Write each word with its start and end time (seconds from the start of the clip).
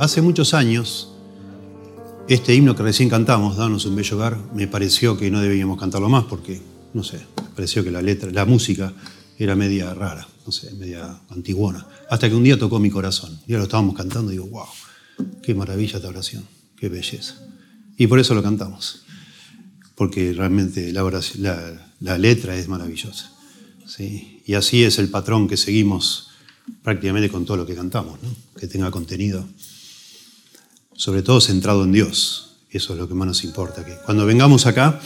Hace 0.00 0.22
muchos 0.22 0.54
años, 0.54 1.10
este 2.26 2.54
himno 2.54 2.74
que 2.74 2.82
recién 2.82 3.10
cantamos, 3.10 3.58
Danos 3.58 3.84
un 3.84 3.94
bello 3.94 4.16
hogar, 4.16 4.38
me 4.54 4.66
pareció 4.66 5.18
que 5.18 5.30
no 5.30 5.42
debíamos 5.42 5.78
cantarlo 5.78 6.08
más 6.08 6.24
porque, 6.24 6.58
no 6.94 7.04
sé, 7.04 7.20
pareció 7.54 7.84
que 7.84 7.90
la 7.90 8.00
letra, 8.00 8.30
la 8.30 8.46
música 8.46 8.94
era 9.38 9.54
media 9.54 9.92
rara, 9.92 10.26
no 10.46 10.52
sé, 10.52 10.72
media 10.72 11.20
antiguona. 11.28 11.86
Hasta 12.08 12.30
que 12.30 12.34
un 12.34 12.42
día 12.42 12.58
tocó 12.58 12.78
mi 12.78 12.88
corazón. 12.88 13.38
Ya 13.46 13.58
lo 13.58 13.64
estábamos 13.64 13.94
cantando 13.94 14.32
y 14.32 14.36
digo, 14.36 14.46
wow, 14.46 14.64
qué 15.42 15.54
maravilla 15.54 15.96
esta 15.96 16.08
oración, 16.08 16.44
qué 16.78 16.88
belleza. 16.88 17.34
Y 17.98 18.06
por 18.06 18.18
eso 18.18 18.34
lo 18.34 18.42
cantamos, 18.42 19.04
porque 19.96 20.32
realmente 20.32 20.94
la, 20.94 22.16
letra 22.16 22.56
es 22.56 22.68
maravillosa. 22.68 23.32
¿sí? 23.84 24.40
Y 24.46 24.54
así 24.54 24.82
es 24.82 24.98
el 24.98 25.10
patrón 25.10 25.46
que 25.46 25.58
seguimos 25.58 26.28
prácticamente 26.82 27.28
con 27.28 27.44
todo 27.44 27.58
lo 27.58 27.66
que 27.66 27.74
cantamos, 27.74 28.18
que 28.58 28.66
tenga 28.66 28.90
contenido, 28.90 29.46
sobre 31.00 31.22
todo 31.22 31.40
centrado 31.40 31.84
en 31.84 31.92
Dios. 31.92 32.56
Eso 32.70 32.92
es 32.92 32.98
lo 32.98 33.08
que 33.08 33.14
más 33.14 33.26
nos 33.26 33.42
importa. 33.44 33.86
Que 33.86 33.96
cuando 34.04 34.26
vengamos 34.26 34.66
acá, 34.66 35.00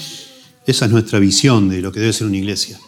esa 0.67 0.87
es 0.87 0.91
nuestra 0.91 1.21
visión 1.21 1.69
de 1.69 1.81
lo 1.81 1.93
que 1.93 2.01
debe 2.01 2.13
ser 2.13 2.27
una 2.27 2.37
iglesia. 2.37 2.81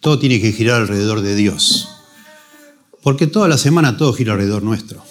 Todo 0.00 0.18
tiene 0.18 0.40
que 0.40 0.50
girar 0.50 0.80
alrededor 0.80 1.20
de 1.20 1.36
Dios. 1.36 1.86
Porque 3.02 3.26
toda 3.26 3.48
la 3.48 3.58
semana 3.58 3.98
todo 3.98 4.14
gira 4.14 4.32
alrededor 4.32 4.62
nuestro. 4.62 5.04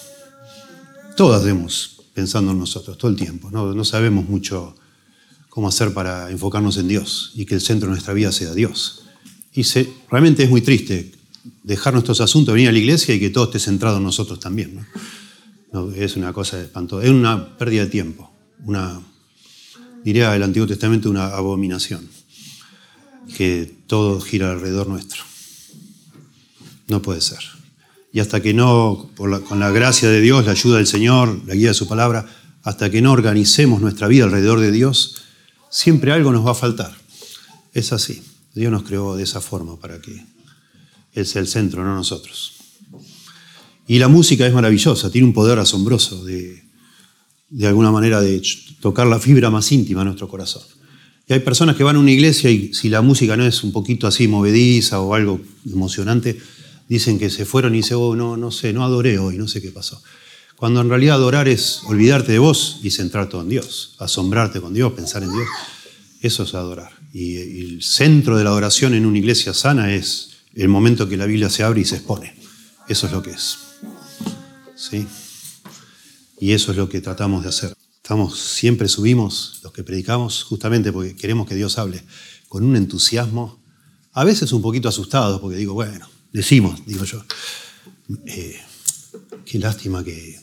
Todos 1.16 1.40
hacemos 1.40 2.00
pensando 2.12 2.50
en 2.50 2.58
nosotros 2.58 2.98
todo 2.98 3.12
el 3.12 3.16
tiempo. 3.16 3.52
No, 3.52 3.72
no 3.72 3.84
sabemos 3.84 4.28
mucho 4.28 4.74
cómo 5.48 5.68
hacer 5.68 5.94
para 5.94 6.32
enfocarnos 6.32 6.76
en 6.78 6.88
Dios 6.88 7.30
y 7.36 7.46
que 7.46 7.54
el 7.54 7.60
centro 7.60 7.86
de 7.86 7.92
nuestra 7.92 8.14
vida 8.14 8.32
sea 8.32 8.52
Dios. 8.52 9.04
Y 9.52 9.62
se, 9.62 9.92
realmente 10.10 10.42
es 10.42 10.50
muy 10.50 10.60
triste 10.60 11.12
dejar 11.62 11.92
nuestros 11.92 12.20
asuntos, 12.20 12.52
venir 12.52 12.68
a 12.68 12.72
la 12.72 12.78
iglesia 12.78 13.14
y 13.14 13.20
que 13.20 13.30
todo 13.30 13.44
esté 13.44 13.60
centrado 13.60 13.98
en 13.98 14.02
nosotros 14.02 14.40
también. 14.40 14.74
¿no? 14.74 14.84
Es 15.96 16.16
una 16.16 16.32
cosa 16.32 16.60
espantosa, 16.60 17.04
es 17.04 17.10
una 17.10 17.56
pérdida 17.58 17.84
de 17.84 17.90
tiempo, 17.90 18.30
una, 18.64 19.00
diría 20.04 20.34
el 20.36 20.42
Antiguo 20.42 20.66
Testamento, 20.68 21.10
una 21.10 21.26
abominación, 21.26 22.08
que 23.36 23.74
todo 23.86 24.20
gira 24.20 24.52
alrededor 24.52 24.86
nuestro. 24.86 25.22
No 26.86 27.02
puede 27.02 27.20
ser. 27.20 27.40
Y 28.12 28.20
hasta 28.20 28.40
que 28.40 28.54
no, 28.54 29.10
con 29.16 29.58
la 29.58 29.70
gracia 29.70 30.08
de 30.08 30.20
Dios, 30.20 30.44
la 30.44 30.52
ayuda 30.52 30.76
del 30.76 30.86
Señor, 30.86 31.40
la 31.46 31.54
guía 31.54 31.68
de 31.68 31.74
su 31.74 31.88
palabra, 31.88 32.26
hasta 32.62 32.90
que 32.90 33.02
no 33.02 33.12
organicemos 33.12 33.80
nuestra 33.80 34.06
vida 34.06 34.24
alrededor 34.24 34.60
de 34.60 34.70
Dios, 34.70 35.22
siempre 35.70 36.12
algo 36.12 36.30
nos 36.30 36.46
va 36.46 36.52
a 36.52 36.54
faltar. 36.54 36.94
Es 37.72 37.92
así. 37.92 38.22
Dios 38.54 38.70
nos 38.70 38.84
creó 38.84 39.16
de 39.16 39.24
esa 39.24 39.40
forma 39.40 39.80
para 39.80 40.00
que 40.00 40.24
es 41.12 41.34
el 41.34 41.48
centro, 41.48 41.82
no 41.82 41.96
nosotros. 41.96 42.53
Y 43.86 43.98
la 43.98 44.08
música 44.08 44.46
es 44.46 44.54
maravillosa, 44.54 45.10
tiene 45.10 45.26
un 45.26 45.34
poder 45.34 45.58
asombroso 45.58 46.24
de, 46.24 46.64
de 47.50 47.66
alguna 47.66 47.90
manera 47.90 48.20
de 48.20 48.42
tocar 48.80 49.06
la 49.06 49.20
fibra 49.20 49.50
más 49.50 49.70
íntima 49.72 50.00
de 50.00 50.06
nuestro 50.06 50.28
corazón. 50.28 50.62
Y 51.26 51.32
hay 51.32 51.40
personas 51.40 51.76
que 51.76 51.84
van 51.84 51.96
a 51.96 52.00
una 52.00 52.10
iglesia 52.10 52.50
y 52.50 52.74
si 52.74 52.88
la 52.88 53.00
música 53.00 53.36
no 53.36 53.46
es 53.46 53.62
un 53.64 53.72
poquito 53.72 54.06
así 54.06 54.28
movediza 54.28 55.00
o 55.00 55.14
algo 55.14 55.40
emocionante, 55.64 56.38
dicen 56.88 57.18
que 57.18 57.30
se 57.30 57.44
fueron 57.46 57.74
y 57.74 57.78
dicen, 57.78 57.96
oh, 57.98 58.14
no, 58.14 58.36
no 58.36 58.50
sé, 58.50 58.72
no 58.72 58.84
adoré 58.84 59.18
hoy, 59.18 59.38
no 59.38 59.48
sé 59.48 59.62
qué 59.62 59.70
pasó. 59.70 60.02
Cuando 60.56 60.80
en 60.80 60.88
realidad 60.88 61.16
adorar 61.16 61.48
es 61.48 61.80
olvidarte 61.86 62.32
de 62.32 62.38
vos 62.38 62.80
y 62.82 62.90
centrar 62.90 63.28
todo 63.28 63.42
en 63.42 63.48
Dios, 63.48 63.96
asombrarte 63.98 64.60
con 64.60 64.74
Dios, 64.74 64.92
pensar 64.92 65.22
en 65.22 65.32
Dios. 65.32 65.48
Eso 66.20 66.42
es 66.44 66.54
adorar. 66.54 66.92
Y 67.12 67.36
el 67.36 67.82
centro 67.82 68.36
de 68.36 68.44
la 68.44 68.50
adoración 68.50 68.94
en 68.94 69.06
una 69.06 69.18
iglesia 69.18 69.52
sana 69.54 69.94
es 69.94 70.30
el 70.54 70.68
momento 70.68 71.08
que 71.08 71.16
la 71.16 71.26
Biblia 71.26 71.50
se 71.50 71.62
abre 71.62 71.80
y 71.80 71.84
se 71.84 71.96
expone. 71.96 72.34
Eso 72.88 73.06
es 73.06 73.12
lo 73.12 73.22
que 73.22 73.30
es. 73.30 73.63
¿Sí? 74.90 75.06
Y 76.40 76.52
eso 76.52 76.72
es 76.72 76.76
lo 76.76 76.88
que 76.88 77.00
tratamos 77.00 77.42
de 77.42 77.48
hacer. 77.48 77.74
Estamos, 77.96 78.38
siempre 78.38 78.86
subimos 78.88 79.60
los 79.62 79.72
que 79.72 79.82
predicamos 79.82 80.42
justamente 80.44 80.92
porque 80.92 81.16
queremos 81.16 81.48
que 81.48 81.54
Dios 81.54 81.78
hable 81.78 82.02
con 82.48 82.64
un 82.64 82.76
entusiasmo, 82.76 83.62
a 84.12 84.24
veces 84.24 84.52
un 84.52 84.60
poquito 84.60 84.88
asustados, 84.88 85.40
porque 85.40 85.56
digo, 85.56 85.72
bueno, 85.72 86.06
decimos, 86.32 86.84
digo 86.84 87.04
yo, 87.04 87.24
eh, 88.26 88.60
qué 89.46 89.58
lástima 89.58 90.04
que 90.04 90.38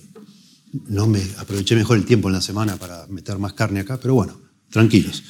no 0.88 1.06
me 1.06 1.22
aproveché 1.38 1.76
mejor 1.76 1.98
el 1.98 2.06
tiempo 2.06 2.28
en 2.30 2.34
la 2.34 2.42
semana 2.42 2.78
para 2.78 3.06
meter 3.08 3.38
más 3.38 3.54
carne 3.54 3.82
acá, 3.82 4.00
pero 4.00 4.16
bueno, 4.16 4.42
tranquilos. 4.72 5.24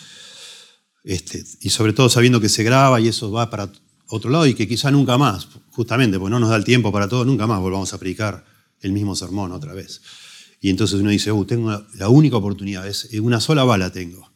Este, 1.04 1.44
y 1.60 1.70
sobre 1.70 1.94
todo 1.94 2.10
sabiendo 2.10 2.40
que 2.40 2.50
se 2.50 2.64
graba 2.64 3.02
y 3.02 3.10
eso 3.10 3.30
va 3.32 3.50
para 3.50 3.72
otro 4.08 4.30
lado 4.30 4.46
y 4.46 4.54
que 4.54 4.68
quizá 4.68 4.90
nunca 4.90 5.18
más, 5.18 5.50
justamente 5.72 6.18
porque 6.18 6.32
no 6.32 6.40
nos 6.40 6.50
da 6.50 6.56
el 6.56 6.64
tiempo 6.64 6.92
para 6.92 7.10
todo, 7.10 7.26
nunca 7.26 7.46
más 7.46 7.60
volvamos 7.60 7.94
a 7.94 7.98
predicar 7.98 8.51
el 8.82 8.92
mismo 8.92 9.16
sermón 9.16 9.52
otra 9.52 9.74
vez. 9.74 10.02
Y 10.60 10.70
entonces 10.70 11.00
uno 11.00 11.10
dice, 11.10 11.32
uh, 11.32 11.46
tengo 11.46 11.86
la 11.96 12.10
única 12.10 12.38
oportunidad, 12.38 12.88
es 12.88 13.10
una 13.20 13.40
sola 13.40 13.64
bala 13.64 13.92
tengo 13.92 14.32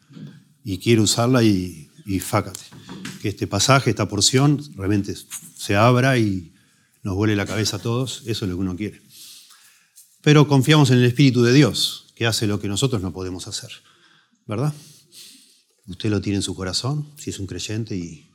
y 0.64 0.80
quiero 0.80 1.04
usarla 1.04 1.44
y, 1.44 1.90
y 2.06 2.20
fácate. 2.20 2.62
Que 3.22 3.30
este 3.30 3.48
pasaje, 3.48 3.92
esta 3.92 4.08
porción, 4.08 4.62
realmente 4.76 5.16
se 5.58 5.76
abra 5.76 6.18
y 6.18 6.52
nos 7.04 7.16
vuele 7.16 7.36
la 7.36 7.46
cabeza 7.46 7.78
a 7.78 7.80
todos, 7.80 8.24
eso 8.26 8.46
es 8.46 8.50
lo 8.50 8.58
que 8.58 8.62
uno 8.62 8.76
quiere. 8.76 9.02
Pero 10.22 10.48
confiamos 10.48 10.90
en 10.90 10.98
el 10.98 11.06
Espíritu 11.06 11.44
de 11.44 11.54
Dios, 11.54 12.08
que 12.16 12.26
hace 12.26 12.48
lo 12.48 12.60
que 12.60 12.68
nosotros 12.68 13.02
no 13.02 13.14
podemos 13.14 13.48
hacer, 13.48 13.70
¿verdad? 14.48 14.74
Usted 15.88 16.10
lo 16.10 16.20
tiene 16.20 16.38
en 16.38 16.42
su 16.42 16.56
corazón, 16.56 17.08
si 17.16 17.30
es 17.30 17.40
un 17.40 17.46
creyente 17.46 17.96
y 17.96 18.28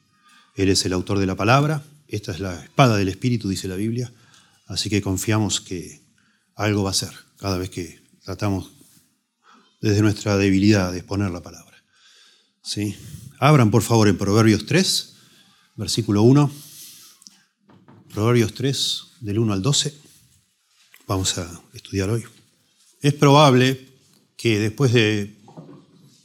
él 0.54 0.68
es 0.68 0.84
el 0.84 0.92
autor 0.92 1.18
de 1.18 1.26
la 1.26 1.34
palabra. 1.34 1.82
Esta 2.06 2.30
es 2.32 2.38
la 2.38 2.62
espada 2.62 2.96
del 2.96 3.08
Espíritu, 3.08 3.48
dice 3.48 3.66
la 3.66 3.74
Biblia. 3.74 4.12
Así 4.70 4.88
que 4.88 5.02
confiamos 5.02 5.60
que 5.60 6.00
algo 6.54 6.84
va 6.84 6.90
a 6.90 6.94
ser 6.94 7.10
cada 7.38 7.58
vez 7.58 7.70
que 7.70 8.00
tratamos 8.24 8.70
desde 9.80 10.00
nuestra 10.00 10.36
debilidad 10.36 10.92
de 10.92 10.98
exponer 10.98 11.32
la 11.32 11.42
palabra. 11.42 11.76
¿Sí? 12.62 12.94
Abran 13.40 13.72
por 13.72 13.82
favor 13.82 14.06
en 14.06 14.16
Proverbios 14.16 14.66
3, 14.66 15.16
versículo 15.74 16.22
1. 16.22 16.52
Proverbios 18.14 18.54
3, 18.54 19.02
del 19.22 19.40
1 19.40 19.54
al 19.54 19.60
12. 19.60 19.92
Vamos 21.08 21.36
a 21.38 21.62
estudiar 21.72 22.08
hoy. 22.08 22.22
Es 23.00 23.14
probable 23.14 23.88
que 24.36 24.60
después 24.60 24.92
de 24.92 25.34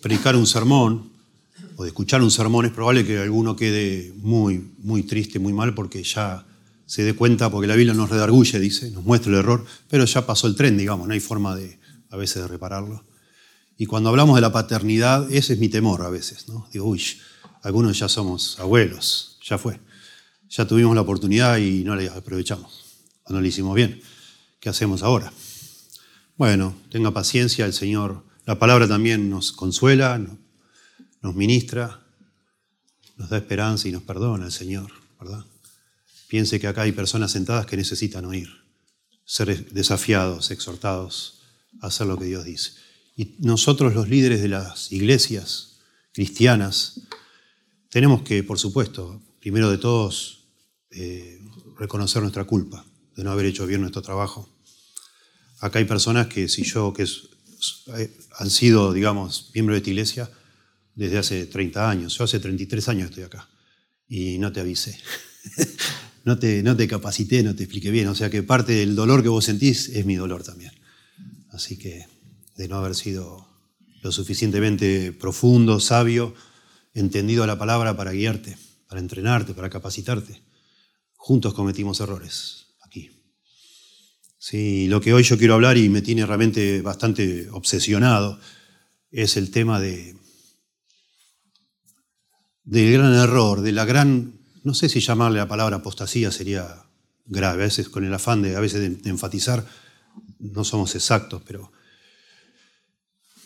predicar 0.02 0.36
un 0.36 0.46
sermón, 0.46 1.12
o 1.78 1.84
de 1.84 1.90
escuchar 1.90 2.22
un 2.22 2.30
sermón, 2.30 2.68
es 2.68 2.72
probable 2.72 3.08
que 3.08 3.18
alguno 3.18 3.56
quede 3.56 4.14
muy, 4.18 4.72
muy 4.78 5.02
triste, 5.02 5.40
muy 5.40 5.52
mal, 5.52 5.74
porque 5.74 6.04
ya 6.04 6.46
se 6.86 7.04
dé 7.04 7.14
cuenta, 7.14 7.50
porque 7.50 7.68
la 7.68 7.76
Biblia 7.76 7.94
nos 7.94 8.10
redarguye, 8.10 8.60
dice, 8.60 8.92
nos 8.92 9.04
muestra 9.04 9.32
el 9.32 9.40
error, 9.40 9.66
pero 9.90 10.06
ya 10.06 10.26
pasó 10.26 10.48
el 10.48 10.56
tren, 10.56 10.78
digamos, 10.78 11.08
no 11.08 11.14
hay 11.14 11.20
forma 11.20 11.56
de 11.56 11.80
a 12.10 12.18
veces 12.18 12.44
de 12.44 12.48
repararlo. 12.48 13.04
Y 13.78 13.88
cuando 13.88 14.10
hablamos 14.10 14.36
de 14.36 14.42
la 14.42 14.52
paternidad, 14.52 15.32
ese 15.32 15.54
es 15.54 15.60
mi 15.60 15.68
temor 15.68 16.02
a 16.04 16.10
veces, 16.10 16.48
¿no? 16.48 16.68
Digo, 16.72 16.86
uy, 16.86 17.02
algunos 17.64 17.98
ya 18.00 18.08
somos 18.08 18.60
abuelos, 18.60 19.40
ya 19.44 19.58
fue. 19.58 19.80
Ya 20.50 20.66
tuvimos 20.66 20.96
la 20.96 21.02
oportunidad 21.02 21.58
y 21.58 21.84
no 21.84 21.96
la 21.96 22.14
aprovechamos, 22.14 22.86
o 23.24 23.34
no 23.34 23.42
la 23.42 23.48
hicimos 23.48 23.76
bien. 23.76 24.02
¿Qué 24.60 24.70
hacemos 24.70 25.04
ahora? 25.04 25.34
Bueno, 26.38 26.76
tenga 26.90 27.12
paciencia, 27.12 27.66
el 27.66 27.74
Señor, 27.74 28.24
la 28.46 28.60
palabra 28.60 28.88
también 28.88 29.30
nos 29.30 29.52
consuela, 29.52 30.22
nos 31.22 31.36
ministra, 31.36 32.02
nos 33.18 33.30
da 33.30 33.38
esperanza 33.38 33.88
y 33.88 33.92
nos 33.92 34.04
perdona 34.04 34.46
el 34.46 34.52
Señor, 34.52 34.92
¿verdad? 35.20 35.46
Piense 36.28 36.60
que 36.60 36.68
acá 36.68 36.84
hay 36.84 36.92
personas 36.92 37.32
sentadas 37.32 37.66
que 37.66 37.78
necesitan 37.78 38.26
oír, 38.26 38.50
ser 39.26 39.70
desafiados, 39.72 40.52
exhortados 40.52 41.42
a 41.82 41.88
hacer 41.88 42.08
lo 42.08 42.18
que 42.18 42.26
Dios 42.26 42.46
dice. 42.46 42.72
Y 43.16 43.36
nosotros 43.40 43.94
los 43.94 44.10
líderes 44.10 44.42
de 44.42 44.50
las 44.50 44.92
iglesias 44.92 45.80
cristianas 46.14 47.02
tenemos 47.90 48.24
que, 48.24 48.44
por 48.44 48.60
supuesto, 48.60 49.22
primero 49.40 49.70
de 49.70 49.78
todos, 49.78 50.48
eh, 50.92 51.40
reconocer 51.78 52.22
nuestra 52.22 52.46
culpa 52.46 52.86
de 53.16 53.24
no 53.24 53.32
haber 53.32 53.46
hecho 53.46 53.66
bien 53.66 53.82
nuestro 53.82 54.02
trabajo. 54.02 54.50
Acá 55.60 55.80
hay 55.80 55.86
personas 55.86 56.28
que 56.28 56.50
si 56.50 56.64
yo, 56.64 56.94
que 56.94 57.08
han 58.38 58.50
sido, 58.50 58.92
digamos, 58.92 59.52
miembros 59.54 59.76
de 59.76 59.78
esta 59.78 59.90
iglesia, 59.90 60.32
desde 60.96 61.18
hace 61.18 61.46
30 61.46 61.90
años. 61.90 62.18
Yo 62.18 62.24
hace 62.24 62.40
33 62.40 62.90
años 62.90 63.10
estoy 63.10 63.24
acá 63.24 63.48
y 64.08 64.38
no 64.38 64.52
te 64.52 64.62
avisé. 64.62 64.98
no, 66.26 66.38
te, 66.38 66.62
no 66.64 66.76
te 66.76 66.88
capacité, 66.88 67.44
no 67.44 67.56
te 67.56 67.64
expliqué 67.64 67.92
bien. 67.92 68.08
O 68.08 68.16
sea 68.16 68.30
que 68.30 68.44
parte 68.44 68.74
del 68.74 68.96
dolor 68.96 69.24
que 69.24 69.30
vos 69.30 69.46
sentís 69.46 69.90
es 69.90 70.06
mi 70.06 70.16
dolor 70.16 70.44
también. 70.44 70.72
Así 71.52 71.78
que 71.78 72.06
de 72.58 72.68
no 72.68 72.76
haber 72.76 72.96
sido 72.96 73.48
lo 74.02 74.12
suficientemente 74.12 75.14
profundo, 75.14 75.80
sabio, 75.80 76.34
entendido 76.94 77.46
la 77.48 77.58
palabra 77.58 77.96
para 77.96 78.12
guiarte, 78.12 78.58
para 78.88 79.00
entrenarte, 79.00 79.54
para 79.54 79.70
capacitarte. 79.70 80.42
Juntos 81.16 81.54
cometimos 81.54 82.00
errores 82.00 82.66
aquí. 82.82 83.12
Sí, 84.38 84.88
lo 84.88 85.02
que 85.02 85.14
hoy 85.14 85.24
yo 85.24 85.38
quiero 85.38 85.54
hablar 85.54 85.78
y 85.78 85.90
me 85.90 86.02
tiene 86.02 86.26
realmente 86.26 86.82
bastante 86.82 87.50
obsesionado 87.52 88.40
es 89.12 89.38
el 89.38 89.52
tema 89.52 89.80
de 89.80 90.16
del 92.64 92.94
gran 92.94 93.14
error, 93.14 93.62
de 93.62 93.72
la 93.72 93.86
gran, 93.86 94.40
no 94.66 94.74
sé 94.74 94.90
si 94.90 95.00
llamarle 95.00 95.38
la 95.38 95.48
palabra 95.48 95.78
apostasía 95.78 96.32
sería 96.32 96.84
grave, 97.28 97.62
a 97.62 97.66
veces 97.68 97.88
con 97.88 98.04
el 98.04 98.14
afán 98.14 98.42
de, 98.42 98.56
a 98.56 98.60
veces 98.60 98.82
de, 98.82 99.10
enfatizar, 99.10 99.64
no 100.40 100.64
somos 100.64 100.96
exactos, 100.96 101.44
pero 101.46 101.72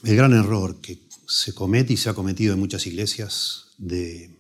el 0.06 0.16
gran 0.16 0.31
error 0.31 0.80
que 0.80 0.98
se 1.27 1.54
comete 1.54 1.92
y 1.92 1.98
se 1.98 2.10
ha 2.10 2.13
cometido 2.13 2.54
en 2.54 2.60
muchas 2.60 2.88
iglesias 2.88 3.66
de 3.77 4.33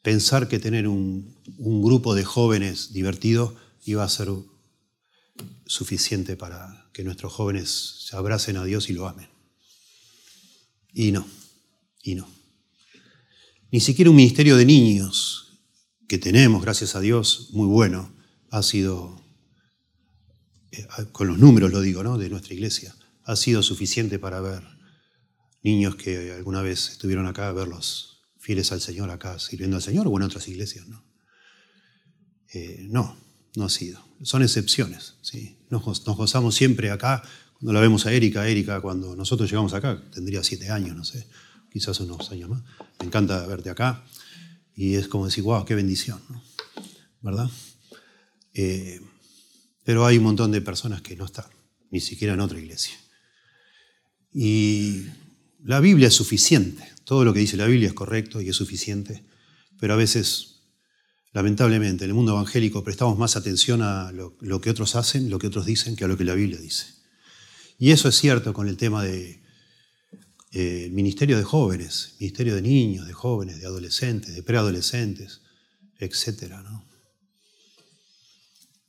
pensar 0.00 0.48
que 0.48 0.58
tener 0.58 0.88
un, 0.88 1.36
grupo 1.58 2.14
de 2.14 2.24
jóvenes 2.24 2.94
divertidos 2.94 3.52
iba 3.84 4.04
a 4.04 4.08
ser 4.08 4.30
suficiente 5.66 6.34
para 6.34 6.88
que 6.94 7.04
nuestros 7.04 7.30
jóvenes 7.34 8.06
se 8.08 8.16
abracen 8.16 8.56
a 8.56 8.64
Dios 8.64 8.88
y 8.88 8.94
lo 8.94 9.06
amen. 9.06 9.28
Y 10.94 11.12
no, 11.12 11.26
y 12.02 12.14
no. 12.14 12.26
Ni 13.70 13.80
siquiera 13.80 14.10
un 14.10 14.16
ministerio 14.16 14.56
de 14.56 14.64
niños 14.64 15.43
que 16.08 16.18
tenemos, 16.18 16.62
gracias 16.62 16.96
a 16.96 17.00
Dios, 17.00 17.50
muy 17.52 17.66
bueno, 17.66 18.14
ha 18.50 18.62
sido, 18.62 19.22
eh, 20.70 20.86
con 21.12 21.28
los 21.28 21.38
números 21.38 21.72
lo 21.72 21.80
digo, 21.80 22.02
¿no? 22.02 22.18
de 22.18 22.28
nuestra 22.30 22.54
iglesia, 22.54 22.94
ha 23.24 23.36
sido 23.36 23.62
suficiente 23.62 24.18
para 24.18 24.40
ver 24.40 24.62
niños 25.62 25.96
que 25.96 26.32
alguna 26.32 26.62
vez 26.62 26.90
estuvieron 26.90 27.26
acá, 27.26 27.50
verlos 27.52 28.14
fieles 28.38 28.70
al 28.72 28.82
Señor 28.82 29.10
acá, 29.10 29.38
sirviendo 29.38 29.76
al 29.76 29.82
Señor 29.82 30.06
o 30.06 30.16
en 30.16 30.22
otras 30.22 30.46
iglesias. 30.48 30.86
No, 30.86 31.02
eh, 32.52 32.86
no, 32.90 33.16
no 33.56 33.64
ha 33.64 33.70
sido. 33.70 34.06
Son 34.22 34.42
excepciones. 34.42 35.14
¿sí? 35.22 35.58
Nos, 35.70 35.84
nos, 36.06 36.16
gozamos 36.16 36.54
siempre 36.54 36.90
acá. 36.90 37.22
Cuando 37.54 37.72
la 37.72 37.80
vemos 37.80 38.04
a 38.04 38.12
Erika, 38.12 38.46
Erika, 38.46 38.82
cuando 38.82 39.16
nosotros 39.16 39.50
llegamos 39.50 39.72
acá, 39.72 40.02
tendría 40.12 40.44
siete 40.44 40.70
años, 40.70 40.94
no 40.94 41.04
sé, 41.04 41.26
quizás 41.70 41.98
unos 42.00 42.30
años 42.30 42.50
más. 42.50 42.62
Me 43.00 43.06
encanta 43.06 43.46
verte 43.46 43.70
acá. 43.70 44.04
Y 44.76 44.94
es 44.94 45.08
como 45.08 45.26
decir, 45.26 45.44
wow, 45.44 45.64
qué 45.64 45.74
bendición, 45.74 46.20
¿no? 46.28 46.42
¿verdad? 47.20 47.50
Eh, 48.52 49.00
pero 49.82 50.06
hay 50.06 50.18
un 50.18 50.24
montón 50.24 50.52
de 50.52 50.60
personas 50.60 51.02
que 51.02 51.16
no 51.16 51.24
están, 51.24 51.46
ni 51.90 52.00
siquiera 52.00 52.34
en 52.34 52.40
otra 52.40 52.58
iglesia. 52.58 52.96
Y 54.32 55.04
la 55.62 55.80
Biblia 55.80 56.08
es 56.08 56.14
suficiente. 56.14 56.84
Todo 57.04 57.24
lo 57.24 57.32
que 57.32 57.40
dice 57.40 57.56
la 57.56 57.66
Biblia 57.66 57.88
es 57.88 57.94
correcto 57.94 58.40
y 58.40 58.48
es 58.48 58.56
suficiente. 58.56 59.24
Pero 59.78 59.94
a 59.94 59.96
veces, 59.96 60.62
lamentablemente, 61.32 62.04
en 62.04 62.10
el 62.10 62.14
mundo 62.14 62.32
evangélico 62.32 62.82
prestamos 62.82 63.18
más 63.18 63.36
atención 63.36 63.80
a 63.82 64.12
lo, 64.12 64.60
que 64.60 64.70
otros 64.70 64.96
hacen, 64.96 65.30
lo 65.30 65.38
que 65.38 65.46
otros 65.46 65.66
dicen, 65.66 65.96
que 65.96 66.04
a 66.04 66.08
lo 66.08 66.16
que 66.16 66.24
la 66.24 66.34
Biblia 66.34 66.58
dice. 66.58 66.86
Y 67.78 67.90
eso 67.90 68.08
es 68.08 68.16
cierto 68.16 68.52
con 68.52 68.68
el 68.68 68.76
tema 68.76 69.04
de, 69.04 69.42
eh, 70.56 70.88
ministerio 70.92 71.36
de 71.36 71.42
jóvenes, 71.42 72.14
ministerio 72.20 72.54
de 72.54 72.62
niños, 72.62 73.08
de 73.08 73.12
jóvenes, 73.12 73.58
de 73.58 73.66
adolescentes, 73.66 74.36
de 74.36 74.42
preadolescentes, 74.44 75.42
etc. 75.98 76.52
¿no? 76.62 76.84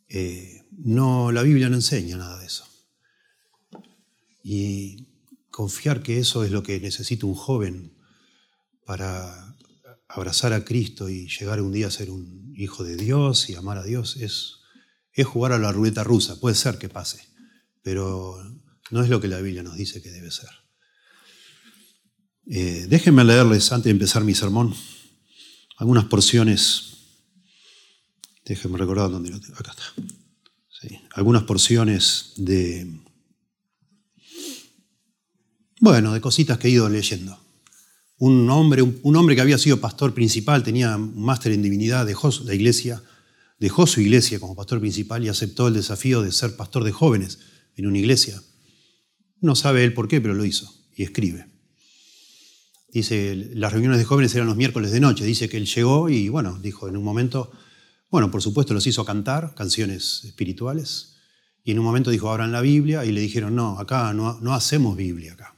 Eh, 0.08 0.62
no, 0.78 1.32
la 1.32 1.42
Biblia 1.42 1.68
no 1.68 1.78
enseña 1.78 2.18
nada 2.18 2.38
de 2.38 2.46
eso. 2.46 2.68
Y 4.44 5.08
confiar 5.50 6.04
que 6.04 6.20
eso 6.20 6.44
es 6.44 6.52
lo 6.52 6.62
que 6.62 6.80
necesita 6.80 7.26
un 7.26 7.34
joven 7.34 7.98
para 8.86 9.58
abrazar 10.08 10.54
a 10.54 10.64
Cristo 10.64 11.10
y 11.10 11.28
llegar 11.28 11.62
un 11.62 11.72
día 11.72 11.88
a 11.88 11.92
ser 11.92 12.12
un 12.12 12.54
hijo 12.56 12.84
de 12.84 12.96
Dios 12.96 13.50
y 13.50 13.56
amar 13.56 13.80
a 13.80 13.84
Dios 13.84 14.18
es, 14.18 14.58
es 15.14 15.26
jugar 15.26 15.52
a 15.52 15.58
la 15.58 15.72
ruleta 15.72 16.04
rusa. 16.04 16.40
Puede 16.40 16.54
ser 16.54 16.78
que 16.78 16.90
pase, 16.90 17.28
pero 17.82 18.38
no 18.92 19.02
es 19.02 19.10
lo 19.10 19.20
que 19.20 19.30
la 19.30 19.42
Biblia 19.42 19.64
nos 19.64 19.78
dice 19.78 20.04
que 20.04 20.12
debe 20.12 20.30
ser. 20.30 20.65
Eh, 22.48 22.86
déjenme 22.90 23.24
leerles, 23.24 23.72
antes 23.72 23.86
de 23.86 23.92
empezar 23.92 24.24
mi 24.24 24.36
sermón, 24.36 24.74
algunas 25.78 26.06
porciones. 26.06 26.94
Déjenme 28.46 28.78
recordar 28.78 29.10
dónde 29.10 29.32
lo 29.32 29.40
tengo. 29.40 29.56
Acá 29.58 29.72
está. 29.72 30.98
algunas 31.16 31.44
porciones 31.44 32.34
de 32.38 33.06
bueno, 35.86 36.14
de 36.14 36.22
cositas 36.22 36.58
que 36.58 36.68
he 36.68 36.72
ido 36.72 36.90
leyendo. 36.90 37.38
Un 38.18 38.50
hombre, 38.50 38.82
un, 38.82 39.16
hombre 39.16 39.36
que 39.36 39.42
había 39.42 39.58
sido 39.58 39.82
pastor 39.82 40.14
principal, 40.14 40.64
tenía 40.64 40.96
un 40.96 41.22
máster 41.22 41.52
en 41.52 41.62
divinidad, 41.62 42.06
dejó 42.06 42.32
la 42.46 42.54
iglesia, 42.54 43.04
dejó 43.60 43.86
su 43.86 44.00
iglesia 44.00 44.40
como 44.40 44.56
pastor 44.56 44.80
principal 44.80 45.24
y 45.24 45.30
aceptó 45.30 45.68
el 45.68 45.74
desafío 45.74 46.22
de 46.22 46.32
ser 46.32 46.56
pastor 46.56 46.86
de 46.86 46.92
jóvenes 46.92 47.40
en 47.76 47.88
una 47.88 47.98
iglesia. 47.98 48.42
No 49.42 49.56
sabe 49.56 49.84
él 49.84 49.94
por 49.94 50.08
qué, 50.08 50.22
pero 50.22 50.34
lo 50.34 50.46
hizo 50.46 50.74
y 50.96 51.04
escribe. 51.04 51.55
Dice, 52.96 53.52
las 53.56 53.74
reuniones 53.74 54.00
de 54.00 54.06
jóvenes 54.06 54.34
eran 54.36 54.48
los 54.48 54.56
miércoles 54.56 54.90
de 54.90 55.02
noche. 55.02 55.26
Dice 55.26 55.50
que 55.50 55.58
él 55.58 55.66
llegó 55.66 56.08
y, 56.08 56.30
bueno, 56.30 56.58
dijo 56.62 56.88
en 56.88 56.96
un 56.96 57.04
momento, 57.04 57.52
bueno, 58.10 58.32
por 58.32 58.42
supuesto 58.42 58.74
los 58.74 58.88
hizo 58.88 59.04
cantar 59.04 59.54
canciones 59.54 60.24
espirituales. 60.24 61.18
Y 61.66 61.72
en 61.72 61.80
un 61.80 61.84
momento 61.84 62.10
dijo, 62.10 62.30
abran 62.30 62.54
la 62.54 62.62
Biblia 62.62 63.04
y 63.04 63.12
le 63.12 63.20
dijeron, 63.20 63.54
no, 63.54 63.78
acá 63.80 64.14
no, 64.14 64.40
no 64.40 64.54
hacemos 64.54 64.96
Biblia 64.96 65.34
acá. 65.34 65.58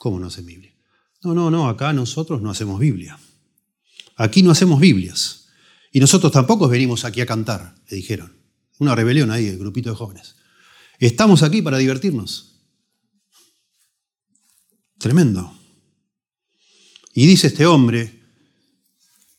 ¿Cómo 0.00 0.18
no 0.18 0.26
hacen 0.26 0.46
Biblia? 0.46 0.74
No, 1.22 1.32
no, 1.32 1.48
no, 1.48 1.68
acá 1.68 1.92
nosotros 1.92 2.42
no 2.42 2.50
hacemos 2.50 2.80
Biblia. 2.80 3.16
Aquí 4.16 4.42
no 4.42 4.50
hacemos 4.50 4.80
Biblias. 4.80 5.46
Y 5.92 6.00
nosotros 6.00 6.32
tampoco 6.32 6.66
venimos 6.66 7.04
aquí 7.04 7.20
a 7.20 7.26
cantar, 7.26 7.76
le 7.88 7.96
dijeron. 7.96 8.36
Una 8.80 8.96
rebelión 8.96 9.30
ahí, 9.30 9.46
el 9.46 9.58
grupito 9.58 9.90
de 9.90 9.94
jóvenes. 9.94 10.34
Estamos 10.98 11.44
aquí 11.44 11.62
para 11.62 11.78
divertirnos. 11.78 12.56
Tremendo. 14.98 15.59
Y 17.12 17.26
dice 17.26 17.48
este 17.48 17.66
hombre, 17.66 18.20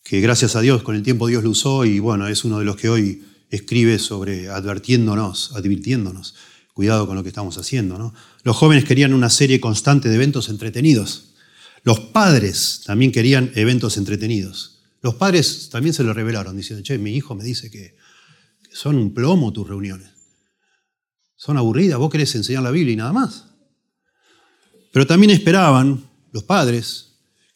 que 0.03 0.19
gracias 0.19 0.56
a 0.56 0.62
Dios 0.62 0.83
con 0.83 0.95
el 0.95 1.03
tiempo 1.03 1.27
Dios 1.27 1.44
lo 1.44 1.51
usó 1.51 1.85
y 1.85 2.00
bueno, 2.00 2.27
es 2.27 2.44
uno 2.44 2.59
de 2.59 2.65
los 2.65 2.75
que 2.75 2.89
hoy 2.89 3.23
escribe 3.50 4.00
sobre 4.00 4.50
advirtiéndonos, 4.50 5.53
advirtiéndonos 5.56 6.35
cuidado 6.73 7.06
con 7.06 7.15
lo 7.15 7.23
que 7.23 7.29
estamos 7.29 7.57
haciendo. 7.57 8.13
Los 8.44 8.57
jóvenes 8.57 8.85
querían 8.85 9.13
una 9.13 9.29
serie 9.29 9.59
constante 9.59 10.09
de 10.09 10.15
eventos 10.15 10.50
entretenidos. 10.50 11.33
Los 11.83 12.00
padres 12.00 12.81
también 12.85 13.12
querían 13.12 13.51
eventos 13.56 13.97
entretenidos. 13.97 14.81
Los 15.01 15.15
padres 15.15 15.69
también 15.69 15.94
se 15.94 16.03
lo 16.03 16.13
revelaron 16.13 16.56
diciendo, 16.56 16.83
che, 16.83 16.97
mi 16.97 17.15
hijo 17.15 17.35
me 17.35 17.44
dice 17.44 17.69
que, 17.71 17.95
son 18.73 18.95
un 18.95 19.13
plomo 19.13 19.51
tus 19.51 19.68
reuniones. 19.68 20.09
Son 21.35 21.57
aburridas, 21.57 22.00
vos 22.00 22.09
querés 22.09 22.33
enseñar 22.35 22.63
la 22.63 22.71
Biblia 22.71 22.94
y 22.94 22.97
nada 22.97 23.12
más. 23.12 23.47
Pero 24.94 25.06
también 25.06 25.31
esperaban 25.31 26.09
los 26.31 26.44
padres 26.44 27.10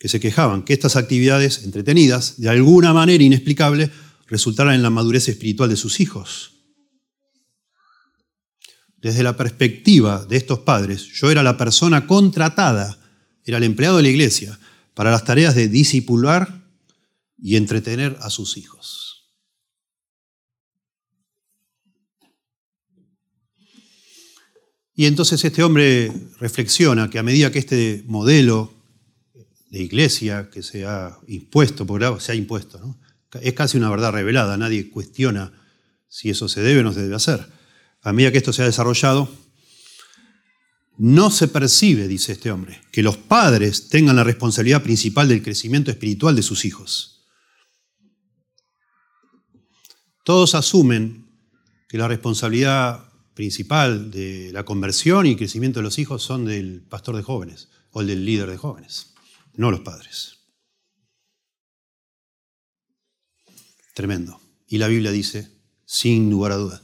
que 0.05 0.09
se 0.09 0.19
quejaban 0.19 0.61
que 0.61 0.73
estas 0.73 0.97
actividades 0.97 1.63
entretenidas, 1.63 2.39
de 2.39 2.47
alguna 2.47 2.93
manera 2.93 3.23
inexplicable, 3.23 3.89
resultaran 4.27 4.75
en 4.75 4.83
la 4.83 4.91
madurez 4.91 5.27
espiritual 5.29 5.67
de 5.67 5.77
sus 5.77 5.99
hijos 5.99 6.51
desde 9.01 9.23
la 9.23 9.35
perspectiva 9.35 10.23
de 10.25 10.37
estos 10.37 10.59
padres, 10.59 11.05
yo 11.05 11.31
era 11.31 11.41
la 11.41 11.57
persona 11.57 12.05
contratada, 12.05 12.99
era 13.45 13.57
el 13.57 13.63
empleado 13.63 13.97
de 13.97 14.03
la 14.03 14.09
iglesia, 14.09 14.59
para 14.93 15.09
las 15.09 15.23
tareas 15.23 15.55
de 15.55 15.69
disipular 15.69 16.67
y 17.39 17.55
entretener 17.55 18.15
a 18.21 18.29
sus 18.29 18.57
hijos. 18.57 19.31
Y 24.95 25.07
entonces 25.07 25.43
este 25.43 25.63
hombre 25.63 26.11
reflexiona 26.39 27.09
que 27.09 27.17
a 27.17 27.23
medida 27.23 27.51
que 27.51 27.59
este 27.59 28.03
modelo 28.05 28.74
de 29.75 29.83
iglesia 29.83 30.49
que 30.49 30.63
se 30.63 30.85
ha 30.85 31.19
impuesto, 31.27 31.85
por 31.85 32.21
se 32.21 32.31
ha 32.31 32.35
impuesto, 32.35 32.97
es 33.41 33.53
casi 33.53 33.77
una 33.77 33.89
verdad 33.89 34.13
revelada, 34.13 34.55
nadie 34.55 34.89
cuestiona 34.89 35.51
si 36.07 36.29
eso 36.29 36.47
se 36.47 36.61
debe 36.61 36.79
o 36.79 36.83
no 36.83 36.93
se 36.93 37.01
debe 37.01 37.15
hacer. 37.15 37.45
A 38.01 38.13
medida 38.13 38.31
que 38.31 38.37
esto 38.37 38.53
se 38.53 38.61
ha 38.61 38.65
desarrollado, 38.65 39.29
no 40.97 41.29
se 41.29 41.49
percibe, 41.49 42.07
dice 42.07 42.31
este 42.31 42.51
hombre, 42.51 42.79
que 42.93 43.03
los 43.03 43.17
padres 43.17 43.89
tengan 43.89 44.15
la 44.15 44.23
responsabilidad 44.23 44.81
principal 44.81 45.27
del 45.27 45.43
crecimiento 45.43 45.91
espiritual 45.91 46.37
de 46.37 46.43
sus 46.43 46.63
hijos. 46.63 47.25
Todos 50.23 50.55
asumen 50.55 51.27
que 51.89 51.97
la 51.97 52.07
responsabilidad 52.07 53.11
principal 53.33 54.09
de 54.09 54.51
la 54.53 54.63
conversión 54.63 55.25
y 55.25 55.35
crecimiento 55.35 55.79
de 55.79 55.83
los 55.83 55.99
hijos 55.99 56.23
son 56.23 56.45
del 56.45 56.81
pastor 56.87 57.17
de 57.17 57.23
jóvenes 57.23 57.67
o 57.91 57.99
el 57.99 58.07
del 58.07 58.23
líder 58.23 58.49
de 58.49 58.55
jóvenes, 58.55 59.14
no 59.57 59.71
los 59.71 59.81
padres. 59.81 60.39
Tremendo. 63.93 64.39
Y 64.67 64.77
la 64.77 64.87
Biblia 64.87 65.11
dice, 65.11 65.51
sin 65.85 66.29
lugar 66.29 66.51
a 66.51 66.57
dudas, 66.57 66.81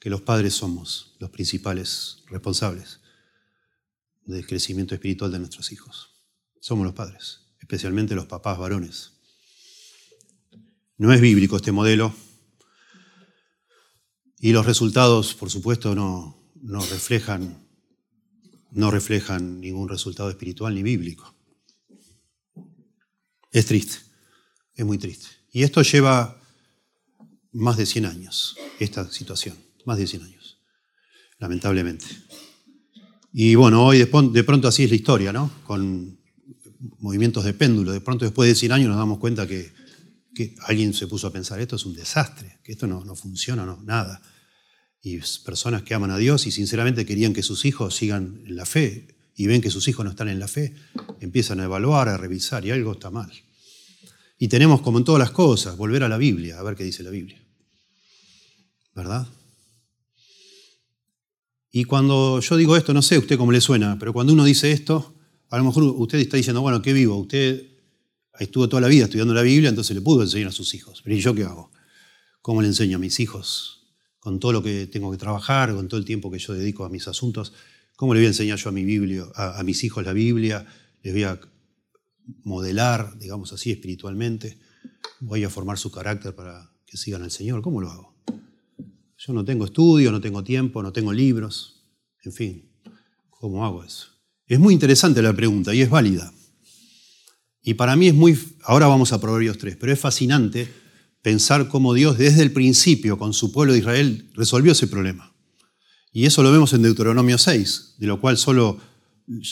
que 0.00 0.10
los 0.10 0.22
padres 0.22 0.54
somos 0.54 1.16
los 1.18 1.30
principales 1.30 2.22
responsables 2.28 3.00
del 4.24 4.46
crecimiento 4.46 4.94
espiritual 4.94 5.32
de 5.32 5.38
nuestros 5.38 5.70
hijos. 5.72 6.14
Somos 6.60 6.84
los 6.84 6.94
padres, 6.94 7.52
especialmente 7.60 8.14
los 8.14 8.26
papás 8.26 8.58
varones. 8.58 9.12
No 10.96 11.12
es 11.12 11.20
bíblico 11.20 11.56
este 11.56 11.72
modelo 11.72 12.14
y 14.38 14.52
los 14.52 14.66
resultados, 14.66 15.34
por 15.34 15.50
supuesto, 15.50 15.94
no, 15.94 16.38
no 16.54 16.80
reflejan, 16.80 17.68
no 18.70 18.90
reflejan 18.90 19.60
ningún 19.60 19.88
resultado 19.88 20.30
espiritual 20.30 20.74
ni 20.74 20.82
bíblico. 20.82 21.35
Es 23.56 23.64
triste, 23.64 23.96
es 24.74 24.84
muy 24.84 24.98
triste. 24.98 25.28
Y 25.50 25.62
esto 25.62 25.80
lleva 25.80 26.38
más 27.52 27.78
de 27.78 27.86
100 27.86 28.04
años, 28.04 28.54
esta 28.78 29.10
situación 29.10 29.56
más 29.86 29.96
de 29.96 30.06
100 30.06 30.24
años. 30.24 30.58
lamentablemente. 31.38 32.04
Y 33.32 33.54
bueno, 33.54 33.82
hoy 33.82 34.04
de 34.04 34.44
pronto 34.44 34.68
así 34.68 34.84
es 34.84 34.90
la 34.90 34.96
historia, 34.96 35.32
¿no? 35.32 35.50
Con 35.64 36.18
movimientos 36.98 37.44
de 37.44 37.54
péndulo. 37.54 37.92
De 37.92 38.02
pronto 38.02 38.26
después 38.26 38.46
de 38.46 38.54
100 38.54 38.72
años 38.72 38.88
nos 38.88 38.98
damos 38.98 39.18
cuenta 39.18 39.46
que, 39.46 39.72
alguien 40.66 40.92
se 40.92 41.06
puso 41.06 41.26
a 41.26 41.32
pensar, 41.32 41.58
esto 41.58 41.76
es 41.76 41.86
un 41.86 41.94
desastre, 41.94 42.58
que 42.62 42.72
esto 42.72 42.86
no, 42.86 43.06
no 43.06 43.16
funciona, 43.16 43.64
no, 43.64 43.80
nada. 43.82 44.20
Y 45.00 45.18
personas 45.46 45.82
que 45.82 45.94
aman 45.94 46.10
a 46.10 46.18
Dios 46.18 46.46
y 46.46 46.50
sinceramente 46.50 47.06
querían 47.06 47.32
que 47.32 47.42
sus 47.42 47.64
hijos 47.64 47.96
sigan 47.96 48.42
en 48.44 48.54
la 48.54 48.66
fe 48.66 49.16
y 49.34 49.46
ven 49.46 49.62
que 49.62 49.70
sus 49.70 49.88
hijos 49.88 50.04
no 50.04 50.10
están 50.10 50.28
en 50.28 50.40
la 50.40 50.48
fe, 50.48 50.74
empiezan 51.20 51.60
a 51.60 51.64
evaluar, 51.64 52.10
a 52.10 52.18
revisar 52.18 52.66
y 52.66 52.70
algo 52.70 52.92
está 52.92 53.10
mal. 53.10 53.32
Y 54.38 54.48
tenemos, 54.48 54.82
como 54.82 54.98
en 54.98 55.04
todas 55.04 55.18
las 55.18 55.30
cosas, 55.30 55.76
volver 55.76 56.02
a 56.02 56.08
la 56.08 56.18
Biblia, 56.18 56.58
a 56.58 56.62
ver 56.62 56.76
qué 56.76 56.84
dice 56.84 57.02
la 57.02 57.10
Biblia. 57.10 57.42
¿Verdad? 58.94 59.26
Y 61.70 61.84
cuando 61.84 62.40
yo 62.40 62.56
digo 62.56 62.76
esto, 62.76 62.94
no 62.94 63.02
sé 63.02 63.18
usted 63.18 63.36
cómo 63.36 63.52
le 63.52 63.60
suena, 63.60 63.98
pero 63.98 64.12
cuando 64.12 64.32
uno 64.32 64.44
dice 64.44 64.72
esto, 64.72 65.14
a 65.50 65.58
lo 65.58 65.64
mejor 65.64 65.82
usted 65.84 66.18
está 66.18 66.36
diciendo, 66.36 66.60
bueno, 66.60 66.80
¿qué 66.82 66.92
vivo? 66.92 67.16
Usted 67.16 67.66
estuvo 68.38 68.68
toda 68.68 68.80
la 68.80 68.88
vida 68.88 69.04
estudiando 69.04 69.34
la 69.34 69.42
Biblia, 69.42 69.68
entonces 69.68 69.94
le 69.94 70.02
pudo 70.02 70.22
enseñar 70.22 70.48
a 70.48 70.52
sus 70.52 70.74
hijos. 70.74 71.02
Pero 71.02 71.16
¿y 71.16 71.20
yo 71.20 71.34
qué 71.34 71.44
hago? 71.44 71.70
¿Cómo 72.42 72.62
le 72.62 72.68
enseño 72.68 72.96
a 72.96 73.00
mis 73.00 73.20
hijos? 73.20 73.88
Con 74.18 74.40
todo 74.40 74.52
lo 74.52 74.62
que 74.62 74.86
tengo 74.86 75.10
que 75.10 75.18
trabajar, 75.18 75.74
con 75.74 75.88
todo 75.88 75.98
el 75.98 76.06
tiempo 76.06 76.30
que 76.30 76.38
yo 76.38 76.54
dedico 76.54 76.84
a 76.84 76.88
mis 76.88 77.06
asuntos, 77.08 77.52
¿cómo 77.94 78.14
le 78.14 78.20
voy 78.20 78.26
a 78.26 78.28
enseñar 78.28 78.58
yo 78.58 78.70
a, 78.70 78.72
mi 78.72 79.20
a, 79.34 79.62
mis 79.62 79.84
hijos 79.84 80.04
la 80.04 80.12
Biblia? 80.12 80.66
¿Les 81.02 81.12
voy 81.12 81.24
a 81.24 81.38
modelar, 82.42 83.18
digamos 83.18 83.52
así, 83.52 83.70
espiritualmente? 83.70 84.58
¿Voy 85.20 85.44
a 85.44 85.50
formar 85.50 85.78
su 85.78 85.90
carácter 85.90 86.34
para 86.34 86.70
que 86.86 86.96
sigan 86.96 87.22
al 87.22 87.30
Señor? 87.30 87.62
¿Cómo 87.62 87.80
lo 87.80 87.90
hago? 87.90 88.16
Yo 89.18 89.32
no 89.32 89.44
tengo 89.44 89.64
estudio, 89.64 90.12
no 90.12 90.20
tengo 90.20 90.44
tiempo, 90.44 90.82
no 90.82 90.92
tengo 90.92 91.12
libros, 91.12 91.76
en 92.22 92.32
fin, 92.32 92.70
¿cómo 93.30 93.64
hago 93.64 93.84
eso? 93.84 94.08
Es 94.46 94.58
muy 94.58 94.74
interesante 94.74 95.22
la 95.22 95.32
pregunta 95.32 95.74
y 95.74 95.80
es 95.80 95.88
válida. 95.88 96.32
Y 97.62 97.74
para 97.74 97.96
mí 97.96 98.08
es 98.08 98.14
muy, 98.14 98.38
ahora 98.62 98.86
vamos 98.86 99.12
a 99.12 99.20
Proverbios 99.20 99.58
3, 99.58 99.76
pero 99.76 99.92
es 99.92 99.98
fascinante 99.98 100.68
pensar 101.22 101.68
cómo 101.68 101.94
Dios 101.94 102.18
desde 102.18 102.42
el 102.42 102.52
principio 102.52 103.18
con 103.18 103.32
su 103.32 103.50
pueblo 103.50 103.72
de 103.72 103.80
Israel 103.80 104.30
resolvió 104.34 104.72
ese 104.72 104.86
problema. 104.86 105.34
Y 106.12 106.26
eso 106.26 106.42
lo 106.42 106.52
vemos 106.52 106.72
en 106.72 106.82
Deuteronomio 106.82 107.38
6, 107.38 107.96
de 107.98 108.06
lo 108.06 108.20
cual 108.20 108.38
solo 108.38 108.78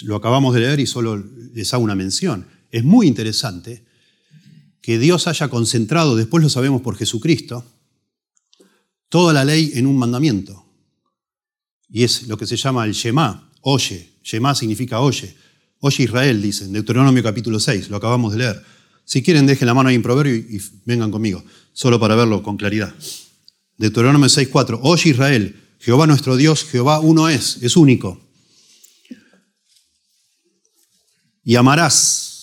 lo 0.05 0.17
acabamos 0.17 0.55
de 0.55 0.61
leer 0.61 0.81
y 0.81 0.87
solo 0.87 1.17
les 1.53 1.75
hago 1.75 1.83
una 1.83 1.97
mención. 1.97 2.47
Es 2.75 2.83
muy 2.83 3.07
interesante 3.07 3.85
que 4.81 4.99
Dios 4.99 5.29
haya 5.29 5.47
concentrado, 5.47 6.17
después 6.17 6.43
lo 6.43 6.51
sabemos 6.51 6.83
por 6.83 6.97
Jesucristo, 6.97 7.65
toda 9.09 9.33
la 9.33 9.45
ley 9.45 9.71
en 9.75 9.87
un 9.87 9.97
mandamiento. 9.97 10.67
Y 11.89 12.03
es 12.03 12.27
lo 12.27 12.37
que 12.37 12.49
se 12.49 12.57
llama 12.57 12.85
el 12.85 12.91
Shema, 12.91 13.53
oye. 13.61 14.15
Shema 14.25 14.57
significa 14.57 14.99
oye. 14.99 15.37
Oye 15.79 16.03
Israel, 16.03 16.43
dice 16.43 16.65
en 16.65 16.73
Deuteronomio 16.73 17.23
capítulo 17.23 17.61
6, 17.61 17.91
lo 17.91 17.97
acabamos 17.97 18.33
de 18.33 18.39
leer. 18.39 18.65
Si 19.05 19.23
quieren, 19.23 19.47
dejen 19.47 19.67
la 19.67 19.75
mano 19.75 19.91
ahí 19.91 19.95
en 19.95 20.03
proverbio 20.03 20.35
y, 20.35 20.61
vengan 20.85 21.13
conmigo, 21.13 21.45
solo 21.73 22.01
para 22.01 22.17
verlo 22.17 22.43
con 22.43 22.57
claridad. 22.57 22.93
Deuteronomio 23.79 24.27
6.4, 24.27 24.81
oye 24.83 25.11
Israel, 25.11 25.77
Jehová 25.79 26.09
nuestro 26.09 26.37
Dios, 26.37 26.65
Jehová 26.65 26.99
uno 26.99 27.29
es, 27.29 27.59
es 27.63 27.77
único. 27.77 28.21
Y 31.45 31.55
amarás 31.55 32.34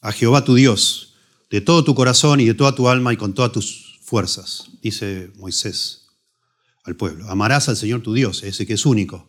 a 0.00 0.12
Jehová 0.12 0.44
tu 0.44 0.54
Dios 0.54 1.14
de 1.50 1.60
todo 1.60 1.84
tu 1.84 1.94
corazón 1.94 2.40
y 2.40 2.46
de 2.46 2.54
toda 2.54 2.74
tu 2.74 2.88
alma 2.88 3.12
y 3.12 3.16
con 3.16 3.34
todas 3.34 3.52
tus 3.52 3.98
fuerzas, 4.02 4.68
dice 4.82 5.30
Moisés 5.36 6.06
al 6.84 6.96
pueblo. 6.96 7.28
Amarás 7.28 7.68
al 7.68 7.76
Señor 7.76 8.02
tu 8.02 8.14
Dios, 8.14 8.42
ese 8.42 8.66
que 8.66 8.74
es 8.74 8.86
único. 8.86 9.28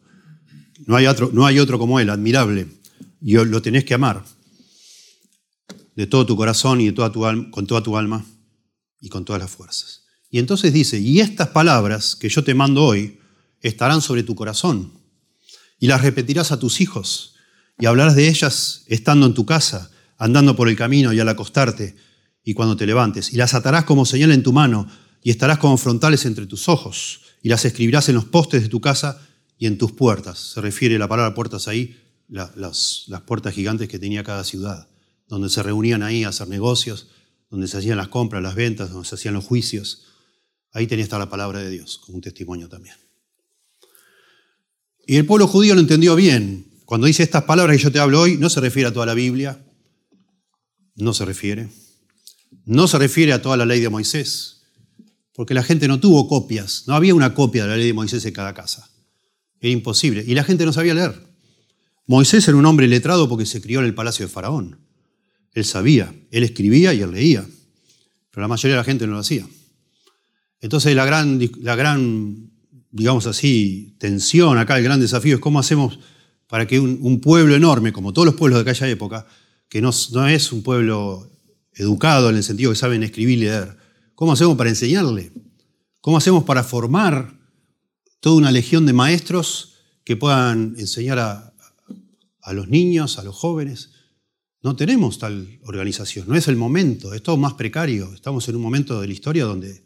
No 0.86 0.96
hay 0.96 1.08
otro, 1.08 1.32
no 1.34 1.46
hay 1.46 1.60
otro 1.60 1.80
como 1.80 2.00
Él, 2.00 2.10
admirable. 2.10 2.68
Y 3.22 3.34
lo 3.34 3.62
tenés 3.62 3.84
que 3.84 3.96
amar 3.96 4.24
de 5.96 6.06
todo 6.06 6.26
tu 6.26 6.36
corazón 6.36 6.80
y 6.82 6.86
de 6.86 6.92
toda 6.92 7.12
tu 7.12 7.22
con 7.50 7.66
toda 7.66 7.82
tu 7.82 7.98
alma 7.98 8.24
y 9.02 9.10
con 9.10 9.26
todas 9.26 9.42
las 9.42 9.50
fuerzas. 9.50 10.04
Y 10.30 10.40
entonces 10.40 10.72
dice, 10.74 11.00
y 11.00 11.20
estas 11.20 11.50
palabras 11.50 12.16
que 12.16 12.30
yo 12.30 12.44
te 12.44 12.54
mando 12.54 12.84
hoy 12.84 13.20
estarán 13.62 14.02
sobre 14.02 14.24
tu 14.24 14.36
corazón 14.36 14.94
y 15.80 15.88
las 15.88 16.02
repetirás 16.02 16.52
a 16.52 16.60
tus 16.60 16.82
hijos 16.82 17.36
y 17.80 17.86
hablarás 17.86 18.16
de 18.16 18.28
ellas 18.28 18.84
estando 18.88 19.26
en 19.26 19.34
tu 19.34 19.46
casa, 19.46 19.92
andando 20.18 20.56
por 20.56 20.70
el 20.70 20.76
camino 20.76 21.14
y 21.14 21.20
al 21.20 21.30
acostarte 21.30 21.96
y 22.44 22.54
cuando 22.54 22.76
te 22.76 22.86
levantes. 22.86 23.34
Y 23.34 23.38
las 23.38 23.54
atarás 23.54 23.86
como 23.86 24.06
señal 24.06 24.32
en 24.32 24.44
tu 24.44 24.54
mano 24.54 24.88
y 25.22 25.30
estarás 25.30 25.58
como 25.58 25.78
frontales 25.78 26.26
entre 26.26 26.46
tus 26.46 26.70
ojos 26.70 27.22
y 27.42 27.50
las 27.50 27.66
escribirás 27.66 28.10
en 28.10 28.16
los 28.16 28.26
postes 28.26 28.64
de 28.64 28.70
tu 28.70 28.82
casa 28.82 29.22
y 29.58 29.68
en 29.68 29.78
tus 29.78 29.92
puertas. 29.92 30.54
Se 30.54 30.62
refiere 30.62 30.98
la 30.98 31.08
palabra 31.08 31.36
puertas 31.36 31.68
ahí, 31.68 31.98
las, 32.30 32.56
las 33.08 33.22
puertas 33.22 33.54
gigantes 33.54 33.88
que 33.88 34.00
tenía 34.00 34.24
cada 34.24 34.44
ciudad, 34.44 34.88
donde 35.28 35.50
se 35.50 35.64
reunían 35.64 36.04
ahí 36.04 36.24
a 36.24 36.30
hacer 36.30 36.48
negocios, 36.48 37.08
donde 37.50 37.68
se 37.68 37.78
hacían 37.78 37.98
las 37.98 38.10
compras, 38.10 38.42
las 38.42 38.56
ventas, 38.56 38.92
donde 38.92 39.08
se 39.08 39.16
hacían 39.16 39.34
los 39.34 39.46
juicios. 39.46 40.06
Ahí 40.74 40.88
tenía 40.88 41.04
estar 41.04 41.20
la 41.20 41.30
palabra 41.30 41.60
de 41.60 41.70
Dios, 41.70 42.00
como 42.00 42.16
un 42.16 42.22
testimonio 42.22 42.70
también. 42.70 42.96
Y 45.06 45.16
el 45.16 45.26
pueblo 45.26 45.48
judío 45.48 45.74
lo 45.74 45.80
entendió 45.80 46.16
bien. 46.16 46.68
Cuando 46.86 47.08
dice 47.08 47.24
estas 47.24 47.44
palabras 47.44 47.78
que 47.78 47.84
yo 47.84 47.92
te 47.92 48.00
hablo 48.00 48.22
hoy, 48.22 48.38
no 48.38 48.50
se 48.50 48.60
refiere 48.60 48.90
a 48.90 48.94
toda 48.94 49.06
la 49.06 49.14
Biblia, 49.14 49.66
no 50.98 51.14
se 51.14 51.24
refiere. 51.24 51.70
No 52.66 52.88
se 52.88 52.98
refiere 53.00 53.32
a 53.32 53.42
toda 53.42 53.56
la 53.56 53.66
ley 53.66 53.80
de 53.80 53.90
Moisés, 53.90 54.64
porque 55.34 55.54
la 55.54 55.64
gente 55.64 55.88
no 55.88 56.00
tuvo 56.00 56.28
copias, 56.28 56.84
no 56.88 56.96
había 56.96 57.16
una 57.16 57.34
copia 57.34 57.64
de 57.64 57.70
la 57.70 57.78
ley 57.78 57.88
de 57.88 57.94
Moisés 57.94 58.26
en 58.26 58.34
cada 58.34 58.54
casa. 58.54 58.90
Era 59.62 59.72
imposible. 59.72 60.24
Y 60.28 60.34
la 60.36 60.44
gente 60.44 60.66
no 60.66 60.74
sabía 60.74 60.94
leer. 60.94 61.26
Moisés 62.06 62.48
era 62.48 62.58
un 62.58 62.66
hombre 62.66 62.88
letrado 62.88 63.30
porque 63.30 63.46
se 63.46 63.62
crió 63.62 63.80
en 63.80 63.86
el 63.86 63.96
palacio 63.96 64.26
de 64.26 64.32
Faraón. 64.32 64.80
Él 65.54 65.64
sabía, 65.66 66.14
él 66.32 66.44
escribía 66.44 66.94
y 66.94 67.02
él 67.02 67.12
leía. 67.12 67.46
Pero 68.32 68.42
la 68.42 68.48
mayoría 68.48 68.76
de 68.76 68.82
la 68.82 68.84
gente 68.84 69.08
no 69.08 69.14
lo 69.14 69.20
hacía. 69.20 69.48
Entonces 70.60 70.96
la 70.96 71.06
gran, 71.06 71.40
la 71.62 71.76
gran 71.76 72.52
digamos 72.92 73.28
así, 73.28 73.96
tensión 74.00 74.58
acá, 74.58 74.78
el 74.78 74.84
gran 74.84 75.00
desafío 75.00 75.36
es 75.36 75.42
cómo 75.42 75.60
hacemos 75.60 76.00
para 76.48 76.66
que 76.66 76.80
un, 76.80 77.20
pueblo 77.20 77.56
enorme, 77.56 77.92
como 77.92 78.14
todos 78.14 78.26
los 78.26 78.36
pueblos 78.36 78.64
de 78.64 78.70
aquella 78.70 78.90
época, 78.90 79.28
que 79.70 79.82
no, 79.82 79.90
es 79.90 80.52
un 80.52 80.64
pueblo 80.64 81.30
educado 81.74 82.30
en 82.30 82.36
el 82.36 82.44
sentido 82.44 82.72
que 82.72 82.78
saben 82.78 83.04
escribir 83.04 83.40
y 83.40 83.42
leer, 83.42 83.78
¿cómo 84.16 84.34
hacemos 84.34 84.58
para 84.58 84.70
enseñarle? 84.70 85.32
¿Cómo 86.02 86.18
hacemos 86.18 86.44
para 86.44 86.64
formar 86.64 87.38
toda 88.20 88.38
una 88.38 88.52
legión 88.52 88.86
de 88.86 88.94
maestros 88.94 89.76
que 90.04 90.16
puedan 90.16 90.76
enseñar 90.78 91.20
a, 91.20 91.54
los 92.54 92.70
niños, 92.70 93.20
a 93.20 93.24
los 93.24 93.36
jóvenes. 93.36 93.92
No 94.64 94.76
tenemos 94.78 95.20
tal 95.20 95.60
organización, 95.64 96.30
no 96.30 96.36
es 96.36 96.48
el 96.48 96.56
momento, 96.56 97.14
es 97.14 97.22
todo 97.22 97.36
más 97.36 97.56
precario. 97.56 98.14
Estamos 98.14 98.48
en 98.48 98.56
un 98.56 98.62
momento 98.62 99.02
de 99.02 99.08
la 99.08 99.14
historia 99.14 99.44
donde 99.44 99.84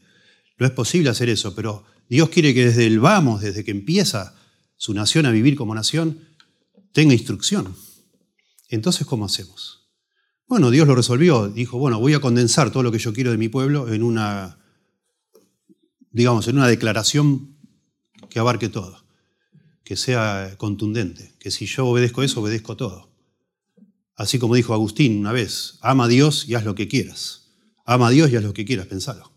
no 0.59 0.65
es 0.67 0.71
posible 0.73 1.09
hacer 1.09 1.27
eso, 1.29 1.55
pero 1.55 1.85
Dios 2.07 2.29
quiere 2.29 2.53
que 2.53 2.65
desde 2.65 2.85
el 2.85 2.99
vamos, 2.99 3.41
desde 3.41 3.63
que 3.63 3.71
empieza 3.71 4.35
su 4.77 4.93
nación 4.93 5.25
a 5.25 5.31
vivir 5.31 5.55
como 5.55 5.73
nación, 5.73 6.19
tenga 6.93 7.13
instrucción. 7.13 7.75
Entonces, 8.71 9.05
¿cómo 9.05 9.25
hacemos? 9.25 9.89
Bueno, 10.47 10.71
Dios 10.71 10.87
lo 10.87 10.95
resolvió, 10.95 11.49
dijo, 11.49 11.77
bueno, 11.77 11.99
voy 11.99 12.13
a 12.13 12.21
condensar 12.21 12.71
todo 12.71 12.83
lo 12.83 12.91
que 12.91 12.99
yo 12.99 13.13
quiero 13.13 13.31
de 13.31 13.37
mi 13.37 13.49
pueblo 13.49 13.93
en 13.93 14.01
una, 14.01 14.59
digamos, 16.09 16.47
en 16.47 16.55
una 16.55 16.67
declaración 16.67 17.57
que 18.29 18.39
abarque 18.39 18.69
todo, 18.69 19.05
que 19.83 19.97
sea 19.97 20.55
contundente, 20.57 21.35
que 21.37 21.51
si 21.51 21.65
yo 21.65 21.85
obedezco 21.85 22.23
eso, 22.23 22.39
obedezco 22.39 22.77
todo. 22.77 23.11
Así 24.15 24.39
como 24.39 24.55
dijo 24.55 24.73
Agustín 24.73 25.19
una 25.19 25.33
vez, 25.33 25.77
ama 25.81 26.05
a 26.05 26.07
Dios 26.07 26.47
y 26.47 26.55
haz 26.55 26.63
lo 26.63 26.73
que 26.73 26.87
quieras. 26.87 27.51
Ama 27.85 28.07
a 28.07 28.11
Dios 28.11 28.31
y 28.31 28.37
haz 28.37 28.43
lo 28.43 28.53
que 28.53 28.63
quieras, 28.63 28.87
pensalo. 28.87 29.33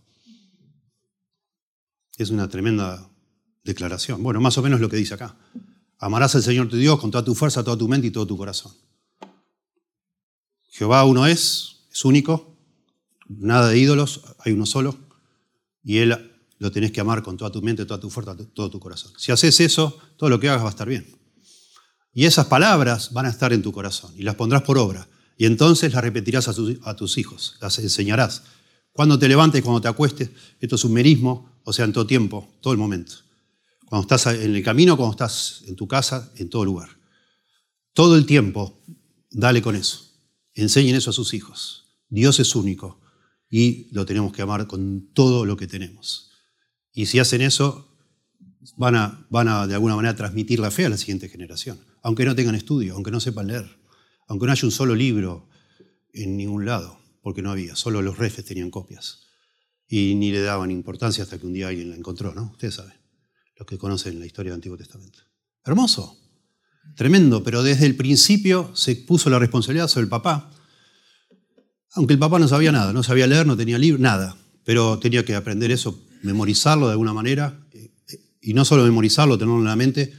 Es 2.16 2.30
una 2.30 2.48
tremenda 2.48 3.10
declaración. 3.64 4.22
Bueno, 4.22 4.40
más 4.40 4.56
o 4.58 4.62
menos 4.62 4.80
lo 4.80 4.88
que 4.88 4.96
dice 4.96 5.14
acá. 5.14 5.36
Amarás 5.98 6.36
al 6.36 6.44
Señor 6.44 6.68
tu 6.68 6.76
Dios 6.76 7.00
con 7.00 7.10
toda 7.10 7.24
tu 7.24 7.34
fuerza, 7.34 7.64
toda 7.64 7.76
tu 7.76 7.88
mente 7.88 8.06
y 8.06 8.10
todo 8.12 8.26
tu 8.26 8.36
corazón. 8.36 8.72
Jehová 10.74 11.04
uno 11.04 11.24
es, 11.24 11.86
es 11.92 12.04
único, 12.04 12.58
nada 13.28 13.68
de 13.68 13.78
ídolos, 13.78 14.22
hay 14.40 14.52
uno 14.52 14.66
solo, 14.66 14.98
y 15.84 15.98
Él 15.98 16.32
lo 16.58 16.72
tenés 16.72 16.90
que 16.90 17.00
amar 17.00 17.22
con 17.22 17.36
toda 17.36 17.52
tu 17.52 17.62
mente, 17.62 17.86
toda 17.86 18.00
tu 18.00 18.10
fuerza, 18.10 18.36
todo 18.52 18.70
tu 18.70 18.80
corazón. 18.80 19.12
Si 19.16 19.30
haces 19.30 19.60
eso, 19.60 19.96
todo 20.16 20.30
lo 20.30 20.40
que 20.40 20.48
hagas 20.48 20.62
va 20.62 20.66
a 20.66 20.70
estar 20.70 20.88
bien. 20.88 21.06
Y 22.12 22.24
esas 22.24 22.46
palabras 22.46 23.12
van 23.12 23.26
a 23.26 23.28
estar 23.28 23.52
en 23.52 23.62
tu 23.62 23.70
corazón 23.70 24.14
y 24.16 24.24
las 24.24 24.34
pondrás 24.34 24.62
por 24.62 24.76
obra. 24.76 25.06
Y 25.38 25.46
entonces 25.46 25.92
las 25.92 26.02
repetirás 26.02 26.48
a, 26.48 26.96
tus 26.96 27.18
hijos, 27.18 27.56
las 27.60 27.78
enseñarás. 27.78 28.42
Cuando 28.92 29.16
te 29.16 29.28
levantes, 29.28 29.62
cuando 29.62 29.80
te 29.80 29.86
acuestes, 29.86 30.30
esto 30.58 30.74
es 30.74 30.84
un 30.84 30.92
merismo, 30.92 31.60
o 31.62 31.72
sea, 31.72 31.84
en 31.84 31.92
todo 31.92 32.04
tiempo, 32.04 32.52
todo 32.60 32.72
el 32.72 32.80
momento. 32.80 33.14
Cuando 33.86 34.02
estás 34.02 34.34
en 34.34 34.56
el 34.56 34.62
camino, 34.64 34.96
cuando 34.96 35.12
estás 35.12 35.62
en 35.68 35.76
tu 35.76 35.86
casa, 35.86 36.32
en 36.34 36.50
todo 36.50 36.64
lugar. 36.64 36.88
Todo 37.92 38.16
el 38.16 38.26
tiempo, 38.26 38.80
dale 39.30 39.62
con 39.62 39.76
eso. 39.76 40.13
Enseñen 40.54 40.96
eso 40.96 41.10
a 41.10 41.12
sus 41.12 41.34
hijos. 41.34 41.98
Dios 42.08 42.38
es 42.40 42.54
único 42.54 43.00
y 43.50 43.88
lo 43.92 44.06
tenemos 44.06 44.32
que 44.32 44.42
amar 44.42 44.66
con 44.66 45.12
todo 45.12 45.44
lo 45.46 45.56
que 45.56 45.66
tenemos. 45.66 46.30
Y 46.92 47.06
si 47.06 47.18
hacen 47.18 47.40
eso, 47.40 47.96
van 48.76 48.96
a, 48.96 49.66
de 49.66 49.74
alguna 49.74 49.96
manera 49.96 50.16
transmitir 50.16 50.60
la 50.60 50.70
fe 50.70 50.86
a 50.86 50.88
la 50.88 50.96
siguiente 50.96 51.28
generación, 51.28 51.78
aunque 52.02 52.24
no 52.24 52.34
tengan 52.34 52.54
estudio, 52.54 52.94
aunque 52.94 53.10
no 53.10 53.20
sepan 53.20 53.48
leer, 53.48 53.78
aunque 54.28 54.46
no 54.46 54.52
haya 54.52 54.66
un 54.66 54.70
solo 54.70 54.94
libro 54.94 55.48
en 56.12 56.36
ningún 56.36 56.64
lado, 56.64 56.98
porque 57.20 57.42
no 57.42 57.50
había, 57.50 57.76
solo 57.76 58.00
los 58.00 58.18
refes 58.18 58.44
tenían 58.44 58.70
copias. 58.70 59.26
Y 59.86 60.14
ni 60.14 60.30
le 60.30 60.40
daban 60.40 60.70
importancia 60.70 61.24
hasta 61.24 61.38
que 61.38 61.46
un 61.46 61.52
día 61.52 61.68
alguien 61.68 61.90
la 61.90 61.96
encontró, 61.96 62.34
¿no? 62.34 62.52
Ustedes 62.52 62.74
saben, 62.74 62.94
los 63.56 63.66
que 63.66 63.76
conocen 63.76 64.18
la 64.18 64.26
historia 64.26 64.52
del 64.52 64.58
Antiguo 64.58 64.78
Testamento. 64.78 65.20
Hermoso, 65.64 66.23
tremendo, 66.96 67.42
pero 67.42 67.62
desde 67.62 67.86
el 67.86 67.96
principio 67.96 68.70
se 68.74 68.96
puso 68.96 69.30
la 69.30 69.38
responsabilidad 69.38 69.88
sobre 69.88 70.04
el 70.04 70.10
papá, 70.10 70.50
aunque 71.92 72.14
el 72.14 72.18
papá 72.18 72.38
no 72.38 72.48
sabía 72.48 72.72
nada, 72.72 72.92
no 72.92 73.02
sabía 73.02 73.26
leer, 73.26 73.46
no 73.46 73.56
tenía 73.56 73.78
libro, 73.78 74.00
nada, 74.00 74.36
pero 74.64 74.98
tenía 74.98 75.24
que 75.24 75.34
aprender 75.34 75.70
eso, 75.70 76.02
memorizarlo 76.22 76.86
de 76.86 76.92
alguna 76.92 77.12
manera, 77.12 77.60
y 78.40 78.52
no 78.52 78.64
solo 78.64 78.84
memorizarlo, 78.84 79.38
tenerlo 79.38 79.60
en 79.60 79.66
la 79.66 79.76
mente, 79.76 80.12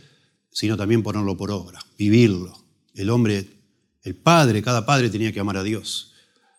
sino 0.51 0.77
también 0.77 1.03
ponerlo 1.03 1.36
por 1.36 1.51
obra, 1.51 1.79
vivirlo. 1.98 2.57
El 2.93 3.10
hombre, 3.10 3.45
el 4.03 4.15
padre, 4.15 4.62
cada 4.62 4.86
padre 4.86 5.10
tenía 5.10 5.31
que 5.31 5.39
amar 5.39 5.57
a 5.57 5.63
Dios, 5.63 6.13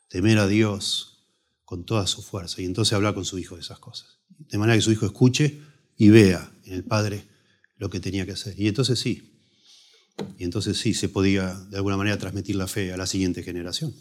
temer 0.08 0.38
a 0.38 0.46
Dios 0.46 1.24
con 1.64 1.84
toda 1.84 2.06
su 2.06 2.22
fuerza, 2.22 2.60
y 2.60 2.66
entonces 2.66 2.92
hablar 2.92 3.14
con 3.14 3.24
su 3.24 3.38
hijo 3.38 3.56
de 3.56 3.62
esas 3.62 3.78
cosas. 3.78 4.18
De 4.38 4.58
manera 4.58 4.76
que 4.76 4.82
su 4.82 4.92
hijo 4.92 5.06
escuche 5.06 5.60
y 5.96 6.10
vea 6.10 6.52
en 6.64 6.74
el 6.74 6.84
padre 6.84 7.24
lo 7.78 7.88
que 7.88 8.00
tenía 8.00 8.26
que 8.26 8.32
hacer. 8.32 8.54
Y 8.60 8.68
entonces 8.68 8.98
sí, 8.98 9.35
y 10.38 10.44
entonces 10.44 10.78
sí 10.78 10.94
se 10.94 11.08
podía 11.08 11.54
de 11.70 11.76
alguna 11.76 11.96
manera 11.96 12.18
transmitir 12.18 12.56
la 12.56 12.66
fe 12.66 12.92
a 12.92 12.96
la 12.96 13.06
siguiente 13.06 13.42
generación. 13.42 13.94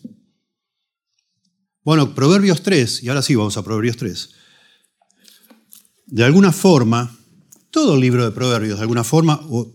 Bueno, 1.84 2.15
Proverbios 2.15 2.63
3, 2.63 3.03
y 3.03 3.10
ahora 3.10 3.22
sí 3.22 3.36
vamos 3.36 3.57
a 3.57 3.63
Proverbios 3.63 3.98
3. 3.98 4.29
De 6.07 6.24
alguna 6.24 6.51
forma, 6.51 7.15
todo 7.69 7.95
el 7.95 8.01
libro 8.01 8.25
de 8.25 8.31
Proverbios, 8.31 8.77
de 8.77 8.81
alguna 8.81 9.03
forma, 9.03 9.39
o 9.50 9.72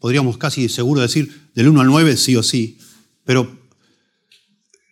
podríamos 0.00 0.38
casi 0.38 0.68
seguro 0.68 1.00
decir 1.00 1.50
del 1.54 1.68
1 1.68 1.80
al 1.80 1.86
9, 1.86 2.16
sí 2.16 2.34
o 2.36 2.42
sí, 2.42 2.78
pero 3.24 3.60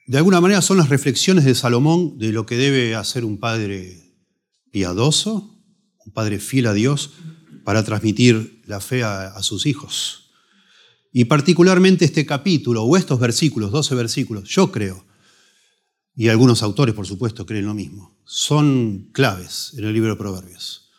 de 0.07 0.19
alguna 0.19 0.40
manera 0.40 0.62
son 0.62 0.76
las 0.76 0.88
reflexiones 0.88 1.45
de 1.45 1.54
Salomón 1.54 2.19
de 2.19 2.33
lo 2.33 2.47
que 2.47 2.57
debe 2.57 2.95
hacer 2.95 3.25
un 3.25 3.38
padre 3.38 4.14
piadoso, 4.71 5.61
un 6.04 6.12
padre 6.12 6.38
fiel 6.38 6.66
a 6.66 6.73
Dios, 6.73 7.12
para 7.64 7.85
transmitir 7.85 8.62
la 8.66 8.80
fe 8.80 9.02
a, 9.02 9.28
a 9.28 9.42
sus 9.42 9.66
hijos. 9.66 10.29
Y 11.12 11.25
particularmente 11.25 12.05
este 12.05 12.25
capítulo, 12.25 12.85
o 12.85 12.97
estos 12.97 13.19
versículos, 13.19 13.73
12 13.73 13.95
versículos, 13.95 14.49
yo 14.49 14.71
creo, 14.71 15.05
y 16.14 16.29
algunos 16.29 16.62
autores, 16.62 16.95
por 16.95 17.07
supuesto, 17.07 17.47
creen 17.47 17.67
lo 17.67 17.75
mismo, 17.75 18.17
son 18.25 19.09
claves 19.12 19.73
en 19.76 19.85
el 19.85 19.93
libro 19.93 20.11
de 20.11 20.17
Proverbios. 20.17 20.90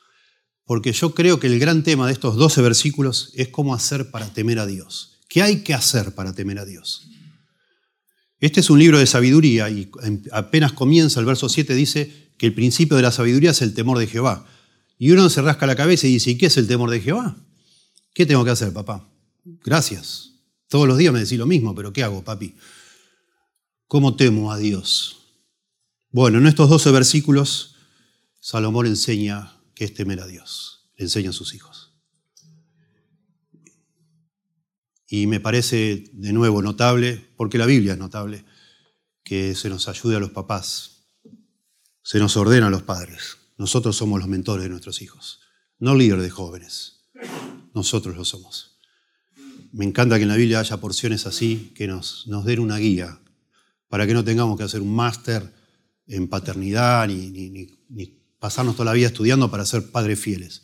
Porque 0.65 0.93
yo 0.93 1.13
creo 1.13 1.39
que 1.39 1.47
el 1.47 1.59
gran 1.59 1.83
tema 1.83 2.07
de 2.07 2.13
estos 2.13 2.35
12 2.35 2.61
versículos 2.61 3.31
es 3.35 3.49
cómo 3.49 3.73
hacer 3.73 4.09
para 4.09 4.33
temer 4.33 4.59
a 4.59 4.65
Dios. 4.65 5.19
¿Qué 5.27 5.41
hay 5.41 5.63
que 5.63 5.73
hacer 5.73 6.15
para 6.15 6.33
temer 6.33 6.59
a 6.59 6.65
Dios? 6.65 7.07
Este 8.39 8.59
es 8.59 8.69
un 8.69 8.79
libro 8.79 8.97
de 8.97 9.05
sabiduría 9.05 9.69
y 9.69 9.91
apenas 10.31 10.73
comienza 10.73 11.19
el 11.19 11.25
verso 11.25 11.47
7 11.47 11.75
dice 11.75 12.31
que 12.37 12.47
el 12.47 12.55
principio 12.55 12.97
de 12.97 13.03
la 13.03 13.11
sabiduría 13.11 13.51
es 13.51 13.61
el 13.61 13.73
temor 13.73 13.99
de 13.99 14.07
Jehová. 14.07 14.47
Y 14.97 15.11
uno 15.11 15.29
se 15.29 15.41
rasca 15.41 15.67
la 15.67 15.75
cabeza 15.75 16.07
y 16.07 16.13
dice, 16.13 16.31
¿y 16.31 16.37
qué 16.37 16.47
es 16.47 16.57
el 16.57 16.67
temor 16.67 16.89
de 16.89 17.01
Jehová? 17.01 17.37
¿Qué 18.13 18.25
tengo 18.25 18.43
que 18.43 18.51
hacer, 18.51 18.73
papá? 18.73 19.10
Gracias. 19.43 20.31
Todos 20.67 20.87
los 20.87 20.97
días 20.97 21.13
me 21.13 21.19
decís 21.19 21.37
lo 21.37 21.45
mismo, 21.45 21.75
pero 21.75 21.91
¿qué 21.91 22.03
hago, 22.03 22.23
papi? 22.23 22.55
¿Cómo 23.87 24.15
temo 24.15 24.51
a 24.51 24.57
Dios? 24.57 25.17
Bueno, 26.09 26.37
en 26.37 26.47
estos 26.47 26.69
12 26.69 26.91
versículos, 26.91 27.75
Salomón 28.39 28.85
enseña 28.85 29.57
qué 29.75 29.85
es 29.85 29.93
temer 29.93 30.19
a 30.21 30.27
Dios. 30.27 30.91
Le 30.97 31.05
enseña 31.05 31.31
a 31.31 31.33
sus 31.33 31.53
hijos. 31.53 31.93
Y 35.07 35.27
me 35.27 35.41
parece 35.41 36.09
de 36.13 36.31
nuevo 36.31 36.61
notable, 36.61 37.33
porque 37.35 37.57
la 37.57 37.65
Biblia 37.65 37.93
es 37.93 37.99
notable, 37.99 38.45
que 39.23 39.55
se 39.55 39.69
nos 39.69 39.89
ayude 39.89 40.15
a 40.15 40.19
los 40.19 40.31
papás, 40.31 41.07
se 42.01 42.19
nos 42.19 42.37
ordena 42.37 42.67
a 42.67 42.69
los 42.69 42.83
padres. 42.83 43.37
Nosotros 43.57 43.95
somos 43.97 44.19
los 44.19 44.29
mentores 44.29 44.63
de 44.63 44.69
nuestros 44.69 45.01
hijos, 45.01 45.41
no 45.79 45.95
líderes 45.95 46.23
de 46.23 46.29
jóvenes. 46.29 47.09
Nosotros 47.73 48.15
lo 48.15 48.25
somos. 48.25 48.70
Me 49.73 49.85
encanta 49.85 50.17
que 50.17 50.23
en 50.23 50.29
la 50.29 50.35
Biblia 50.35 50.59
haya 50.59 50.77
porciones 50.77 51.25
así 51.25 51.71
que 51.75 51.87
nos, 51.87 52.27
den 52.45 52.59
una 52.59 52.77
guía 52.77 53.19
para 53.87 54.05
que 54.05 54.13
no 54.13 54.23
tengamos 54.23 54.57
que 54.57 54.63
hacer 54.63 54.81
un 54.81 54.93
máster 54.93 55.53
en 56.07 56.27
paternidad 56.27 57.07
ni, 57.07 57.69
pasarnos 58.39 58.75
toda 58.75 58.85
la 58.85 58.93
vida 58.93 59.07
estudiando 59.07 59.51
para 59.51 59.65
ser 59.65 59.91
padres 59.91 60.19
fieles. 60.19 60.63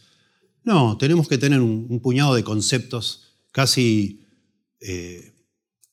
No, 0.63 0.97
tenemos 0.97 1.27
que 1.27 1.37
tener 1.37 1.61
un, 1.61 1.99
puñado 2.01 2.35
de 2.35 2.43
conceptos 2.43 3.35
casi 3.51 4.25
eh, 4.81 5.35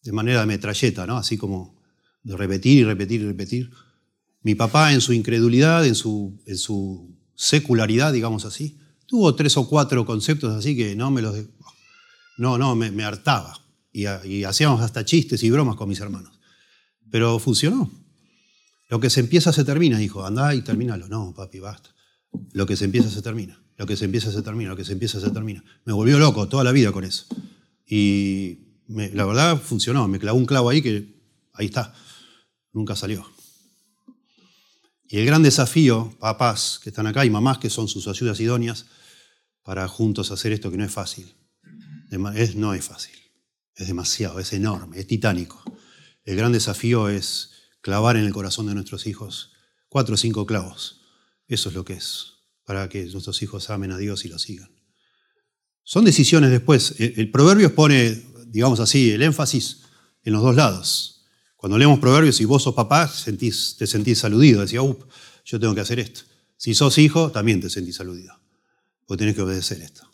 de 0.03 0.13
manera 0.13 0.41
de 0.41 0.47
metralleta, 0.47 1.07
¿no? 1.07 1.17
así 1.17 1.37
como 1.37 1.77
de 2.23 2.37
repetir 2.37 2.79
y 2.79 2.85
repetir 2.85 3.21
y 3.21 3.27
repetir. 3.27 3.71
Mi 4.43 4.55
papá 4.55 4.93
en 4.93 5.01
su 5.01 5.13
incredulidad, 5.13 5.87
en 5.87 5.95
su, 5.95 6.41
en 6.47 6.57
su 6.57 7.15
secularidad, 7.35 8.13
digamos 8.13 8.45
así, 8.45 8.79
tuvo 9.07 9.35
tres 9.35 9.57
o 9.57 9.69
cuatro 9.69 10.05
conceptos 10.05 10.55
así 10.55 10.77
que 10.77 10.97
no 10.97 11.11
me 11.11 11.23
los... 11.23 11.37
No, 12.37 12.59
no, 12.59 12.75
me, 12.75 13.05
hartaba. 13.05 13.59
y 13.93 14.45
hacíamos 14.45 14.81
hasta 14.81 15.05
chistes 15.05 15.43
y 15.43 15.51
bromas 15.51 15.77
con 15.77 15.89
mis 15.89 16.01
hermanos. 16.01 16.39
Pero 17.11 17.39
funcionó. 17.39 17.91
Lo 18.89 19.01
que 19.01 19.11
se 19.11 19.21
empieza 19.21 19.53
se 19.53 19.65
termina, 19.65 20.03
hijo. 20.03 20.25
Andá 20.25 20.55
y 20.55 20.63
termínalo. 20.63 21.09
No, 21.09 21.35
papi, 21.35 21.59
basta. 21.59 21.91
Lo 22.53 22.67
que 22.67 22.77
se 22.77 22.85
empieza 22.85 23.11
se 23.11 23.23
termina. 23.23 23.61
Lo 23.77 23.87
que 23.87 23.97
se 23.97 24.05
empieza 24.05 24.31
se 24.31 24.43
termina. 24.43 24.71
Lo 24.71 24.77
que 24.77 24.85
se 24.85 24.93
empieza 24.93 25.21
se 25.21 25.31
termina. 25.31 25.65
Me 25.85 25.93
volvió 25.93 26.19
loco 26.19 26.49
toda 26.49 26.65
la 26.65 26.73
vida 26.73 26.93
con 26.93 27.05
eso. 27.05 27.27
Y 27.87 28.59
la 28.87 29.25
verdad 29.25 29.61
funcionó. 29.61 30.07
Me 30.09 30.19
clavó 30.19 30.39
un 30.39 30.47
clavo 30.47 30.71
ahí 30.71 30.83
que 30.83 31.23
ahí 31.53 31.67
está. 31.67 31.95
Nunca 32.73 32.97
salió. 32.97 33.27
Y 35.09 35.19
el 35.19 35.27
gran 35.27 35.43
desafío, 35.43 36.15
papás 36.19 36.81
que 36.83 36.91
están 36.91 37.07
acá 37.07 37.25
y 37.25 37.31
mamás 37.31 37.59
que 37.59 37.71
son 37.71 37.89
sus 37.89 38.09
ayudas 38.09 38.41
idóneas, 38.41 38.87
para 39.63 39.87
juntos 39.89 40.31
hacer 40.31 40.53
esto 40.53 40.71
que 40.71 40.77
no 40.77 40.85
es 40.85 40.93
fácil. 40.93 41.33
Es, 42.11 42.57
no 42.57 42.75
es 42.75 42.85
fácil. 42.85 43.15
Es 43.75 43.87
demasiado, 43.87 44.39
es 44.39 44.53
enorme, 44.53 45.01
es 45.01 45.07
titánico. 45.07 45.63
El 46.25 46.37
gran 46.37 46.53
desafío 46.53 47.09
es 47.09 47.51
clavar 47.81 48.17
en 48.17 48.25
el 48.25 48.33
corazón 48.33 48.67
de 48.67 48.75
nuestros 48.75 49.07
hijos 49.07 49.53
cuatro 49.89 50.15
o 50.15 50.19
cinco 50.19 50.47
clavos. 50.47 51.01
Eso 51.47 51.69
es 51.69 51.75
lo 51.75 51.85
que 51.85 51.95
es, 51.95 52.35
para 52.65 52.89
que 52.89 53.05
nuestros 53.07 53.43
hijos 53.43 53.69
amen 53.71 53.93
a 53.93 53.99
Dios 53.99 54.25
y 54.25 54.29
lo 54.29 54.39
sigan. 54.39 54.71
Son 55.83 56.05
decisiones 56.05 56.51
después. 56.51 56.95
El, 56.99 57.31
proverbio 57.31 57.75
pone, 57.75 58.23
digamos 58.47 58.81
así, 58.81 59.11
el 59.11 59.23
énfasis 59.23 59.83
en 60.23 60.33
los 60.33 60.43
dos 60.43 60.57
lados. 60.57 61.27
Cuando 61.57 61.77
leemos 61.77 61.99
proverbios 61.99 62.41
y 62.41 62.45
vos 62.47 62.63
sos 62.63 62.75
papá, 62.75 63.13
te 63.25 63.87
sentís 63.87 64.25
aludido. 64.25 64.63
Decía, 64.63 64.83
up, 64.83 65.07
yo 65.45 65.61
tengo 65.61 65.75
que 65.75 65.81
hacer 65.83 65.99
esto. 65.99 66.23
Si 66.57 66.75
sos 66.75 66.97
hijo, 66.97 67.31
también 67.31 67.61
te 67.61 67.69
sentís 67.69 68.01
aludido. 68.01 68.41
Porque 69.07 69.21
tenés 69.21 69.35
que 69.35 69.43
obedecer 69.43 69.83
esto. 69.83 70.11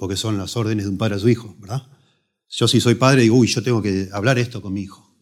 Porque 0.00 0.16
son 0.16 0.38
las 0.38 0.56
órdenes 0.56 0.86
de 0.86 0.90
un 0.90 0.96
padre 0.96 1.16
a 1.16 1.18
su 1.18 1.28
hijo, 1.28 1.54
¿verdad? 1.58 1.86
Yo 2.48 2.66
si 2.66 2.80
soy 2.80 2.94
padre 2.94 3.20
digo, 3.20 3.36
uy, 3.36 3.48
yo 3.48 3.62
tengo 3.62 3.82
que 3.82 4.08
hablar 4.14 4.38
esto 4.38 4.62
con 4.62 4.72
mi 4.72 4.80
hijo. 4.80 5.14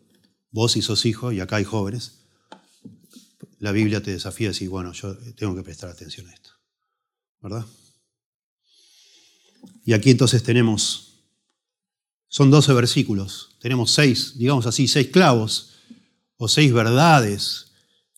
Vos 0.52 0.70
si 0.70 0.82
sos 0.82 1.04
hijo, 1.04 1.32
y 1.32 1.40
acá 1.40 1.56
hay 1.56 1.64
jóvenes, 1.64 2.20
la 3.58 3.72
Biblia 3.72 4.00
te 4.04 4.12
desafía 4.12 4.46
a 4.46 4.52
decir, 4.52 4.68
bueno, 4.68 4.92
yo 4.92 5.18
tengo 5.34 5.56
que 5.56 5.64
prestar 5.64 5.90
atención 5.90 6.28
a 6.28 6.32
esto. 6.32 6.50
¿Verdad? 7.42 7.66
Y 9.84 9.94
aquí 9.94 10.12
entonces 10.12 10.44
tenemos, 10.44 11.24
son 12.28 12.48
12 12.48 12.72
versículos, 12.72 13.56
tenemos 13.60 13.90
seis, 13.90 14.38
digamos 14.38 14.66
así, 14.66 14.86
seis 14.86 15.08
clavos 15.08 15.72
o 16.36 16.46
seis 16.46 16.72
verdades 16.72 17.72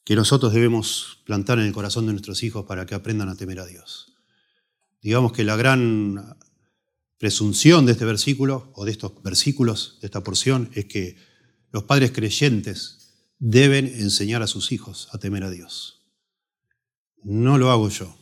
que 0.04 0.14
nosotros 0.14 0.52
debemos 0.52 1.22
plantar 1.24 1.58
en 1.58 1.64
el 1.64 1.72
corazón 1.72 2.04
de 2.04 2.12
nuestros 2.12 2.42
hijos 2.42 2.66
para 2.66 2.84
que 2.84 2.94
aprendan 2.94 3.30
a 3.30 3.36
temer 3.36 3.60
a 3.60 3.66
Dios. 3.66 4.12
Digamos 5.00 5.32
que 5.32 5.44
la 5.44 5.56
gran 5.56 6.36
presunción 7.20 7.84
de 7.84 7.92
este 7.92 8.06
versículo, 8.06 8.72
o 8.74 8.86
de 8.86 8.92
estos 8.92 9.22
versículos, 9.22 9.98
de 10.00 10.06
esta 10.06 10.24
porción, 10.24 10.70
es 10.72 10.86
que 10.86 11.18
los 11.70 11.84
padres 11.84 12.12
creyentes 12.12 13.28
deben 13.38 13.86
enseñar 13.86 14.42
a 14.42 14.46
sus 14.46 14.72
hijos 14.72 15.06
a 15.12 15.18
temer 15.18 15.44
a 15.44 15.50
Dios. 15.50 16.00
No 17.22 17.58
lo 17.58 17.70
hago 17.70 17.90
yo, 17.90 18.16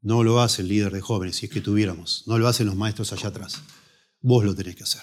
no 0.00 0.22
lo 0.22 0.40
hace 0.40 0.62
el 0.62 0.68
líder 0.68 0.92
de 0.92 1.00
jóvenes, 1.00 1.36
si 1.36 1.46
es 1.46 1.52
que 1.52 1.60
tuviéramos, 1.60 2.22
no 2.28 2.38
lo 2.38 2.46
hacen 2.46 2.68
los 2.68 2.76
maestros 2.76 3.12
allá 3.12 3.30
atrás. 3.30 3.62
Vos 4.20 4.44
lo 4.44 4.54
tenés 4.54 4.76
que 4.76 4.84
hacer. 4.84 5.02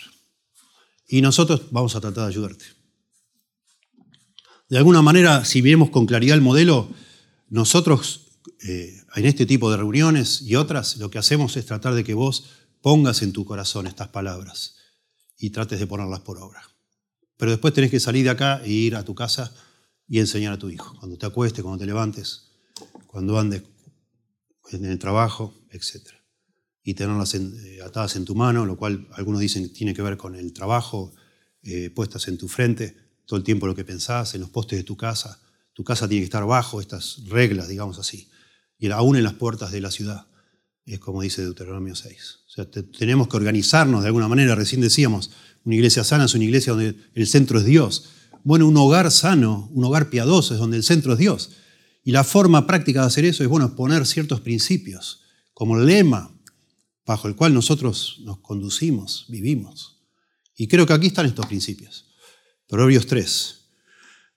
Y 1.05 1.21
nosotros 1.21 1.63
vamos 1.71 1.97
a 1.97 2.01
tratar 2.01 2.23
de 2.23 2.29
ayudarte. 2.29 2.65
De 4.69 4.77
alguna 4.77 5.01
manera, 5.01 5.43
si 5.43 5.59
vemos 5.59 5.89
con 5.89 6.05
claridad 6.05 6.37
el 6.37 6.41
modelo, 6.41 6.89
nosotros 7.49 8.39
eh, 8.65 9.01
en 9.17 9.25
este 9.25 9.45
tipo 9.45 9.69
de 9.69 9.75
reuniones 9.75 10.41
y 10.43 10.55
otras, 10.55 10.95
lo 10.95 11.11
que 11.11 11.17
hacemos 11.17 11.57
es 11.57 11.65
tratar 11.65 11.93
de 11.93 12.05
que 12.05 12.13
vos 12.13 12.45
pongas 12.85 13.23
en 13.23 13.33
tu 13.33 13.45
corazón 13.45 13.87
estas 13.87 14.09
palabras 14.09 14.75
y 15.39 15.49
trates 15.49 15.79
de 15.79 15.87
ponerlas 15.87 16.19
por 16.19 16.37
obra. 16.37 16.61
Pero 17.35 17.49
después 17.49 17.73
tenés 17.73 17.89
que 17.89 17.99
salir 17.99 18.25
de 18.25 18.29
acá 18.29 18.61
e 18.63 18.69
ir 18.69 18.95
a 18.95 19.03
tu 19.03 19.15
casa 19.15 19.51
y 20.07 20.19
enseñar 20.19 20.53
a 20.53 20.59
tu 20.59 20.69
hijo. 20.69 20.95
Cuando 20.99 21.17
te 21.17 21.25
acuestes, 21.25 21.63
cuando 21.63 21.79
te 21.79 21.87
levantes, 21.87 22.51
cuando 23.07 23.39
andes 23.39 23.63
en 24.71 24.85
el 24.85 24.99
trabajo, 24.99 25.55
etc. 25.71 26.09
Y 26.83 26.93
tenerlas 26.93 27.33
eh, 27.33 27.79
atadas 27.83 28.17
en 28.17 28.25
tu 28.25 28.35
mano, 28.35 28.67
lo 28.67 28.77
cual 28.77 29.07
algunos 29.13 29.41
dicen 29.41 29.73
tiene 29.73 29.95
que 29.95 30.03
ver 30.03 30.15
con 30.15 30.35
el 30.35 30.53
trabajo, 30.53 31.11
eh, 31.63 31.89
puestas 31.89 32.27
en 32.27 32.37
tu 32.37 32.47
frente, 32.47 32.95
todo 33.25 33.37
el 33.37 33.43
tiempo 33.43 33.65
lo 33.65 33.73
que 33.73 33.83
pensás, 33.83 34.35
en 34.35 34.41
los 34.41 34.51
postes 34.51 34.77
de 34.77 34.83
tu 34.83 34.95
casa. 34.95 35.41
Tu 35.73 35.83
casa 35.83 36.07
tiene 36.07 36.21
que 36.21 36.25
estar 36.25 36.45
bajo 36.45 36.79
estas 36.79 37.23
reglas, 37.29 37.67
digamos 37.67 37.97
así, 37.97 38.29
y 38.77 38.91
aún 38.91 39.15
en 39.15 39.23
las 39.23 39.33
puertas 39.33 39.71
de 39.71 39.81
la 39.81 39.89
ciudad, 39.89 40.27
es 40.93 40.99
como 40.99 41.21
dice 41.21 41.41
Deuteronomio 41.41 41.95
6. 41.95 42.39
O 42.47 42.49
sea, 42.49 42.65
tenemos 42.69 43.27
que 43.27 43.37
organizarnos 43.37 44.01
de 44.01 44.07
alguna 44.07 44.27
manera, 44.27 44.55
recién 44.55 44.81
decíamos, 44.81 45.31
una 45.63 45.75
iglesia 45.75 46.03
sana 46.03 46.25
es 46.25 46.35
una 46.35 46.43
iglesia 46.43 46.73
donde 46.73 46.95
el 47.13 47.27
centro 47.27 47.59
es 47.59 47.65
Dios. 47.65 48.09
Bueno, 48.43 48.67
un 48.67 48.77
hogar 48.77 49.11
sano, 49.11 49.69
un 49.73 49.83
hogar 49.83 50.09
piadoso 50.09 50.53
es 50.53 50.59
donde 50.59 50.77
el 50.77 50.83
centro 50.83 51.13
es 51.13 51.19
Dios. 51.19 51.51
Y 52.03 52.11
la 52.11 52.23
forma 52.23 52.67
práctica 52.67 53.01
de 53.01 53.07
hacer 53.07 53.25
eso 53.25 53.43
es, 53.43 53.49
bueno, 53.49 53.75
poner 53.75 54.05
ciertos 54.05 54.41
principios 54.41 55.23
como 55.53 55.77
lema 55.77 56.31
bajo 57.05 57.27
el 57.27 57.35
cual 57.35 57.53
nosotros 57.53 58.19
nos 58.23 58.39
conducimos, 58.39 59.25
vivimos. 59.27 60.03
Y 60.55 60.67
creo 60.67 60.85
que 60.85 60.93
aquí 60.93 61.07
están 61.07 61.25
estos 61.25 61.47
principios. 61.47 62.05
Proverbios 62.67 63.07
3, 63.07 63.55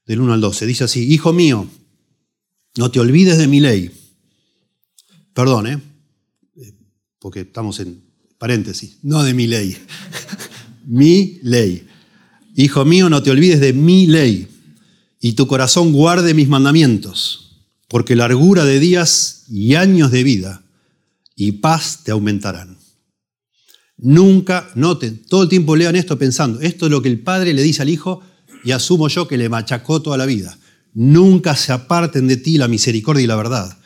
del 0.06 0.20
1 0.20 0.32
al 0.32 0.40
12, 0.40 0.66
dice 0.66 0.84
así, 0.84 1.12
Hijo 1.12 1.32
mío, 1.32 1.68
no 2.76 2.90
te 2.90 3.00
olvides 3.00 3.38
de 3.38 3.46
mi 3.46 3.60
ley. 3.60 3.90
Perdón, 5.34 5.66
¿eh? 5.66 5.82
Porque 7.18 7.40
estamos 7.40 7.80
en 7.80 8.02
paréntesis, 8.38 8.98
no 9.02 9.22
de 9.22 9.34
mi 9.34 9.46
ley. 9.46 9.76
mi 10.86 11.38
ley. 11.42 11.86
Hijo 12.56 12.84
mío, 12.84 13.08
no 13.10 13.22
te 13.22 13.30
olvides 13.30 13.60
de 13.60 13.72
mi 13.72 14.06
ley 14.06 14.48
y 15.20 15.32
tu 15.32 15.46
corazón 15.46 15.92
guarde 15.92 16.34
mis 16.34 16.48
mandamientos, 16.48 17.66
porque 17.88 18.16
largura 18.16 18.64
de 18.64 18.78
días 18.80 19.44
y 19.48 19.74
años 19.74 20.10
de 20.10 20.22
vida 20.22 20.62
y 21.34 21.52
paz 21.52 22.00
te 22.04 22.12
aumentarán. 22.12 22.78
Nunca, 23.96 24.70
noten, 24.76 25.24
todo 25.28 25.42
el 25.42 25.48
tiempo 25.48 25.74
lean 25.74 25.96
esto 25.96 26.18
pensando, 26.18 26.60
esto 26.60 26.86
es 26.86 26.92
lo 26.92 27.02
que 27.02 27.08
el 27.08 27.20
padre 27.20 27.52
le 27.52 27.62
dice 27.62 27.82
al 27.82 27.88
hijo 27.88 28.22
y 28.64 28.70
asumo 28.70 29.08
yo 29.08 29.26
que 29.26 29.38
le 29.38 29.48
machacó 29.48 30.02
toda 30.02 30.16
la 30.16 30.26
vida. 30.26 30.56
Nunca 30.94 31.56
se 31.56 31.72
aparten 31.72 32.28
de 32.28 32.36
ti 32.36 32.58
la 32.58 32.68
misericordia 32.68 33.24
y 33.24 33.26
la 33.26 33.36
verdad. 33.36 33.78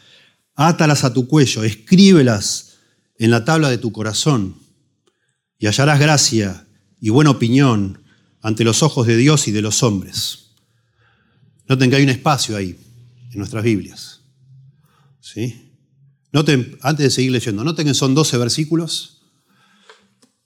Átalas 0.55 1.05
a 1.05 1.13
tu 1.13 1.27
cuello, 1.27 1.65
escríbelas 1.65 2.72
en 3.23 3.31
la 3.31 3.45
tabla 3.45 3.71
de 3.71 3.79
tu 3.79 3.93
corazón 3.93 4.57
y 5.57 5.67
hallarás 5.67 6.01
gracia 6.01 6.67
y 7.01 7.11
buena 7.11 7.31
opinión 7.31 8.03
ante 8.41 8.65
los 8.65 8.83
ojos 8.83 9.07
de 9.07 9.17
Dios 9.17 9.47
y 9.47 9.53
de 9.53 9.63
los 9.63 9.85
hombres. 9.85 10.57
Noten 11.69 11.89
que 11.89 11.97
hay 11.97 12.03
un 12.03 12.09
espacio 12.09 12.57
ahí 12.57 12.77
en 13.31 13.39
nuestras 13.39 13.63
Biblias. 13.63 14.23
¿Sí? 15.21 15.71
Antes 16.33 17.05
de 17.05 17.11
seguir 17.11 17.31
leyendo, 17.31 17.63
noten 17.63 17.87
que 17.87 17.95
son 17.95 18.13
12 18.13 18.39
versículos. 18.39 19.23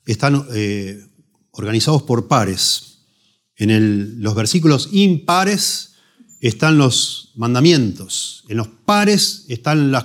Están 0.04 0.46
eh, 0.52 1.02
organizados 1.52 2.02
por 2.02 2.28
pares. 2.28 3.06
En 3.56 4.20
los 4.20 4.34
versículos 4.34 4.90
impares 4.92 5.94
están 6.40 6.76
los 6.76 7.32
mandamientos. 7.36 8.44
En 8.48 8.58
los 8.58 8.68
pares 8.68 9.46
están 9.48 9.90
las 9.90 10.04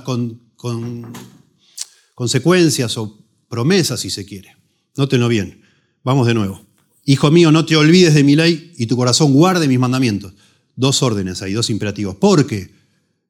consecuencias 2.21 2.99
o 2.99 3.17
promesas, 3.49 3.99
si 3.99 4.11
se 4.11 4.27
quiere. 4.27 4.55
Nótenlo 4.95 5.27
bien. 5.27 5.63
Vamos 6.03 6.27
de 6.27 6.35
nuevo. 6.35 6.63
Hijo 7.03 7.31
mío, 7.31 7.51
no 7.51 7.65
te 7.65 7.75
olvides 7.75 8.13
de 8.13 8.23
mi 8.23 8.35
ley 8.35 8.73
y 8.77 8.85
tu 8.85 8.95
corazón 8.95 9.33
guarde 9.33 9.67
mis 9.67 9.79
mandamientos. 9.79 10.31
Dos 10.75 11.01
órdenes 11.01 11.41
ahí, 11.41 11.53
dos 11.53 11.71
imperativos. 11.71 12.17
Porque 12.17 12.75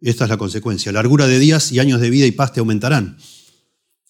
esta 0.01 0.25
es 0.25 0.30
la 0.30 0.36
consecuencia. 0.36 0.91
Largura 0.91 1.25
de 1.25 1.39
días 1.39 1.71
y 1.71 1.80
años 1.80 2.01
de 2.01 2.10
vida 2.10 2.25
y 2.25 2.34
paz 2.34 2.51
te 2.51 2.60
aumentarán. 2.60 3.15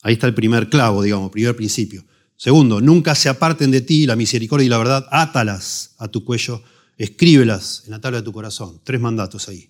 Ahí 0.01 0.13
está 0.13 0.25
el 0.25 0.33
primer 0.33 0.67
clavo, 0.67 1.03
digamos, 1.03 1.29
primer 1.29 1.55
principio. 1.55 2.03
Segundo, 2.35 2.81
nunca 2.81 3.13
se 3.13 3.29
aparten 3.29 3.69
de 3.69 3.81
ti 3.81 4.07
la 4.07 4.15
misericordia 4.15 4.65
y 4.65 4.69
la 4.69 4.79
verdad. 4.79 5.05
Átalas 5.11 5.93
a 5.99 6.07
tu 6.07 6.25
cuello, 6.25 6.63
escríbelas 6.97 7.83
en 7.85 7.91
la 7.91 8.01
tabla 8.01 8.21
de 8.21 8.25
tu 8.25 8.33
corazón. 8.33 8.81
Tres 8.83 8.99
mandatos 8.99 9.47
ahí. 9.47 9.69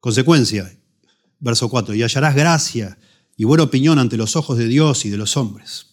Consecuencia, 0.00 0.70
verso 1.38 1.70
4, 1.70 1.94
y 1.94 2.02
hallarás 2.02 2.34
gracia 2.34 2.98
y 3.40 3.44
buena 3.44 3.64
opinión 3.64 3.98
ante 3.98 4.18
los 4.18 4.36
ojos 4.36 4.58
de 4.58 4.66
Dios 4.66 5.06
y 5.06 5.08
de 5.08 5.16
los 5.16 5.38
hombres. 5.38 5.86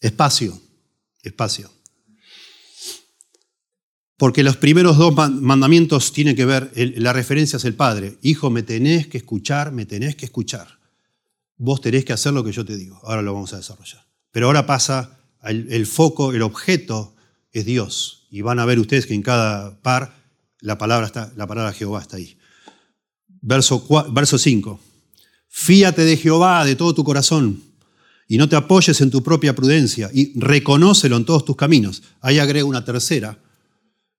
Espacio, 0.00 0.58
espacio. 1.22 1.70
Porque 4.16 4.42
los 4.42 4.56
primeros 4.56 4.96
dos 4.96 5.14
mandamientos 5.14 6.14
tienen 6.14 6.34
que 6.34 6.46
ver, 6.46 6.72
la 6.96 7.12
referencia 7.12 7.58
es 7.58 7.66
el 7.66 7.74
Padre. 7.74 8.16
Hijo, 8.22 8.48
me 8.48 8.62
tenés 8.62 9.06
que 9.06 9.18
escuchar, 9.18 9.70
me 9.70 9.84
tenés 9.84 10.16
que 10.16 10.24
escuchar. 10.24 10.78
Vos 11.58 11.82
tenés 11.82 12.06
que 12.06 12.14
hacer 12.14 12.32
lo 12.32 12.42
que 12.42 12.52
yo 12.52 12.64
te 12.64 12.78
digo. 12.78 12.98
Ahora 13.02 13.20
lo 13.20 13.34
vamos 13.34 13.52
a 13.52 13.58
desarrollar. 13.58 14.06
Pero 14.30 14.46
ahora 14.46 14.64
pasa, 14.64 15.20
el, 15.42 15.86
foco, 15.86 16.32
el 16.32 16.40
objeto 16.40 17.14
es 17.52 17.66
Dios. 17.66 18.28
Y 18.30 18.40
van 18.40 18.60
a 18.60 18.64
ver 18.64 18.78
ustedes 18.78 19.04
que 19.04 19.12
en 19.12 19.20
cada 19.20 19.82
par 19.82 20.14
la 20.60 20.78
palabra, 20.78 21.04
está, 21.04 21.34
la 21.36 21.46
palabra 21.46 21.74
Jehová 21.74 22.00
está 22.00 22.16
ahí. 22.16 22.39
Verso, 23.42 23.86
verso 24.12 24.38
5. 24.38 24.80
Fíate 25.48 26.04
de 26.04 26.16
Jehová 26.16 26.64
de 26.64 26.76
todo 26.76 26.94
tu 26.94 27.04
corazón 27.04 27.62
y 28.28 28.38
no 28.38 28.48
te 28.48 28.56
apoyes 28.56 29.00
en 29.00 29.10
tu 29.10 29.22
propia 29.22 29.56
prudencia 29.56 30.08
y 30.12 30.38
reconócelo 30.38 31.16
en 31.16 31.24
todos 31.24 31.44
tus 31.44 31.56
caminos. 31.56 32.02
Ahí 32.20 32.38
agrega 32.38 32.64
una 32.64 32.84
tercera 32.84 33.38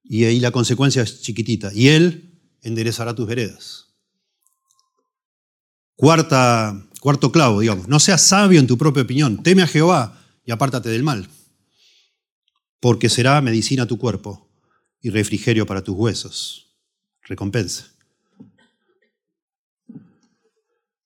y 0.04 0.26
ahí 0.26 0.40
la 0.42 0.52
consecuencia 0.52 1.02
es 1.04 1.22
chiquitita. 1.22 1.72
Y 1.74 1.88
Él 1.88 2.38
enderezará 2.62 3.16
tus 3.16 3.28
veredas. 3.28 3.86
Cuarta, 5.96 6.86
cuarto 7.00 7.32
clavo, 7.32 7.62
digamos. 7.62 7.88
No 7.88 8.00
seas 8.00 8.22
sabio 8.22 8.60
en 8.60 8.68
tu 8.68 8.78
propia 8.78 9.04
opinión. 9.04 9.42
Teme 9.44 9.62
a 9.62 9.68
Jehová 9.68 10.20
y 10.46 10.52
apártate 10.52 10.90
del 10.90 11.04
mal. 11.04 11.30
Porque 12.80 13.08
será 13.08 13.40
medicina 13.40 13.84
a 13.84 13.88
tu 13.88 13.98
cuerpo 13.98 14.50
y 15.00 15.10
refrigerio 15.10 15.66
para 15.66 15.84
tus 15.84 15.96
huesos. 15.96 16.76
Recompensa. 17.24 17.86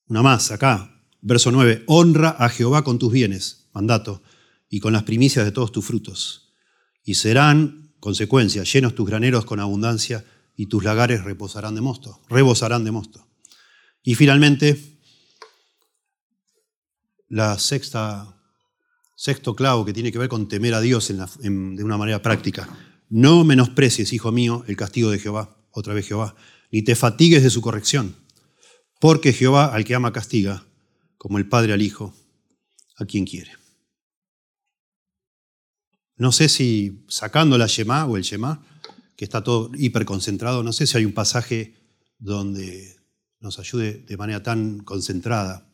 Una 0.08 0.22
más, 0.22 0.52
acá, 0.52 0.96
Verso 1.28 1.52
9, 1.52 1.86
honra 1.88 2.30
a 2.38 2.50
Jehová 2.50 2.84
con 2.84 3.00
tus 3.00 3.12
bienes, 3.12 3.68
mandato, 3.74 4.22
y 4.70 4.80
con 4.80 4.94
las 4.94 5.02
primicias 5.02 5.44
de 5.44 5.52
todos 5.52 5.72
tus 5.72 5.84
frutos. 5.84 6.54
Y 7.04 7.16
serán, 7.16 7.96
consecuencia, 8.00 8.62
llenos 8.62 8.94
tus 8.94 9.08
graneros 9.08 9.44
con 9.44 9.60
abundancia 9.60 10.24
y 10.56 10.68
tus 10.68 10.84
lagares 10.84 11.24
reposarán 11.24 11.74
de 11.74 11.82
mosto, 11.82 12.22
rebosarán 12.30 12.84
de 12.84 12.92
mosto. 12.92 13.28
Y 14.04 14.14
finalmente, 14.14 14.80
la 17.28 17.58
sexta, 17.58 18.40
sexto 19.16 19.56
clavo 19.56 19.84
que 19.84 19.94
tiene 19.94 20.12
que 20.12 20.20
ver 20.20 20.30
con 20.30 20.48
temer 20.48 20.76
a 20.76 20.82
Dios 20.82 21.08
de 21.08 21.84
una 21.84 21.98
manera 21.98 22.22
práctica. 22.22 22.70
No 23.10 23.44
menosprecies, 23.44 24.14
hijo 24.14 24.32
mío, 24.32 24.64
el 24.68 24.76
castigo 24.76 25.10
de 25.10 25.18
Jehová, 25.18 25.58
otra 25.72 25.96
vez 25.96 26.08
Jehová, 26.08 26.36
ni 26.72 26.84
te 26.84 26.94
fatigues 26.96 27.42
de 27.42 27.50
su 27.50 27.62
corrección, 27.62 28.16
porque 29.06 29.34
Jehová 29.34 29.68
al 29.68 29.86
que 29.86 29.94
ama 29.94 30.12
castiga 30.12 30.66
como 31.20 31.38
el 31.38 31.48
Padre 31.48 31.74
al 31.74 31.84
Hijo, 31.84 32.16
a 32.98 33.06
quien 33.06 33.24
quiere. 33.24 33.52
No 36.18 36.32
sé 36.32 36.50
si 36.50 37.06
sacando 37.08 37.60
la 37.60 37.68
Yemá 37.68 38.08
o 38.08 38.18
el 38.18 38.24
Yemá, 38.24 38.66
que 39.16 39.24
está 39.24 39.44
todo 39.44 39.70
hiperconcentrado, 39.78 40.64
no 40.64 40.74
sé 40.74 40.88
si 40.88 40.98
hay 40.98 41.06
un 41.06 41.14
pasaje 41.14 41.76
donde 42.18 42.96
nos 43.40 43.60
ayude 43.60 43.94
de 43.94 44.18
manera 44.18 44.42
tan 44.42 44.80
concentrada 44.80 45.72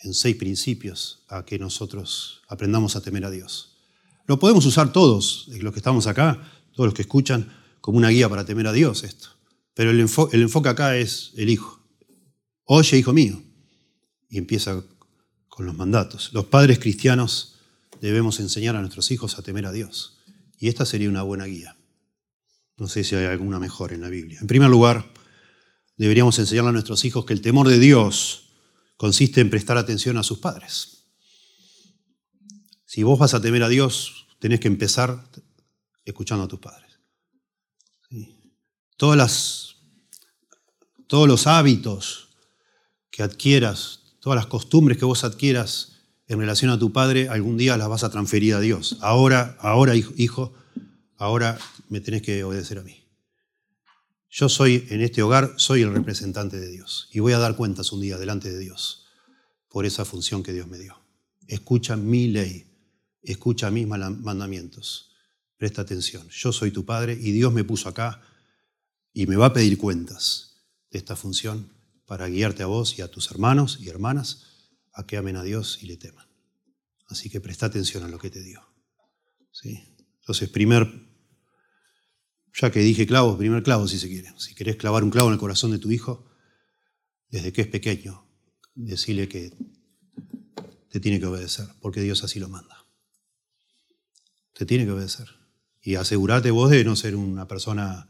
en 0.00 0.12
seis 0.12 0.34
principios 0.34 1.24
a 1.28 1.44
que 1.44 1.60
nosotros 1.60 2.42
aprendamos 2.48 2.96
a 2.96 3.02
temer 3.02 3.24
a 3.24 3.30
Dios. 3.30 3.78
Lo 4.26 4.40
podemos 4.40 4.66
usar 4.66 4.92
todos, 4.92 5.46
los 5.60 5.72
que 5.72 5.78
estamos 5.78 6.08
acá, 6.08 6.42
todos 6.74 6.88
los 6.88 6.94
que 6.94 7.02
escuchan, 7.02 7.56
como 7.80 7.98
una 7.98 8.08
guía 8.08 8.28
para 8.28 8.44
temer 8.44 8.66
a 8.66 8.72
Dios 8.72 9.04
esto. 9.04 9.28
Pero 9.74 9.92
el, 9.92 10.00
el 10.00 10.42
enfoque 10.42 10.68
acá 10.68 10.96
es 10.96 11.30
el 11.36 11.50
Hijo. 11.50 11.77
Oye, 12.70 12.98
hijo 12.98 13.14
mío, 13.14 13.42
y 14.28 14.36
empieza 14.36 14.84
con 15.48 15.64
los 15.64 15.74
mandatos. 15.74 16.34
Los 16.34 16.44
padres 16.44 16.78
cristianos 16.78 17.54
debemos 18.02 18.40
enseñar 18.40 18.76
a 18.76 18.80
nuestros 18.80 19.10
hijos 19.10 19.38
a 19.38 19.42
temer 19.42 19.64
a 19.64 19.72
Dios. 19.72 20.18
Y 20.58 20.68
esta 20.68 20.84
sería 20.84 21.08
una 21.08 21.22
buena 21.22 21.46
guía. 21.46 21.78
No 22.76 22.86
sé 22.86 23.04
si 23.04 23.14
hay 23.14 23.24
alguna 23.24 23.58
mejor 23.58 23.94
en 23.94 24.02
la 24.02 24.10
Biblia. 24.10 24.38
En 24.42 24.46
primer 24.46 24.68
lugar, 24.68 25.10
deberíamos 25.96 26.38
enseñarle 26.38 26.68
a 26.68 26.72
nuestros 26.72 27.06
hijos 27.06 27.24
que 27.24 27.32
el 27.32 27.40
temor 27.40 27.68
de 27.68 27.78
Dios 27.78 28.50
consiste 28.98 29.40
en 29.40 29.48
prestar 29.48 29.78
atención 29.78 30.18
a 30.18 30.22
sus 30.22 30.38
padres. 30.38 31.04
Si 32.84 33.02
vos 33.02 33.18
vas 33.18 33.32
a 33.32 33.40
temer 33.40 33.62
a 33.62 33.70
Dios, 33.70 34.26
tenés 34.40 34.60
que 34.60 34.68
empezar 34.68 35.26
escuchando 36.04 36.44
a 36.44 36.48
tus 36.48 36.60
padres. 36.60 36.98
Todos 38.98 39.16
los 41.26 41.46
hábitos 41.46 42.27
que 43.18 43.24
adquieras 43.24 44.14
todas 44.20 44.36
las 44.36 44.46
costumbres 44.46 44.96
que 44.96 45.04
vos 45.04 45.24
adquieras 45.24 45.96
en 46.28 46.38
relación 46.38 46.70
a 46.70 46.78
tu 46.78 46.92
padre, 46.92 47.28
algún 47.28 47.56
día 47.56 47.76
las 47.76 47.88
vas 47.88 48.04
a 48.04 48.10
transferir 48.10 48.54
a 48.54 48.60
Dios. 48.60 48.96
Ahora, 49.00 49.56
ahora, 49.58 49.96
hijo, 49.96 50.54
ahora 51.16 51.58
me 51.88 52.00
tenés 52.00 52.22
que 52.22 52.44
obedecer 52.44 52.78
a 52.78 52.84
mí. 52.84 52.94
Yo 54.30 54.48
soy, 54.48 54.86
en 54.90 55.00
este 55.00 55.24
hogar, 55.24 55.54
soy 55.56 55.82
el 55.82 55.92
representante 55.92 56.60
de 56.60 56.70
Dios 56.70 57.08
y 57.10 57.18
voy 57.18 57.32
a 57.32 57.38
dar 57.38 57.56
cuentas 57.56 57.90
un 57.90 58.02
día 58.02 58.18
delante 58.18 58.52
de 58.52 58.58
Dios 58.60 59.08
por 59.68 59.84
esa 59.84 60.04
función 60.04 60.44
que 60.44 60.52
Dios 60.52 60.68
me 60.68 60.78
dio. 60.78 60.96
Escucha 61.48 61.96
mi 61.96 62.28
ley, 62.28 62.70
escucha 63.20 63.68
mis 63.72 63.88
mandamientos. 63.88 65.10
Presta 65.56 65.82
atención. 65.82 66.28
Yo 66.28 66.52
soy 66.52 66.70
tu 66.70 66.84
padre 66.84 67.18
y 67.20 67.32
Dios 67.32 67.52
me 67.52 67.64
puso 67.64 67.88
acá 67.88 68.22
y 69.12 69.26
me 69.26 69.34
va 69.34 69.46
a 69.46 69.52
pedir 69.52 69.76
cuentas 69.76 70.62
de 70.92 70.98
esta 70.98 71.16
función 71.16 71.76
para 72.08 72.26
guiarte 72.26 72.62
a 72.62 72.66
vos 72.66 72.98
y 72.98 73.02
a 73.02 73.08
tus 73.08 73.30
hermanos 73.30 73.78
y 73.80 73.90
hermanas 73.90 74.46
a 74.94 75.06
que 75.06 75.18
amen 75.18 75.36
a 75.36 75.42
Dios 75.42 75.78
y 75.82 75.86
le 75.86 75.98
teman. 75.98 76.26
Así 77.06 77.28
que 77.28 77.40
presta 77.40 77.66
atención 77.66 78.02
a 78.02 78.08
lo 78.08 78.18
que 78.18 78.30
te 78.30 78.42
dio. 78.42 78.66
¿Sí? 79.52 79.94
Entonces, 80.20 80.48
primer 80.48 81.06
ya 82.54 82.72
que 82.72 82.80
dije 82.80 83.06
clavo, 83.06 83.36
primer 83.36 83.62
clavo 83.62 83.86
si 83.86 83.98
se 83.98 84.08
quiere. 84.08 84.32
Si 84.38 84.54
querés 84.54 84.76
clavar 84.76 85.04
un 85.04 85.10
clavo 85.10 85.28
en 85.28 85.34
el 85.34 85.38
corazón 85.38 85.70
de 85.70 85.78
tu 85.78 85.90
hijo, 85.90 86.28
desde 87.28 87.52
que 87.52 87.60
es 87.60 87.68
pequeño, 87.68 88.26
decirle 88.74 89.28
que 89.28 89.52
te 90.88 90.98
tiene 90.98 91.20
que 91.20 91.26
obedecer, 91.26 91.68
porque 91.80 92.00
Dios 92.00 92.24
así 92.24 92.40
lo 92.40 92.48
manda. 92.48 92.86
Te 94.54 94.64
tiene 94.64 94.86
que 94.86 94.92
obedecer. 94.92 95.28
Y 95.82 95.96
asegurate 95.96 96.50
vos 96.50 96.70
de 96.70 96.82
no 96.84 96.96
ser 96.96 97.14
una 97.16 97.46
persona 97.46 98.08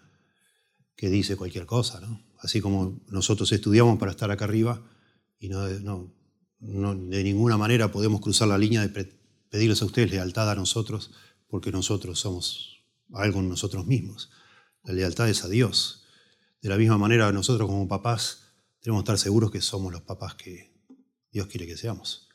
que 0.95 1.11
dice 1.11 1.37
cualquier 1.37 1.67
cosa, 1.67 2.01
¿no? 2.01 2.28
Así 2.39 2.61
como 2.61 3.01
nosotros 3.09 3.51
estudiamos 3.53 3.99
para 3.99 4.13
estar 4.13 4.31
acá 4.31 4.45
arriba 4.45 4.81
y 5.41 5.49
no, 5.49 5.67
de 5.67 7.25
ninguna 7.25 7.57
manera 7.57 7.91
podemos 7.91 8.21
cruzar 8.21 8.49
la 8.49 8.59
línea 8.59 8.87
de 8.87 9.13
pedirles 9.51 9.83
a 9.83 9.85
ustedes 9.87 10.11
lealtad 10.11 10.51
a 10.51 10.55
nosotros, 10.55 11.11
porque 11.49 11.73
nosotros 11.73 12.21
somos 12.21 12.85
algo 13.13 13.41
en 13.41 13.49
nosotros 13.49 13.87
mismos. 13.87 14.31
La 14.85 14.93
lealtad 14.93 15.29
es 15.29 15.45
a 15.45 15.49
Dios. 15.49 16.05
De 16.61 16.69
la 16.69 16.77
misma 16.77 16.99
manera, 16.99 17.31
nosotros 17.33 17.69
como 17.69 17.89
papás 17.89 18.45
tenemos 18.81 19.03
que 19.03 19.05
estar 19.05 19.19
seguros 19.19 19.51
que 19.51 19.61
somos 19.61 19.93
los 19.93 20.03
papás 20.03 20.35
que 20.35 20.73
Dios 21.31 21.47
quiere 21.47 21.67
que 21.67 21.77
seamos. 21.77 22.29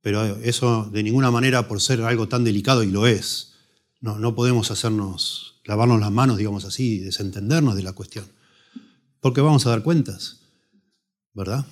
Pero 0.00 0.22
eso 0.36 0.88
de 0.92 1.02
ninguna 1.02 1.30
manera, 1.30 1.66
por 1.66 1.80
ser 1.80 2.02
algo 2.02 2.28
tan 2.28 2.44
delicado, 2.44 2.82
y 2.82 2.90
lo 2.90 3.06
es, 3.06 3.54
no, 4.00 4.18
no 4.18 4.34
podemos 4.34 4.70
hacernos, 4.70 5.62
lavarnos 5.64 6.00
las 6.00 6.12
manos, 6.12 6.36
digamos 6.36 6.64
así, 6.64 6.96
y 6.96 6.98
desentendernos 6.98 7.74
de 7.74 7.82
la 7.82 7.92
cuestión. 7.92 8.26
Porque 9.24 9.40
vamos 9.40 9.64
a 9.64 9.70
dar 9.70 9.82
cuentas, 9.82 10.42
¿verdad? 11.32 11.64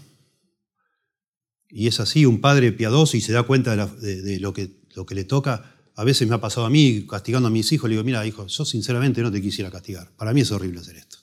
Y 1.69 1.87
es 1.87 2.01
así, 2.01 2.25
un 2.25 2.41
padre 2.41 2.73
piadoso 2.73 3.15
y 3.19 3.21
se 3.21 3.35
da 3.35 3.43
cuenta 3.43 3.77
de, 3.77 4.41
lo, 4.41 4.55
que, 4.55 4.81
lo 4.95 5.05
que 5.05 5.15
le 5.15 5.25
toca, 5.25 5.77
a 5.95 6.03
veces 6.03 6.27
me 6.27 6.35
ha 6.35 6.41
pasado 6.41 6.65
a 6.65 6.71
mí 6.71 7.07
castigando 7.07 7.49
a 7.49 7.51
mis 7.51 7.71
hijos, 7.71 7.91
le 7.91 7.97
digo, 7.97 8.05
mira, 8.05 8.27
hijo, 8.27 8.47
yo 8.47 8.65
sinceramente 8.65 9.21
no 9.21 9.31
te 9.31 9.43
quisiera 9.43 9.71
castigar. 9.71 10.17
Para 10.17 10.33
mí 10.33 10.41
es 10.41 10.51
horrible 10.51 10.81
hacer 10.81 10.97
esto. 10.97 11.19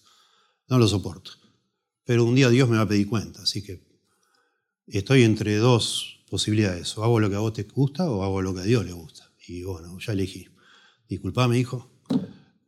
No 0.68 0.78
lo 0.78 0.88
soporto. 0.88 1.32
Pero 2.04 2.26
un 2.26 2.36
día 2.36 2.50
Dios 2.50 2.70
me 2.70 2.78
va 2.78 2.84
a 2.84 2.88
pedir 2.88 3.08
cuenta, 3.08 3.42
así 3.42 3.64
que 3.64 3.82
estoy 4.86 5.24
entre 5.24 5.56
dos 5.56 6.20
posibilidades. 6.30 6.96
O 7.00 7.04
hago 7.04 7.20
lo 7.20 7.32
que 7.32 7.38
a 7.38 7.40
vos 7.40 7.54
te 7.54 7.64
gusta 7.64 8.08
o 8.08 8.24
hago 8.24 8.44
lo 8.44 8.54
que 8.54 8.60
a 8.60 8.66
Dios 8.66 8.86
le 8.86 8.92
gusta. 8.92 9.34
Y 9.48 9.64
bueno, 9.64 9.98
ya 9.98 10.14
elegí. 10.14 10.48
Disculpame, 11.08 11.58
hijo, 11.58 11.90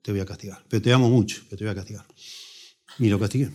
te 0.01 0.11
voy 0.11 0.21
a 0.21 0.25
castigar. 0.25 0.65
Pero 0.67 0.81
te 0.81 0.91
amo 0.91 1.11
mucho, 1.11 1.43
pero 1.47 1.59
te 1.59 1.63
voy 1.65 1.71
a 1.73 1.75
castigar. 1.75 2.07
Ni 2.99 3.09
lo 3.09 3.19
castigué. 3.19 3.51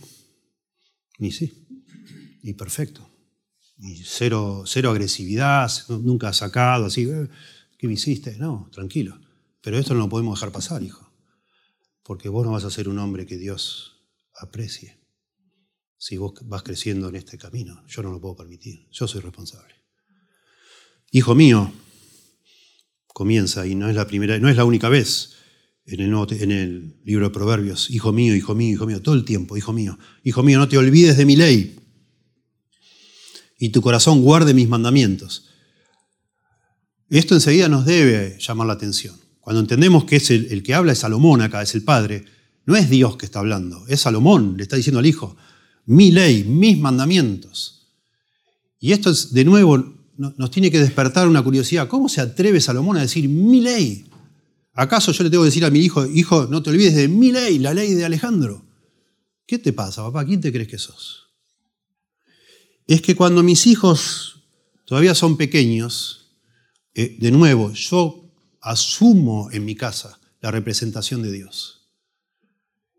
Ni 1.19 1.31
sí. 1.31 1.67
Y 2.43 2.53
perfecto. 2.53 3.09
Y 3.79 4.03
cero, 4.03 4.63
cero 4.65 4.89
agresividad, 4.89 5.71
nunca 5.89 6.33
sacado 6.33 6.85
así. 6.85 7.03
Eh, 7.03 7.27
¿Qué 7.77 7.87
me 7.87 7.93
hiciste? 7.93 8.37
No, 8.37 8.69
tranquilo. 8.71 9.19
Pero 9.61 9.77
esto 9.77 9.93
no 9.93 10.01
lo 10.01 10.09
podemos 10.09 10.39
dejar 10.39 10.51
pasar, 10.51 10.81
hijo. 10.81 11.11
Porque 12.03 12.29
vos 12.29 12.45
no 12.45 12.51
vas 12.51 12.63
a 12.63 12.71
ser 12.71 12.89
un 12.89 12.99
hombre 12.99 13.25
que 13.25 13.37
Dios 13.37 14.07
aprecie. 14.35 14.99
Si 15.97 16.17
vos 16.17 16.33
vas 16.43 16.63
creciendo 16.63 17.09
en 17.09 17.15
este 17.15 17.37
camino, 17.37 17.83
yo 17.87 18.01
no 18.03 18.11
lo 18.11 18.21
puedo 18.21 18.35
permitir. 18.35 18.87
Yo 18.91 19.07
soy 19.07 19.21
responsable. 19.21 19.75
Hijo 21.11 21.35
mío, 21.35 21.71
comienza, 23.07 23.65
y 23.65 23.75
no 23.75 23.89
es 23.89 23.95
la 23.95 24.05
primera, 24.05 24.37
no 24.39 24.49
es 24.49 24.55
la 24.55 24.65
única 24.65 24.89
vez 24.89 25.35
en 25.87 26.51
el, 26.51 26.95
libro 27.05 27.27
de 27.27 27.33
Proverbios, 27.33 27.89
hijo 27.89 28.11
mío, 28.11 28.35
hijo 28.35 28.53
mío, 28.53 28.73
hijo 28.73 28.85
mío, 28.85 29.01
todo 29.01 29.15
el 29.15 29.23
tiempo, 29.23 29.55
hijo 29.55 29.71
mío, 29.71 29.97
hijo 30.23 30.43
mío, 30.43 30.59
no 30.59 30.67
te 30.67 30.77
olvides 30.77 31.15
de 31.15 31.25
mi 31.25 31.37
ley 31.37 31.79
y 33.57 33.69
tu 33.69 33.81
corazón 33.81 34.21
guarde 34.21 34.53
mis 34.53 34.67
mandamientos. 34.67 35.49
Esto 37.09 37.35
enseguida 37.35 37.69
nos 37.69 37.85
debe 37.85 38.37
llamar 38.39 38.67
la 38.67 38.73
atención. 38.73 39.15
Cuando 39.39 39.61
entendemos 39.61 40.03
que 40.03 40.17
es 40.17 40.29
el, 40.29 40.61
que 40.61 40.73
habla 40.73 40.91
es 40.91 40.99
Salomón 40.99 41.41
acá, 41.41 41.61
es 41.61 41.73
el 41.73 41.83
padre, 41.83 42.25
no 42.65 42.75
es 42.75 42.89
Dios 42.89 43.15
que 43.15 43.25
está 43.25 43.39
hablando, 43.39 43.87
es 43.87 44.01
Salomón, 44.01 44.55
le 44.57 44.63
está 44.63 44.75
diciendo 44.75 44.99
al 44.99 45.05
hijo, 45.05 45.37
mi 45.85 46.11
ley, 46.11 46.43
mis 46.43 46.77
mandamientos. 46.77 47.93
Y 48.77 48.91
esto 48.91 49.09
es, 49.09 49.31
de 49.33 49.45
nuevo 49.45 49.95
nos 50.17 50.51
tiene 50.51 50.69
que 50.69 50.79
despertar 50.79 51.29
una 51.29 51.43
curiosidad. 51.43 51.87
¿Cómo 51.87 52.09
se 52.09 52.19
atreve 52.19 52.59
Salomón 52.59 52.97
a 52.97 53.01
decir 53.01 53.29
mi 53.29 53.61
ley? 53.61 54.07
¿Acaso 54.77 55.11
yo 55.11 55.23
le 55.23 55.31
tengo 55.31 55.41
que 55.43 55.47
decir 55.47 55.65
a 55.65 55.71
mi 55.71 55.79
hijo, 55.79 56.05
hijo, 56.05 56.45
no 56.45 56.61
te 56.61 56.69
olvides 56.69 56.95
de 56.95 57.07
mi 57.07 57.31
ley, 57.31 57.57
la 57.57 57.73
ley 57.73 57.95
de 57.95 58.05
Alejandro? 58.05 58.63
¿Qué 59.47 59.57
te 59.57 59.73
pasa, 59.73 60.03
papá? 60.03 60.23
¿Quién 60.23 60.39
te 60.39 60.51
crees 60.51 60.67
que 60.67 60.77
sos? 60.77 61.29
Es 62.85 63.01
que 63.01 63.15
cuando 63.15 63.41
mis 63.41 63.65
hijos 63.65 64.43
todavía 64.85 65.15
son 65.15 65.35
pequeños, 65.35 66.27
eh, 66.93 67.17
de 67.19 67.31
nuevo, 67.31 67.73
yo 67.73 68.31
asumo 68.61 69.49
en 69.51 69.65
mi 69.65 69.73
casa 69.73 70.19
la 70.41 70.51
representación 70.51 71.23
de 71.23 71.31
Dios. 71.31 71.89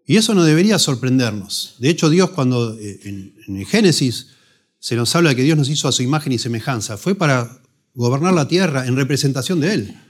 Y 0.05 0.17
eso 0.17 0.35
no 0.35 0.43
debería 0.43 0.81
sorprendernos. 0.81 1.77
De 1.79 1.91
hecho, 1.91 2.11
Dios 2.11 2.31
cuando 2.31 2.77
eh, 2.77 2.99
en, 3.05 3.67
Génesis 3.67 4.31
se 4.81 4.97
nos 4.97 5.15
habla 5.15 5.31
de 5.31 5.37
que 5.37 5.43
Dios 5.45 5.57
nos 5.57 5.69
hizo 5.69 5.87
a 5.87 5.93
su 5.93 6.03
imagen 6.03 6.33
y 6.33 6.39
semejanza, 6.39 6.97
fue 6.97 7.15
para 7.15 7.63
gobernar 7.95 8.35
la 8.35 8.49
tierra 8.49 8.89
en 8.89 8.97
representación 8.97 9.61
de 9.61 9.75
Él. 9.75 10.08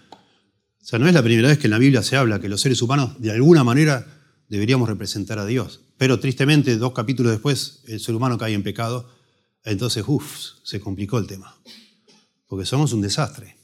O 0.88 0.90
sea, 0.90 0.98
no 0.98 1.06
es 1.06 1.12
la 1.12 1.22
primera 1.22 1.48
vez 1.48 1.58
que 1.58 1.66
en 1.66 1.72
la 1.72 1.78
Biblia 1.78 2.02
se 2.02 2.16
habla 2.16 2.40
que 2.40 2.48
los 2.48 2.62
seres 2.62 2.80
humanos 2.80 3.20
de 3.20 3.30
alguna 3.30 3.62
manera 3.62 4.06
deberíamos 4.48 4.88
representar 4.88 5.38
a 5.38 5.44
Dios. 5.44 5.82
Pero 5.98 6.18
tristemente, 6.18 6.78
dos 6.78 6.94
capítulos 6.94 7.30
después, 7.30 7.82
el 7.88 8.00
ser 8.00 8.14
humano 8.14 8.38
cae 8.38 8.54
en 8.54 8.62
pecado. 8.62 9.06
Entonces, 9.64 10.02
uff, 10.06 10.34
se 10.62 10.80
complicó 10.80 11.18
el 11.18 11.26
tema. 11.26 11.54
Porque 12.46 12.64
somos 12.64 12.94
un 12.94 13.02
desastre. 13.02 13.58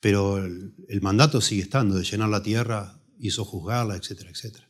Pero 0.00 0.36
el, 0.36 1.00
mandato 1.00 1.40
sigue 1.40 1.62
estando 1.62 1.94
de 1.94 2.04
llenar 2.04 2.28
la 2.28 2.42
tierra 2.42 3.00
y 3.18 3.30
sojuzgarla, 3.30 3.96
etcétera, 3.96 4.28
etcétera. 4.28 4.68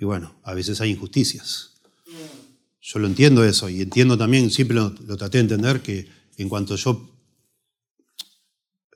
Y 0.00 0.04
bueno, 0.04 0.40
a 0.42 0.52
veces 0.52 0.80
hay 0.80 0.90
injusticias. 0.90 1.74
Yo 2.80 2.98
lo 2.98 3.06
entiendo 3.06 3.44
eso 3.44 3.68
y 3.68 3.82
entiendo 3.82 4.18
también, 4.18 4.50
siempre 4.50 4.74
lo, 4.74 4.92
traté 5.16 5.38
de 5.38 5.42
entender, 5.42 5.80
que 5.80 6.08
en 6.38 6.48
cuanto 6.48 6.74
yo 6.74 7.19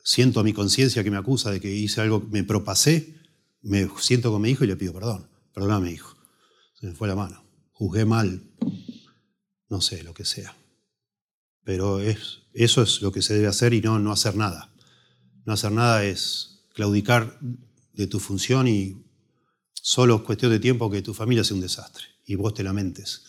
siento 0.05 0.39
a 0.39 0.45
mi 0.45 0.53
conciencia 0.53 1.03
que 1.03 1.11
me 1.11 1.17
acusa 1.17 1.51
de 1.51 1.61
que 1.61 1.75
hice 1.75 2.01
algo, 2.01 2.21
me 2.31 2.45
propasé, 2.45 3.15
me 3.63 3.89
siento 3.99 4.31
con 4.31 4.43
mi 4.43 4.51
hijo 4.51 4.63
y 4.63 4.69
le 4.69 4.77
pido 4.77 4.93
perdón. 4.93 5.29
Perdóname, 5.53 5.91
hijo. 5.91 6.15
Se 6.75 6.87
me 6.87 6.95
fue 6.95 7.09
la 7.09 7.17
mano. 7.17 7.43
Juzgué 7.73 8.05
mal. 8.05 8.43
No 9.69 9.81
sé, 9.81 10.03
lo 10.03 10.13
que 10.13 10.25
sea. 10.25 10.55
Pero 11.65 12.01
es, 12.01 12.43
eso 12.53 12.83
es 12.83 13.01
lo 13.01 13.11
que 13.11 13.23
se 13.23 13.35
debe 13.35 13.47
hacer 13.47 13.73
y 13.73 13.81
no, 13.81 13.99
no 13.99 14.13
hacer 14.13 14.37
nada. 14.37 14.73
No 15.47 15.55
hacer 15.55 15.73
nada 15.73 16.05
es 16.05 16.67
claudicar 16.75 17.39
de 17.93 18.07
tu 18.07 18.21
función 18.21 18.69
y 18.69 19.07
solo 19.73 20.17
es 20.17 20.23
cuestión 20.23 20.51
de 20.51 20.61
tiempo 20.61 20.91
que 20.91 21.03
tu 21.03 21.15
familia 21.15 21.45
sea 21.45 21.55
un 21.55 21.63
desastre 21.63 22.05
y 22.27 22.35
vos 22.35 22.53
te 22.53 22.63
lamentes 22.63 23.25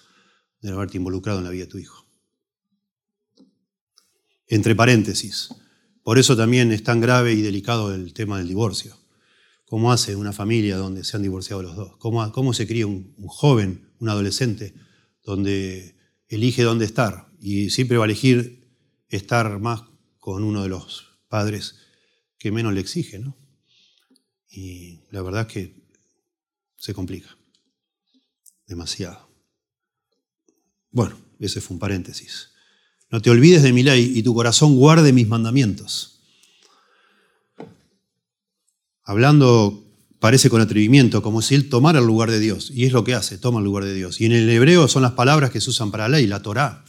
de 0.61 0.71
haberte 0.71 0.97
involucrado 0.97 1.39
en 1.39 1.45
la 1.45 1.51
vida 1.51 1.65
de 1.65 1.71
tu 1.71 1.77
hijo. 1.77 2.05
Entre 4.47 4.75
paréntesis, 4.75 5.49
por 6.05 6.19
eso 6.19 6.37
también 6.37 6.71
es 6.71 6.83
tan 6.83 7.01
grave 7.01 7.33
y 7.33 7.41
delicado 7.41 7.91
el 7.91 8.13
tema 8.13 8.37
del 8.37 8.47
divorcio. 8.47 8.95
¿Cómo 9.65 9.91
hace 9.91 10.15
una 10.15 10.33
familia 10.33 10.77
donde 10.77 11.03
se 11.03 11.17
han 11.17 11.23
divorciado 11.23 11.63
los 11.63 11.75
dos? 11.75 11.97
¿Cómo, 11.97 12.53
se 12.53 12.67
cría 12.67 12.85
un, 12.85 13.15
joven, 13.25 13.89
un 13.97 14.09
adolescente, 14.09 14.75
donde 15.23 15.95
elige 16.27 16.61
dónde 16.61 16.85
estar 16.85 17.31
y 17.39 17.71
siempre 17.71 17.97
va 17.97 18.03
a 18.03 18.05
elegir 18.05 18.69
estar 19.09 19.59
más 19.59 19.81
con 20.19 20.43
uno 20.43 20.61
de 20.61 20.69
los 20.69 21.23
padres 21.27 21.73
que 22.37 22.51
menos 22.51 22.75
le 22.75 22.81
exige. 22.81 23.19
Y 24.47 25.01
la 25.09 25.23
verdad 25.23 25.47
es 25.47 25.53
que 25.53 25.87
se 26.77 26.93
complica 26.93 27.35
demasiado. 28.67 29.27
Bueno, 30.91 31.19
ese 31.39 31.61
fue 31.61 31.73
un 31.73 31.79
paréntesis. 31.79 32.51
No 33.09 33.21
te 33.21 33.29
olvides 33.29 33.63
de 33.63 33.73
mi 33.73 33.83
ley 33.83 34.13
y 34.15 34.23
tu 34.23 34.33
corazón 34.33 34.75
guarde 34.75 35.13
mis 35.13 35.27
mandamientos. 35.27 36.19
Hablando 39.03 39.83
parece 40.19 40.49
con 40.49 40.61
atrevimiento, 40.61 41.21
como 41.21 41.41
si 41.41 41.55
él 41.55 41.69
tomara 41.69 41.99
el 41.99 42.05
lugar 42.05 42.31
de 42.31 42.39
Dios. 42.39 42.71
Y 42.73 42.85
es 42.85 42.93
lo 42.93 43.03
que 43.03 43.13
hace, 43.13 43.37
toma 43.37 43.59
el 43.59 43.65
lugar 43.65 43.85
de 43.85 43.93
Dios. 43.93 44.19
Y 44.19 44.25
en 44.25 44.31
el 44.31 44.49
hebreo 44.49 44.87
son 44.87 45.03
las 45.03 45.11
palabras 45.11 45.51
que 45.51 45.61
se 45.61 45.69
usan 45.69 45.91
para 45.91 46.09
la 46.09 46.17
ley, 46.17 46.27
la 46.27 46.41
Torah. 46.41 46.83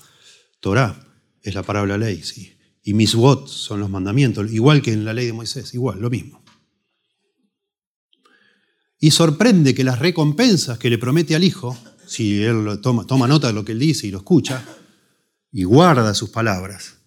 Torah 0.60 0.98
es 1.42 1.54
la 1.54 1.62
palabra 1.62 1.98
ley, 1.98 2.22
sí 2.22 2.56
y 2.86 2.94
misbot 2.94 3.48
son 3.48 3.80
los 3.80 3.90
mandamientos, 3.90 4.52
igual 4.52 4.80
que 4.80 4.92
en 4.92 5.04
la 5.04 5.12
ley 5.12 5.26
de 5.26 5.32
Moisés, 5.32 5.74
igual, 5.74 5.98
lo 6.00 6.08
mismo. 6.08 6.40
Y 9.00 9.10
sorprende 9.10 9.74
que 9.74 9.82
las 9.82 9.98
recompensas 9.98 10.78
que 10.78 10.88
le 10.88 10.96
promete 10.96 11.34
al 11.34 11.42
Hijo, 11.42 11.76
si 12.06 12.44
él 12.44 12.78
toma, 12.80 13.04
toma 13.04 13.26
nota 13.26 13.48
de 13.48 13.54
lo 13.54 13.64
que 13.64 13.72
él 13.72 13.80
dice 13.80 14.06
y 14.06 14.12
lo 14.12 14.18
escucha, 14.18 14.64
y 15.56 15.64
guarda 15.64 16.12
sus 16.12 16.28
palabras, 16.28 16.98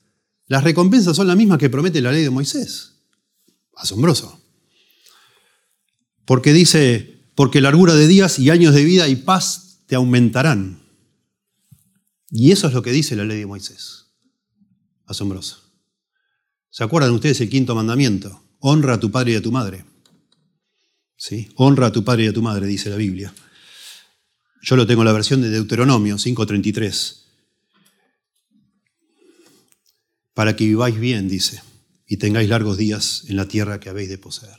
las 0.47 0.63
recompensas 0.63 1.15
son 1.15 1.27
las 1.27 1.38
mismas 1.38 1.59
que 1.59 1.69
promete 1.69 2.01
la 2.01 2.12
ley 2.12 2.23
de 2.23 2.31
Moisés. 2.31 2.95
Asombroso. 3.75 4.41
Porque 6.25 6.51
dice, 6.51 7.21
porque 7.35 7.62
largura 7.62 7.93
de 7.93 8.07
días 8.07 8.39
y 8.39 8.49
años 8.49 8.73
de 8.73 8.83
vida 8.83 9.07
y 9.07 9.17
paz 9.17 9.81
te 9.85 9.93
aumentarán. 9.93 10.81
Y 12.31 12.51
eso 12.51 12.67
es 12.67 12.73
lo 12.73 12.81
que 12.81 12.91
dice 12.91 13.15
la 13.15 13.23
ley 13.23 13.38
de 13.38 13.45
Moisés. 13.45 14.07
Asombroso. 15.05 15.59
¿Se 16.71 16.83
acuerdan 16.83 17.12
ustedes 17.12 17.39
el 17.41 17.51
quinto 17.51 17.75
mandamiento? 17.75 18.43
Honra 18.62 18.95
a 18.95 18.99
tu 18.99 19.12
padre 19.12 19.33
y 19.33 19.35
a 19.35 19.43
tu 19.43 19.51
madre. 19.51 19.85
¿Sí? 21.17 21.49
Honra 21.53 21.85
a 21.85 21.91
tu 21.91 22.03
padre 22.03 22.23
y 22.23 22.27
a 22.29 22.33
tu 22.33 22.41
madre, 22.41 22.65
dice 22.65 22.89
la 22.89 22.95
Biblia. 22.95 23.31
Yo 24.63 24.75
lo 24.75 24.88
tengo 24.88 25.03
en 25.03 25.07
la 25.07 25.13
versión 25.13 25.39
de 25.39 25.51
Deuteronomio 25.51 26.15
5.33. 26.15 27.29
Para 30.39 30.56
que 30.56 30.63
viváis 30.65 30.97
bien, 30.97 31.28
dice, 31.28 31.62
y 32.08 32.15
tengáis 32.15 32.47
largos 32.47 32.78
días 32.78 33.25
en 33.28 33.36
la 33.36 33.49
tierra 33.49 33.82
que 33.82 33.89
habéis 33.89 34.08
de 34.08 34.17
poseer. 34.17 34.56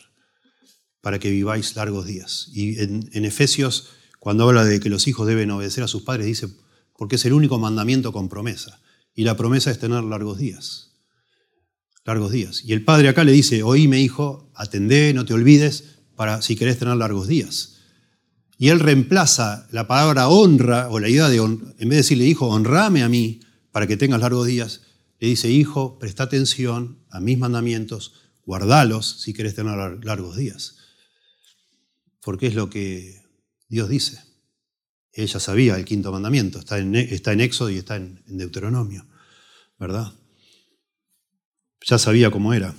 Para 1.00 1.18
que 1.18 1.30
viváis 1.30 1.74
largos 1.74 2.04
días. 2.04 2.50
Y 2.52 2.78
en, 2.80 3.24
Efesios, 3.24 3.88
cuando 4.18 4.46
habla 4.46 4.66
de 4.66 4.78
que 4.78 4.90
los 4.90 5.08
hijos 5.08 5.26
deben 5.26 5.50
obedecer 5.50 5.82
a 5.82 5.88
sus 5.88 6.02
padres, 6.02 6.26
dice, 6.26 6.48
porque 6.98 7.16
es 7.16 7.24
el 7.24 7.32
único 7.32 7.58
mandamiento 7.58 8.12
con 8.12 8.28
promesa. 8.28 8.82
Y 9.14 9.24
la 9.24 9.38
promesa 9.38 9.70
es 9.70 9.78
tener 9.78 10.04
largos 10.04 10.36
días 10.36 10.88
largos 12.04 12.30
días. 12.30 12.62
Y 12.62 12.74
el 12.74 12.84
padre 12.84 13.08
acá 13.08 13.24
le 13.24 13.32
dice, 13.32 13.62
oíme 13.62 14.02
hijo, 14.02 14.52
atendé, 14.54 15.14
no 15.14 15.24
te 15.24 15.32
olvides, 15.32 16.00
para 16.14 16.42
si 16.42 16.56
querés 16.56 16.78
tener 16.78 16.96
largos 16.96 17.26
días. 17.26 17.78
Y 18.58 18.68
él 18.68 18.80
reemplaza 18.80 19.66
la 19.70 19.86
palabra 19.86 20.28
honra 20.28 20.90
o 20.90 21.00
la 21.00 21.08
idea 21.08 21.30
de, 21.30 21.38
en 21.38 21.58
vez 21.78 21.88
de 21.88 21.96
decirle, 21.96 22.26
hijo, 22.26 22.48
honrame 22.48 23.02
a 23.02 23.08
mí 23.08 23.40
para 23.72 23.86
que 23.86 23.96
tengas 23.96 24.20
largos 24.20 24.46
días, 24.46 24.82
le 25.20 25.28
dice, 25.28 25.50
hijo, 25.50 25.98
presta 25.98 26.24
atención 26.24 27.04
a 27.10 27.20
mis 27.20 27.38
mandamientos, 27.38 28.14
guardalos 28.44 29.20
si 29.20 29.34
querés 29.34 29.54
tener 29.54 30.02
largos 30.02 30.36
días. 30.36 30.78
Porque 32.22 32.46
es 32.46 32.54
lo 32.54 32.70
que 32.70 33.22
Dios 33.68 33.90
dice. 33.90 34.24
Ella 35.12 35.38
sabía 35.38 35.76
el 35.76 35.84
quinto 35.84 36.10
mandamiento, 36.10 36.58
está 36.58 36.78
en, 36.78 36.94
está 36.94 37.32
en 37.32 37.40
Éxodo 37.40 37.68
y 37.68 37.76
está 37.76 37.96
en 37.96 38.22
Deuteronomio, 38.26 39.06
¿verdad? 39.78 40.12
Ya 41.86 41.98
sabía 41.98 42.30
cómo 42.30 42.54
era. 42.54 42.74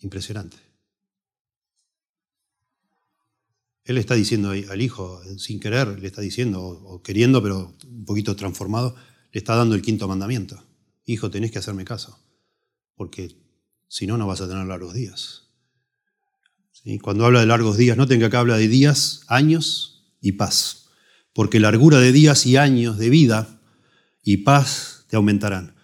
Impresionante. 0.00 0.56
Él 3.82 3.98
está 3.98 4.14
diciendo 4.14 4.50
al 4.50 4.80
hijo, 4.82 5.20
sin 5.38 5.58
querer, 5.58 5.98
le 5.98 6.06
está 6.06 6.20
diciendo, 6.20 6.62
o 6.62 7.02
queriendo, 7.02 7.42
pero 7.42 7.74
un 7.84 8.04
poquito 8.04 8.36
transformado, 8.36 8.94
le 9.32 9.38
está 9.38 9.56
dando 9.56 9.74
el 9.74 9.82
quinto 9.82 10.08
mandamiento. 10.08 10.62
Hijo, 11.06 11.30
tenés 11.30 11.50
que 11.50 11.58
hacerme 11.58 11.84
caso, 11.84 12.18
porque 12.94 13.36
si 13.88 14.06
no, 14.06 14.18
no 14.18 14.26
vas 14.26 14.40
a 14.40 14.48
tener 14.48 14.66
largos 14.66 14.94
días. 14.94 15.48
Cuando 17.02 17.26
habla 17.26 17.40
de 17.40 17.46
largos 17.46 17.76
días, 17.76 17.96
noten 17.96 18.18
que 18.18 18.26
acá 18.26 18.40
habla 18.40 18.56
de 18.56 18.68
días, 18.68 19.22
años 19.26 20.04
y 20.20 20.32
paz, 20.32 20.86
porque 21.32 21.60
largura 21.60 21.98
de 21.98 22.12
días 22.12 22.46
y 22.46 22.56
años 22.56 22.98
de 22.98 23.10
vida 23.10 23.60
y 24.22 24.38
paz 24.38 25.04
te 25.08 25.16
aumentarán. 25.16 25.74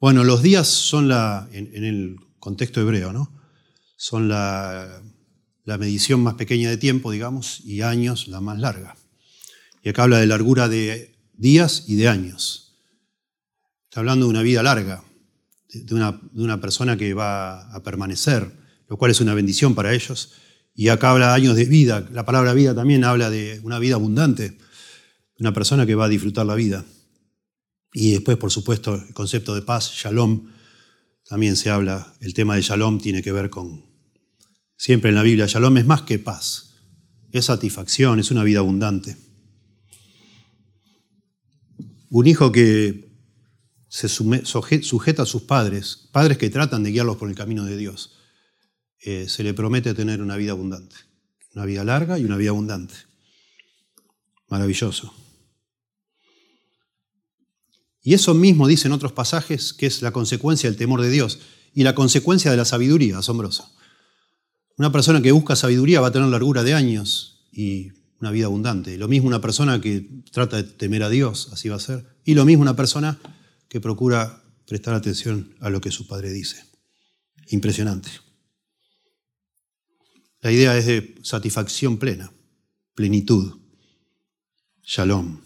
Bueno, 0.00 0.24
los 0.24 0.42
días 0.42 0.68
son 0.68 1.08
la, 1.08 1.48
en, 1.52 1.84
el 1.84 2.16
contexto 2.38 2.80
hebreo, 2.80 3.12
¿no? 3.12 3.32
Son 3.96 4.28
la, 4.28 5.02
medición 5.64 6.22
más 6.22 6.34
pequeña 6.34 6.70
de 6.70 6.76
tiempo, 6.76 7.10
digamos, 7.10 7.60
y 7.60 7.82
años 7.82 8.28
la 8.28 8.40
más 8.40 8.58
larga. 8.58 8.96
Y 9.82 9.90
acá 9.90 10.04
habla 10.04 10.18
de 10.18 10.26
largura 10.26 10.68
de 10.68 11.14
días 11.34 11.84
y 11.86 11.96
de 11.96 12.08
años. 12.08 12.67
Hablando 13.98 14.26
de 14.26 14.30
una 14.30 14.42
vida 14.42 14.62
larga, 14.62 15.02
de 15.72 15.94
una, 15.94 16.20
de 16.32 16.42
una 16.42 16.60
persona 16.60 16.96
que 16.96 17.14
va 17.14 17.70
a 17.72 17.82
permanecer, 17.82 18.50
lo 18.88 18.96
cual 18.96 19.10
es 19.10 19.20
una 19.20 19.34
bendición 19.34 19.74
para 19.74 19.92
ellos. 19.92 20.32
Y 20.74 20.88
acá 20.88 21.10
habla 21.10 21.34
años 21.34 21.56
de 21.56 21.64
vida. 21.64 22.08
La 22.12 22.24
palabra 22.24 22.54
vida 22.54 22.74
también 22.74 23.04
habla 23.04 23.30
de 23.30 23.60
una 23.64 23.78
vida 23.78 23.96
abundante, 23.96 24.56
una 25.38 25.52
persona 25.52 25.84
que 25.84 25.94
va 25.94 26.04
a 26.04 26.08
disfrutar 26.08 26.46
la 26.46 26.54
vida. 26.54 26.84
Y 27.92 28.12
después, 28.12 28.36
por 28.36 28.50
supuesto, 28.50 28.94
el 28.94 29.14
concepto 29.14 29.54
de 29.54 29.62
paz, 29.62 29.90
shalom, 29.92 30.48
también 31.24 31.56
se 31.56 31.68
habla, 31.68 32.14
el 32.20 32.32
tema 32.34 32.54
de 32.54 32.62
shalom 32.62 33.00
tiene 33.00 33.22
que 33.22 33.32
ver 33.32 33.50
con, 33.50 33.84
siempre 34.76 35.10
en 35.10 35.16
la 35.16 35.22
Biblia, 35.22 35.46
shalom 35.46 35.76
es 35.76 35.86
más 35.86 36.02
que 36.02 36.18
paz, 36.18 36.74
es 37.32 37.46
satisfacción, 37.46 38.18
es 38.18 38.30
una 38.30 38.44
vida 38.44 38.60
abundante. 38.60 39.16
Un 42.10 42.26
hijo 42.26 42.50
que 42.52 43.07
se 43.88 44.08
sujeta 44.08 45.22
a 45.22 45.26
sus 45.26 45.42
padres, 45.42 46.08
padres 46.12 46.38
que 46.38 46.50
tratan 46.50 46.82
de 46.82 46.90
guiarlos 46.90 47.16
por 47.16 47.28
el 47.28 47.34
camino 47.34 47.64
de 47.64 47.76
Dios, 47.76 48.12
eh, 49.00 49.28
se 49.28 49.42
le 49.42 49.54
promete 49.54 49.94
tener 49.94 50.20
una 50.20 50.36
vida 50.36 50.52
abundante, 50.52 50.96
una 51.54 51.64
vida 51.64 51.84
larga 51.84 52.18
y 52.18 52.24
una 52.24 52.36
vida 52.36 52.50
abundante. 52.50 52.94
Maravilloso. 54.48 55.14
Y 58.02 58.14
eso 58.14 58.34
mismo 58.34 58.66
dice 58.66 58.88
en 58.88 58.92
otros 58.92 59.12
pasajes 59.12 59.72
que 59.72 59.86
es 59.86 60.02
la 60.02 60.12
consecuencia 60.12 60.70
del 60.70 60.78
temor 60.78 61.02
de 61.02 61.10
Dios 61.10 61.40
y 61.74 61.82
la 61.82 61.94
consecuencia 61.94 62.50
de 62.50 62.56
la 62.56 62.64
sabiduría, 62.64 63.18
asombrosa. 63.18 63.70
Una 64.76 64.92
persona 64.92 65.20
que 65.20 65.32
busca 65.32 65.56
sabiduría 65.56 66.00
va 66.00 66.08
a 66.08 66.12
tener 66.12 66.28
largura 66.28 66.62
de 66.62 66.74
años 66.74 67.46
y 67.52 67.92
una 68.20 68.30
vida 68.30 68.46
abundante. 68.46 68.96
Lo 68.96 69.08
mismo 69.08 69.28
una 69.28 69.40
persona 69.40 69.80
que 69.80 70.22
trata 70.32 70.56
de 70.56 70.62
temer 70.64 71.02
a 71.02 71.10
Dios, 71.10 71.50
así 71.52 71.68
va 71.68 71.76
a 71.76 71.80
ser. 71.80 72.06
Y 72.24 72.34
lo 72.34 72.44
mismo 72.44 72.62
una 72.62 72.76
persona 72.76 73.18
que 73.68 73.80
procura 73.80 74.42
prestar 74.66 74.94
atención 74.94 75.54
a 75.60 75.70
lo 75.70 75.80
que 75.80 75.90
su 75.90 76.06
padre 76.06 76.32
dice. 76.32 76.64
Impresionante. 77.48 78.10
La 80.40 80.52
idea 80.52 80.76
es 80.76 80.86
de 80.86 81.14
satisfacción 81.22 81.98
plena, 81.98 82.32
plenitud, 82.94 83.58
shalom. 84.84 85.40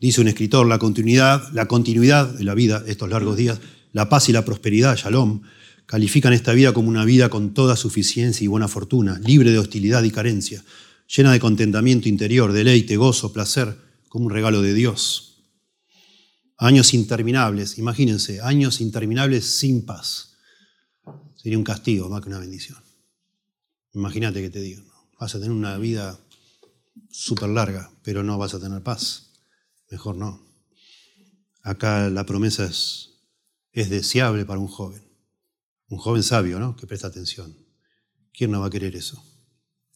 Dice 0.00 0.20
un 0.20 0.28
escritor, 0.28 0.66
la 0.66 0.78
continuidad, 0.78 1.48
la 1.52 1.68
continuidad 1.68 2.26
de 2.28 2.44
la 2.44 2.54
vida, 2.54 2.82
estos 2.86 3.08
largos 3.08 3.36
días, 3.36 3.60
la 3.92 4.08
paz 4.08 4.28
y 4.28 4.32
la 4.32 4.44
prosperidad, 4.44 4.96
shalom, 4.96 5.42
califican 5.86 6.32
esta 6.32 6.52
vida 6.52 6.72
como 6.72 6.88
una 6.88 7.04
vida 7.04 7.28
con 7.28 7.54
toda 7.54 7.76
suficiencia 7.76 8.44
y 8.44 8.48
buena 8.48 8.66
fortuna, 8.66 9.20
libre 9.20 9.52
de 9.52 9.58
hostilidad 9.58 10.02
y 10.02 10.10
carencia, 10.10 10.64
llena 11.06 11.32
de 11.32 11.40
contentamiento 11.40 12.08
interior, 12.08 12.52
deleite, 12.52 12.96
gozo, 12.96 13.32
placer, 13.32 13.76
como 14.08 14.26
un 14.26 14.32
regalo 14.32 14.60
de 14.60 14.74
Dios. 14.74 15.31
Años 16.62 16.94
interminables, 16.94 17.76
imagínense, 17.78 18.40
años 18.40 18.80
interminables 18.80 19.44
sin 19.46 19.84
paz. 19.84 20.36
Sería 21.34 21.58
un 21.58 21.64
castigo 21.64 22.08
más 22.08 22.20
que 22.22 22.28
una 22.28 22.38
bendición. 22.38 22.78
Imagínate 23.94 24.40
que 24.40 24.48
te 24.48 24.60
digo, 24.60 24.84
vas 25.18 25.34
a 25.34 25.40
tener 25.40 25.50
una 25.50 25.76
vida 25.78 26.20
súper 27.10 27.48
larga, 27.48 27.90
pero 28.04 28.22
no 28.22 28.38
vas 28.38 28.54
a 28.54 28.60
tener 28.60 28.80
paz. 28.80 29.32
Mejor 29.90 30.14
no. 30.14 30.40
Acá 31.64 32.08
la 32.10 32.24
promesa 32.26 32.64
es, 32.64 33.10
es 33.72 33.90
deseable 33.90 34.44
para 34.44 34.60
un 34.60 34.68
joven. 34.68 35.02
Un 35.88 35.98
joven 35.98 36.22
sabio, 36.22 36.60
¿no? 36.60 36.76
Que 36.76 36.86
presta 36.86 37.08
atención. 37.08 37.56
¿Quién 38.32 38.52
no 38.52 38.60
va 38.60 38.68
a 38.68 38.70
querer 38.70 38.94
eso? 38.94 39.20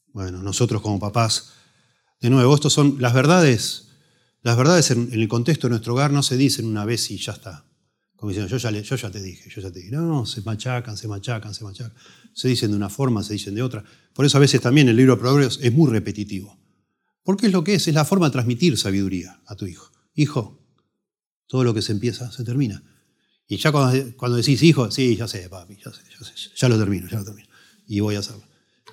Bueno, 0.09 0.43
nosotros 0.43 0.83
como 0.83 0.99
papás, 0.99 1.53
de 2.21 2.29
nuevo, 2.29 2.57
estos 2.57 2.73
son 2.73 3.01
las 3.01 3.15
verdades. 3.15 3.86
Las 4.47 4.57
verdades 4.57 4.93
en, 4.93 5.09
el 5.13 5.27
contexto 5.27 5.67
de 5.67 5.71
nuestro 5.71 5.95
hogar 5.95 6.13
no 6.13 6.23
se 6.23 6.37
dicen 6.37 6.67
una 6.67 6.85
vez 6.85 7.11
y 7.11 7.19
ya 7.19 7.33
está. 7.33 7.65
Como 8.15 8.31
diciendo, 8.31 8.49
yo 8.49 8.59
ya, 8.97 9.11
te 9.11 9.21
dije, 9.21 9.51
yo 9.51 9.61
ya 9.61 9.73
te 9.73 9.81
dije. 9.81 9.91
No, 9.91 10.03
no, 10.03 10.25
se 10.25 10.41
machacan, 10.43 10.97
se 10.97 11.09
machacan, 11.09 11.53
se 11.53 11.64
machacan. 11.64 11.93
Se 12.33 12.47
dicen 12.47 12.70
de 12.70 12.77
una 12.77 12.89
forma, 12.89 13.25
se 13.25 13.33
dicen 13.33 13.57
de 13.57 13.62
otra. 13.64 13.83
Por 14.14 14.25
eso 14.25 14.37
a 14.37 14.41
veces 14.41 14.61
también 14.61 14.89
el 14.89 14.95
libro 14.95 15.16
de 15.16 15.20
Proverbios 15.20 15.59
es 15.61 15.73
muy 15.73 15.91
repetitivo. 15.91 16.57
Porque 17.25 17.47
es 17.47 17.53
lo 17.53 17.64
que 17.64 17.75
es, 17.75 17.89
es 17.89 17.95
la 17.95 18.05
forma 18.05 18.27
de 18.27 18.35
transmitir 18.35 18.79
sabiduría 18.79 19.43
a 19.47 19.57
tu 19.57 19.66
hijo. 19.66 19.91
Hijo, 20.14 20.64
todo 21.49 21.64
lo 21.64 21.75
que 21.75 21.83
se 21.83 21.91
empieza 21.91 22.31
se 22.31 22.45
termina. 22.45 22.85
Y 23.49 23.57
ya 23.57 23.73
cuando, 23.73 24.37
decís 24.37 24.62
hijo, 24.62 24.93
sí, 24.93 25.16
ya 25.16 25.27
sé, 25.27 25.49
papi, 25.49 25.77
ya 25.85 25.93
sé, 25.93 26.03
ya 26.09 26.25
sé, 26.25 26.51
ya 26.55 26.68
lo 26.68 26.79
termino, 26.79 27.09
ya 27.09 27.18
lo 27.18 27.25
termino. 27.25 27.49
Y 27.89 27.99
voy 27.99 28.14
a 28.14 28.20
hacerlo. 28.20 28.45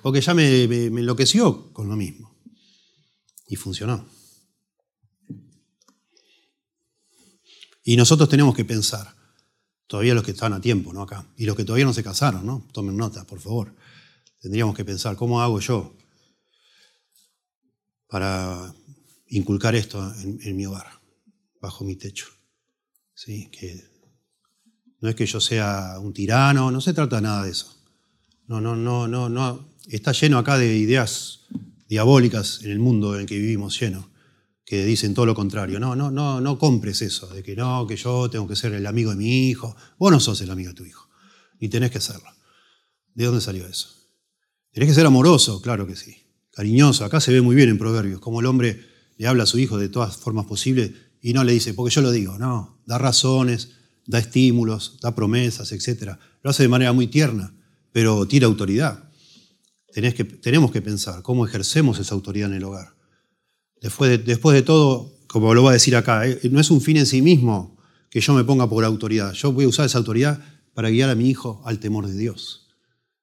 Porque 0.02 0.20
ya 0.20 0.34
me, 0.34 0.66
me 0.66 1.00
enloqueció 1.00 1.72
con 1.72 1.88
lo 1.88 1.94
mismo. 1.94 2.36
Y 3.46 3.54
funcionó. 3.54 4.13
Y 7.84 7.96
nosotros 7.96 8.28
tenemos 8.28 8.54
que 8.54 8.64
pensar, 8.64 9.14
todavía 9.86 10.14
los 10.14 10.24
que 10.24 10.32
están 10.32 10.52
a 10.52 10.60
tiempo, 10.60 10.92
¿no? 10.92 11.02
Acá, 11.02 11.24
y 11.36 11.44
los 11.44 11.54
que 11.54 11.64
todavía 11.64 11.84
no 11.84 11.92
se 11.92 12.02
casaron, 12.02 12.44
¿no? 12.44 12.66
Tomen 12.72 12.96
nota, 12.96 13.24
por 13.24 13.38
favor. 13.38 13.74
Tendríamos 14.40 14.74
que 14.74 14.84
pensar, 14.84 15.16
¿cómo 15.16 15.40
hago 15.40 15.60
yo 15.60 15.94
para 18.14 18.72
inculcar 19.26 19.74
esto 19.74 20.14
en, 20.22 20.56
mi 20.56 20.66
hogar, 20.66 20.86
bajo 21.60 21.84
mi 21.84 21.96
techo. 21.96 22.26
¿Sí? 23.12 23.48
Que 23.50 23.90
no 25.00 25.08
es 25.08 25.16
que 25.16 25.26
yo 25.26 25.40
sea 25.40 25.98
un 25.98 26.12
tirano, 26.12 26.70
no 26.70 26.80
se 26.80 26.94
trata 26.94 27.20
nada 27.20 27.42
de 27.42 27.50
eso. 27.50 27.76
No, 28.46 28.60
no, 28.60 28.76
no, 28.76 29.08
no, 29.08 29.28
no. 29.28 29.68
Está 29.88 30.12
lleno 30.12 30.38
acá 30.38 30.58
de 30.58 30.76
ideas 30.76 31.40
diabólicas 31.88 32.60
en 32.62 32.70
el 32.70 32.78
mundo 32.78 33.18
en 33.18 33.26
que 33.26 33.36
vivimos, 33.36 33.80
lleno, 33.80 34.08
que 34.64 34.84
dicen 34.84 35.14
todo 35.14 35.26
lo 35.26 35.34
contrario. 35.34 35.78
No, 35.78 35.94
no, 35.94 36.10
no, 36.10 36.40
no 36.40 36.58
compres 36.58 37.02
eso, 37.02 37.28
de 37.28 37.42
que 37.42 37.54
no, 37.54 37.86
que 37.86 37.96
yo 37.96 38.30
tengo 38.30 38.48
que 38.48 38.56
ser 38.56 38.72
el 38.72 38.86
amigo 38.86 39.10
de 39.10 39.16
mi 39.16 39.48
hijo. 39.48 39.76
Vos 39.98 40.10
no 40.10 40.20
sos 40.20 40.40
el 40.40 40.50
amigo 40.50 40.70
de 40.70 40.74
tu 40.74 40.84
hijo, 40.84 41.08
ni 41.60 41.68
tenés 41.68 41.90
que 41.90 42.00
serlo. 42.00 42.30
¿De 43.14 43.26
dónde 43.26 43.40
salió 43.40 43.66
eso? 43.66 43.90
Tenés 44.72 44.88
que 44.88 44.94
ser 44.94 45.06
amoroso, 45.06 45.60
claro 45.60 45.86
que 45.86 45.96
sí. 45.96 46.16
Cariñoso, 46.52 47.04
acá 47.04 47.20
se 47.20 47.32
ve 47.32 47.40
muy 47.40 47.54
bien 47.54 47.68
en 47.68 47.78
Proverbios, 47.78 48.20
como 48.20 48.40
el 48.40 48.46
hombre 48.46 48.80
le 49.16 49.26
habla 49.26 49.44
a 49.44 49.46
su 49.46 49.58
hijo 49.58 49.78
de 49.78 49.88
todas 49.88 50.16
formas 50.16 50.46
posibles 50.46 50.92
y 51.20 51.32
no 51.32 51.44
le 51.44 51.52
dice, 51.52 51.74
porque 51.74 51.94
yo 51.94 52.00
lo 52.00 52.10
digo, 52.10 52.38
no, 52.38 52.80
da 52.86 52.98
razones, 52.98 53.70
da 54.06 54.18
estímulos, 54.18 54.98
da 55.00 55.14
promesas, 55.14 55.72
etc. 55.72 56.16
Lo 56.42 56.50
hace 56.50 56.62
de 56.64 56.68
manera 56.68 56.92
muy 56.92 57.06
tierna, 57.06 57.54
pero 57.92 58.26
tiene 58.26 58.46
autoridad. 58.46 59.10
que, 59.92 60.24
tenemos 60.24 60.70
que 60.70 60.82
pensar 60.82 61.22
cómo 61.22 61.46
ejercemos 61.46 61.98
esa 61.98 62.14
autoridad 62.14 62.50
en 62.50 62.56
el 62.56 62.64
hogar. 62.64 62.93
Después 63.84 64.24
de, 64.24 64.62
todo, 64.62 65.12
como 65.26 65.52
lo 65.52 65.60
voy 65.60 65.70
a 65.70 65.72
decir 65.74 65.94
acá, 65.94 66.26
eh, 66.26 66.40
no 66.50 66.58
es 66.58 66.70
un 66.70 66.80
fin 66.80 66.96
en 66.96 67.04
sí 67.04 67.20
mismo 67.20 67.76
que 68.08 68.22
yo 68.22 68.32
me 68.32 68.42
ponga 68.42 68.66
por 68.66 68.82
autoridad. 68.82 69.34
Yo 69.34 69.52
voy 69.52 69.66
a 69.66 69.68
usar 69.68 69.84
esa 69.84 69.98
autoridad 69.98 70.42
para 70.72 70.88
guiar 70.88 71.10
a 71.10 71.14
mi 71.14 71.28
hijo 71.28 71.60
al 71.66 71.80
temor 71.80 72.06
de 72.06 72.16
Dios. 72.16 72.66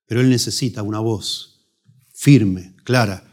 Pero 0.05 0.22
él 0.22 0.30
necesita 0.30 0.84
una 0.84 0.99
voz 0.99 1.66
firme, 2.14 2.76
clara, 2.84 3.28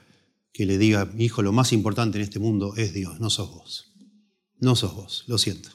que 0.55 0.65
le 0.65 0.79
diga, 0.79 1.05
mi 1.05 1.27
hijo, 1.27 1.43
lo 1.43 1.53
más 1.53 1.75
importante 1.75 2.17
en 2.17 2.25
este 2.25 2.39
mundo 2.39 2.73
es 2.77 2.95
Dios, 2.95 3.21
no 3.21 3.29
sos 3.29 3.51
vos. 3.51 3.93
No 4.59 4.75
sos 4.75 4.95
vos, 4.95 5.25
lo 5.27 5.37
siento. 5.37 5.69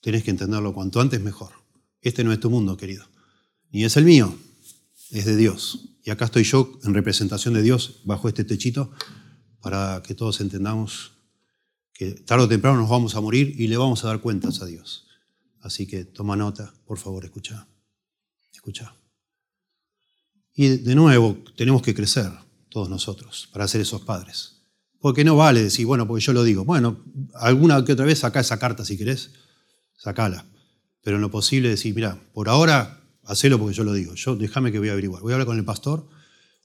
Tenés 0.00 0.22
que 0.22 0.30
entenderlo 0.30 0.72
cuanto 0.72 1.00
antes 1.00 1.20
mejor. 1.20 1.50
Este 2.00 2.22
no 2.22 2.32
es 2.32 2.38
tu 2.38 2.50
mundo, 2.50 2.76
querido. 2.76 3.04
Ni 3.72 3.84
es 3.84 3.96
el 3.96 4.04
mío, 4.04 4.32
es 5.10 5.24
de 5.24 5.34
Dios. 5.34 5.88
Y 6.04 6.10
acá 6.10 6.26
estoy 6.26 6.44
yo 6.44 6.78
en 6.84 6.94
representación 6.94 7.52
de 7.52 7.62
Dios 7.62 8.02
bajo 8.04 8.28
este 8.28 8.44
techito 8.44 8.92
para 9.62 10.02
que 10.04 10.14
todos 10.14 10.40
entendamos 10.40 11.12
que 11.94 12.10
tarde 12.12 12.44
o 12.44 12.48
temprano 12.48 12.80
nos 12.80 12.90
vamos 12.90 13.14
a 13.14 13.20
morir 13.20 13.54
y 13.58 13.68
le 13.68 13.76
vamos 13.76 14.04
a 14.04 14.08
dar 14.08 14.20
cuentas 14.20 14.60
a 14.60 14.66
Dios. 14.66 15.06
Así 15.60 15.86
que 15.86 16.04
toma 16.04 16.36
nota, 16.36 16.74
por 16.84 16.98
favor, 16.98 17.24
escucha. 17.24 17.66
Escucha. 18.52 18.94
Y 20.54 20.68
de 20.78 20.94
nuevo, 20.94 21.38
tenemos 21.56 21.82
que 21.82 21.94
crecer 21.94 22.30
todos 22.68 22.88
nosotros 22.88 23.48
para 23.52 23.68
ser 23.68 23.80
esos 23.80 24.02
padres. 24.02 24.62
Porque 24.98 25.24
no 25.24 25.36
vale 25.36 25.62
decir, 25.62 25.86
bueno, 25.86 26.06
porque 26.06 26.24
yo 26.24 26.32
lo 26.32 26.44
digo. 26.44 26.64
Bueno, 26.64 27.02
alguna 27.34 27.84
que 27.84 27.92
otra 27.92 28.04
vez 28.04 28.20
saca 28.20 28.40
esa 28.40 28.58
carta 28.58 28.84
si 28.84 28.98
querés 28.98 29.30
sacala. 29.96 30.46
Pero 31.02 31.16
en 31.16 31.22
lo 31.22 31.30
posible 31.30 31.68
decir, 31.68 31.94
mira, 31.94 32.18
por 32.32 32.48
ahora, 32.48 33.00
hacelo 33.24 33.58
porque 33.58 33.74
yo 33.74 33.84
lo 33.84 33.92
digo. 33.92 34.14
Yo 34.14 34.36
déjame 34.36 34.72
que 34.72 34.78
voy 34.78 34.88
a 34.88 34.92
averiguar. 34.92 35.22
Voy 35.22 35.32
a 35.32 35.34
hablar 35.34 35.46
con 35.46 35.58
el 35.58 35.64
pastor, 35.64 36.08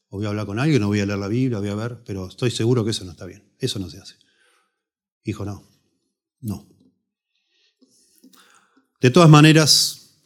o 0.10 0.18
voy 0.18 0.26
a 0.26 0.30
hablar 0.30 0.46
con 0.46 0.60
alguien, 0.60 0.82
no 0.82 0.88
voy 0.88 1.00
a 1.00 1.06
leer 1.06 1.20
la 1.20 1.28
Biblia, 1.28 1.60
voy 1.60 1.70
a 1.70 1.76
ver, 1.76 2.04
pero 2.06 2.28
estoy 2.28 2.52
seguro 2.52 2.84
que 2.84 2.92
eso 2.92 3.04
no 3.06 3.12
está 3.12 3.26
bien. 3.26 3.44
Eso 3.60 3.80
no 3.80 3.90
se 3.90 4.00
hace. 4.00 4.16
Hijo, 5.24 5.44
no. 5.44 5.68
No. 6.40 6.68
De 9.02 9.12
todas 9.12 9.30
maneras, 9.30 10.22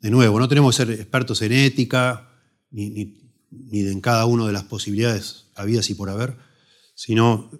de 0.00 0.10
nuevo, 0.10 0.38
no 0.38 0.48
tenemos 0.48 0.74
que 0.76 0.84
ser 0.84 1.00
expertos 1.00 1.42
en 1.42 1.52
ética, 1.52 2.30
ni, 2.70 2.90
ni 3.50 3.80
en 3.80 4.00
cada 4.00 4.24
una 4.26 4.46
de 4.46 4.52
las 4.52 4.64
posibilidades 4.64 5.46
habidas 5.54 5.90
y 5.90 5.94
por 5.94 6.10
haber, 6.10 6.36
sino 6.94 7.50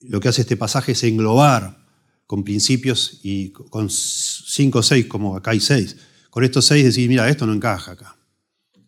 lo 0.00 0.20
que 0.20 0.28
hace 0.28 0.42
este 0.42 0.56
pasaje 0.56 0.92
es 0.92 1.02
englobar 1.04 1.86
con 2.26 2.44
principios 2.44 3.18
y 3.22 3.50
con 3.50 3.90
cinco 3.90 4.78
o 4.78 4.82
seis, 4.82 5.06
como 5.06 5.36
acá 5.36 5.50
hay 5.50 5.60
seis. 5.60 5.96
Con 6.30 6.44
estos 6.44 6.66
seis 6.66 6.84
decir, 6.84 7.08
mira, 7.08 7.28
esto 7.28 7.44
no 7.46 7.52
encaja 7.52 7.92
acá. 7.92 8.16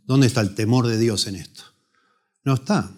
¿Dónde 0.05 0.29
está 0.29 0.41
el 0.41 0.55
temor 0.55 0.87
de 0.87 0.99
Dios 0.99 1.27
en 1.27 1.37
esto? 1.37 1.65
No 2.45 2.55
está. 2.55 2.91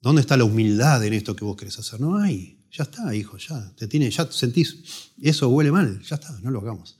¿Dónde 0.00 0.22
está 0.22 0.36
la 0.36 0.44
humildad 0.44 1.04
en 1.04 1.12
esto 1.12 1.36
que 1.36 1.44
vos 1.44 1.56
querés 1.56 1.78
hacer? 1.78 2.00
No 2.00 2.16
hay. 2.16 2.60
Ya 2.72 2.84
está, 2.84 3.14
hijo, 3.14 3.36
ya. 3.36 3.74
Te 3.76 3.86
tiene, 3.88 4.10
ya 4.10 4.30
sentís, 4.30 5.10
eso 5.20 5.48
huele 5.48 5.72
mal, 5.72 6.00
ya 6.02 6.16
está, 6.16 6.38
no 6.40 6.50
lo 6.50 6.60
hagamos. 6.60 6.98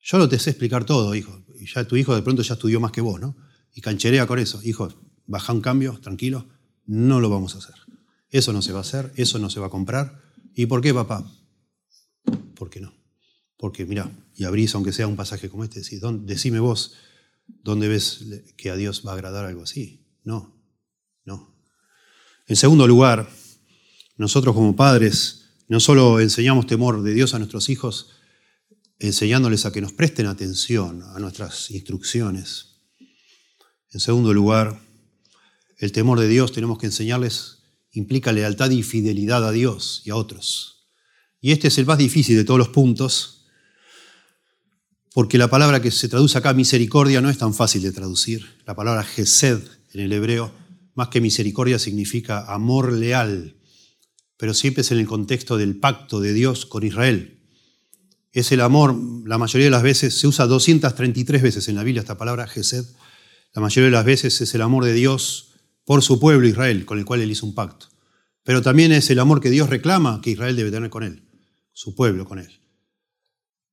Yo 0.00 0.18
no 0.18 0.28
te 0.28 0.38
sé 0.38 0.50
explicar 0.50 0.84
todo, 0.84 1.14
hijo. 1.14 1.44
Y 1.58 1.66
ya 1.66 1.84
tu 1.86 1.96
hijo 1.96 2.14
de 2.14 2.22
pronto 2.22 2.42
ya 2.42 2.54
estudió 2.54 2.80
más 2.80 2.92
que 2.92 3.00
vos, 3.00 3.20
¿no? 3.20 3.36
Y 3.74 3.80
cancherea 3.80 4.26
con 4.26 4.38
eso. 4.38 4.60
Hijo, 4.64 4.88
baja 5.26 5.52
un 5.52 5.60
cambio, 5.60 5.98
tranquilo, 6.00 6.48
no 6.86 7.20
lo 7.20 7.28
vamos 7.28 7.54
a 7.54 7.58
hacer. 7.58 7.74
Eso 8.30 8.52
no 8.52 8.62
se 8.62 8.72
va 8.72 8.78
a 8.78 8.82
hacer, 8.82 9.12
eso 9.16 9.38
no 9.38 9.50
se 9.50 9.60
va 9.60 9.66
a 9.66 9.70
comprar. 9.70 10.22
¿Y 10.54 10.66
por 10.66 10.80
qué, 10.80 10.94
papá? 10.94 11.30
¿Por 12.54 12.70
qué 12.70 12.80
no? 12.80 12.94
Porque 13.56 13.84
mira, 13.84 14.10
y 14.34 14.44
abrís 14.44 14.74
aunque 14.74 14.92
sea 14.92 15.06
un 15.06 15.16
pasaje 15.16 15.50
como 15.50 15.64
este, 15.64 15.80
decís, 15.80 16.00
decime 16.22 16.60
vos, 16.60 16.94
¿dónde 17.46 17.88
ves 17.88 18.24
que 18.56 18.70
a 18.70 18.76
Dios 18.76 19.02
va 19.06 19.12
a 19.12 19.14
agradar 19.14 19.44
algo 19.44 19.62
así? 19.62 20.06
No, 20.24 20.57
no. 20.57 20.57
En 22.48 22.56
segundo 22.56 22.86
lugar, 22.86 23.28
nosotros 24.16 24.54
como 24.54 24.74
padres 24.74 25.50
no 25.68 25.80
solo 25.80 26.18
enseñamos 26.18 26.66
temor 26.66 27.02
de 27.02 27.12
Dios 27.12 27.34
a 27.34 27.38
nuestros 27.38 27.68
hijos, 27.68 28.08
enseñándoles 28.98 29.66
a 29.66 29.72
que 29.72 29.82
nos 29.82 29.92
presten 29.92 30.26
atención 30.26 31.02
a 31.02 31.18
nuestras 31.18 31.70
instrucciones. 31.70 32.80
En 33.92 34.00
segundo 34.00 34.32
lugar, 34.32 34.80
el 35.76 35.92
temor 35.92 36.18
de 36.18 36.26
Dios 36.26 36.50
tenemos 36.52 36.78
que 36.78 36.86
enseñarles 36.86 37.58
implica 37.92 38.32
lealtad 38.32 38.70
y 38.70 38.82
fidelidad 38.82 39.46
a 39.46 39.52
Dios 39.52 40.00
y 40.06 40.10
a 40.10 40.16
otros. 40.16 40.86
Y 41.42 41.52
este 41.52 41.68
es 41.68 41.76
el 41.76 41.84
más 41.84 41.98
difícil 41.98 42.34
de 42.36 42.44
todos 42.44 42.58
los 42.58 42.68
puntos, 42.70 43.46
porque 45.12 45.36
la 45.36 45.48
palabra 45.48 45.82
que 45.82 45.90
se 45.90 46.08
traduce 46.08 46.38
acá, 46.38 46.54
misericordia, 46.54 47.20
no 47.20 47.28
es 47.28 47.36
tan 47.36 47.52
fácil 47.52 47.82
de 47.82 47.92
traducir. 47.92 48.58
La 48.66 48.74
palabra 48.74 49.04
gesed 49.04 49.60
en 49.92 50.00
el 50.00 50.12
hebreo, 50.12 50.52
más 50.98 51.08
que 51.08 51.20
misericordia, 51.20 51.78
significa 51.78 52.52
amor 52.52 52.92
leal, 52.92 53.56
pero 54.36 54.52
siempre 54.52 54.80
es 54.80 54.90
en 54.90 54.98
el 54.98 55.06
contexto 55.06 55.56
del 55.56 55.78
pacto 55.78 56.20
de 56.20 56.32
Dios 56.32 56.66
con 56.66 56.84
Israel. 56.84 57.38
Es 58.32 58.50
el 58.50 58.60
amor, 58.60 58.96
la 59.24 59.38
mayoría 59.38 59.66
de 59.66 59.70
las 59.70 59.84
veces, 59.84 60.18
se 60.18 60.26
usa 60.26 60.46
233 60.46 61.40
veces 61.40 61.68
en 61.68 61.76
la 61.76 61.84
Biblia 61.84 62.00
esta 62.00 62.18
palabra, 62.18 62.48
gesed. 62.48 62.84
La 63.54 63.62
mayoría 63.62 63.86
de 63.86 63.92
las 63.92 64.04
veces 64.04 64.40
es 64.40 64.52
el 64.56 64.60
amor 64.60 64.84
de 64.84 64.92
Dios 64.92 65.52
por 65.84 66.02
su 66.02 66.18
pueblo 66.18 66.48
Israel, 66.48 66.84
con 66.84 66.98
el 66.98 67.04
cual 67.04 67.20
él 67.20 67.30
hizo 67.30 67.46
un 67.46 67.54
pacto. 67.54 67.86
Pero 68.42 68.60
también 68.60 68.90
es 68.90 69.08
el 69.08 69.20
amor 69.20 69.40
que 69.40 69.50
Dios 69.50 69.70
reclama 69.70 70.20
que 70.20 70.30
Israel 70.30 70.56
debe 70.56 70.72
tener 70.72 70.90
con 70.90 71.04
él 71.04 71.22
su 71.72 71.94
pueblo 71.94 72.24
con 72.24 72.40
él. 72.40 72.60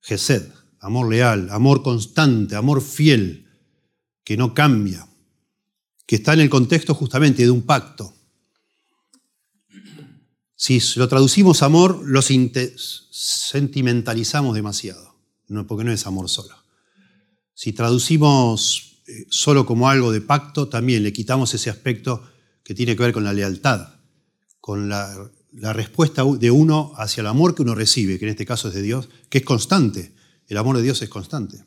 Gesed, 0.01 0.51
amor 0.79 1.09
leal, 1.09 1.49
amor 1.49 1.81
constante, 1.81 2.55
amor 2.55 2.83
fiel, 2.83 3.47
que 4.23 4.37
no 4.37 4.53
cambia, 4.53 5.07
que 6.05 6.17
está 6.17 6.33
en 6.33 6.41
el 6.41 6.49
contexto 6.49 6.93
justamente 6.93 7.43
de 7.43 7.51
un 7.51 7.61
pacto. 7.63 8.13
Si 10.55 10.79
lo 10.95 11.07
traducimos 11.07 11.63
amor, 11.63 12.01
lo 12.05 12.21
sentimentalizamos 12.21 14.53
demasiado, 14.55 15.15
porque 15.67 15.83
no 15.83 15.91
es 15.91 16.05
amor 16.07 16.29
solo. 16.29 16.55
Si 17.53 17.73
traducimos 17.73 19.01
eh, 19.07 19.25
solo 19.29 19.65
como 19.65 19.89
algo 19.89 20.11
de 20.11 20.21
pacto, 20.21 20.67
también 20.67 21.03
le 21.03 21.13
quitamos 21.13 21.53
ese 21.53 21.69
aspecto 21.69 22.27
que 22.63 22.73
tiene 22.73 22.95
que 22.95 23.03
ver 23.03 23.13
con 23.13 23.23
la 23.23 23.33
lealtad, 23.33 23.99
con 24.59 24.89
la 24.89 25.29
la 25.57 25.73
respuesta 25.73 26.23
de 26.23 26.51
uno 26.51 26.93
hacia 26.97 27.21
el 27.21 27.27
amor 27.27 27.55
que 27.55 27.61
uno 27.61 27.75
recibe, 27.75 28.19
que 28.19 28.25
en 28.25 28.31
este 28.31 28.45
caso 28.45 28.67
es 28.67 28.73
de 28.73 28.81
Dios, 28.81 29.09
que 29.29 29.39
es 29.39 29.45
constante. 29.45 30.13
El 30.47 30.57
amor 30.57 30.77
de 30.77 30.83
Dios 30.83 31.01
es 31.01 31.09
constante. 31.09 31.63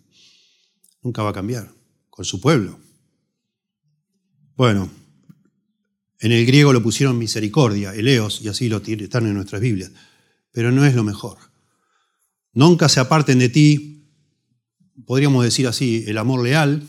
Nunca 1.02 1.22
va 1.22 1.30
a 1.30 1.34
cambiar 1.34 1.72
con 2.10 2.24
su 2.24 2.40
pueblo. 2.40 2.78
Bueno, 4.58 4.90
en 6.18 6.32
el 6.32 6.44
griego 6.44 6.72
lo 6.72 6.82
pusieron 6.82 7.16
misericordia, 7.16 7.94
eleos, 7.94 8.42
y 8.42 8.48
así 8.48 8.68
lo 8.68 8.78
están 8.78 9.24
en 9.26 9.34
nuestras 9.34 9.60
Biblias, 9.60 9.92
pero 10.50 10.72
no 10.72 10.84
es 10.84 10.96
lo 10.96 11.04
mejor. 11.04 11.38
Nunca 12.52 12.88
se 12.88 12.98
aparten 12.98 13.38
de 13.38 13.50
ti, 13.50 14.10
podríamos 15.06 15.44
decir 15.44 15.68
así, 15.68 16.02
el 16.08 16.18
amor 16.18 16.42
leal 16.42 16.82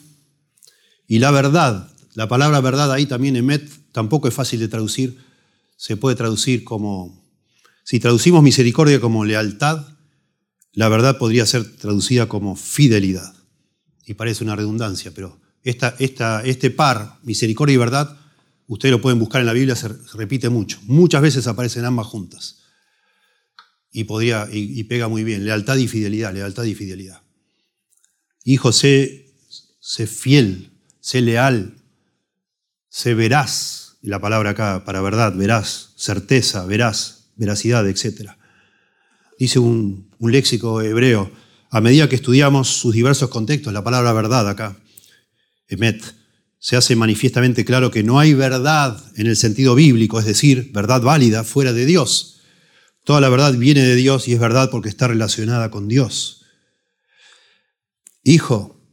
y 1.06 1.20
la 1.20 1.30
verdad. 1.30 1.94
La 2.16 2.28
palabra 2.28 2.60
verdad 2.60 2.92
ahí 2.92 3.06
también, 3.06 3.36
emet, 3.36 3.70
tampoco 3.92 4.28
es 4.28 4.34
fácil 4.34 4.60
de 4.60 4.68
traducir 4.68 5.20
se 5.78 5.96
puede 5.96 6.16
traducir 6.16 6.64
como, 6.64 7.24
si 7.84 8.00
traducimos 8.00 8.42
misericordia 8.42 9.00
como 9.00 9.26
lealtad, 9.26 9.86
la 10.74 10.90
verdad 10.90 11.20
podría 11.20 11.46
ser 11.46 11.78
traducida 11.78 12.28
como 12.28 12.56
fidelidad. 12.56 13.36
Y 14.08 14.16
parece 14.16 14.44
una 14.44 14.56
redundancia, 14.56 15.12
pero 15.14 15.40
esta, 15.64 15.96
este 16.44 16.72
par, 16.72 17.20
misericordia 17.24 17.74
y 17.74 17.78
verdad, 17.78 18.18
ustedes 18.68 18.92
lo 18.92 19.02
pueden 19.02 19.20
buscar 19.20 19.42
en 19.42 19.48
la 19.48 19.54
Biblia, 19.54 19.76
se 19.76 19.90
repite 20.14 20.50
mucho. 20.50 20.80
Muchas 20.84 21.22
veces 21.22 21.48
aparecen 21.48 21.86
ambas 21.86 22.08
juntas. 22.08 22.58
Y, 23.92 24.06
y, 24.52 24.84
pega 24.84 25.08
muy 25.08 25.24
bien, 25.24 25.46
lealtad 25.46 25.76
y 25.78 25.88
fidelidad, 25.88 26.34
lealtad 26.34 26.64
y 26.64 26.76
fidelidad. 26.76 27.24
Hijo, 28.44 28.72
sé, 28.72 29.34
sé 29.80 30.06
fiel, 30.06 30.72
sé 31.00 31.22
leal, 31.22 31.76
sé 32.88 33.16
veraz, 33.16 33.98
la 34.02 34.20
palabra 34.20 34.52
acá 34.52 34.84
para 34.86 35.02
verdad, 35.02 35.34
verás, 35.36 35.94
certeza, 35.96 36.66
verás, 36.66 37.32
veracidad, 37.36 37.88
etc. 37.88 38.32
Dice 39.38 39.60
un, 39.60 40.10
léxico 40.20 40.82
hebreo, 40.82 41.32
a 41.70 41.82
medida 41.82 42.10
que 42.10 42.16
estudiamos 42.16 42.68
sus 42.68 42.94
diversos 42.94 43.30
contextos, 43.30 43.74
la 43.74 43.84
palabra 43.84 44.14
verdad 44.14 44.50
acá, 44.50 44.78
emet, 45.70 46.04
se 46.60 46.76
hace 46.76 46.96
manifiestamente 46.96 47.64
claro 47.64 47.90
que 47.90 48.04
no 48.04 48.20
hay 48.20 48.34
verdad 48.34 49.02
en 49.16 49.28
el 49.28 49.38
sentido 49.38 49.76
bíblico, 49.76 50.20
es 50.20 50.26
decir, 50.26 50.72
verdad 50.74 51.02
válida 51.02 51.46
fuera 51.46 51.72
de 51.72 51.86
Dios. 51.86 52.42
Toda 53.06 53.22
la 53.22 53.30
verdad 53.30 53.54
viene 53.54 53.82
de 53.82 53.96
Dios 53.96 54.28
y 54.28 54.34
es 54.34 54.40
verdad 54.40 54.70
porque 54.70 54.90
está 54.90 55.08
relacionada 55.08 55.72
con 55.72 55.88
Dios. 55.88 56.44
Hijo, 58.24 58.86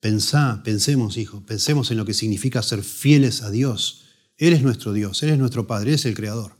pensá, 0.00 0.62
pensemos, 0.64 1.16
hijo, 1.16 1.46
pensemos 1.46 1.92
en 1.92 1.98
lo 1.98 2.04
que 2.04 2.14
significa 2.14 2.62
ser 2.62 2.82
fieles 2.82 3.42
a 3.42 3.50
Dios. 3.50 4.06
Él 4.36 4.52
es 4.52 4.62
nuestro 4.62 4.92
Dios, 4.92 5.22
Él 5.22 5.30
es 5.30 5.38
nuestro 5.38 5.68
Padre, 5.68 5.90
Él 5.90 5.94
es 5.94 6.06
el 6.06 6.14
Creador. 6.14 6.56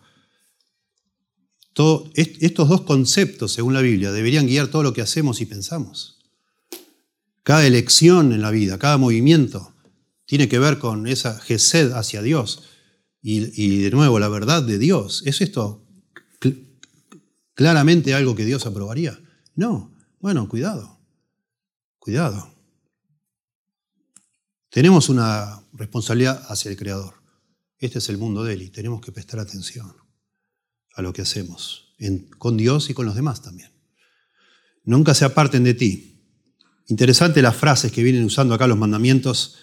estos 2.15 2.69
dos 2.69 2.83
conceptos, 2.83 3.53
según 3.53 3.75
la 3.75 3.81
Biblia, 3.81 4.13
deberían 4.13 4.47
guiar 4.47 4.69
todo 4.69 4.85
lo 4.85 4.93
que 4.93 5.03
hacemos 5.03 5.41
y 5.41 5.47
pensamos. 5.47 6.20
Cada 7.43 7.67
elección 7.67 8.33
en 8.33 8.43
la 8.43 8.51
vida, 8.51 8.79
cada 8.79 8.99
movimiento, 8.99 9.75
tiene 10.27 10.49
que 10.49 10.59
ver 10.59 10.79
con 10.79 11.07
esa 11.07 11.39
gesed 11.41 11.93
hacia 11.93 12.23
Dios. 12.23 12.63
Y, 13.23 13.81
de 13.83 13.91
nuevo, 13.91 14.19
la 14.19 14.29
verdad 14.29 14.63
de 14.63 14.79
Dios. 14.79 15.23
¿Es 15.27 15.41
esto 15.41 15.87
claramente 17.55 18.15
algo 18.15 18.35
que 18.35 18.45
Dios 18.45 18.65
aprobaría? 18.67 19.21
No. 19.55 19.95
Bueno, 20.21 20.49
cuidado. 20.49 21.01
Cuidado. 21.99 22.55
Tenemos 24.71 25.09
una 25.09 25.63
responsabilidad 25.73 26.45
hacia 26.49 26.71
el 26.71 26.77
Creador. 26.77 27.15
Este 27.79 27.99
es 27.99 28.09
el 28.09 28.19
mundo 28.19 28.45
de 28.45 28.55
Él 28.55 28.63
y 28.63 28.71
tenemos 28.71 29.01
que 29.01 29.13
prestar 29.13 29.41
atención 29.41 29.93
a 30.95 31.03
lo 31.03 31.13
que 31.13 31.23
hacemos, 31.23 31.97
con 32.39 32.57
Dios 32.57 32.91
y 32.91 32.95
con 32.95 33.07
los 33.07 33.15
demás 33.15 33.43
también. 33.43 33.73
Nunca 34.85 35.15
se 35.15 35.25
aparten 35.25 35.65
de 35.65 35.75
ti. 35.75 36.20
Interesante 36.91 37.41
las 37.41 37.55
frases 37.55 37.93
que 37.93 38.03
vienen 38.03 38.25
usando 38.25 38.53
acá 38.53 38.67
los 38.67 38.77
mandamientos 38.77 39.59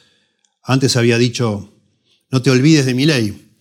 antes 0.63 0.95
había 0.95 1.17
dicho, 1.17 1.77
no 2.31 2.41
te 2.41 2.49
olvides 2.49 2.85
de 2.85 2.93
mi 2.93 3.05
ley, 3.05 3.51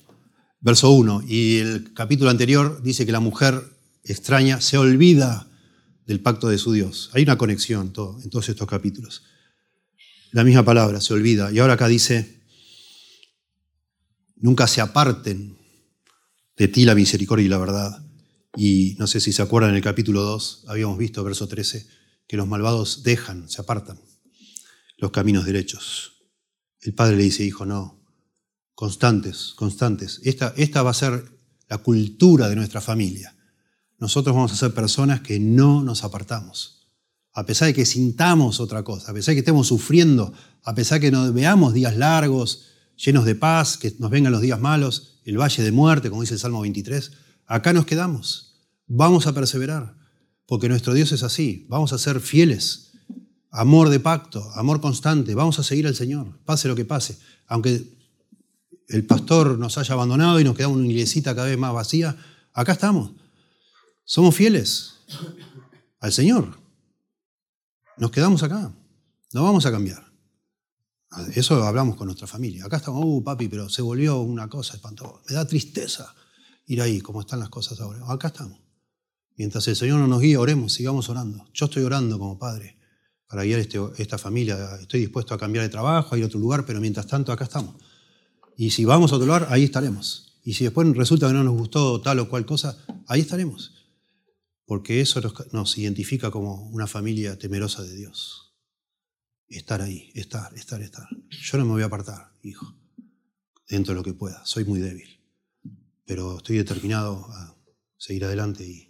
verso 0.61 0.93
1, 0.93 1.25
y 1.27 1.57
el 1.57 1.93
capítulo 1.93 2.31
anterior 2.31 2.81
dice 2.85 3.05
que 3.05 3.11
la 3.11 3.19
mujer 3.19 3.61
extraña 4.05 4.61
se 4.61 4.79
olvida 4.79 5.51
del 6.07 6.21
pacto 6.21 6.49
de 6.49 6.59
su 6.59 6.73
Dios. 6.73 7.11
Hay 7.12 7.25
una 7.25 7.37
conexión 7.37 7.89
en 7.89 7.93
todos 8.31 8.49
estos 8.49 8.69
capítulos. 8.69 9.25
La 10.31 10.45
misma 10.45 10.64
palabra, 10.64 11.01
se 11.01 11.14
olvida. 11.14 11.51
Y 11.51 11.59
ahora 11.59 11.73
acá 11.73 11.89
dice, 11.89 12.41
nunca 14.37 14.69
se 14.69 14.81
aparten 14.81 15.57
de 16.57 16.69
ti 16.69 16.85
la 16.85 16.95
misericordia 16.95 17.47
y 17.47 17.49
la 17.49 17.59
verdad. 17.59 18.07
Y 18.57 18.95
no 19.01 19.09
sé 19.09 19.19
si 19.19 19.33
se 19.33 19.43
acuerdan, 19.43 19.71
en 19.71 19.77
el 19.77 19.83
capítulo 19.83 20.23
2 20.23 20.67
habíamos 20.69 20.99
visto, 20.99 21.25
verso 21.25 21.49
13, 21.49 21.96
que 22.27 22.37
los 22.37 22.49
malvados 22.49 23.03
dejan, 23.03 23.49
se 23.49 23.61
apartan 23.61 24.01
los 24.99 25.11
caminos 25.11 25.45
derechos. 25.45 26.12
El 26.81 26.95
padre 26.95 27.16
le 27.16 27.24
dice, 27.24 27.45
hijo, 27.45 27.66
no, 27.66 28.03
constantes, 28.74 29.53
constantes. 29.57 30.20
Esta, 30.24 30.55
esta 30.57 30.83
va 30.83 30.91
a 30.91 30.95
ser 30.95 31.24
la 31.68 31.79
cultura 31.79 32.49
de 32.49 32.57
nuestra 32.57 32.81
familia. 32.81 33.37
Nosotros 33.99 34.35
vamos 34.35 34.53
a 34.53 34.57
ser 34.57 34.74
personas 34.74 35.20
que 35.20 35.39
no 35.39 35.83
nos 35.83 36.05
apartamos. 36.05 36.93
A 37.33 37.45
pesar 37.45 37.68
de 37.68 37.74
que 37.74 37.85
sintamos 37.85 38.61
otra 38.61 38.83
cosa, 38.83 39.11
a 39.11 39.14
pesar 39.14 39.33
de 39.33 39.37
que 39.37 39.41
estemos 39.41 39.66
sufriendo, 39.66 40.33
a 40.62 40.74
pesar 40.74 41.01
de 41.01 41.07
que 41.07 41.11
nos 41.11 41.33
veamos 41.35 41.74
días 41.74 41.97
largos, 41.97 42.66
llenos 42.97 43.24
de 43.24 43.35
paz, 43.35 43.77
que 43.77 43.95
nos 43.99 44.11
vengan 44.11 44.33
los 44.33 44.41
días 44.41 44.61
malos, 44.61 45.20
el 45.24 45.39
valle 45.39 45.62
de 45.62 45.72
muerte, 45.72 46.09
como 46.09 46.22
dice 46.22 46.35
el 46.35 46.41
Salmo 46.41 46.62
23, 46.62 47.12
acá 47.47 47.72
nos 47.72 47.85
quedamos. 47.85 48.55
Vamos 48.87 49.27
a 49.27 49.35
perseverar, 49.35 49.96
porque 50.47 50.69
nuestro 50.69 50.95
Dios 50.95 51.13
es 51.13 51.23
así. 51.23 51.67
Vamos 51.69 51.93
a 51.93 51.99
ser 51.99 52.21
fieles 52.21 52.87
amor 53.57 53.89
de 53.89 54.01
pacto, 54.01 54.51
amor 54.55 54.83
constante, 54.83 55.35
vamos 55.35 55.59
a 55.59 55.63
seguir 55.63 55.87
al 55.87 55.95
Señor, 55.95 56.39
pase 56.45 56.69
lo 56.69 56.77
que 56.77 56.85
pase. 56.85 57.19
Aunque 57.47 57.97
el 58.89 59.07
pastor 59.07 59.59
nos 59.59 59.79
haya 59.79 59.95
abandonado 59.95 60.39
y 60.39 60.45
nos 60.45 60.55
queda 60.55 60.69
una 60.69 60.87
iglesita 60.87 61.35
cada 61.35 61.49
vez 61.49 61.59
más 61.59 61.73
vacía, 61.73 62.17
acá 62.53 62.73
estamos. 62.73 63.13
Somos 64.05 64.35
fieles 64.35 64.99
al 66.01 66.13
Señor. 66.13 66.59
Nos 67.97 68.11
quedamos 68.11 68.43
acá. 68.43 68.73
No 69.33 69.43
vamos 69.43 69.65
a 69.65 69.73
cambiar. 69.73 70.05
Eso 71.35 71.63
hablamos 71.65 71.97
con 71.97 72.07
nuestra 72.07 72.27
familia. 72.27 72.67
Acá 72.67 72.77
estamos, 72.77 73.03
uh, 73.05 73.25
papi, 73.25 73.49
pero 73.49 73.71
se 73.71 73.81
volvió 73.81 74.21
una 74.21 74.49
cosa 74.49 74.75
espantosa. 74.75 75.23
Me 75.29 75.35
da 75.35 75.47
tristeza 75.47 76.15
ir 76.67 76.83
ahí, 76.83 77.01
como 77.01 77.23
están 77.23 77.41
las 77.41 77.49
cosas 77.49 77.81
ahora. 77.81 78.01
Acá 78.07 78.29
estamos. 78.29 78.66
Mientras 79.37 79.68
el 79.68 79.76
Señor 79.76 80.01
no 80.01 80.07
nos 80.07 80.20
guía, 80.20 80.41
oremos, 80.41 80.72
sigamos 80.72 81.09
orando. 81.09 81.49
Yo 81.53 81.66
estoy 81.66 81.82
orando 81.82 82.18
como 82.18 82.39
padre 82.39 82.78
para 83.28 83.45
guiar 83.45 83.61
este, 83.61 83.78
esta 83.99 84.18
familia. 84.18 84.78
Estoy 84.80 85.01
dispuesto 85.01 85.34
a 85.34 85.39
cambiar 85.39 85.64
de 85.64 85.68
trabajo, 85.68 86.14
a 86.14 86.18
ir 86.18 86.24
a 86.24 86.26
otro 86.26 86.41
lugar, 86.41 86.64
pero 86.64 86.80
mientras 86.80 87.07
tanto 87.07 87.32
acá 87.32 87.45
estamos. 87.45 87.76
Y 88.57 88.70
si 88.70 88.84
vamos 88.84 89.12
a 89.12 89.16
otro 89.16 89.26
lugar, 89.26 89.49
ahí 89.51 89.64
estaremos. 89.64 90.41
Y 90.43 90.55
si 90.55 90.64
después 90.64 90.89
resulta 90.97 91.26
que 91.26 91.34
no 91.34 91.45
nos 91.45 91.55
gustó 91.55 92.01
tal 92.01 92.20
o 92.20 92.28
cual 92.30 92.47
cosa, 92.47 92.78
ahí 93.09 93.20
estaremos. 93.20 93.74
Porque 94.64 95.01
eso 95.01 95.20
nos, 95.53 95.78
identifica 95.78 96.30
como 96.30 96.68
una 96.70 96.87
familia 96.87 97.39
temerosa 97.39 97.82
de 97.82 97.95
Dios. 97.95 98.57
Estar 99.49 99.82
ahí, 99.82 100.11
estar, 100.14 100.55
estar, 100.55 100.80
estar. 100.80 101.07
Yo 101.28 101.59
no 101.59 101.64
me 101.64 101.72
voy 101.72 101.82
a 101.82 101.87
apartar, 101.87 102.32
hijo, 102.43 102.74
dentro 103.68 103.93
de 103.93 103.99
lo 103.99 104.05
que 104.05 104.14
pueda. 104.14 104.45
Soy 104.45 104.64
muy 104.64 104.80
débil. 104.80 105.20
Pero 106.05 106.39
estoy 106.39 106.57
determinado 106.57 107.26
a 107.32 107.57
seguir 107.97 108.24
adelante 108.24 108.64
y 108.66 108.86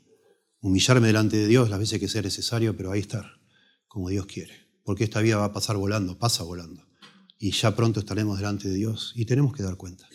humillarme 0.61 1.07
delante 1.07 1.37
de 1.37 1.47
Dios 1.47 1.71
las 1.71 1.79
veces 1.79 2.01
que 2.01 2.09
sea 2.09 2.23
necesario, 2.23 2.77
pero 2.77 2.93
ahí 2.93 3.01
estar 3.01 3.41
como 3.87 4.09
Dios 4.09 4.27
quiere. 4.27 4.53
Porque 4.85 5.05
esta 5.05 5.21
vida 5.21 5.37
va 5.37 5.47
a 5.47 5.53
pasar 5.53 5.77
volando, 5.77 6.19
pasa 6.19 6.43
volando. 6.43 6.87
Y 7.39 7.51
ya 7.53 7.75
pronto 7.75 8.01
estaremos 8.01 8.39
delante 8.39 8.69
de 8.69 8.75
Dios 8.75 9.13
y 9.15 9.27
tenemos 9.27 9.55
que 9.55 9.63
dar 9.63 9.77
cuenta. 9.77 10.09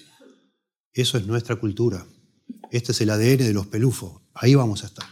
Eso 0.94 1.18
es 1.18 1.28
nuestra 1.28 1.56
cultura. 1.56 2.06
Este 2.72 2.92
es 2.92 3.02
el 3.02 3.10
ADN 3.10 3.38
de 3.38 3.54
los 3.54 3.68
pelufos. 3.68 4.22
Ahí 4.34 4.56
vamos 4.56 4.84
a 4.84 4.88
estar. 4.88 5.06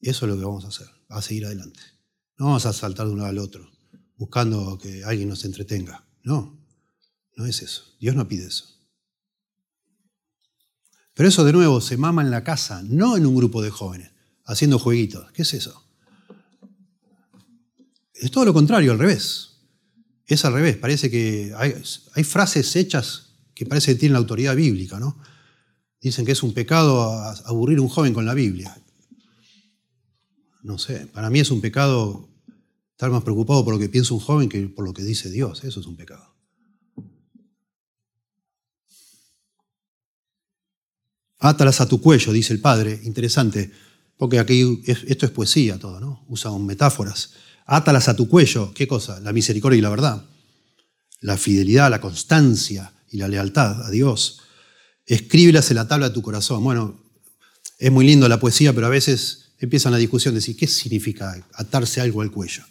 Eso 0.00 0.26
es 0.26 0.32
lo 0.32 0.38
que 0.38 0.44
vamos 0.44 0.64
a 0.64 0.68
hacer, 0.68 0.86
a 1.08 1.22
seguir 1.22 1.46
adelante. 1.46 1.80
No 2.38 2.46
vamos 2.46 2.66
a 2.66 2.72
saltar 2.72 3.06
de 3.06 3.12
un 3.12 3.18
lado 3.18 3.30
al 3.30 3.38
otro, 3.38 3.70
buscando 4.16 4.78
que 4.78 5.04
alguien 5.04 5.28
nos 5.28 5.44
entretenga. 5.44 6.06
No, 6.22 6.58
no 7.36 7.46
es 7.46 7.62
eso. 7.62 7.84
Dios 8.00 8.14
no 8.14 8.28
pide 8.28 8.46
eso. 8.46 8.66
Pero 11.14 11.28
eso 11.28 11.44
de 11.44 11.52
nuevo 11.52 11.80
se 11.80 11.96
mama 11.96 12.22
en 12.22 12.30
la 12.30 12.42
casa, 12.42 12.82
no 12.82 13.16
en 13.16 13.24
un 13.24 13.36
grupo 13.36 13.62
de 13.62 13.70
jóvenes, 13.70 14.10
haciendo 14.44 14.78
jueguitos. 14.78 15.30
¿Qué 15.32 15.42
es 15.42 15.54
eso? 15.54 15.84
Es 18.14 18.30
todo 18.30 18.44
lo 18.44 18.54
contrario, 18.54 18.92
al 18.92 18.98
revés. 18.98 19.58
Es 20.26 20.44
al 20.44 20.54
revés. 20.54 20.76
Parece 20.76 21.10
que 21.10 21.52
hay, 21.56 22.24
frases 22.24 22.76
hechas 22.76 23.34
que 23.54 23.66
parece 23.66 23.92
que 23.92 24.00
tienen 24.00 24.14
la 24.14 24.18
autoridad 24.18 24.56
bíblica, 24.56 24.98
¿no? 24.98 25.18
Dicen 26.00 26.24
que 26.24 26.32
es 26.32 26.42
un 26.42 26.52
pecado 26.52 27.12
aburrir 27.46 27.78
a 27.78 27.82
un 27.82 27.88
joven 27.88 28.12
con 28.12 28.26
la 28.26 28.34
Biblia. 28.34 28.76
No 30.62 30.78
sé, 30.78 31.06
para 31.06 31.30
mí 31.30 31.40
es 31.40 31.50
un 31.50 31.60
pecado 31.60 32.28
estar 32.90 33.10
más 33.10 33.22
preocupado 33.22 33.64
por 33.64 33.74
lo 33.74 33.80
que 33.80 33.88
piensa 33.88 34.14
un 34.14 34.20
joven 34.20 34.48
que 34.48 34.68
por 34.68 34.84
lo 34.84 34.92
que 34.92 35.02
dice 35.02 35.30
Dios. 35.30 35.64
Eso 35.64 35.80
es 35.80 35.86
un 35.86 35.96
pecado. 35.96 36.34
Átalas 41.38 41.82
a 41.82 41.88
tu 41.88 42.00
cuello, 42.00 42.32
dice 42.32 42.54
el 42.54 42.60
padre. 42.60 43.00
Interesante, 43.04 43.70
porque 44.24 44.38
aquí 44.38 44.82
esto 44.86 45.26
es 45.26 45.32
poesía 45.32 45.78
todo, 45.78 46.00
¿no? 46.00 46.24
Usan 46.28 46.64
metáforas. 46.64 47.32
Átalas 47.66 48.08
a 48.08 48.16
tu 48.16 48.26
cuello. 48.26 48.72
¿Qué 48.72 48.88
cosa? 48.88 49.20
La 49.20 49.34
misericordia 49.34 49.76
y 49.76 49.82
la 49.82 49.90
verdad. 49.90 50.24
La 51.20 51.36
fidelidad, 51.36 51.90
la 51.90 52.00
constancia 52.00 52.90
y 53.10 53.18
la 53.18 53.28
lealtad 53.28 53.82
a 53.82 53.90
Dios. 53.90 54.40
Escríbelas 55.04 55.70
en 55.70 55.76
la 55.76 55.86
tabla 55.86 56.08
de 56.08 56.14
tu 56.14 56.22
corazón. 56.22 56.64
Bueno, 56.64 56.98
es 57.78 57.92
muy 57.92 58.06
lindo 58.06 58.26
la 58.30 58.40
poesía, 58.40 58.72
pero 58.72 58.86
a 58.86 58.88
veces 58.88 59.50
empiezan 59.58 59.92
la 59.92 59.98
discusión 59.98 60.32
de 60.32 60.40
decir, 60.40 60.56
¿qué 60.56 60.68
significa 60.68 61.46
atarse 61.52 62.00
algo 62.00 62.22
al 62.22 62.30
cuello? 62.30 62.64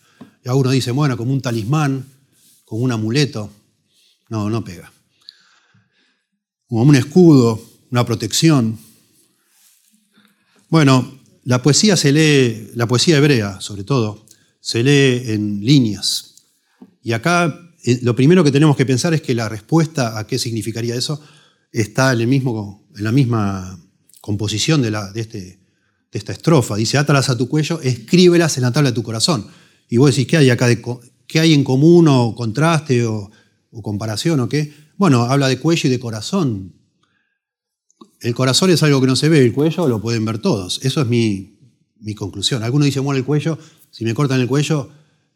Y 0.44 0.50
a 0.50 0.56
uno 0.56 0.72
dice, 0.72 0.90
bueno, 0.90 1.16
como 1.18 1.34
un 1.34 1.42
talismán, 1.44 2.04
como 2.66 2.82
un 2.82 2.92
amuleto. 2.92 3.52
No, 4.30 4.50
no 4.50 4.64
pega. 4.64 4.92
Como 6.66 6.82
un 6.82 6.96
escudo, 6.96 7.64
una 7.92 8.04
protección. 8.04 8.80
Bueno, 10.68 11.22
la 11.44 11.62
poesía 11.62 11.98
se 11.98 12.12
lee, 12.12 12.72
la 12.76 12.88
poesía 12.88 13.18
hebrea 13.18 13.60
sobre 13.62 13.84
todo, 13.84 14.26
se 14.60 14.84
lee 14.84 15.32
en 15.34 15.66
líneas. 15.66 16.36
Y 17.04 17.12
acá 17.12 17.72
eh, 17.84 18.00
lo 18.02 18.16
primero 18.16 18.44
que 18.44 18.52
tenemos 18.52 18.78
que 18.78 18.86
pensar 18.86 19.14
es 19.14 19.22
que 19.22 19.36
la 19.36 19.50
respuesta 19.50 20.18
a 20.18 20.26
qué 20.26 20.40
significaría 20.40 20.96
eso 20.96 21.22
está 21.72 22.14
en, 22.14 22.22
el 22.22 22.28
mismo, 22.28 22.88
en 22.96 23.04
la 23.04 23.12
misma 23.12 23.80
composición 24.22 24.82
de, 24.82 24.92
la, 24.92 25.12
de, 25.12 25.22
este, 25.22 25.40
de 25.40 25.60
esta 26.20 26.32
estrofa. 26.32 26.76
Dice, 26.76 26.98
átalas 26.98 27.30
a 27.30 27.38
tu 27.38 27.50
cuello, 27.50 27.82
escríbelas 27.82 28.58
en 28.58 28.64
la 28.64 28.72
tabla 28.72 28.92
de 28.92 28.96
tu 28.96 29.04
corazón. 29.04 29.48
Y 29.90 29.98
vos 29.98 30.12
decís, 30.12 30.28
¿qué 30.28 30.38
hay 30.38 30.50
acá? 30.50 30.68
¿Qué 31.28 31.40
hay 31.40 31.54
en 31.54 31.64
común 31.64 32.08
o 32.08 32.34
contraste 32.36 33.06
o 33.06 33.30
comparación 33.82 34.40
o 34.40 34.48
qué? 34.48 34.74
Bueno, 34.98 35.24
habla 35.24 35.48
de 35.48 35.60
cuello 35.60 35.88
y 35.88 35.92
de 35.92 36.00
corazón. 36.00 36.74
El 38.20 38.34
corazón 38.34 38.70
es 38.70 38.84
algo 38.84 39.02
que 39.02 39.08
no 39.08 39.16
se 39.16 39.30
ve, 39.30 39.40
el 39.44 39.54
cuello 39.54 39.88
lo 39.88 40.02
pueden 40.02 40.26
ver 40.26 40.40
todos. 40.40 40.80
Eso 40.84 41.02
es 41.02 41.08
mi, 41.08 41.58
mi 42.00 42.16
conclusión. 42.16 42.64
Algunos 42.64 42.86
dicen, 42.86 43.04
bueno, 43.04 43.18
el 43.18 43.26
cuello 43.26 43.58
si 43.94 44.06
me 44.06 44.16
cortan 44.16 44.42
el 44.42 44.48
cuello, 44.48 44.90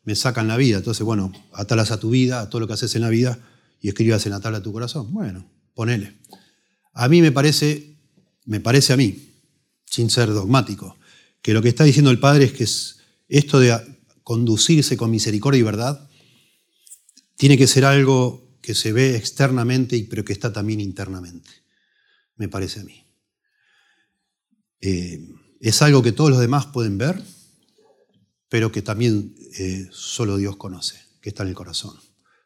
me 0.03 0.15
sacan 0.15 0.47
la 0.47 0.57
vida. 0.57 0.77
Entonces, 0.77 1.05
bueno, 1.05 1.31
atalas 1.53 1.91
a 1.91 1.99
tu 1.99 2.09
vida, 2.09 2.41
a 2.41 2.49
todo 2.49 2.59
lo 2.59 2.67
que 2.67 2.73
haces 2.73 2.95
en 2.95 3.03
la 3.03 3.09
vida 3.09 3.37
y 3.79 3.87
escribas 3.87 4.25
en 4.25 4.31
la 4.31 4.39
tabla 4.39 4.57
a 4.57 4.63
tu 4.63 4.73
corazón. 4.73 5.13
Bueno, 5.13 5.47
ponele. 5.75 6.17
A 6.93 7.07
mí 7.07 7.21
me 7.21 7.31
parece, 7.31 7.97
me 8.45 8.59
parece 8.59 8.93
a 8.93 8.97
mí, 8.97 9.29
sin 9.85 10.09
ser 10.09 10.33
dogmático, 10.33 10.97
que 11.43 11.53
lo 11.53 11.61
que 11.61 11.69
está 11.69 11.83
diciendo 11.83 12.09
el 12.09 12.19
Padre 12.19 12.45
es 12.45 12.53
que 12.53 12.67
esto 13.29 13.59
de 13.59 13.77
conducirse 14.23 14.97
con 14.97 15.11
misericordia 15.11 15.59
y 15.59 15.63
verdad 15.63 16.09
tiene 17.35 17.59
que 17.59 17.67
ser 17.67 17.85
algo 17.85 18.57
que 18.59 18.73
se 18.73 18.91
ve 18.91 19.15
externamente, 19.15 20.03
pero 20.09 20.25
que 20.25 20.33
está 20.33 20.51
también 20.51 20.81
internamente, 20.81 21.51
me 22.37 22.47
parece 22.47 22.79
a 22.79 22.83
mí. 22.83 23.05
Eh, 24.81 25.19
es 25.59 25.81
algo 25.81 26.03
que 26.03 26.11
todos 26.11 26.29
los 26.29 26.39
demás 26.39 26.67
pueden 26.67 26.97
ver, 26.97 27.21
pero 28.49 28.71
que 28.71 28.81
también 28.81 29.35
eh, 29.57 29.87
solo 29.91 30.37
Dios 30.37 30.55
conoce, 30.55 30.99
que 31.21 31.29
está 31.29 31.43
en 31.43 31.49
el 31.49 31.55
corazón. 31.55 31.95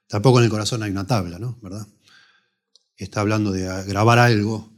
Tampoco 0.08 0.40
en 0.40 0.46
el 0.46 0.52
corazón 0.52 0.84
hay 0.84 0.92
una 0.92 1.08
tabla, 1.08 1.40
¿no? 1.40 1.58
¿Verdad? 1.62 1.88
Está 2.98 3.22
hablando 3.22 3.52
de 3.52 3.62
grabar 3.86 4.20
algo 4.20 4.72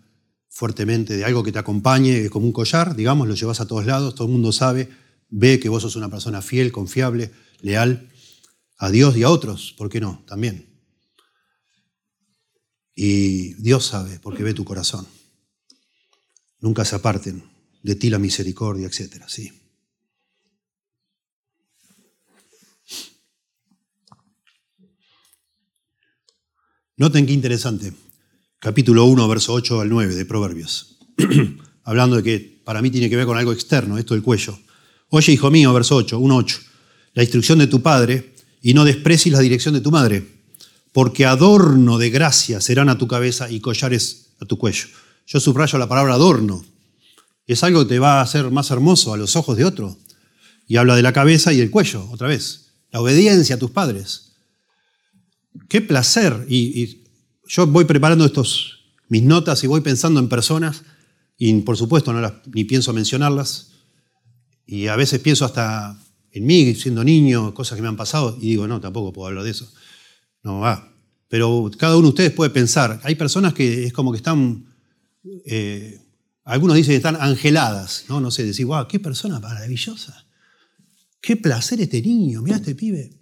fuertemente, 0.50 1.18
de 1.18 1.26
algo 1.26 1.44
que 1.44 1.52
te 1.52 1.60
acompañe, 1.60 2.30
como 2.30 2.46
un 2.46 2.52
collar, 2.52 2.96
digamos, 2.96 3.28
lo 3.28 3.34
llevas 3.34 3.60
a 3.60 3.68
todos 3.68 3.86
lados, 3.86 4.14
todo 4.14 4.28
el 4.28 4.34
mundo 4.34 4.52
sabe, 4.52 4.90
ve 5.30 5.60
que 5.60 5.70
vos 5.70 5.82
sos 5.82 5.96
una 5.96 6.10
persona 6.10 6.42
fiel, 6.42 6.72
confiable, 6.72 7.32
leal 7.62 8.10
a 8.78 8.92
Dios 8.92 9.18
y 9.18 9.24
a 9.24 9.30
otros, 9.30 9.74
¿por 9.78 9.90
qué 9.90 10.00
no? 10.00 10.24
También. 10.28 10.73
Y 12.96 13.54
Dios 13.56 13.86
sabe, 13.86 14.20
porque 14.20 14.44
ve 14.44 14.54
tu 14.54 14.64
corazón. 14.64 15.08
Nunca 16.60 16.86
se 16.86 16.96
aparten 16.96 17.44
de 17.82 17.96
ti 17.96 18.10
la 18.10 18.20
misericordia, 18.20 18.88
etc. 18.88 19.24
Sí. 19.28 19.52
Noten 26.96 27.26
qué 27.26 27.34
interesante. 27.34 27.92
Capítulo 28.60 29.06
1, 29.06 29.28
verso 29.28 29.54
8 29.54 29.82
al 29.82 29.90
9 29.90 30.16
de 30.16 30.26
Proverbios. 30.26 31.00
Hablando 31.84 32.16
de 32.16 32.24
que 32.24 32.62
para 32.64 32.82
mí 32.82 32.92
tiene 32.92 33.10
que 33.10 33.16
ver 33.16 33.26
con 33.26 33.38
algo 33.38 33.52
externo, 33.52 33.98
esto 33.98 34.14
del 34.14 34.24
cuello. 34.24 34.58
Oye, 35.10 35.34
hijo 35.34 35.52
mío, 35.52 35.74
verso 35.74 35.96
8, 35.96 36.18
1, 36.18 36.36
8. 36.38 36.60
La 37.14 37.24
instrucción 37.24 37.60
de 37.60 37.68
tu 37.68 37.82
padre 37.82 38.34
y 38.62 38.74
no 38.74 38.86
desprecies 38.86 39.34
la 39.34 39.42
dirección 39.42 39.74
de 39.74 39.82
tu 39.82 39.92
madre, 39.92 40.43
porque 40.94 41.26
adorno 41.26 41.98
de 41.98 42.12
gracia 42.12 42.62
serán 42.62 42.88
a 42.88 42.98
tu 42.98 43.08
cabeza 43.08 43.52
y 43.52 43.60
collares 43.60 44.36
a 44.40 44.46
tu 44.46 44.58
cuello. 44.58 44.88
Yo 45.26 45.40
subrayo 45.40 45.78
la 45.80 45.90
palabra 45.90 46.14
adorno. 46.14 46.64
Es 47.48 47.64
algo 47.64 47.82
que 47.82 47.90
te 47.90 48.00
va 48.00 48.20
a 48.20 48.22
hacer 48.22 48.50
más 48.52 48.72
hermoso 48.72 49.14
a 49.14 49.18
los 49.18 49.36
ojos 49.36 49.58
de 49.58 49.66
otro. 49.66 49.98
Y 50.68 50.78
habla 50.78 50.96
de 50.96 51.02
la 51.02 51.12
cabeza 51.12 51.52
y 51.52 51.60
el 51.60 51.72
cuello, 51.72 52.08
otra 52.12 52.28
vez. 52.28 52.68
La 52.92 53.02
obediencia 53.02 53.56
a 53.56 53.60
tus 53.60 53.72
padres. 53.72 54.34
Qué 55.68 55.82
placer. 55.82 56.46
Y, 56.48 57.02
yo 57.46 57.68
voy 57.68 57.86
preparando 57.86 58.26
estos, 58.26 58.86
mis 59.10 59.24
notas 59.24 59.64
y 59.64 59.68
voy 59.68 59.82
pensando 59.82 60.20
en 60.20 60.30
personas 60.30 60.84
y 61.38 61.54
por 61.62 61.76
supuesto 61.76 62.14
no 62.14 62.42
ni 62.54 62.64
pienso 62.64 62.94
mencionarlas. 62.94 63.72
Y 64.66 64.88
a 64.88 64.96
veces 64.96 65.20
pienso 65.20 65.44
hasta 65.44 66.00
en 66.32 66.46
mí, 66.46 66.74
siendo 66.76 67.04
niño, 67.04 67.54
cosas 67.54 67.76
que 67.76 67.82
me 67.82 67.90
han 67.90 67.98
pasado 67.98 68.38
y 68.40 68.50
digo, 68.52 68.68
no, 68.68 68.80
tampoco 68.80 69.12
puedo 69.12 69.28
hablar 69.28 69.44
de 69.44 69.52
eso. 69.52 69.70
No 70.44 70.60
va. 70.60 70.92
Pero 71.28 71.72
cada 71.78 71.96
uno 71.96 72.08
de 72.08 72.10
ustedes 72.10 72.32
puede 72.32 72.52
pensar. 72.52 73.00
Hay 73.04 73.16
personas 73.16 73.54
que 73.54 73.86
es 73.86 73.94
como 73.94 74.12
que 74.12 74.18
están, 74.18 74.66
eh, 75.46 76.00
algunos 76.44 76.76
dicen 76.76 76.92
que 76.92 76.98
están 76.98 77.18
angeladas, 77.20 78.06
¿no? 78.10 78.22
No 78.22 78.30
sé, 78.30 78.44
decir, 78.44 78.66
wow, 78.66 78.88
qué 78.88 79.00
persona 79.00 79.40
maravillosa. 79.40 80.26
Qué 81.22 81.38
placer 81.38 81.82
este 81.82 82.02
niño, 82.02 82.42
mira 82.42 82.58
este 82.58 82.76
pibe. 82.76 83.18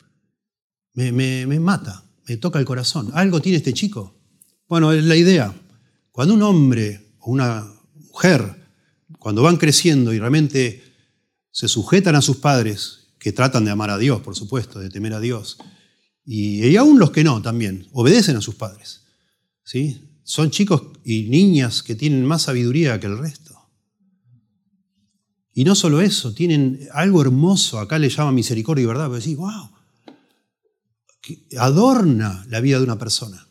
Me, 0.94 1.12
me, 1.12 1.46
me 1.48 1.60
mata 1.60 2.04
me 2.28 2.38
toca 2.38 2.60
el 2.60 2.66
corazón. 2.66 3.12
Algo 3.14 3.42
tiene 3.42 3.58
este 3.58 3.74
chico. 3.74 4.16
Bueno, 4.68 4.92
es 4.94 5.04
la 5.04 5.16
idea. 5.16 5.54
Cuando 6.12 6.34
un 6.34 6.44
hombre 6.44 7.16
o 7.20 7.32
una 7.32 7.68
mujer, 7.94 8.56
cuando 9.20 9.44
van 9.44 9.58
creciendo 9.58 10.14
y 10.14 10.20
realmente 10.20 10.82
se 11.52 11.68
sujetan 11.68 12.16
a 12.16 12.22
sus 12.22 12.38
padres, 12.38 13.10
que 13.20 13.34
tratan 13.34 13.66
de 13.66 13.72
amar 13.72 13.90
a 13.90 13.98
Dios, 13.98 14.22
por 14.22 14.36
supuesto, 14.36 14.80
de 14.80 14.90
temer 14.90 15.14
a 15.14 15.20
Dios, 15.20 15.58
y, 16.26 16.76
aún 16.76 17.00
los 17.00 17.12
que 17.12 17.24
no 17.24 17.42
también, 17.42 17.88
obedecen 17.92 18.38
a 18.38 18.42
sus 18.42 18.56
padres. 18.56 19.04
¿sí? 19.64 20.02
Son 20.24 20.52
chicos 20.52 20.84
y 21.04 21.24
niñas 21.24 21.84
que 21.84 21.96
tienen 21.96 22.26
más 22.26 22.44
sabiduría 22.44 23.00
que 23.00 23.08
el 23.08 23.18
resto. 23.18 23.52
Y 25.54 25.66
no 25.66 25.76
solo 25.76 26.02
eso, 26.02 26.34
tienen 26.34 26.88
algo 26.94 27.22
hermoso, 27.22 27.80
acá 27.80 28.00
le 28.00 28.10
llama 28.10 28.32
misericordia 28.32 28.84
y 28.84 28.86
verdad, 28.86 29.08
pero 29.08 29.20
decís, 29.20 29.36
wow, 29.36 29.70
adorna 31.58 32.46
la 32.50 32.62
vida 32.62 32.78
de 32.78 32.86
una 32.86 32.98
persona. 32.98 33.48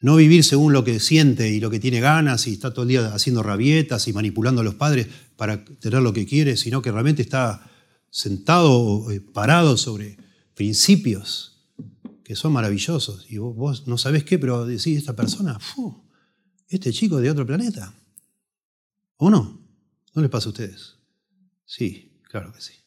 No 0.00 0.16
vivir 0.16 0.42
según 0.42 0.72
lo 0.72 0.82
que 0.82 0.98
siente 0.98 1.50
y 1.50 1.60
lo 1.60 1.70
que 1.70 1.78
tiene 1.78 2.00
ganas 2.00 2.46
y 2.46 2.54
está 2.54 2.72
todo 2.72 2.82
el 2.82 2.88
día 2.88 3.14
haciendo 3.14 3.42
rabietas 3.42 4.08
y 4.08 4.12
manipulando 4.12 4.62
a 4.62 4.64
los 4.64 4.74
padres 4.74 5.06
para 5.36 5.64
tener 5.64 6.02
lo 6.02 6.12
que 6.12 6.26
quiere, 6.26 6.56
sino 6.56 6.82
que 6.82 6.90
realmente 6.90 7.22
está 7.22 7.70
sentado, 8.10 9.10
eh, 9.12 9.20
parado 9.20 9.76
sobre 9.76 10.16
principios 10.54 11.64
que 12.24 12.36
son 12.36 12.52
maravillosos. 12.52 13.26
Y 13.28 13.38
vos, 13.38 13.86
no 13.86 13.98
sabés 13.98 14.24
qué, 14.24 14.38
pero 14.38 14.66
decís, 14.66 14.98
esta 14.98 15.14
persona, 15.14 15.58
este 16.68 16.92
chico 16.92 17.20
de 17.20 17.30
otro 17.30 17.46
planeta. 17.46 17.94
¿O 19.16 19.30
no? 19.30 19.60
¿No 20.14 20.22
les 20.22 20.30
pasa 20.30 20.46
a 20.46 20.50
ustedes? 20.50 20.96
Sí, 21.64 22.20
claro 22.28 22.52
que 22.52 22.60
sí 22.60 22.82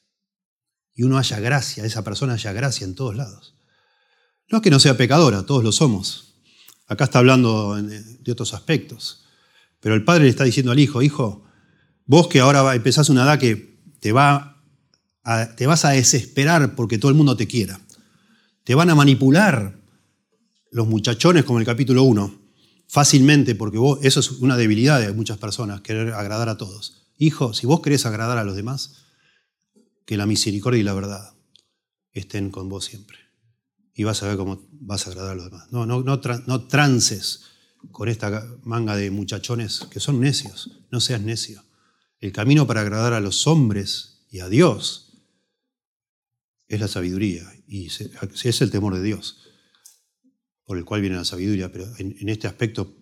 y 0.95 1.03
uno 1.03 1.17
haya 1.17 1.39
gracia, 1.39 1.85
esa 1.85 2.03
persona 2.03 2.33
haya 2.33 2.53
gracia 2.53 2.85
en 2.85 2.95
todos 2.95 3.15
lados. 3.15 3.55
No 4.49 4.59
es 4.59 4.63
que 4.63 4.69
no 4.69 4.79
sea 4.79 4.95
pecadora, 4.95 5.45
todos 5.45 5.63
lo 5.63 5.71
somos. 5.71 6.35
Acá 6.87 7.03
está 7.03 7.19
hablando 7.19 7.75
de 7.75 8.31
otros 8.31 8.53
aspectos. 8.53 9.25
Pero 9.81 9.93
el 9.93 10.05
padre 10.05 10.23
le 10.23 10.29
está 10.29 10.45
diciendo 10.45 10.71
al 10.71 10.79
hijo, 10.79 11.01
hijo, 11.01 11.43
vos 12.05 12.27
que 12.27 12.39
ahora 12.39 12.73
empezás 12.73 13.09
una 13.09 13.23
edad 13.23 13.39
que 13.39 13.81
te, 13.99 14.13
va 14.13 14.54
te 15.55 15.65
vas 15.65 15.85
a 15.85 15.91
desesperar 15.91 16.75
porque 16.75 16.97
todo 16.97 17.09
el 17.09 17.17
mundo 17.17 17.35
te 17.35 17.47
quiera. 17.47 17.79
Te 18.63 18.75
van 18.75 18.89
a 18.89 18.95
manipular 18.95 19.79
los 20.71 20.87
muchachones 20.87 21.45
como 21.45 21.59
el 21.59 21.65
capítulo 21.65 22.03
1, 22.03 22.41
fácilmente, 22.87 23.55
porque 23.55 23.77
vos, 23.77 23.99
eso 24.03 24.19
es 24.19 24.31
una 24.31 24.57
debilidad 24.57 24.99
de 24.99 25.11
muchas 25.13 25.37
personas, 25.37 25.81
querer 25.81 26.13
agradar 26.13 26.49
a 26.49 26.57
todos. 26.57 27.07
Hijo, 27.17 27.53
si 27.53 27.65
vos 27.65 27.81
querés 27.81 28.05
agradar 28.05 28.37
a 28.37 28.43
los 28.43 28.55
demás, 28.55 29.05
que 30.05 30.17
la 30.17 30.25
misericordia 30.25 30.81
y 30.81 30.83
la 30.83 30.93
verdad 30.93 31.33
estén 32.11 32.51
con 32.51 32.69
vos 32.69 32.85
siempre. 32.85 33.17
Y 33.93 34.03
vas 34.03 34.21
a 34.21 34.27
ver 34.27 34.37
cómo 34.37 34.67
vas 34.71 35.07
a 35.07 35.11
agradar 35.11 35.31
a 35.31 35.35
los 35.35 35.45
demás. 35.45 35.71
No, 35.71 35.85
no, 35.85 36.03
no 36.03 36.67
trances 36.67 37.43
con 37.91 38.09
esta 38.09 38.45
manga 38.63 38.95
de 38.95 39.09
muchachones 39.09 39.87
que 39.89 39.99
son 39.99 40.19
necios. 40.19 40.71
No 40.91 40.99
seas 40.99 41.21
necio. 41.21 41.63
El 42.19 42.31
camino 42.31 42.67
para 42.67 42.81
agradar 42.81 43.13
a 43.13 43.21
los 43.21 43.47
hombres 43.47 44.25
y 44.29 44.39
a 44.39 44.49
Dios 44.49 45.04
es 46.67 46.79
la 46.79 46.87
sabiduría. 46.87 47.43
Y 47.67 47.87
es 47.87 48.61
el 48.61 48.71
temor 48.71 48.95
de 48.95 49.03
Dios, 49.03 49.49
por 50.63 50.77
el 50.77 50.85
cual 50.85 51.01
viene 51.01 51.15
la 51.15 51.25
sabiduría. 51.25 51.71
Pero 51.71 51.91
en, 51.97 52.29
este 52.29 52.47
aspecto 52.47 52.95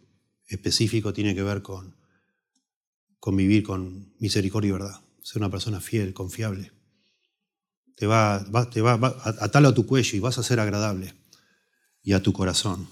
específico 0.48 1.14
tiene 1.14 1.36
que 1.36 1.44
ver 1.44 1.62
con, 1.62 1.96
vivir 3.34 3.64
con 3.64 4.14
misericordia 4.20 4.70
y 4.70 4.72
verdad. 4.74 5.02
Ser 5.22 5.42
una 5.42 5.50
persona 5.50 5.80
fiel, 5.80 6.14
confiable 6.14 6.72
te 7.96 8.08
va, 8.08 8.46
te 8.72 8.82
va, 8.82 8.94
a 8.94 9.46
atarlo 9.46 9.70
a 9.70 9.74
tu 9.74 9.86
cuello 9.86 10.18
y 10.18 10.20
vas 10.20 10.38
a 10.38 10.44
ser 10.44 10.60
agradable 10.60 11.14
y 12.02 12.14
a 12.14 12.22
tu 12.22 12.34
corazón. 12.34 12.88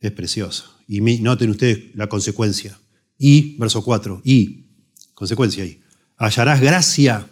Es 0.00 0.12
precioso. 0.12 0.76
Y 0.88 1.00
noten 1.00 1.50
ustedes 1.50 1.94
la 1.94 2.08
consecuencia. 2.08 2.78
Y, 3.18 3.56
verso 3.58 3.84
4, 3.84 4.22
y, 4.24 4.66
consecuencia 5.14 5.62
ahí, 5.62 5.80
hallarás 6.16 6.60
gracia 6.60 7.28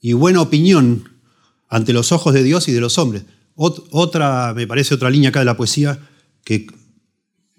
y 0.00 0.12
buena 0.12 0.40
opinión 0.40 1.20
ante 1.68 1.92
los 1.92 2.12
ojos 2.12 2.34
de 2.34 2.42
Dios 2.42 2.68
y 2.68 2.72
de 2.72 2.80
los 2.80 2.98
hombres. 2.98 3.24
otra, 3.54 4.52
me 4.54 4.66
parece 4.66 4.94
otra 4.94 5.10
línea 5.10 5.30
acá 5.30 5.40
de 5.40 5.46
la 5.46 5.56
poesía, 5.56 5.98
que, 6.44 6.66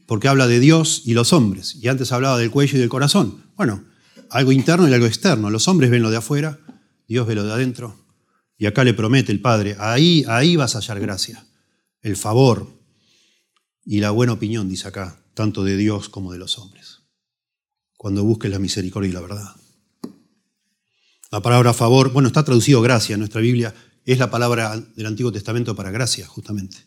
porque 0.05 0.27
habla 0.27 0.47
de 0.47 0.59
Dios 0.59 1.01
y 1.05 1.13
los 1.13 1.33
hombres. 1.33 1.75
Y 1.75 1.87
antes 1.87 2.11
hablaba 2.11 2.37
del 2.37 2.51
cuello 2.51 2.77
y 2.77 2.79
del 2.79 2.89
corazón. 2.89 3.43
Bueno, 3.55 3.83
algo 4.29 4.51
interno 4.51 4.87
y 4.87 4.93
algo 4.93 5.07
externo. 5.07 5.49
Los 5.49 5.67
hombres 5.67 5.89
ven 5.89 6.01
lo 6.01 6.11
de 6.11 6.17
afuera, 6.17 6.59
Dios 7.07 7.27
ve 7.27 7.35
lo 7.35 7.43
de 7.43 7.53
adentro. 7.53 8.07
Y 8.57 8.65
acá 8.65 8.83
le 8.83 8.93
promete 8.93 9.31
el 9.31 9.41
Padre, 9.41 9.75
ahí, 9.79 10.25
ahí 10.27 10.55
vas 10.55 10.75
a 10.75 10.79
hallar 10.79 10.99
gracia, 10.99 11.45
el 12.01 12.15
favor 12.15 12.75
y 13.85 13.99
la 13.99 14.11
buena 14.11 14.33
opinión, 14.33 14.67
dice 14.67 14.87
acá, 14.87 15.23
tanto 15.33 15.63
de 15.63 15.77
Dios 15.77 16.09
como 16.09 16.33
de 16.33 16.39
los 16.39 16.57
hombres, 16.57 17.03
cuando 17.97 18.23
busques 18.23 18.49
la 18.49 18.57
misericordia 18.57 19.09
y 19.09 19.13
la 19.13 19.21
verdad. 19.21 19.55
La 21.31 21.41
palabra 21.41 21.73
favor, 21.73 22.11
bueno, 22.11 22.27
está 22.27 22.43
traducido 22.43 22.81
gracia 22.81 23.13
en 23.13 23.19
nuestra 23.19 23.41
Biblia, 23.41 23.73
es 24.05 24.17
la 24.17 24.29
palabra 24.29 24.81
del 24.95 25.05
Antiguo 25.05 25.31
Testamento 25.31 25.75
para 25.75 25.91
gracia, 25.91 26.25
justamente. 26.25 26.77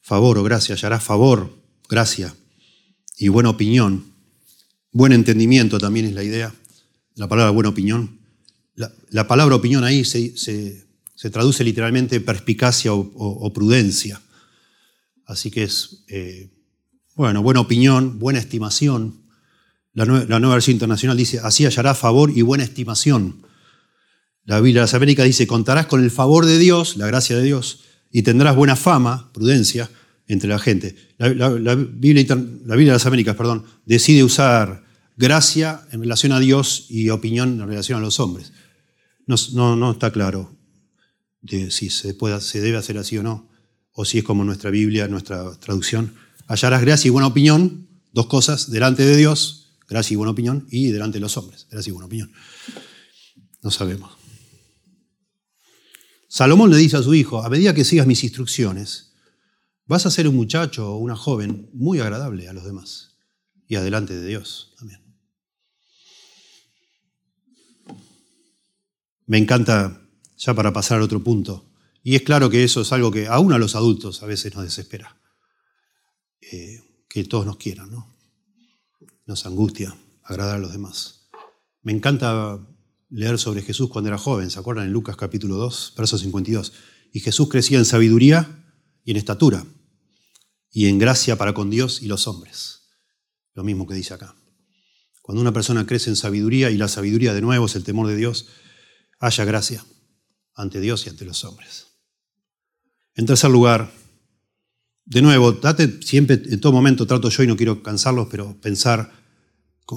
Favor 0.00 0.38
o 0.38 0.42
gracia, 0.42 0.74
hallarás 0.74 1.02
favor, 1.02 1.58
gracia 1.88 2.34
y 3.18 3.28
buena 3.28 3.50
opinión. 3.50 4.04
Buen 4.90 5.12
entendimiento 5.12 5.78
también 5.78 6.06
es 6.06 6.14
la 6.14 6.24
idea, 6.24 6.54
la 7.14 7.28
palabra 7.28 7.50
buena 7.50 7.68
opinión 7.70 8.22
la, 9.10 9.28
palabra 9.28 9.54
opinión 9.56 9.84
ahí 9.84 10.04
se, 10.04 10.86
traduce 11.30 11.64
literalmente 11.64 12.20
perspicacia 12.20 12.92
o, 12.92 13.52
prudencia. 13.52 14.20
Así 15.26 15.50
que 15.50 15.64
es, 15.64 16.04
eh, 16.08 16.50
bueno, 17.14 17.42
buena 17.42 17.60
opinión, 17.60 18.18
buena 18.18 18.38
estimación. 18.38 19.21
La, 19.94 20.06
nueva 20.06 20.54
versión 20.54 20.74
internacional 20.74 21.16
dice, 21.16 21.40
así 21.42 21.66
hallará 21.66 21.94
favor 21.94 22.30
y 22.34 22.42
buena 22.42 22.64
estimación. 22.64 23.46
La 24.44 24.60
Biblia 24.60 24.80
de 24.80 24.84
las 24.84 24.94
Américas 24.94 25.26
dice, 25.26 25.46
contarás 25.46 25.86
con 25.86 26.02
el 26.02 26.10
favor 26.10 26.46
de 26.46 26.58
Dios, 26.58 26.96
la 26.96 27.06
gracia 27.06 27.36
de 27.36 27.42
Dios, 27.42 27.80
y 28.10 28.22
tendrás 28.22 28.56
buena 28.56 28.76
fama, 28.76 29.30
prudencia, 29.32 29.90
entre 30.26 30.48
la 30.48 30.58
gente. 30.58 30.96
La, 31.18 31.28
Biblia, 31.74 32.24
de 32.24 32.84
las 32.84 33.06
Américas 33.06 33.36
perdón, 33.36 33.64
decide 33.84 34.24
usar 34.24 34.84
gracia 35.16 35.82
en 35.92 36.00
relación 36.00 36.32
a 36.32 36.40
Dios 36.40 36.86
y 36.88 37.10
opinión 37.10 37.60
en 37.60 37.68
relación 37.68 37.98
a 37.98 38.02
los 38.02 38.18
hombres. 38.18 38.52
No, 39.26 39.90
está 39.90 40.10
claro 40.10 40.56
de 41.42 41.70
si 41.70 41.90
se, 41.90 42.16
se 42.40 42.60
debe 42.60 42.76
hacer 42.76 42.98
así 42.98 43.18
o 43.18 43.22
no, 43.22 43.50
o 43.92 44.04
si 44.04 44.18
es 44.18 44.24
como 44.24 44.44
nuestra 44.44 44.70
Biblia, 44.70 45.08
nuestra 45.08 45.54
traducción. 45.58 46.14
Hallarás 46.46 46.80
gracia 46.82 47.08
y 47.08 47.10
buena 47.10 47.26
opinión, 47.26 47.88
dos 48.12 48.26
cosas, 48.26 48.70
delante 48.70 49.04
de 49.04 49.16
Dios, 49.16 49.61
gracia 49.92 50.14
y 50.14 50.16
buena 50.16 50.32
opinión, 50.32 50.66
y 50.70 50.90
delante 50.90 51.18
de 51.18 51.20
los 51.20 51.36
hombres, 51.36 51.66
gracia 51.70 51.90
y 51.90 51.92
buena 51.92 52.06
opinión. 52.06 52.32
No 53.62 53.70
sabemos. 53.70 54.12
Salomón 56.28 56.70
le 56.70 56.78
dice 56.78 56.96
a 56.96 57.02
su 57.02 57.12
hijo, 57.14 57.42
a 57.44 57.50
medida 57.50 57.74
que 57.74 57.84
sigas 57.84 58.06
mis 58.06 58.24
instrucciones, 58.24 59.12
vas 59.84 60.06
a 60.06 60.10
ser 60.10 60.26
un 60.26 60.34
muchacho 60.34 60.94
o 60.94 60.96
una 60.96 61.14
joven 61.14 61.68
muy 61.74 62.00
agradable 62.00 62.48
a 62.48 62.54
los 62.54 62.64
demás 62.64 63.18
y 63.68 63.76
adelante 63.76 64.18
de 64.18 64.26
Dios 64.26 64.74
también. 64.78 65.00
Me 69.26 69.38
encanta, 69.38 70.00
ya 70.36 70.54
para 70.54 70.72
pasar 70.72 70.98
al 70.98 71.04
otro 71.04 71.22
punto, 71.22 71.70
y 72.02 72.16
es 72.16 72.22
claro 72.22 72.50
que 72.50 72.64
eso 72.64 72.80
es 72.80 72.92
algo 72.92 73.10
que 73.10 73.28
aún 73.28 73.52
a 73.52 73.58
los 73.58 73.76
adultos 73.76 74.22
a 74.22 74.26
veces 74.26 74.54
nos 74.54 74.64
desespera, 74.64 75.20
eh, 76.40 76.82
que 77.08 77.24
todos 77.24 77.46
nos 77.46 77.58
quieran, 77.58 77.90
¿no? 77.90 78.11
Nos 79.26 79.46
angustia 79.46 79.96
agradar 80.24 80.56
a 80.56 80.58
los 80.60 80.72
demás. 80.72 81.30
Me 81.82 81.92
encanta 81.92 82.58
leer 83.08 83.38
sobre 83.38 83.62
Jesús 83.62 83.88
cuando 83.88 84.08
era 84.08 84.18
joven, 84.18 84.50
¿se 84.50 84.58
acuerdan? 84.58 84.86
En 84.86 84.92
Lucas 84.92 85.16
capítulo 85.16 85.56
2, 85.56 85.94
verso 85.96 86.18
52. 86.18 86.72
Y 87.12 87.20
Jesús 87.20 87.48
crecía 87.48 87.78
en 87.78 87.84
sabiduría 87.84 88.64
y 89.04 89.10
en 89.10 89.16
estatura, 89.16 89.64
y 90.70 90.86
en 90.86 90.98
gracia 90.98 91.36
para 91.36 91.54
con 91.54 91.70
Dios 91.70 92.02
y 92.02 92.06
los 92.06 92.26
hombres. 92.26 92.88
Lo 93.54 93.64
mismo 93.64 93.86
que 93.86 93.94
dice 93.94 94.14
acá. 94.14 94.34
Cuando 95.20 95.40
una 95.40 95.52
persona 95.52 95.86
crece 95.86 96.10
en 96.10 96.16
sabiduría, 96.16 96.70
y 96.70 96.76
la 96.76 96.88
sabiduría 96.88 97.34
de 97.34 97.42
nuevo 97.42 97.66
es 97.66 97.76
el 97.76 97.84
temor 97.84 98.08
de 98.08 98.16
Dios, 98.16 98.48
haya 99.20 99.44
gracia 99.44 99.84
ante 100.54 100.80
Dios 100.80 101.06
y 101.06 101.10
ante 101.10 101.24
los 101.24 101.44
hombres. 101.44 101.86
En 103.14 103.26
tercer 103.26 103.50
lugar, 103.50 103.92
de 105.04 105.22
nuevo, 105.22 105.52
date 105.52 106.00
siempre, 106.02 106.40
en 106.44 106.60
todo 106.60 106.72
momento 106.72 107.06
trato 107.06 107.28
yo 107.28 107.42
y 107.42 107.46
no 107.46 107.56
quiero 107.56 107.82
cansarlos, 107.82 108.28
pero 108.30 108.60
pensar 108.60 109.12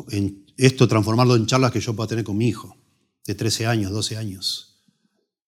en 0.10 0.46
esto, 0.58 0.88
transformarlo 0.88 1.36
en 1.36 1.46
charlas 1.46 1.72
que 1.72 1.80
yo 1.80 1.96
pueda 1.96 2.08
tener 2.08 2.24
con 2.24 2.38
mi 2.38 2.48
hijo 2.48 2.78
de 3.26 3.36
13 3.36 3.68
años, 3.68 3.92
12 3.92 4.18
años, 4.18 4.84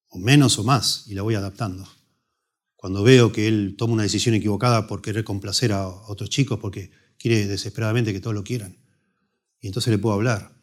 o 0.08 0.18
menos 0.18 0.58
o 0.58 0.64
más, 0.64 1.04
y 1.06 1.14
la 1.14 1.22
voy 1.22 1.34
adaptando. 1.34 1.88
Cuando 2.76 3.02
veo 3.02 3.32
que 3.32 3.48
él 3.48 3.74
toma 3.76 3.94
una 3.94 4.02
decisión 4.04 4.34
equivocada 4.34 4.86
por 4.86 5.02
querer 5.02 5.24
complacer 5.24 5.72
a 5.72 5.88
otros 5.88 6.30
chicos, 6.30 6.58
porque 6.60 6.90
quiere 7.18 7.46
desesperadamente 7.46 8.12
que 8.12 8.20
todos 8.20 8.34
lo 8.34 8.44
quieran, 8.44 8.78
y 9.60 9.66
entonces 9.66 9.90
le 9.90 9.98
puedo 9.98 10.14
hablar 10.14 10.56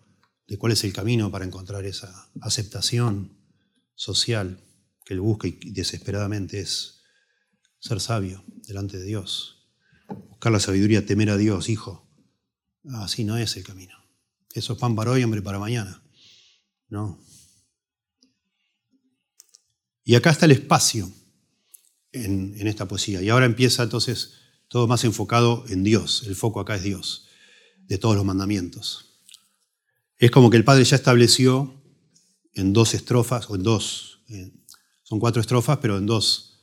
de 0.47 0.57
cuál 0.57 0.71
es 0.71 0.83
el 0.83 0.93
camino 0.93 1.31
para 1.31 1.45
encontrar 1.45 1.85
esa 1.85 2.29
aceptación 2.39 3.37
social 3.95 4.61
que 5.05 5.13
él 5.13 5.21
busca 5.21 5.47
y 5.47 5.57
desesperadamente 5.71 6.59
es 6.59 6.94
ser 7.86 8.01
sabio 8.01 8.43
delante 8.65 8.97
de 8.97 9.05
Dios. 9.05 9.57
Buscar 10.29 10.51
la 10.51 10.59
sabiduría, 10.59 11.05
temer 11.05 11.29
a 11.29 11.38
Dios, 11.38 11.69
hijo. 11.69 12.09
Así 12.95 13.23
no 13.23 13.38
es 13.38 13.55
el 13.57 13.63
camino. 13.63 13.93
Eso 14.53 14.73
es 14.73 14.79
pan 14.79 14.95
para 14.95 15.11
hoy, 15.11 15.23
hombre 15.23 15.43
para 15.43 15.59
mañana. 15.59 16.01
No. 16.89 17.19
Y 20.03 20.15
acá 20.15 20.31
está 20.31 20.45
el 20.45 20.53
espacio 20.53 21.11
en, 22.11 22.67
esta 22.67 22.88
poesía. 22.88 23.21
Y 23.21 23.29
ahora 23.29 23.45
empieza 23.45 23.83
entonces 23.83 24.33
todo 24.67 24.88
más 24.88 25.03
enfocado 25.03 25.63
en 25.67 25.83
Dios. 25.83 26.23
El 26.25 26.36
foco 26.36 26.59
acá 26.59 26.75
es 26.77 26.83
Dios, 26.83 27.27
de 27.88 27.99
todos 27.99 28.15
los 28.15 28.25
mandamientos. 28.25 29.21
Es 30.17 30.31
como 30.31 30.49
que 30.49 30.57
el 30.57 30.63
Padre 30.63 30.86
ya 30.86 30.95
estableció 30.95 31.83
en 32.53 32.73
dos 32.73 32.95
estrofas, 32.95 33.47
o 33.49 33.55
en 33.55 33.63
dos, 33.63 34.21
son 35.03 35.19
cuatro 35.19 35.41
estrofas, 35.41 35.77
pero 35.81 35.97
en 35.97 36.05
dos 36.05 36.55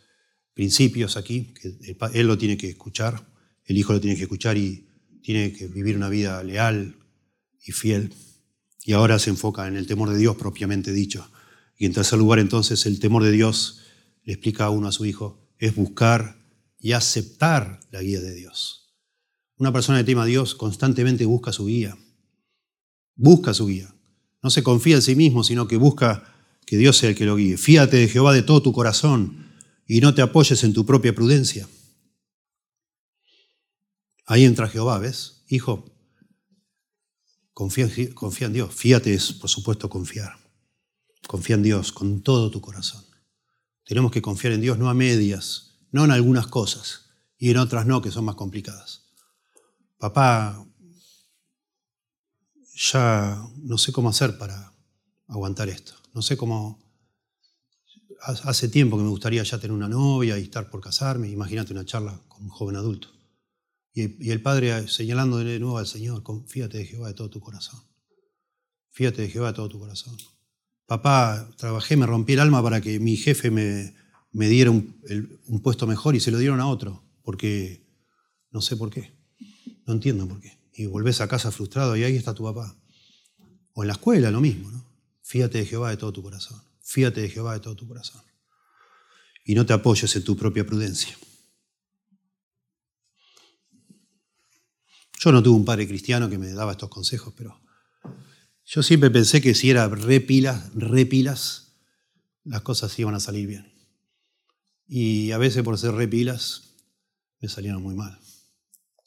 principios 0.54 1.16
aquí, 1.16 1.54
que 1.54 1.96
Él 2.14 2.26
lo 2.26 2.38
tiene 2.38 2.56
que 2.56 2.68
escuchar, 2.68 3.26
el 3.64 3.78
Hijo 3.78 3.92
lo 3.92 4.00
tiene 4.00 4.16
que 4.16 4.22
escuchar 4.22 4.56
y 4.56 4.86
tiene 5.22 5.52
que 5.52 5.68
vivir 5.68 5.96
una 5.96 6.08
vida 6.08 6.42
leal 6.42 6.96
y 7.64 7.72
fiel. 7.72 8.12
Y 8.84 8.92
ahora 8.92 9.18
se 9.18 9.30
enfoca 9.30 9.66
en 9.68 9.76
el 9.76 9.86
temor 9.86 10.10
de 10.10 10.18
Dios 10.18 10.36
propiamente 10.36 10.92
dicho. 10.92 11.30
Y 11.78 11.86
en 11.86 11.92
tercer 11.92 12.18
lugar, 12.18 12.38
entonces, 12.38 12.84
el 12.86 12.98
temor 12.98 13.22
de 13.22 13.30
Dios, 13.30 13.80
le 14.24 14.34
explica 14.34 14.64
a 14.64 14.70
uno 14.70 14.88
a 14.88 14.92
su 14.92 15.04
hijo, 15.04 15.48
es 15.58 15.74
buscar 15.74 16.42
y 16.78 16.92
aceptar 16.92 17.80
la 17.90 18.02
guía 18.02 18.20
de 18.20 18.34
Dios. 18.34 18.94
Una 19.56 19.72
persona 19.72 19.98
que 19.98 20.04
tema 20.04 20.24
a 20.24 20.26
Dios 20.26 20.54
constantemente 20.54 21.24
busca 21.24 21.52
su 21.52 21.66
guía. 21.66 21.96
Busca 23.14 23.54
su 23.54 23.66
guía. 23.66 23.94
No 24.42 24.50
se 24.50 24.64
confía 24.64 24.96
en 24.96 25.02
sí 25.02 25.14
mismo, 25.14 25.44
sino 25.44 25.68
que 25.68 25.76
busca 25.76 26.24
que 26.66 26.76
Dios 26.76 26.96
sea 26.96 27.10
el 27.10 27.14
que 27.14 27.26
lo 27.26 27.36
guíe. 27.36 27.56
Fíate 27.56 27.96
de 27.96 28.08
Jehová 28.08 28.32
de 28.32 28.42
todo 28.42 28.62
tu 28.62 28.72
corazón 28.72 29.51
y 29.86 30.00
no 30.00 30.14
te 30.14 30.22
apoyes 30.22 30.64
en 30.64 30.72
tu 30.72 30.86
propia 30.86 31.14
prudencia. 31.14 31.68
Ahí 34.26 34.44
entra 34.44 34.68
Jehová, 34.68 34.98
¿ves? 34.98 35.44
Hijo, 35.48 35.92
Confía, 37.54 37.86
en 38.46 38.52
Dios. 38.52 38.74
Fíate 38.74 39.12
es, 39.14 39.32
por 39.32 39.50
supuesto, 39.50 39.88
confiar. 39.88 40.38
Confía 41.26 41.56
en 41.56 41.62
Dios 41.62 41.92
con 41.92 42.22
todo 42.22 42.50
tu 42.50 42.60
corazón. 42.60 43.04
Tenemos 43.84 44.10
que 44.10 44.22
confiar 44.22 44.54
en 44.54 44.60
Dios 44.60 44.78
no 44.78 44.88
a 44.88 44.94
medias, 44.94 45.78
no 45.90 46.04
en 46.04 46.10
algunas 46.10 46.46
cosas 46.46 47.10
y 47.38 47.50
en 47.50 47.58
otras 47.58 47.86
no, 47.86 48.00
que 48.00 48.10
son 48.10 48.24
más 48.24 48.36
complicadas. 48.36 49.04
Papá, 49.98 50.66
ya 52.74 53.44
no 53.58 53.78
sé 53.78 53.92
cómo 53.92 54.08
hacer 54.08 54.38
para 54.38 54.72
aguantar 55.28 55.68
esto. 55.68 55.94
No 56.14 56.22
sé 56.22 56.36
cómo... 56.36 56.80
Hace 58.24 58.68
tiempo 58.68 58.96
que 58.96 59.02
me 59.02 59.08
gustaría 59.08 59.42
ya 59.42 59.58
tener 59.58 59.72
una 59.72 59.88
novia 59.88 60.38
y 60.38 60.42
estar 60.42 60.70
por 60.70 60.80
casarme. 60.80 61.28
Imagínate 61.28 61.72
una 61.72 61.84
charla 61.84 62.20
con 62.28 62.44
un 62.44 62.50
joven 62.50 62.76
adulto. 62.76 63.08
Y, 63.92 64.30
el 64.30 64.40
Padre 64.40 64.86
señalando 64.88 65.38
de 65.38 65.58
nuevo 65.58 65.78
al 65.78 65.86
Señor, 65.86 66.22
fíjate 66.46 66.78
de 66.78 66.86
Jehová 66.86 67.08
de 67.08 67.14
todo 67.14 67.30
tu 67.30 67.40
corazón. 67.40 67.80
Fíjate 68.90 69.22
de 69.22 69.28
Jehová 69.28 69.48
de 69.48 69.54
todo 69.54 69.68
tu 69.68 69.78
corazón. 69.80 70.16
Papá, 70.86 71.50
trabajé, 71.56 71.96
me 71.96 72.06
rompí 72.06 72.34
el 72.34 72.40
alma 72.40 72.62
para 72.62 72.80
que 72.80 73.00
mi 73.00 73.16
jefe 73.16 73.50
me, 73.50 73.94
me 74.30 74.48
diera 74.48 74.70
un, 74.70 75.60
puesto 75.62 75.86
mejor 75.86 76.14
y 76.14 76.20
se 76.20 76.30
lo 76.30 76.38
dieron 76.38 76.60
a 76.60 76.68
otro, 76.68 77.02
porque 77.22 77.86
no 78.50 78.60
sé 78.60 78.76
por 78.76 78.90
qué. 78.90 79.12
No 79.86 79.94
entiendo 79.94 80.28
por 80.28 80.40
qué. 80.40 80.58
Y 80.74 80.86
volvés 80.86 81.20
a 81.20 81.28
casa 81.28 81.50
frustrado 81.50 81.96
y 81.96 82.04
ahí 82.04 82.16
está 82.16 82.34
tu 82.34 82.44
papá. 82.44 82.76
O 83.74 83.82
en 83.82 83.88
la 83.88 83.94
escuela 83.94 84.30
lo 84.30 84.40
mismo, 84.40 84.70
¿no? 84.70 84.84
Fíjate 85.22 85.58
de 85.58 85.66
Jehová 85.66 85.90
de 85.90 85.96
todo 85.96 86.12
tu 86.12 86.22
corazón. 86.22 86.60
Fíjate 86.82 87.20
de 87.20 87.30
Jehová 87.30 87.54
de 87.54 87.60
todo 87.60 87.76
tu 87.76 87.86
corazón. 87.86 88.22
Y 89.44 89.54
no 89.54 89.64
te 89.66 89.72
apoyes 89.72 90.14
en 90.14 90.24
tu 90.24 90.36
propia 90.36 90.64
prudencia. 90.66 91.16
Yo 95.18 95.30
no 95.30 95.42
tuve 95.42 95.56
un 95.56 95.64
padre 95.64 95.86
cristiano 95.86 96.28
que 96.28 96.38
me 96.38 96.52
daba 96.52 96.72
estos 96.72 96.88
consejos, 96.88 97.32
pero 97.36 97.60
yo 98.64 98.82
siempre 98.82 99.10
pensé 99.10 99.40
que 99.40 99.54
si 99.54 99.70
era 99.70 99.88
repilas, 99.88 100.74
repilas, 100.74 101.74
las 102.44 102.62
cosas 102.62 102.98
iban 102.98 103.14
a 103.14 103.20
salir 103.20 103.46
bien. 103.46 103.72
Y 104.88 105.30
a 105.30 105.38
veces 105.38 105.62
por 105.62 105.78
ser 105.78 105.92
repilas 105.92 106.74
me 107.40 107.48
salieron 107.48 107.82
muy 107.82 107.94
mal. 107.94 108.18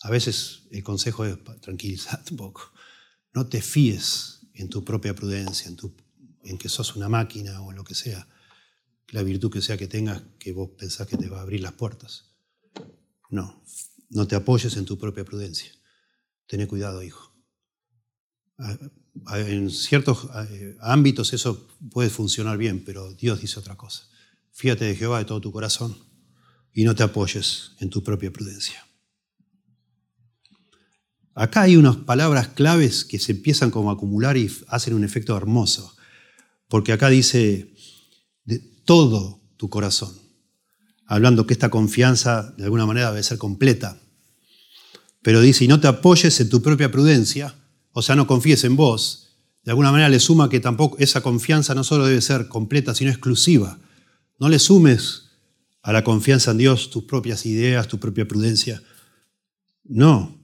A 0.02 0.10
veces 0.10 0.64
el 0.72 0.84
consejo 0.84 1.26
es 1.26 1.38
tranquilizarte 1.62 2.32
un 2.32 2.38
poco. 2.38 2.72
No 3.34 3.48
te 3.48 3.62
fíes 3.62 4.42
en 4.54 4.70
tu 4.70 4.86
propia 4.86 5.16
prudencia, 5.16 5.68
en, 5.68 5.76
tu, 5.76 5.94
en 6.46 6.58
que 6.58 6.70
sos 6.70 6.96
una 6.96 7.10
máquina 7.10 7.62
o 7.62 7.72
lo 7.72 7.84
que 7.84 7.96
sea, 7.96 8.28
la 9.10 9.24
virtud 9.24 9.52
que 9.52 9.62
sea 9.62 9.78
que 9.78 9.88
tengas, 9.88 10.22
que 10.40 10.54
vos 10.54 10.72
pensás 10.78 11.08
que 11.08 11.18
te 11.18 11.30
va 11.30 11.40
a 11.40 11.42
abrir 11.42 11.62
las 11.62 11.74
puertas. 11.74 12.36
No, 13.30 13.64
no 14.10 14.28
te 14.28 14.36
apoyes 14.36 14.78
en 14.78 14.86
tu 14.86 14.98
propia 14.98 15.26
prudencia. 15.26 15.72
Tené 16.48 16.68
cuidado, 16.68 17.04
hijo. 17.04 17.34
En 19.34 19.70
ciertos 19.70 20.30
eh, 20.50 20.78
ámbitos 20.82 21.34
eso 21.34 21.68
puede 21.92 22.10
funcionar 22.10 22.58
bien, 22.58 22.84
pero 22.86 23.14
Dios 23.14 23.42
dice 23.42 23.60
otra 23.60 23.76
cosa. 23.76 24.08
Fíjate 24.52 24.86
de 24.86 24.96
Jehová 24.96 25.20
de 25.20 25.26
todo 25.26 25.42
tu 25.42 25.52
corazón 25.52 25.98
y 26.74 26.84
no 26.84 26.96
te 26.96 27.04
apoyes 27.04 27.72
en 27.80 27.90
tu 27.90 28.04
propia 28.04 28.32
prudencia. 28.32 28.86
Acá 31.34 31.64
hay 31.64 31.76
unas 31.76 31.98
palabras 31.98 32.50
claves 32.50 33.04
que 33.04 33.20
se 33.20 33.34
empiezan 33.34 33.70
como 33.70 33.90
a 33.90 33.94
acumular 33.94 34.38
y 34.38 34.50
hacen 34.68 34.94
un 34.94 35.04
efecto 35.04 35.36
hermoso. 35.36 35.95
Porque 36.76 36.92
acá 36.92 37.08
dice 37.08 37.74
de 38.44 38.60
todo 38.84 39.40
tu 39.56 39.70
corazón, 39.70 40.12
hablando 41.06 41.48
que 41.48 41.54
esta 41.54 41.70
confianza 41.70 42.54
de 42.58 42.66
alguna 42.66 42.86
manera 42.86 43.12
debe 43.12 43.24
ser 43.24 43.38
completa. 43.38 43.98
Pero 45.22 45.40
dice, 45.40 45.64
y 45.64 45.70
no 45.70 45.80
te 45.80 45.88
apoyes 45.88 46.38
en 46.42 46.50
tu 46.50 46.62
propia 46.62 46.92
prudencia, 46.92 47.56
o 47.94 48.02
sea, 48.02 48.18
no 48.18 48.28
confíes 48.28 48.66
en 48.66 48.76
vos. 48.76 49.38
De 49.64 49.72
alguna 49.72 49.90
manera 49.90 50.10
le 50.10 50.20
suma 50.20 50.50
que 50.50 50.60
tampoco 50.60 50.98
esa 51.00 51.22
confianza 51.22 51.74
no 51.76 51.86
solo 51.86 52.08
debe 52.08 52.20
ser 52.20 52.50
completa, 52.50 52.94
sino 52.94 53.10
exclusiva. 53.10 53.80
No 54.38 54.50
le 54.50 54.60
sumes 54.60 55.30
a 55.82 55.94
la 55.94 56.04
confianza 56.04 56.52
en 56.52 56.58
Dios 56.58 56.90
tus 56.90 57.06
propias 57.06 57.46
ideas, 57.46 57.88
tu 57.88 58.02
propia 58.02 58.28
prudencia. 58.28 58.84
No, 59.86 60.38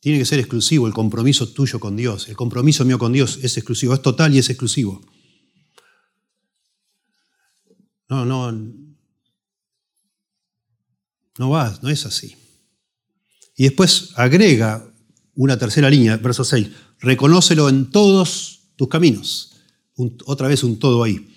tiene 0.00 0.18
que 0.18 0.26
ser 0.26 0.40
exclusivo 0.40 0.86
el 0.86 0.92
compromiso 0.92 1.48
tuyo 1.48 1.80
con 1.80 1.96
Dios. 1.96 2.28
El 2.28 2.36
compromiso 2.36 2.84
mío 2.84 2.98
con 2.98 3.14
Dios 3.14 3.38
es 3.42 3.56
exclusivo, 3.56 3.94
es 3.94 4.02
total 4.02 4.34
y 4.34 4.40
es 4.40 4.50
exclusivo. 4.50 5.00
No, 8.10 8.24
no, 8.24 8.50
no 11.38 11.48
va, 11.48 11.78
no 11.80 11.88
es 11.88 12.04
así. 12.04 12.34
Y 13.56 13.62
después 13.62 14.10
agrega 14.16 14.84
una 15.34 15.56
tercera 15.56 15.88
línea, 15.88 16.16
verso 16.16 16.42
6, 16.42 16.68
reconócelo 16.98 17.68
en 17.68 17.90
todos 17.90 18.72
tus 18.74 18.88
caminos. 18.88 19.52
otra 20.26 20.48
vez 20.48 20.64
un 20.64 20.78
todo 20.78 21.04
ahí. 21.04 21.28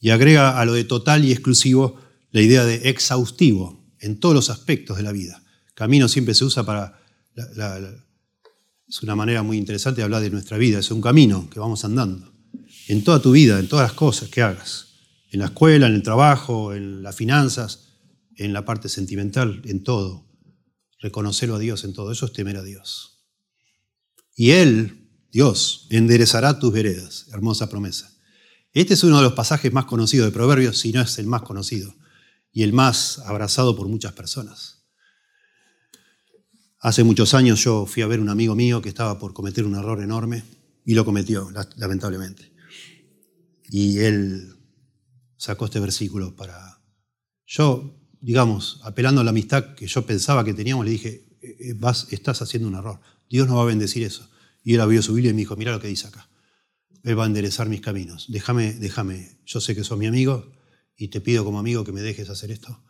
Y 0.00 0.10
agrega 0.10 0.60
a 0.60 0.64
lo 0.64 0.72
de 0.72 0.84
total 0.84 1.24
y 1.24 1.30
exclusivo 1.30 2.00
la 2.32 2.42
idea 2.42 2.64
de 2.64 2.88
exhaustivo 2.88 3.86
en 4.00 4.18
todos 4.18 4.34
los 4.34 4.50
aspectos 4.50 4.96
de 4.96 5.04
la 5.04 5.12
vida. 5.12 5.42
Camino 5.74 6.08
siempre 6.08 6.34
se 6.34 6.44
usa 6.44 6.66
para... 6.66 7.00
es 8.88 9.02
una 9.02 9.14
manera 9.14 9.44
muy 9.44 9.58
interesante 9.58 10.00
de 10.00 10.04
hablar 10.04 10.22
de 10.22 10.30
nuestra 10.30 10.58
vida, 10.58 10.80
es 10.80 10.90
un 10.90 11.00
camino 11.00 11.48
que 11.50 11.60
vamos 11.60 11.84
andando. 11.84 12.32
En 12.88 13.04
toda 13.04 13.22
tu 13.22 13.30
vida, 13.30 13.60
en 13.60 13.68
todas 13.68 13.88
las 13.88 13.96
cosas 13.96 14.28
que 14.28 14.42
hagas. 14.42 14.85
En 15.36 15.40
la 15.40 15.48
escuela, 15.48 15.86
en 15.86 15.94
el 15.94 16.02
trabajo, 16.02 16.72
en 16.72 17.02
las 17.02 17.14
finanzas, 17.14 17.98
en 18.36 18.54
la 18.54 18.64
parte 18.64 18.88
sentimental, 18.88 19.60
en 19.66 19.84
todo. 19.84 20.26
Reconocerlo 20.98 21.56
a 21.56 21.58
Dios 21.58 21.84
en 21.84 21.92
todo. 21.92 22.10
Eso 22.10 22.24
es 22.24 22.32
temer 22.32 22.56
a 22.56 22.62
Dios. 22.62 23.22
Y 24.34 24.52
Él, 24.52 25.10
Dios, 25.30 25.88
enderezará 25.90 26.58
tus 26.58 26.72
veredas. 26.72 27.26
Hermosa 27.34 27.68
promesa. 27.68 28.16
Este 28.72 28.94
es 28.94 29.04
uno 29.04 29.18
de 29.18 29.24
los 29.24 29.34
pasajes 29.34 29.70
más 29.74 29.84
conocidos 29.84 30.24
de 30.26 30.32
Proverbios, 30.32 30.78
si 30.78 30.90
no 30.90 31.02
es 31.02 31.18
el 31.18 31.26
más 31.26 31.42
conocido 31.42 31.94
y 32.50 32.62
el 32.62 32.72
más 32.72 33.18
abrazado 33.18 33.76
por 33.76 33.88
muchas 33.88 34.14
personas. 34.14 34.86
Hace 36.80 37.04
muchos 37.04 37.34
años 37.34 37.62
yo 37.62 37.84
fui 37.84 38.02
a 38.02 38.06
ver 38.06 38.20
a 38.20 38.22
un 38.22 38.30
amigo 38.30 38.54
mío 38.54 38.80
que 38.80 38.88
estaba 38.88 39.18
por 39.18 39.34
cometer 39.34 39.66
un 39.66 39.74
error 39.74 40.00
enorme 40.00 40.44
y 40.86 40.94
lo 40.94 41.04
cometió, 41.04 41.50
lamentablemente. 41.76 42.54
Y 43.68 43.98
él 43.98 44.55
sacó 45.36 45.66
este 45.66 45.80
versículo 45.80 46.34
para... 46.36 46.82
Yo, 47.46 47.98
digamos, 48.20 48.80
apelando 48.82 49.20
a 49.20 49.24
la 49.24 49.30
amistad 49.30 49.74
que 49.74 49.86
yo 49.86 50.04
pensaba 50.04 50.44
que 50.44 50.54
teníamos, 50.54 50.84
le 50.84 50.90
dije, 50.92 51.36
eh, 51.40 51.56
eh, 51.60 51.74
vas, 51.76 52.08
estás 52.10 52.42
haciendo 52.42 52.68
un 52.68 52.74
error. 52.74 53.00
Dios 53.28 53.46
no 53.46 53.56
va 53.56 53.62
a 53.62 53.66
bendecir 53.66 54.02
eso. 54.02 54.28
Y 54.64 54.74
él 54.74 54.80
abrió 54.80 55.02
su 55.02 55.14
Biblia 55.14 55.30
y 55.30 55.34
me 55.34 55.40
dijo, 55.40 55.56
mira 55.56 55.72
lo 55.72 55.80
que 55.80 55.88
dice 55.88 56.08
acá. 56.08 56.28
Él 57.02 57.18
va 57.18 57.24
a 57.24 57.26
enderezar 57.26 57.68
mis 57.68 57.80
caminos. 57.80 58.26
Déjame, 58.28 58.72
déjame. 58.72 59.38
Yo 59.44 59.60
sé 59.60 59.76
que 59.76 59.84
sos 59.84 59.96
mi 59.96 60.06
amigo 60.06 60.52
y 60.96 61.08
te 61.08 61.20
pido 61.20 61.44
como 61.44 61.60
amigo 61.60 61.84
que 61.84 61.92
me 61.92 62.00
dejes 62.00 62.28
hacer 62.30 62.50
esto. 62.50 62.82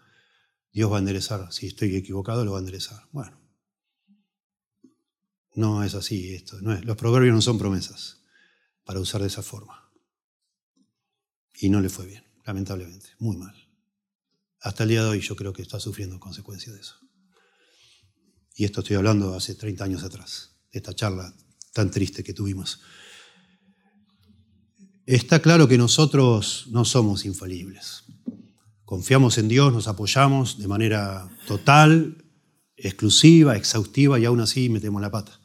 Dios 0.72 0.90
va 0.90 0.96
a 0.96 1.00
enderezar. 1.00 1.52
Si 1.52 1.66
estoy 1.66 1.94
equivocado, 1.96 2.44
lo 2.44 2.52
va 2.52 2.58
a 2.58 2.60
enderezar. 2.60 3.08
Bueno. 3.12 3.38
No 5.54 5.84
es 5.84 5.94
así 5.94 6.34
esto. 6.34 6.60
No 6.62 6.72
es. 6.72 6.84
Los 6.84 6.96
proverbios 6.96 7.34
no 7.34 7.42
son 7.42 7.58
promesas 7.58 8.22
para 8.84 9.00
usar 9.00 9.20
de 9.20 9.26
esa 9.26 9.42
forma. 9.42 9.90
Y 11.60 11.68
no 11.70 11.80
le 11.80 11.88
fue 11.88 12.06
bien, 12.06 12.24
lamentablemente. 12.46 13.10
Muy 13.18 13.36
mal. 13.36 13.54
Hasta 14.60 14.84
el 14.84 14.90
día 14.90 15.02
de 15.02 15.10
hoy 15.10 15.20
yo 15.20 15.36
creo 15.36 15.52
que 15.52 15.62
está 15.62 15.78
sufriendo 15.78 16.18
consecuencias 16.18 16.74
de 16.74 16.80
eso. 16.80 16.96
Y 18.54 18.64
esto 18.64 18.80
estoy 18.80 18.96
hablando 18.96 19.34
hace 19.34 19.54
30 19.54 19.84
años 19.84 20.02
atrás, 20.02 20.56
de 20.72 20.78
esta 20.78 20.94
charla 20.94 21.34
tan 21.72 21.90
triste 21.90 22.24
que 22.24 22.32
tuvimos. 22.32 22.80
Está 25.04 25.40
claro 25.40 25.68
que 25.68 25.76
nosotros 25.76 26.66
no 26.70 26.84
somos 26.84 27.26
infalibles. 27.26 28.04
Confiamos 28.84 29.36
en 29.38 29.48
Dios, 29.48 29.72
nos 29.72 29.88
apoyamos 29.88 30.58
de 30.58 30.68
manera 30.68 31.28
total, 31.46 32.24
exclusiva, 32.76 33.56
exhaustiva 33.56 34.18
y 34.18 34.24
aún 34.24 34.40
así 34.40 34.68
metemos 34.68 35.02
la 35.02 35.10
pata. 35.10 35.38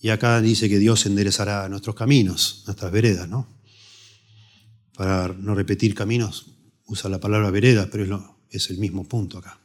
Y 0.00 0.08
acá 0.08 0.40
dice 0.40 0.68
que 0.68 0.78
Dios 0.78 1.06
enderezará 1.06 1.68
nuestros 1.68 1.94
caminos, 1.94 2.64
nuestras 2.66 2.90
veredas, 2.90 3.28
¿no? 3.28 3.61
Para 5.02 5.26
no 5.26 5.56
repetir 5.56 5.96
caminos, 5.96 6.46
usa 6.86 7.10
la 7.10 7.18
palabra 7.18 7.50
vereda, 7.50 7.88
pero 7.90 8.38
es 8.48 8.70
el 8.70 8.78
mismo 8.78 9.02
punto 9.02 9.38
acá. 9.38 9.60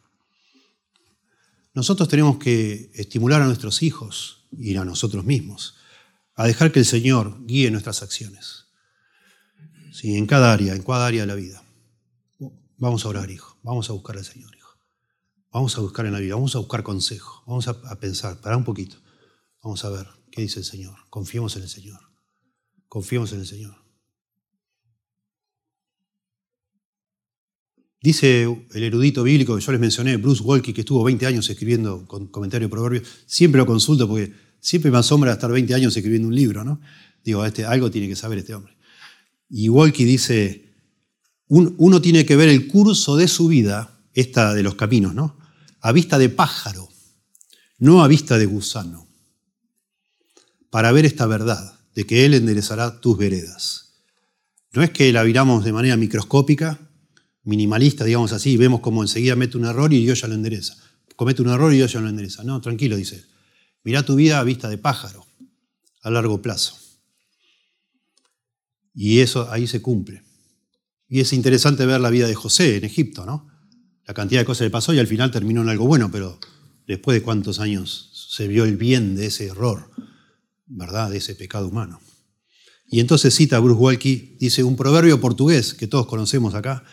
Nosotros 1.75 2.09
tenemos 2.09 2.39
que 2.39 2.89
estimular 2.95 3.43
a 3.43 3.45
nuestros 3.45 3.83
hijos 3.83 4.47
y 4.51 4.75
a 4.77 4.83
nosotros 4.83 5.25
mismos 5.25 5.75
a 6.33 6.47
dejar 6.47 6.71
que 6.71 6.79
el 6.79 6.85
Señor 6.85 7.37
guíe 7.45 7.69
nuestras 7.69 8.01
acciones. 8.01 8.65
Sí, 9.91 10.15
en 10.15 10.25
cada 10.25 10.51
área, 10.51 10.73
en 10.73 10.81
cada 10.81 11.05
área 11.05 11.21
de 11.21 11.27
la 11.27 11.35
vida. 11.35 11.63
Vamos 12.77 13.05
a 13.05 13.09
orar, 13.09 13.29
hijo. 13.29 13.59
Vamos 13.61 13.91
a 13.91 13.93
buscar 13.93 14.17
al 14.17 14.25
Señor, 14.25 14.55
hijo. 14.57 14.79
Vamos 15.51 15.77
a 15.77 15.81
buscar 15.81 16.07
en 16.07 16.13
la 16.13 16.19
vida, 16.19 16.33
vamos 16.33 16.55
a 16.55 16.59
buscar 16.59 16.81
consejo. 16.81 17.43
Vamos 17.45 17.67
a, 17.67 17.77
a 17.91 17.99
pensar, 17.99 18.41
para 18.41 18.57
un 18.57 18.63
poquito. 18.63 18.97
Vamos 19.61 19.85
a 19.85 19.91
ver 19.91 20.07
qué 20.31 20.41
dice 20.41 20.61
el 20.61 20.65
Señor. 20.65 20.95
Confiemos 21.11 21.55
en 21.57 21.61
el 21.61 21.69
Señor. 21.69 21.99
Confiemos 22.87 23.33
en 23.33 23.41
el 23.41 23.45
Señor. 23.45 23.86
Dice 28.07 28.43
el 28.73 28.83
erudito 28.83 29.21
bíblico 29.21 29.57
que 29.57 29.61
yo 29.61 29.71
les 29.73 29.81
mencioné, 29.81 30.15
Bruce 30.15 30.41
Walkie, 30.41 30.71
que 30.71 30.79
estuvo 30.79 31.03
20 31.03 31.25
años 31.25 31.49
escribiendo 31.49 32.07
con 32.07 32.27
comentario 32.27 32.69
de 32.69 32.71
proverbios, 32.71 33.05
siempre 33.25 33.59
lo 33.59 33.65
consulto 33.65 34.07
porque 34.07 34.31
siempre 34.61 34.89
me 34.89 34.97
asombra 34.97 35.33
estar 35.33 35.51
20 35.51 35.73
años 35.73 35.97
escribiendo 35.97 36.29
un 36.29 36.33
libro, 36.33 36.63
¿no? 36.63 36.79
Digo, 37.21 37.43
este, 37.43 37.65
algo 37.65 37.91
tiene 37.91 38.07
que 38.07 38.15
saber 38.15 38.37
este 38.37 38.55
hombre. 38.55 38.77
Y 39.49 39.67
Walkie 39.67 40.05
dice, 40.05 40.73
uno 41.49 41.99
tiene 41.99 42.25
que 42.25 42.37
ver 42.37 42.47
el 42.47 42.69
curso 42.69 43.17
de 43.17 43.27
su 43.27 43.49
vida, 43.49 43.99
esta 44.13 44.53
de 44.53 44.63
los 44.63 44.75
caminos, 44.75 45.13
¿no? 45.13 45.37
A 45.81 45.91
vista 45.91 46.17
de 46.17 46.29
pájaro, 46.29 46.87
no 47.77 48.05
a 48.05 48.07
vista 48.07 48.37
de 48.37 48.45
gusano, 48.45 49.05
para 50.69 50.93
ver 50.93 51.03
esta 51.03 51.25
verdad 51.25 51.77
de 51.93 52.05
que 52.05 52.23
Él 52.23 52.35
enderezará 52.35 53.01
tus 53.01 53.17
veredas. 53.17 53.95
No 54.71 54.81
es 54.81 54.91
que 54.91 55.11
la 55.11 55.23
viramos 55.23 55.65
de 55.65 55.73
manera 55.73 55.97
microscópica, 55.97 56.86
minimalista, 57.47 58.03
digamos 58.03 58.33
así, 58.33 58.57
vemos 58.57 58.81
como 58.81 59.01
enseguida 59.01 59.35
mete 59.35 59.57
un 59.57 59.65
error 59.65 59.91
y 59.93 60.01
Dios 60.03 60.21
ya 60.21 60.27
lo 60.27 60.35
endereza. 60.35 60.75
Comete 61.15 61.41
un 61.41 61.49
error 61.49 61.73
y 61.73 61.77
Dios 61.77 61.93
ya 61.93 62.01
lo 62.01 62.09
endereza. 62.09 62.43
No, 62.43 62.59
tranquilo, 62.61 62.95
dice. 62.95 63.23
Mirá 63.83 64.03
tu 64.03 64.15
vida 64.15 64.39
a 64.39 64.43
vista 64.43 64.69
de 64.69 64.77
pájaro, 64.77 65.25
a 66.01 66.11
largo 66.11 66.41
plazo. 66.41 66.75
Y 68.93 69.19
eso 69.19 69.49
ahí 69.51 69.65
se 69.65 69.81
cumple. 69.81 70.23
Y 71.07 71.21
es 71.21 71.31
interesante 71.31 71.85
ver 71.85 72.01
la 72.01 72.09
vida 72.09 72.27
de 72.27 72.35
José 72.35 72.77
en 72.77 72.83
Egipto, 72.83 73.25
¿no? 73.25 73.47
La 74.05 74.13
cantidad 74.13 74.41
de 74.41 74.45
cosas 74.45 74.65
le 74.65 74.69
pasó 74.69 74.93
y 74.93 74.99
al 74.99 75.07
final 75.07 75.31
terminó 75.31 75.61
en 75.61 75.69
algo 75.69 75.87
bueno, 75.87 76.11
pero 76.11 76.39
después 76.85 77.15
de 77.15 77.23
cuántos 77.23 77.59
años 77.59 78.29
se 78.29 78.47
vio 78.47 78.65
el 78.65 78.75
bien 78.75 79.15
de 79.15 79.27
ese 79.27 79.47
error, 79.47 79.89
¿verdad? 80.65 81.09
De 81.11 81.17
ese 81.17 81.35
pecado 81.35 81.69
humano. 81.69 82.01
Y 82.89 82.99
entonces 82.99 83.33
cita 83.33 83.59
Bruce 83.59 83.79
Walkie, 83.79 84.35
dice 84.39 84.63
un 84.63 84.75
proverbio 84.75 85.19
portugués 85.19 85.73
que 85.73 85.87
todos 85.87 86.07
conocemos 86.07 86.55
acá, 86.55 86.83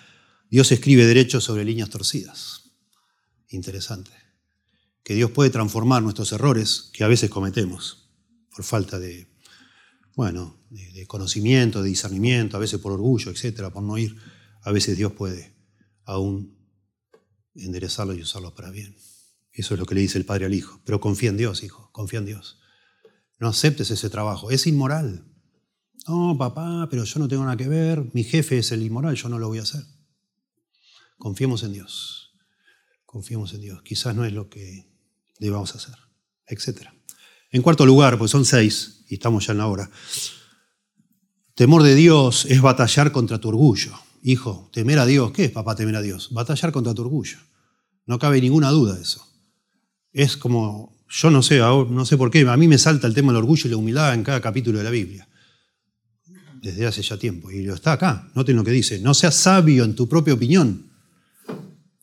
Dios 0.51 0.71
escribe 0.73 1.07
derecho 1.07 1.41
sobre 1.41 1.65
líneas 1.65 1.91
torcidas. 1.91 2.71
Interesante. 3.49 4.11
Que 5.03 5.15
Dios 5.15 5.31
puede 5.31 5.51
transformar 5.51 6.03
nuestros 6.03 6.33
errores 6.33 6.91
que 6.93 7.05
a 7.05 7.09
veces 7.09 7.31
cometemos 7.31 8.11
por 8.51 8.65
falta 8.65 8.99
de, 8.99 9.29
bueno, 10.15 10.65
de, 10.71 11.07
conocimiento, 11.07 11.83
de 11.83 11.89
discernimiento, 11.89 12.57
a 12.57 12.61
veces 12.61 12.81
por 12.81 12.93
orgullo, 12.93 13.31
etcétera, 13.31 13.71
por 13.71 13.83
no 13.83 13.99
ir. 13.99 14.17
A 14.63 14.73
veces 14.73 14.97
Dios 14.97 15.13
puede 15.13 15.55
aún 16.05 16.57
enderezarlo 17.55 18.15
y 18.15 18.23
usarlo 18.23 18.55
para 18.55 18.71
bien. 18.71 18.97
Eso 19.53 19.75
es 19.75 19.81
lo 19.81 19.87
que 19.87 19.95
le 19.95 20.01
dice 20.01 20.19
el 20.19 20.25
padre 20.25 20.47
al 20.47 20.55
hijo. 20.55 20.81
Pero 20.85 21.01
confía 21.01 21.31
en 21.31 21.37
Dios, 21.37 21.63
hijo, 21.63 21.91
confía 21.93 22.21
en 22.21 22.27
Dios. 22.27 22.59
No 23.39 23.49
aceptes 23.49 23.91
ese 23.91 24.11
trabajo, 24.11 24.51
es 24.51 24.67
inmoral. 24.67 25.25
No, 26.07 26.37
papá, 26.39 26.87
pero 26.91 27.05
yo 27.05 27.19
no 27.19 27.29
tengo 27.29 27.45
nada 27.45 27.57
que 27.57 27.69
ver, 27.69 28.11
mi 28.13 28.25
jefe 28.25 28.59
es 28.59 28.73
el 28.73 28.83
inmoral, 28.83 29.15
yo 29.15 29.29
no 29.29 29.39
lo 29.39 29.49
voy 29.49 29.59
a 29.59 29.63
hacer. 29.63 29.83
Confiemos 31.17 31.63
en 31.63 31.73
Dios. 31.73 32.33
Confiemos 33.05 33.55
en 33.55 33.61
Dios. 33.61 33.83
Quizás 33.83 34.15
no 34.15 34.25
es 34.25 34.33
lo 34.33 34.49
que 34.49 34.91
debamos 35.39 35.75
hacer, 35.75 35.95
etc. 36.47 36.89
En 37.51 37.63
cuarto 37.63 37.87
lugar, 37.87 38.19
pues 38.19 38.31
son 38.31 38.45
seis 38.45 39.05
y 39.09 39.15
estamos 39.15 39.47
ya 39.47 39.53
en 39.53 39.59
la 39.59 39.67
hora. 39.67 39.91
Temor 41.55 41.85
de 41.85 41.95
Dios 41.95 42.47
es 42.47 42.61
batallar 42.61 43.13
contra 43.13 43.39
tu 43.39 43.49
orgullo. 43.49 43.93
Hijo, 44.23 44.71
temer 44.73 44.99
a 44.99 45.07
Dios, 45.07 45.31
¿qué 45.33 45.45
es 45.45 45.51
papá 45.53 45.77
temer 45.77 45.95
a 45.97 46.03
Dios? 46.03 46.31
Batallar 46.33 46.73
contra 46.73 46.95
tu 46.95 47.03
orgullo. 47.03 47.39
No 48.07 48.19
cabe 48.19 48.41
ninguna 48.41 48.71
duda 48.71 48.95
de 48.95 49.03
eso. 49.03 49.25
Es 50.13 50.37
como, 50.37 50.97
yo 51.09 51.31
no 51.31 51.43
sé, 51.43 51.59
no 51.59 52.05
sé 52.05 52.17
por 52.17 52.31
qué, 52.31 52.41
a 52.49 52.57
mí 52.57 52.67
me 52.67 52.79
salta 52.79 53.07
el 53.07 53.15
tema 53.15 53.33
del 53.33 53.43
orgullo 53.43 53.69
y 53.69 53.71
la 53.71 53.77
humildad 53.77 54.15
en 54.15 54.25
cada 54.25 54.41
capítulo 54.41 54.79
de 54.79 54.85
la 54.85 54.91
Biblia. 54.91 55.29
desde 56.61 56.87
hace 56.87 57.03
ya 57.03 57.19
tiempo. 57.19 57.51
Y 57.51 57.63
lo 57.63 57.75
está 57.75 57.93
acá. 57.93 58.31
Noten 58.35 58.57
lo 58.57 58.65
que 58.65 58.71
dice. 58.71 58.99
No 58.99 59.13
seas 59.13 59.35
sabio 59.35 59.85
en 59.85 59.95
tu 59.95 60.09
propia 60.09 60.35
opinión. 60.35 60.91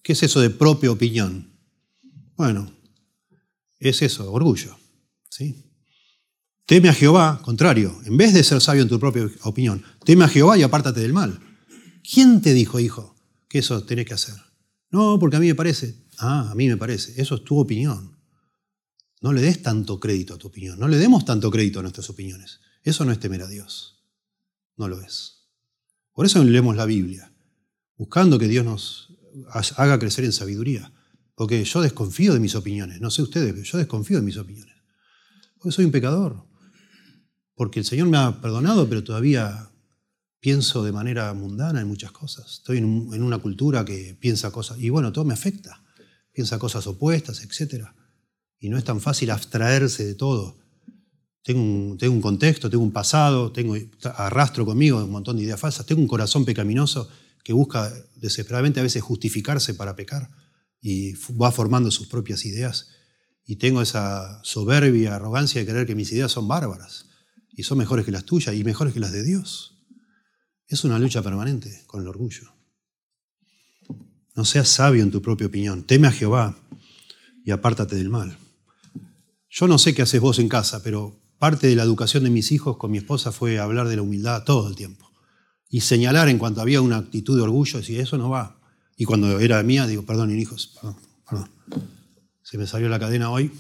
¿Qué 0.01 0.13
es 0.13 0.23
eso 0.23 0.39
de 0.41 0.49
propia 0.49 0.91
opinión? 0.91 1.51
Bueno, 2.35 2.71
es 3.79 4.01
eso, 4.01 4.31
orgullo. 4.31 4.77
¿sí? 5.29 5.71
Teme 6.65 6.89
a 6.89 6.93
Jehová, 6.93 7.41
contrario, 7.43 7.99
en 8.05 8.17
vez 8.17 8.33
de 8.33 8.43
ser 8.43 8.61
sabio 8.61 8.83
en 8.83 8.89
tu 8.89 8.99
propia 8.99 9.29
opinión, 9.43 9.83
teme 10.05 10.23
a 10.23 10.27
Jehová 10.27 10.57
y 10.57 10.63
apártate 10.63 11.01
del 11.01 11.13
mal. 11.13 11.39
¿Quién 12.01 12.41
te 12.41 12.53
dijo, 12.53 12.79
hijo, 12.79 13.15
que 13.47 13.59
eso 13.59 13.83
tenés 13.83 14.05
que 14.05 14.13
hacer? 14.13 14.35
No, 14.89 15.17
porque 15.19 15.37
a 15.37 15.39
mí 15.39 15.47
me 15.47 15.55
parece. 15.55 15.95
Ah, 16.17 16.49
a 16.51 16.55
mí 16.55 16.67
me 16.67 16.77
parece. 16.77 17.19
Eso 17.21 17.35
es 17.35 17.43
tu 17.43 17.59
opinión. 17.59 18.17
No 19.21 19.33
le 19.33 19.41
des 19.41 19.61
tanto 19.61 19.99
crédito 19.99 20.33
a 20.33 20.37
tu 20.37 20.47
opinión. 20.47 20.79
No 20.79 20.87
le 20.87 20.97
demos 20.97 21.25
tanto 21.25 21.51
crédito 21.51 21.79
a 21.79 21.81
nuestras 21.83 22.09
opiniones. 22.09 22.59
Eso 22.83 23.05
no 23.05 23.11
es 23.11 23.19
temer 23.19 23.43
a 23.43 23.47
Dios. 23.47 24.03
No 24.77 24.87
lo 24.87 24.99
es. 25.01 25.47
Por 26.13 26.25
eso 26.25 26.43
leemos 26.43 26.75
la 26.75 26.85
Biblia, 26.85 27.31
buscando 27.97 28.37
que 28.39 28.47
Dios 28.47 28.65
nos 28.65 29.10
haga 29.75 29.99
crecer 29.99 30.25
en 30.25 30.31
sabiduría. 30.31 30.91
Porque 31.35 31.63
yo 31.63 31.81
desconfío 31.81 32.33
de 32.33 32.39
mis 32.39 32.55
opiniones. 32.55 33.01
No 33.01 33.09
sé 33.09 33.21
ustedes, 33.21 33.51
pero 33.53 33.63
yo 33.63 33.77
desconfío 33.77 34.17
de 34.17 34.23
mis 34.23 34.37
opiniones. 34.37 34.75
Porque 35.57 35.71
soy 35.71 35.85
un 35.85 35.91
pecador. 35.91 36.45
Porque 37.55 37.79
el 37.79 37.85
Señor 37.85 38.09
me 38.09 38.17
ha 38.17 38.41
perdonado, 38.41 38.87
pero 38.87 39.03
todavía 39.03 39.71
pienso 40.39 40.83
de 40.83 40.91
manera 40.91 41.33
mundana 41.33 41.81
en 41.81 41.87
muchas 41.87 42.11
cosas. 42.11 42.51
Estoy 42.53 42.79
en, 42.79 42.85
una 42.85 43.37
cultura 43.37 43.85
que 43.85 44.17
piensa 44.19 44.51
cosas, 44.51 44.79
y 44.79 44.89
bueno, 44.89 45.11
todo 45.11 45.23
me 45.23 45.33
afecta. 45.33 45.83
Piensa 46.31 46.59
cosas 46.59 46.85
opuestas, 46.87 47.43
etc. 47.43 47.85
Y 48.59 48.69
no 48.69 48.77
es 48.77 48.83
tan 48.83 48.99
fácil 48.99 49.29
abstraerse 49.31 50.05
de 50.05 50.15
todo. 50.15 50.57
Tengo 51.43 51.61
un, 51.61 51.97
tengo 51.97 52.13
un 52.13 52.21
contexto, 52.21 52.69
tengo 52.69 52.83
un 52.83 52.91
pasado, 52.91 53.51
tengo, 53.51 53.75
arrastro 54.15 54.65
conmigo 54.65 55.03
un 55.03 55.11
montón 55.11 55.37
de 55.37 55.43
ideas 55.43 55.59
falsas, 55.59 55.85
tengo 55.85 56.01
un 56.01 56.07
corazón 56.07 56.45
pecaminoso 56.45 57.09
que 57.43 57.53
busca 57.53 57.91
desesperadamente 58.15 58.79
a 58.79 58.83
veces 58.83 59.01
justificarse 59.01 59.73
para 59.73 59.95
pecar 59.95 60.29
y 60.81 61.13
va 61.33 61.51
formando 61.51 61.91
sus 61.91 62.07
propias 62.07 62.45
ideas. 62.45 62.89
Y 63.45 63.57
tengo 63.57 63.81
esa 63.81 64.43
soberbia, 64.43 65.15
arrogancia 65.15 65.61
de 65.61 65.67
creer 65.69 65.87
que 65.87 65.95
mis 65.95 66.11
ideas 66.11 66.31
son 66.31 66.47
bárbaras 66.47 67.07
y 67.51 67.63
son 67.63 67.77
mejores 67.77 68.05
que 68.05 68.11
las 68.11 68.25
tuyas 68.25 68.55
y 68.55 68.63
mejores 68.63 68.93
que 68.93 68.99
las 68.99 69.11
de 69.11 69.23
Dios. 69.23 69.77
Es 70.67 70.83
una 70.83 70.99
lucha 70.99 71.21
permanente 71.21 71.83
con 71.87 72.01
el 72.01 72.07
orgullo. 72.07 72.53
No 74.35 74.45
seas 74.45 74.69
sabio 74.69 75.03
en 75.03 75.11
tu 75.11 75.21
propia 75.21 75.47
opinión. 75.47 75.83
Teme 75.83 76.07
a 76.07 76.11
Jehová 76.11 76.57
y 77.43 77.51
apártate 77.51 77.95
del 77.95 78.09
mal. 78.09 78.37
Yo 79.49 79.67
no 79.67 79.77
sé 79.77 79.93
qué 79.93 80.01
haces 80.01 80.21
vos 80.21 80.39
en 80.39 80.47
casa, 80.47 80.81
pero 80.81 81.19
parte 81.37 81.67
de 81.67 81.75
la 81.75 81.83
educación 81.83 82.23
de 82.23 82.29
mis 82.29 82.51
hijos 82.53 82.77
con 82.77 82.91
mi 82.91 82.99
esposa 82.99 83.33
fue 83.33 83.59
hablar 83.59 83.89
de 83.89 83.97
la 83.97 84.01
humildad 84.01 84.45
todo 84.45 84.69
el 84.69 84.75
tiempo. 84.75 85.10
Y 85.71 85.79
señalar 85.79 86.27
en 86.27 86.37
cuanto 86.37 86.59
había 86.59 86.81
una 86.81 86.97
actitud 86.97 87.37
de 87.37 87.43
orgullo, 87.43 87.79
decir, 87.79 87.99
eso 88.01 88.17
no 88.17 88.29
va. 88.29 88.59
Y 88.97 89.05
cuando 89.05 89.39
era 89.39 89.63
mía, 89.63 89.87
digo, 89.87 90.05
perdón, 90.05 90.37
hijos, 90.37 90.67
perdón, 90.75 90.97
perdón. 91.27 91.49
Se 92.43 92.57
me 92.57 92.67
salió 92.67 92.89
la 92.89 92.99
cadena 92.99 93.31
hoy. 93.31 93.51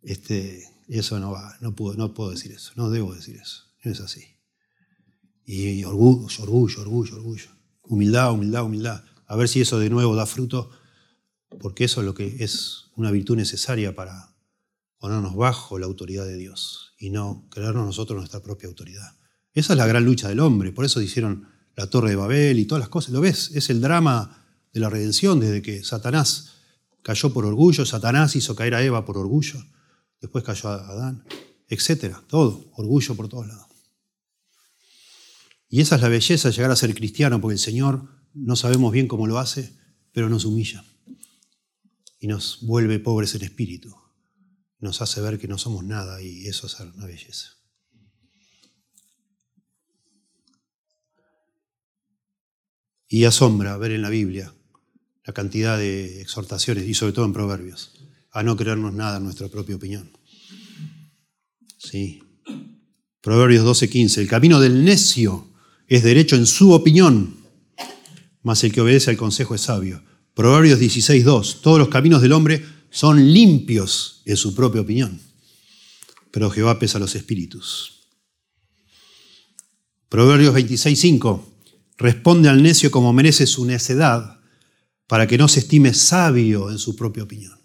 Este, 0.00 0.62
eso 0.88 1.18
no 1.18 1.32
va, 1.32 1.56
no 1.60 1.74
puedo, 1.74 1.96
no 1.96 2.14
puedo 2.14 2.30
decir 2.30 2.52
eso, 2.52 2.70
no 2.76 2.88
debo 2.88 3.12
decir 3.12 3.36
eso. 3.36 3.64
No 3.82 3.90
es 3.90 4.00
así. 4.00 4.22
Y 5.44 5.82
orgullo, 5.82 6.28
orgullo, 6.40 6.80
orgullo, 6.82 7.16
orgullo. 7.16 7.50
Humildad, 7.82 8.32
humildad, 8.32 8.64
humildad. 8.64 9.04
A 9.26 9.34
ver 9.34 9.48
si 9.48 9.60
eso 9.60 9.80
de 9.80 9.90
nuevo 9.90 10.14
da 10.14 10.26
fruto, 10.26 10.70
porque 11.60 11.82
eso 11.82 12.00
es 12.00 12.06
lo 12.06 12.14
que 12.14 12.36
es 12.44 12.92
una 12.94 13.10
virtud 13.10 13.36
necesaria 13.36 13.96
para 13.96 14.36
ponernos 14.98 15.34
bajo 15.34 15.80
la 15.80 15.86
autoridad 15.86 16.26
de 16.26 16.36
Dios 16.36 16.94
y 16.96 17.10
no 17.10 17.48
creernos 17.50 17.86
nosotros 17.86 18.16
nuestra 18.16 18.40
propia 18.40 18.68
autoridad. 18.68 19.16
Esa 19.54 19.72
es 19.72 19.78
la 19.78 19.86
gran 19.86 20.04
lucha 20.04 20.28
del 20.28 20.40
hombre, 20.40 20.72
por 20.72 20.84
eso 20.84 21.00
hicieron 21.00 21.48
la 21.76 21.88
Torre 21.88 22.10
de 22.10 22.16
Babel 22.16 22.58
y 22.58 22.66
todas 22.66 22.80
las 22.80 22.88
cosas. 22.88 23.12
¿Lo 23.12 23.20
ves? 23.20 23.52
Es 23.54 23.70
el 23.70 23.80
drama 23.80 24.44
de 24.72 24.80
la 24.80 24.90
redención 24.90 25.40
desde 25.40 25.62
que 25.62 25.84
Satanás 25.84 26.54
cayó 27.02 27.32
por 27.32 27.46
orgullo, 27.46 27.86
Satanás 27.86 28.34
hizo 28.34 28.56
caer 28.56 28.74
a 28.74 28.82
Eva 28.82 29.04
por 29.04 29.16
orgullo, 29.16 29.64
después 30.20 30.42
cayó 30.42 30.70
a 30.70 30.88
Adán, 30.88 31.24
etcétera. 31.68 32.22
Todo, 32.26 32.70
orgullo 32.74 33.14
por 33.14 33.28
todos 33.28 33.46
lados. 33.46 33.66
Y 35.68 35.80
esa 35.80 35.96
es 35.96 36.02
la 36.02 36.08
belleza 36.08 36.48
de 36.48 36.54
llegar 36.54 36.70
a 36.70 36.76
ser 36.76 36.94
cristiano, 36.94 37.40
porque 37.40 37.54
el 37.54 37.58
Señor 37.58 38.08
no 38.32 38.56
sabemos 38.56 38.92
bien 38.92 39.06
cómo 39.06 39.26
lo 39.26 39.38
hace, 39.38 39.76
pero 40.12 40.28
nos 40.28 40.44
humilla 40.44 40.84
y 42.18 42.26
nos 42.26 42.58
vuelve 42.62 42.98
pobres 42.98 43.34
en 43.34 43.42
espíritu. 43.42 43.94
Nos 44.78 45.02
hace 45.02 45.20
ver 45.20 45.38
que 45.38 45.48
no 45.48 45.58
somos 45.58 45.84
nada 45.84 46.22
y 46.22 46.46
eso 46.46 46.66
es 46.66 46.78
una 46.80 47.06
belleza. 47.06 47.50
Y 53.08 53.24
asombra 53.24 53.76
ver 53.76 53.92
en 53.92 54.02
la 54.02 54.10
Biblia 54.10 54.54
la 55.24 55.32
cantidad 55.32 55.78
de 55.78 56.20
exhortaciones, 56.20 56.86
y 56.86 56.94
sobre 56.94 57.12
todo 57.12 57.24
en 57.24 57.32
Proverbios, 57.32 57.92
a 58.30 58.42
no 58.42 58.56
creernos 58.56 58.92
nada 58.92 59.16
en 59.16 59.24
nuestra 59.24 59.48
propia 59.48 59.76
opinión. 59.76 60.10
Sí. 61.78 62.22
Proverbios 63.22 63.64
12:15, 63.64 64.20
el 64.20 64.28
camino 64.28 64.60
del 64.60 64.84
necio 64.84 65.50
es 65.86 66.02
derecho 66.02 66.36
en 66.36 66.46
su 66.46 66.72
opinión, 66.72 67.36
mas 68.42 68.64
el 68.64 68.72
que 68.72 68.82
obedece 68.82 69.10
al 69.10 69.16
consejo 69.16 69.54
es 69.54 69.62
sabio. 69.62 70.02
Proverbios 70.34 70.80
16.2, 70.80 71.60
todos 71.62 71.78
los 71.78 71.88
caminos 71.88 72.20
del 72.20 72.32
hombre 72.32 72.64
son 72.90 73.32
limpios 73.32 74.22
en 74.26 74.36
su 74.36 74.54
propia 74.54 74.82
opinión, 74.82 75.20
pero 76.30 76.50
Jehová 76.50 76.78
pesa 76.78 76.98
los 76.98 77.14
espíritus. 77.14 78.08
Proverbios 80.08 80.54
26.5, 80.54 81.53
responde 81.96 82.48
al 82.48 82.62
necio 82.62 82.90
como 82.90 83.12
merece 83.12 83.46
su 83.46 83.64
necedad, 83.64 84.40
para 85.06 85.26
que 85.26 85.38
no 85.38 85.48
se 85.48 85.60
estime 85.60 85.94
sabio 85.94 86.70
en 86.70 86.78
su 86.78 86.96
propia 86.96 87.22
opinión. 87.22 87.58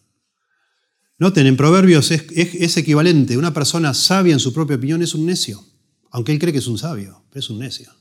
Noten, 1.18 1.48
en 1.48 1.58
Proverbios 1.58 2.12
es, 2.12 2.78
equivalente, 2.78 3.38
una 3.38 3.54
persona 3.54 3.94
sabia 3.94 4.34
en 4.34 4.40
su 4.40 4.54
propia 4.54 4.78
opinión 4.78 5.02
es 5.02 5.14
un 5.14 5.26
necio, 5.26 5.64
aunque 6.12 6.32
él 6.32 6.40
cree 6.40 6.54
que 6.54 6.60
es 6.60 6.68
un 6.68 6.78
sabio, 6.78 7.26
es 7.34 7.50
un 7.50 7.60
necio. 7.60 7.92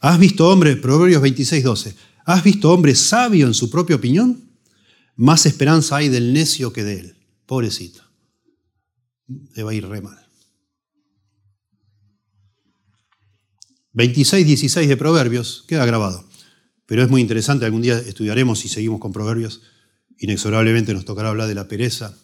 ¿Has 0.00 0.18
visto 0.18 0.48
hombre, 0.48 0.74
Proverbios 0.76 1.22
26, 1.22 1.62
12, 1.62 1.94
¿has 2.24 2.42
visto 2.42 2.72
hombre 2.72 2.94
sabio 2.96 3.46
en 3.46 3.54
su 3.54 3.70
propia 3.70 3.94
opinión? 3.94 4.50
Más 5.14 5.46
esperanza 5.46 5.96
hay 5.96 6.08
del 6.08 6.32
necio 6.32 6.72
que 6.72 6.82
de 6.82 6.98
él. 6.98 7.16
Pobrecito. 7.46 8.02
Le 9.54 9.74
ir 9.74 9.86
re 9.86 10.00
mal. 10.00 10.21
26, 13.92 14.46
16 14.46 14.88
de 14.88 14.96
Proverbios, 14.96 15.64
queda 15.66 15.84
grabado. 15.84 16.26
Pero 16.86 17.02
es 17.02 17.10
muy 17.10 17.20
interesante, 17.20 17.64
algún 17.64 17.82
día 17.82 17.98
estudiaremos 17.98 18.64
y 18.64 18.68
seguimos 18.68 19.00
con 19.00 19.12
Proverbios. 19.12 19.62
Inexorablemente 20.18 20.94
nos 20.94 21.04
tocará 21.04 21.28
hablar 21.28 21.48
de 21.48 21.54
la 21.54 21.68
pereza. 21.68 22.16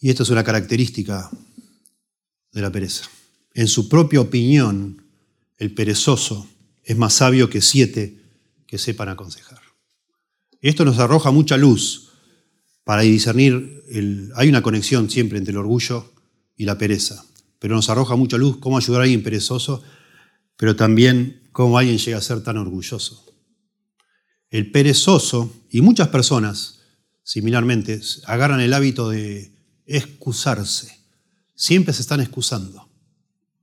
Y 0.00 0.10
esto 0.10 0.22
es 0.22 0.30
una 0.30 0.44
característica 0.44 1.30
de 2.52 2.60
la 2.60 2.70
pereza. 2.70 3.08
En 3.54 3.68
su 3.68 3.88
propia 3.88 4.20
opinión, 4.20 5.06
el 5.58 5.72
perezoso 5.72 6.48
es 6.82 6.96
más 6.96 7.14
sabio 7.14 7.48
que 7.48 7.60
siete 7.60 8.20
que 8.66 8.78
sepan 8.78 9.08
aconsejar. 9.08 9.60
Esto 10.60 10.84
nos 10.84 10.98
arroja 10.98 11.30
mucha 11.30 11.56
luz 11.56 12.10
para 12.84 13.02
discernir, 13.02 13.82
el, 13.88 14.30
hay 14.36 14.48
una 14.48 14.62
conexión 14.62 15.10
siempre 15.10 15.38
entre 15.38 15.52
el 15.52 15.58
orgullo 15.58 16.12
y 16.56 16.64
la 16.64 16.76
pereza, 16.76 17.24
pero 17.64 17.76
nos 17.76 17.88
arroja 17.88 18.14
mucha 18.14 18.36
luz 18.36 18.58
cómo 18.58 18.76
ayudar 18.76 19.00
a 19.00 19.04
alguien 19.04 19.22
perezoso, 19.22 19.82
pero 20.54 20.76
también 20.76 21.48
cómo 21.50 21.78
alguien 21.78 21.96
llega 21.96 22.18
a 22.18 22.20
ser 22.20 22.42
tan 22.42 22.58
orgulloso. 22.58 23.24
El 24.50 24.70
perezoso 24.70 25.50
y 25.70 25.80
muchas 25.80 26.08
personas, 26.08 26.80
similarmente, 27.22 28.02
agarran 28.26 28.60
el 28.60 28.74
hábito 28.74 29.08
de 29.08 29.56
excusarse. 29.86 30.94
Siempre 31.54 31.94
se 31.94 32.02
están 32.02 32.20
excusando 32.20 32.86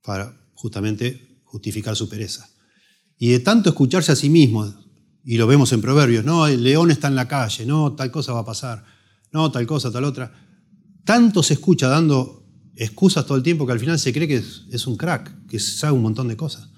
para 0.04 0.36
justamente 0.56 1.40
justificar 1.44 1.96
su 1.96 2.10
pereza. 2.10 2.50
Y 3.20 3.30
de 3.30 3.40
tanto 3.40 3.70
escucharse 3.70 4.12
a 4.12 4.16
sí 4.16 4.32
mismo, 4.32 4.74
y 5.24 5.38
lo 5.38 5.46
vemos 5.46 5.74
en 5.74 5.82
Proverbios, 5.82 6.26
no, 6.26 6.48
el 6.48 6.64
león 6.64 6.90
está 6.90 7.08
en 7.08 7.14
la 7.14 7.28
calle, 7.28 7.68
no, 7.68 7.94
tal 7.94 8.10
cosa 8.10 8.34
va 8.34 8.40
a 8.40 8.46
pasar, 8.46 8.84
no, 9.32 9.52
tal 9.52 9.68
cosa, 9.68 9.92
tal 9.92 10.06
otra. 10.06 10.34
Tanto 11.06 11.44
se 11.44 11.54
escucha 11.54 11.88
dando 11.88 12.41
excusas 12.76 13.26
todo 13.26 13.38
el 13.38 13.44
tiempo 13.44 13.66
que 13.66 13.74
al 13.74 13.80
final 13.80 14.00
se 14.00 14.14
cree 14.14 14.28
que 14.28 14.38
es, 14.72 14.88
un 14.88 14.98
crack, 14.98 15.48
que 15.48 15.60
sabe 15.60 15.94
un 15.94 16.02
montón 16.02 16.28
de 16.28 16.38
cosas. 16.38 16.70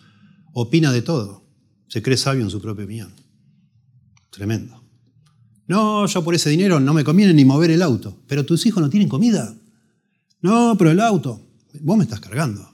Opina 0.53 0.91
de 0.91 1.01
todo. 1.01 1.43
Se 1.87 2.01
cree 2.01 2.17
sabio 2.17 2.43
en 2.43 2.49
su 2.49 2.61
propia 2.61 2.85
opinión. 2.85 3.13
Tremendo. 4.29 4.83
No, 5.67 6.05
yo 6.05 6.23
por 6.23 6.35
ese 6.35 6.49
dinero 6.49 6.79
no 6.79 6.93
me 6.93 7.03
conviene 7.03 7.33
ni 7.33 7.45
mover 7.45 7.71
el 7.71 7.81
auto. 7.81 8.19
Pero 8.27 8.45
tus 8.45 8.65
hijos 8.65 8.81
no 8.81 8.89
tienen 8.89 9.09
comida. 9.09 9.55
No, 10.41 10.75
pero 10.77 10.91
el 10.91 10.99
auto. 10.99 11.47
Vos 11.81 11.97
me 11.97 12.03
estás 12.03 12.19
cargando. 12.19 12.73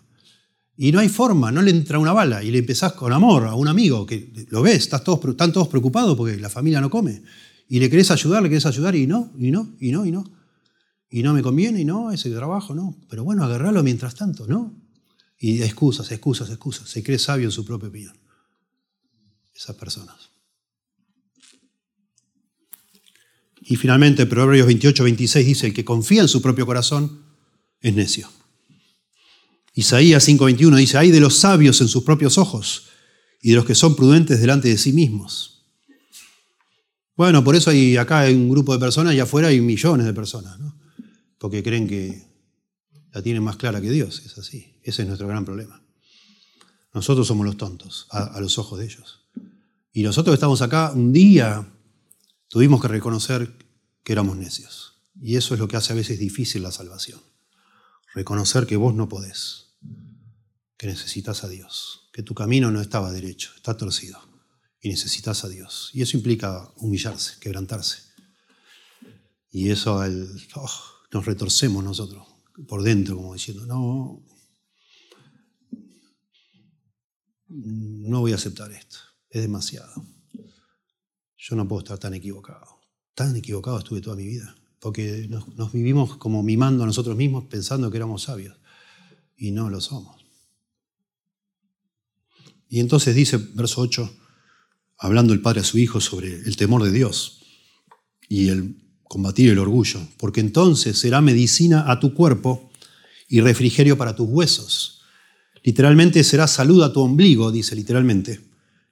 Y 0.81 0.93
no 0.93 0.99
hay 0.99 1.09
forma, 1.09 1.51
no 1.51 1.61
le 1.61 1.71
entra 1.71 1.99
una 1.99 2.13
bala 2.13 2.41
y 2.41 2.51
le 2.51 2.59
empezás 2.59 2.93
con 2.93 3.11
amor 3.11 3.47
a 3.47 3.53
un 3.53 3.67
amigo 3.67 4.05
que 4.05 4.31
lo 4.49 4.61
ves, 4.61 4.77
estás 4.77 5.03
todos, 5.03 5.19
están 5.25 5.51
todos 5.51 5.67
preocupados 5.67 6.15
porque 6.15 6.37
la 6.37 6.49
familia 6.49 6.79
no 6.79 6.89
come. 6.89 7.21
Y 7.67 7.81
le 7.81 7.89
querés 7.89 8.11
ayudar, 8.11 8.41
le 8.41 8.47
querés 8.47 8.65
ayudar 8.65 8.95
y 8.95 9.05
no, 9.05 9.29
y 9.37 9.51
no, 9.51 9.75
y 9.81 9.91
no, 9.91 10.05
y 10.05 10.11
no. 10.11 10.23
Y 11.09 11.23
no 11.23 11.33
me 11.33 11.41
conviene, 11.41 11.81
y 11.81 11.85
no, 11.85 12.11
ese 12.11 12.29
trabajo, 12.29 12.75
no. 12.75 12.95
Pero 13.09 13.23
bueno, 13.23 13.43
agarrarlo 13.43 13.81
mientras 13.81 14.15
tanto, 14.15 14.45
¿no? 14.47 14.73
Y 15.39 15.61
excusas, 15.63 16.11
excusas, 16.11 16.49
excusas. 16.49 16.89
Se 16.89 17.01
cree 17.01 17.17
sabio 17.17 17.47
en 17.47 17.51
su 17.51 17.65
propia 17.65 17.89
opinión. 17.89 18.17
Esas 19.55 19.75
personas. 19.75 20.29
Y 23.61 23.75
finalmente, 23.75 24.25
Proverbios 24.25 24.67
28, 24.67 25.03
26 25.03 25.45
dice, 25.45 25.67
el 25.67 25.73
que 25.73 25.85
confía 25.85 26.21
en 26.21 26.27
su 26.27 26.41
propio 26.41 26.65
corazón 26.65 27.23
es 27.81 27.93
necio. 27.93 28.29
Isaías 29.73 30.27
5:21 30.27 30.75
dice, 30.75 30.97
hay 30.97 31.11
de 31.11 31.19
los 31.19 31.37
sabios 31.37 31.79
en 31.81 31.87
sus 31.87 32.03
propios 32.03 32.37
ojos 32.37 32.87
y 33.41 33.51
de 33.51 33.55
los 33.55 33.65
que 33.65 33.75
son 33.75 33.95
prudentes 33.95 34.41
delante 34.41 34.67
de 34.67 34.77
sí 34.77 34.93
mismos. 34.93 35.63
Bueno, 37.15 37.43
por 37.43 37.55
eso 37.55 37.69
hay 37.69 37.97
acá 37.97 38.25
un 38.29 38.49
grupo 38.49 38.73
de 38.73 38.79
personas 38.79 39.13
y 39.13 39.19
afuera 39.19 39.49
hay 39.49 39.61
millones 39.61 40.05
de 40.05 40.13
personas, 40.13 40.59
¿no? 40.59 40.78
Porque 41.39 41.63
creen 41.63 41.87
que 41.87 42.29
la 43.11 43.23
tienen 43.23 43.43
más 43.43 43.57
clara 43.57 43.81
que 43.81 43.89
Dios. 43.89 44.21
Es 44.25 44.37
así. 44.37 44.79
Ese 44.83 45.01
es 45.01 45.07
nuestro 45.07 45.27
gran 45.27 45.45
problema. 45.45 45.81
Nosotros 46.93 47.27
somos 47.27 47.45
los 47.45 47.57
tontos 47.57 48.07
a, 48.11 48.39
los 48.39 48.57
ojos 48.57 48.79
de 48.79 48.85
ellos. 48.85 49.29
Y 49.91 50.03
nosotros 50.03 50.33
que 50.33 50.35
estamos 50.35 50.61
acá, 50.61 50.91
un 50.91 51.13
día 51.13 51.67
tuvimos 52.47 52.81
que 52.81 52.87
reconocer 52.87 53.55
que 54.03 54.13
éramos 54.13 54.37
necios. 54.37 55.01
Y 55.19 55.35
eso 55.35 55.53
es 55.53 55.59
lo 55.59 55.67
que 55.67 55.77
hace 55.77 55.93
a 55.93 55.95
veces 55.95 56.19
difícil 56.19 56.63
la 56.63 56.71
salvación. 56.71 57.19
Reconocer 58.13 58.65
que 58.65 58.75
vos 58.75 58.93
no 58.95 59.07
podés, 59.07 59.77
que 60.77 60.87
necesitas 60.87 61.43
a 61.43 61.47
Dios, 61.47 62.09
que 62.11 62.23
tu 62.23 62.33
camino 62.33 62.71
no 62.71 62.81
estaba 62.81 63.11
derecho, 63.11 63.51
está 63.55 63.77
torcido 63.77 64.19
y 64.81 64.89
necesitas 64.89 65.43
a 65.43 65.49
Dios. 65.49 65.91
Y 65.93 66.01
eso 66.01 66.17
implica 66.17 66.71
humillarse, 66.77 67.39
quebrantarse. 67.39 68.03
Y 69.51 69.69
eso 69.69 70.01
oh, 70.55 70.98
nos 71.11 71.25
retorcemos 71.25 71.83
nosotros 71.83 72.27
por 72.67 72.83
dentro, 72.83 73.15
como 73.15 73.33
diciendo, 73.33 73.65
no, 73.65 74.23
no 77.47 78.19
voy 78.19 78.31
a 78.31 78.35
aceptar 78.35 78.71
esto, 78.71 78.97
es 79.29 79.41
demasiado. 79.41 80.05
Yo 81.37 81.55
no 81.55 81.67
puedo 81.67 81.79
estar 81.79 81.97
tan 81.97 82.13
equivocado. 82.13 82.79
Tan 83.13 83.35
equivocado 83.35 83.79
estuve 83.79 84.01
toda 84.01 84.15
mi 84.15 84.25
vida, 84.25 84.55
porque 84.79 85.27
nos, 85.29 85.71
vivimos 85.71 86.17
como 86.17 86.43
mimando 86.43 86.83
a 86.83 86.87
nosotros 86.87 87.15
mismos 87.15 87.45
pensando 87.45 87.89
que 87.89 87.97
éramos 87.97 88.23
sabios, 88.23 88.57
y 89.35 89.51
no 89.51 89.69
lo 89.69 89.81
somos. 89.81 90.25
Y 92.67 92.79
entonces 92.81 93.15
dice, 93.15 93.37
verso 93.37 93.81
8, 93.81 94.11
hablando 94.97 95.33
el 95.33 95.41
Padre 95.41 95.61
a 95.61 95.63
su 95.63 95.77
Hijo 95.77 96.01
sobre 96.01 96.35
el 96.35 96.55
temor 96.55 96.83
de 96.83 96.91
Dios 96.91 97.41
y 98.27 98.49
el 98.49 98.88
combatir 99.09 99.49
el 99.49 99.57
orgullo, 99.57 99.99
porque 100.17 100.39
entonces 100.39 100.99
será 100.99 101.19
medicina 101.19 101.91
a 101.91 101.99
tu 101.99 102.13
cuerpo 102.13 102.71
y 103.27 103.41
refrigerio 103.41 103.97
para 103.97 104.15
tus 104.15 104.29
huesos. 104.29 105.01
Literalmente 105.63 106.23
será 106.23 106.47
salud 106.47 106.83
a 106.83 106.93
tu 106.93 107.01
ombligo, 107.01 107.51
dice 107.51 107.75
literalmente, 107.75 108.39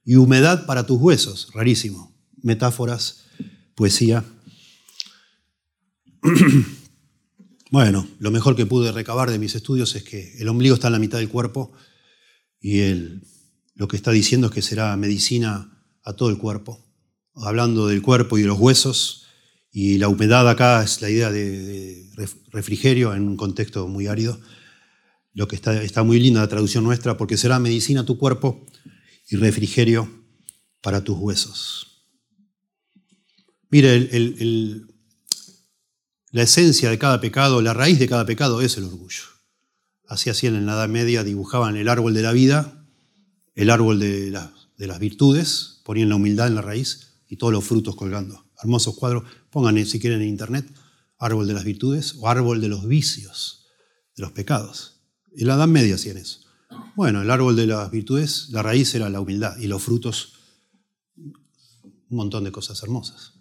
y 0.03 0.15
humedad 0.15 0.65
para 0.65 0.88
tus 0.88 0.99
huesos. 0.99 1.49
Rarísimo. 1.53 2.18
Metáforas, 2.41 3.26
poesía. 3.76 4.26
Bueno, 7.70 8.07
lo 8.20 8.32
mejor 8.32 8.55
que 8.55 8.65
pude 8.65 8.93
recabar 8.93 9.30
de 9.30 9.39
mis 9.39 9.53
estudios 9.53 9.93
es 9.97 10.03
que 10.03 10.38
el 10.38 10.47
ombligo 10.47 10.76
está 10.76 10.88
en 10.88 10.93
la 10.93 10.99
mitad 10.99 11.18
del 11.18 11.28
cuerpo 11.28 11.74
y 12.61 12.80
lo 13.76 13.89
que 13.89 13.97
está 13.97 14.11
diciendo 14.11 14.47
es 14.47 14.53
que 14.53 14.61
será 14.61 14.95
medicina 14.95 15.84
a 16.01 16.13
todo 16.13 16.30
el 16.30 16.38
cuerpo, 16.38 16.86
hablando 17.36 17.88
del 17.88 18.01
cuerpo 18.01 18.38
y 18.38 18.43
de 18.43 18.47
los 18.47 18.57
huesos, 18.57 19.27
y 19.72 19.97
la 19.97 20.07
humedad 20.07 20.49
acá 20.49 20.84
es 20.84 21.01
la 21.01 21.09
idea 21.09 21.32
de, 21.32 22.09
refrigerio 22.51 23.13
en 23.13 23.28
un 23.28 23.38
contexto 23.38 23.88
muy 23.88 24.07
árido, 24.07 24.39
lo 25.34 25.47
que 25.47 25.55
está, 25.55 25.84
está 25.84 26.03
muy 26.03 26.20
linda 26.20 26.41
la 26.41 26.47
traducción 26.47 26.84
nuestra, 26.84 27.18
porque 27.18 27.38
será 27.38 27.59
medicina 27.59 28.05
tu 28.05 28.18
cuerpo 28.18 28.65
y 29.30 29.36
refrigerio 29.36 30.09
para 30.82 31.03
tus 31.03 31.18
huesos. 31.18 32.05
Mire, 33.70 34.09
la 36.32 36.43
esencia 36.43 36.89
de 36.89 36.97
cada 36.97 37.22
pecado, 37.22 37.61
la 37.61 37.74
raíz 37.74 37.99
de 37.99 38.07
cada 38.07 38.26
pecado 38.26 38.61
es 38.61 38.78
el 38.78 38.86
orgullo. 38.86 39.24
Así 40.07 40.30
hacían 40.30 40.55
en 40.55 40.65
la 40.65 40.74
Edad 40.74 40.88
Media, 40.88 41.24
dibujaban 41.24 41.76
el 41.76 41.89
árbol 41.89 42.13
de 42.13 42.22
la 42.22 42.32
vida, 42.32 42.88
el 43.55 43.70
árbol 43.70 43.99
de 43.99 44.32
las 44.32 44.99
virtudes, 44.99 45.82
ponían 45.84 46.09
la 46.09 46.15
humildad 46.15 46.47
en 46.47 46.55
la 46.55 46.61
raíz 46.61 47.22
y 47.28 47.36
todos 47.36 47.51
los 47.51 47.65
frutos 47.65 47.95
colgando. 47.95 48.47
Hermosos 48.62 48.95
cuadros, 48.95 49.24
pongan 49.49 49.86
si 49.86 49.99
quieren 49.99 50.22
en 50.22 50.30
internet, 50.30 50.72
árbol 51.18 51.47
de 51.47 51.53
las 51.53 51.64
virtudes 51.64 52.16
o 52.20 52.28
árbol 52.28 52.62
de 52.62 52.70
los 52.70 52.88
vicios, 52.88 53.68
de 54.16 54.24
los 54.24 54.32
pecados. 54.32 55.01
Y 55.36 55.45
la 55.45 55.55
Edad 55.55 55.68
Media 55.68 55.95
hacían 55.95 56.18
eso. 56.18 56.41
Bueno, 56.95 57.22
el 57.22 57.32
árbol 57.32 57.55
de 57.55 57.68
las 57.68 57.91
virtudes, 57.91 58.49
la 58.49 58.64
raíz 58.64 58.93
era 58.95 59.10
la 59.10 59.22
humildad 59.22 59.58
y 59.58 59.68
los 59.68 59.84
frutos, 59.84 60.34
un 61.16 62.18
montón 62.18 62.43
de 62.43 62.51
cosas 62.51 62.82
hermosas. 62.84 63.34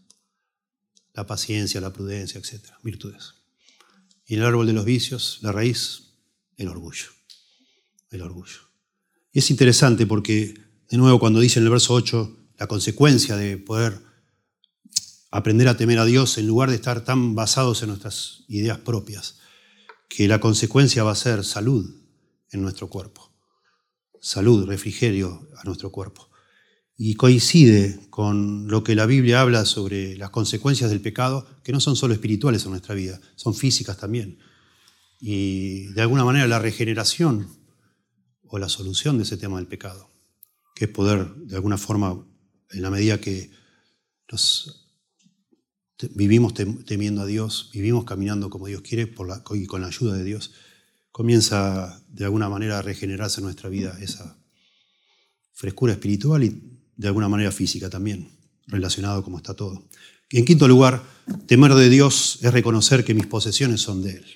La 1.14 1.26
paciencia, 1.26 1.80
la 1.80 1.92
prudencia, 1.92 2.38
etc. 2.38 2.62
Virtudes. 2.82 3.34
Y 4.26 4.34
el 4.34 4.44
árbol 4.44 4.66
de 4.66 4.74
los 4.74 4.84
vicios, 4.84 5.38
la 5.40 5.52
raíz, 5.52 6.14
el 6.56 6.68
orgullo. 6.68 7.06
El 8.10 8.22
orgullo. 8.22 8.60
Y 9.32 9.38
es 9.38 9.50
interesante 9.50 10.06
porque 10.06 10.66
de 10.88 10.98
nuevo, 10.98 11.18
cuando 11.18 11.40
dice 11.40 11.58
en 11.58 11.64
el 11.64 11.70
verso 11.70 11.94
8 11.94 12.36
la 12.58 12.66
consecuencia 12.68 13.36
de 13.36 13.56
poder 13.56 14.00
aprender 15.30 15.68
a 15.68 15.76
temer 15.76 15.98
a 15.98 16.04
Dios 16.04 16.38
en 16.38 16.46
lugar 16.46 16.70
de 16.70 16.76
estar 16.76 17.04
tan 17.04 17.34
basados 17.34 17.82
en 17.82 17.88
nuestras 17.88 18.44
ideas 18.48 18.78
propias, 18.78 19.38
que 20.08 20.28
la 20.28 20.40
consecuencia 20.40 21.02
va 21.04 21.12
a 21.12 21.16
ser 21.16 21.44
salud 21.44 21.84
en 22.50 22.62
nuestro 22.62 22.88
cuerpo, 22.88 23.32
salud, 24.20 24.66
refrigerio 24.66 25.48
a 25.56 25.64
nuestro 25.64 25.90
cuerpo. 25.90 26.30
Y 26.98 27.14
coincide 27.14 28.08
con 28.08 28.68
lo 28.68 28.82
que 28.82 28.94
la 28.94 29.04
Biblia 29.04 29.42
habla 29.42 29.66
sobre 29.66 30.16
las 30.16 30.30
consecuencias 30.30 30.88
del 30.88 31.02
pecado, 31.02 31.46
que 31.62 31.72
no 31.72 31.80
son 31.80 31.96
solo 31.96 32.14
espirituales 32.14 32.64
en 32.64 32.70
nuestra 32.70 32.94
vida, 32.94 33.20
son 33.34 33.54
físicas 33.54 33.98
también. 33.98 34.38
Y 35.20 35.88
de 35.88 36.02
alguna 36.02 36.24
manera 36.24 36.46
la 36.46 36.58
regeneración 36.58 37.48
o 38.46 38.58
la 38.58 38.68
solución 38.68 39.18
de 39.18 39.24
ese 39.24 39.36
tema 39.36 39.58
del 39.58 39.66
pecado 39.66 40.16
que 40.76 40.84
es 40.84 40.90
poder, 40.90 41.34
de 41.36 41.56
alguna 41.56 41.78
forma, 41.78 42.22
en 42.70 42.82
la 42.82 42.90
medida 42.90 43.18
que 43.18 43.50
nos 44.30 44.85
vivimos 46.14 46.54
temiendo 46.54 47.22
a 47.22 47.26
Dios, 47.26 47.70
vivimos 47.72 48.04
caminando 48.04 48.50
como 48.50 48.66
Dios 48.66 48.82
quiere 48.82 49.12
y 49.54 49.66
con 49.66 49.80
la 49.80 49.86
ayuda 49.86 50.14
de 50.14 50.24
Dios, 50.24 50.52
comienza 51.10 52.02
de 52.08 52.24
alguna 52.24 52.48
manera 52.48 52.78
a 52.78 52.82
regenerarse 52.82 53.40
en 53.40 53.44
nuestra 53.44 53.70
vida 53.70 53.96
esa 54.00 54.38
frescura 55.54 55.94
espiritual 55.94 56.44
y 56.44 56.80
de 56.96 57.08
alguna 57.08 57.28
manera 57.28 57.50
física 57.50 57.88
también, 57.88 58.28
relacionado 58.66 59.24
como 59.24 59.38
está 59.38 59.54
todo. 59.54 59.88
Y 60.28 60.38
en 60.38 60.44
quinto 60.44 60.68
lugar, 60.68 61.02
temer 61.46 61.74
de 61.74 61.88
Dios 61.88 62.38
es 62.42 62.52
reconocer 62.52 63.04
que 63.04 63.14
mis 63.14 63.26
posesiones 63.26 63.80
son 63.80 64.02
de 64.02 64.16
Él. 64.16 64.26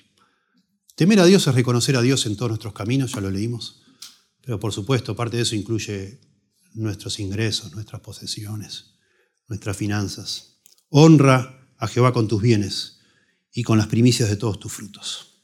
Temer 0.95 1.19
a 1.19 1.25
Dios 1.25 1.45
es 1.45 1.53
reconocer 1.53 1.95
a 1.95 2.01
Dios 2.01 2.25
en 2.25 2.35
todos 2.35 2.49
nuestros 2.49 2.73
caminos, 2.73 3.11
ya 3.13 3.21
lo 3.21 3.29
leímos, 3.29 3.83
pero 4.41 4.59
por 4.59 4.73
supuesto 4.73 5.15
parte 5.15 5.37
de 5.37 5.43
eso 5.43 5.55
incluye 5.55 6.19
nuestros 6.73 7.19
ingresos, 7.19 7.73
nuestras 7.73 8.01
posesiones, 8.01 8.95
nuestras 9.47 9.77
finanzas. 9.77 10.61
Honra 10.89 11.60
a 11.81 11.87
Jehová 11.87 12.13
con 12.13 12.27
tus 12.27 12.41
bienes 12.41 12.99
y 13.51 13.63
con 13.63 13.77
las 13.77 13.87
primicias 13.87 14.29
de 14.29 14.37
todos 14.37 14.59
tus 14.59 14.71
frutos. 14.71 15.41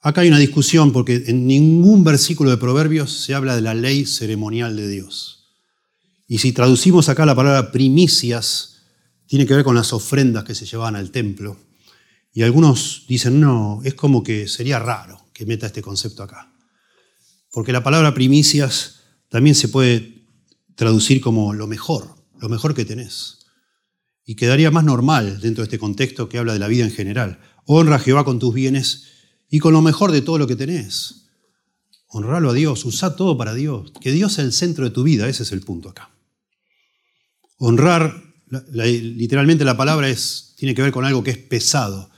Acá 0.00 0.22
hay 0.22 0.28
una 0.28 0.38
discusión 0.38 0.92
porque 0.92 1.24
en 1.26 1.46
ningún 1.46 2.02
versículo 2.02 2.50
de 2.50 2.56
Proverbios 2.56 3.12
se 3.12 3.34
habla 3.34 3.54
de 3.54 3.60
la 3.60 3.74
ley 3.74 4.06
ceremonial 4.06 4.74
de 4.74 4.88
Dios. 4.88 5.44
Y 6.26 6.38
si 6.38 6.52
traducimos 6.52 7.10
acá 7.10 7.26
la 7.26 7.34
palabra 7.34 7.70
primicias, 7.70 8.78
tiene 9.26 9.46
que 9.46 9.54
ver 9.54 9.62
con 9.62 9.74
las 9.74 9.92
ofrendas 9.92 10.44
que 10.44 10.54
se 10.54 10.64
llevaban 10.64 10.96
al 10.96 11.10
templo. 11.10 11.58
Y 12.32 12.42
algunos 12.42 13.04
dicen, 13.08 13.40
no, 13.40 13.82
es 13.84 13.94
como 13.94 14.22
que 14.22 14.48
sería 14.48 14.78
raro 14.78 15.26
que 15.34 15.44
meta 15.44 15.66
este 15.66 15.82
concepto 15.82 16.22
acá. 16.22 16.50
Porque 17.52 17.72
la 17.72 17.82
palabra 17.82 18.14
primicias 18.14 19.00
también 19.28 19.54
se 19.54 19.68
puede 19.68 20.24
traducir 20.76 21.20
como 21.20 21.52
lo 21.52 21.66
mejor, 21.66 22.14
lo 22.38 22.48
mejor 22.48 22.74
que 22.74 22.86
tenés. 22.86 23.39
Y 24.30 24.36
quedaría 24.36 24.70
más 24.70 24.84
normal 24.84 25.40
dentro 25.40 25.62
de 25.62 25.66
este 25.66 25.80
contexto 25.80 26.28
que 26.28 26.38
habla 26.38 26.52
de 26.52 26.60
la 26.60 26.68
vida 26.68 26.84
en 26.84 26.92
general. 26.92 27.40
Honra 27.64 27.96
a 27.96 27.98
Jehová 27.98 28.24
con 28.24 28.38
tus 28.38 28.54
bienes 28.54 29.06
y 29.48 29.58
con 29.58 29.72
lo 29.72 29.82
mejor 29.82 30.12
de 30.12 30.22
todo 30.22 30.38
lo 30.38 30.46
que 30.46 30.54
tenés. 30.54 31.32
Honralo 32.06 32.50
a 32.50 32.52
Dios, 32.52 32.84
usa 32.84 33.16
todo 33.16 33.36
para 33.36 33.54
Dios. 33.54 33.92
Que 34.00 34.12
Dios 34.12 34.34
sea 34.34 34.44
el 34.44 34.52
centro 34.52 34.84
de 34.84 34.92
tu 34.92 35.02
vida, 35.02 35.28
ese 35.28 35.42
es 35.42 35.50
el 35.50 35.62
punto 35.62 35.88
acá. 35.88 36.10
Honrar, 37.58 38.22
literalmente 38.70 39.64
la 39.64 39.76
palabra 39.76 40.08
es, 40.08 40.54
tiene 40.56 40.76
que 40.76 40.82
ver 40.82 40.92
con 40.92 41.04
algo 41.04 41.24
que 41.24 41.32
es 41.32 41.38
pesado. 41.38 42.08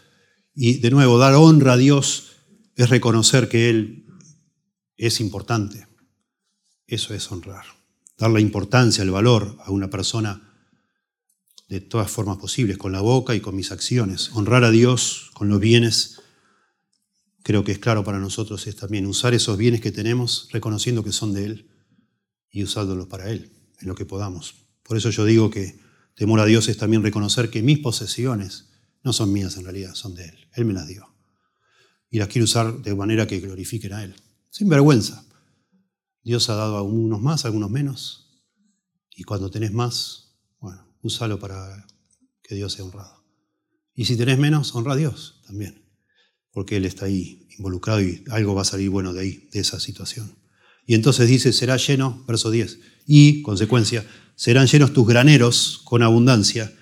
Y 0.54 0.80
de 0.80 0.90
nuevo, 0.90 1.16
dar 1.16 1.32
honra 1.32 1.72
a 1.72 1.76
Dios 1.78 2.32
es 2.76 2.90
reconocer 2.90 3.48
que 3.48 3.70
Él 3.70 4.04
es 4.98 5.18
importante. 5.18 5.86
Eso 6.86 7.14
es 7.14 7.32
honrar. 7.32 7.64
Dar 8.18 8.30
la 8.30 8.40
importancia, 8.40 9.02
el 9.02 9.12
valor 9.12 9.56
a 9.64 9.70
una 9.70 9.88
persona 9.88 10.51
de 11.72 11.80
todas 11.80 12.10
formas 12.10 12.36
posibles, 12.36 12.76
con 12.76 12.92
la 12.92 13.00
boca 13.00 13.34
y 13.34 13.40
con 13.40 13.56
mis 13.56 13.72
acciones. 13.72 14.30
Honrar 14.34 14.62
a 14.62 14.70
Dios 14.70 15.30
con 15.32 15.48
los 15.48 15.58
bienes, 15.58 16.20
creo 17.42 17.64
que 17.64 17.72
es 17.72 17.78
claro 17.78 18.04
para 18.04 18.18
nosotros, 18.18 18.66
es 18.66 18.76
también 18.76 19.06
usar 19.06 19.32
esos 19.32 19.56
bienes 19.56 19.80
que 19.80 19.90
tenemos, 19.90 20.48
reconociendo 20.52 21.02
que 21.02 21.12
son 21.12 21.32
de 21.32 21.46
Él 21.46 21.70
y 22.50 22.62
usándolos 22.62 23.06
para 23.06 23.30
Él, 23.30 23.52
en 23.80 23.88
lo 23.88 23.94
que 23.94 24.04
podamos. 24.04 24.54
Por 24.82 24.98
eso 24.98 25.08
yo 25.08 25.24
digo 25.24 25.48
que 25.48 25.78
temor 26.14 26.40
a 26.40 26.44
Dios 26.44 26.68
es 26.68 26.76
también 26.76 27.02
reconocer 27.02 27.48
que 27.48 27.62
mis 27.62 27.78
posesiones 27.78 28.68
no 29.02 29.14
son 29.14 29.32
mías 29.32 29.56
en 29.56 29.64
realidad, 29.64 29.94
son 29.94 30.14
de 30.14 30.26
Él. 30.26 30.48
Él 30.52 30.66
me 30.66 30.74
las 30.74 30.86
dio. 30.86 31.08
Y 32.10 32.18
las 32.18 32.28
quiero 32.28 32.44
usar 32.44 32.82
de 32.82 32.94
manera 32.94 33.26
que 33.26 33.40
glorifiquen 33.40 33.94
a 33.94 34.04
Él. 34.04 34.14
Sin 34.50 34.68
vergüenza. 34.68 35.24
Dios 36.22 36.50
ha 36.50 36.54
dado 36.54 36.76
a 36.76 36.82
unos 36.82 37.22
más, 37.22 37.46
a 37.46 37.48
algunos 37.48 37.70
menos. 37.70 38.28
Y 39.16 39.22
cuando 39.22 39.50
tenés 39.50 39.72
más, 39.72 40.21
úsalo 41.02 41.38
para 41.38 41.86
que 42.42 42.54
Dios 42.54 42.72
sea 42.72 42.84
honrado. 42.84 43.24
Y 43.94 44.06
si 44.06 44.16
tenés 44.16 44.38
menos, 44.38 44.74
honra 44.74 44.94
a 44.94 44.96
Dios 44.96 45.42
también. 45.46 45.84
Porque 46.50 46.76
Él 46.76 46.84
está 46.84 47.06
ahí 47.06 47.46
involucrado 47.58 48.00
y 48.00 48.24
algo 48.30 48.54
va 48.54 48.62
a 48.62 48.66
salir 48.66 48.90
bueno 48.90 49.12
de 49.12 49.20
ahí, 49.20 49.48
de 49.52 49.60
esa 49.60 49.80
situación. 49.80 50.36
Y 50.86 50.94
entonces 50.94 51.28
dice, 51.28 51.52
será 51.52 51.76
lleno, 51.76 52.24
verso 52.26 52.50
10, 52.50 52.78
y, 53.06 53.42
consecuencia, 53.42 54.06
serán 54.34 54.66
llenos 54.66 54.92
tus 54.92 55.06
graneros 55.06 55.80
con 55.84 56.02
abundancia 56.02 56.72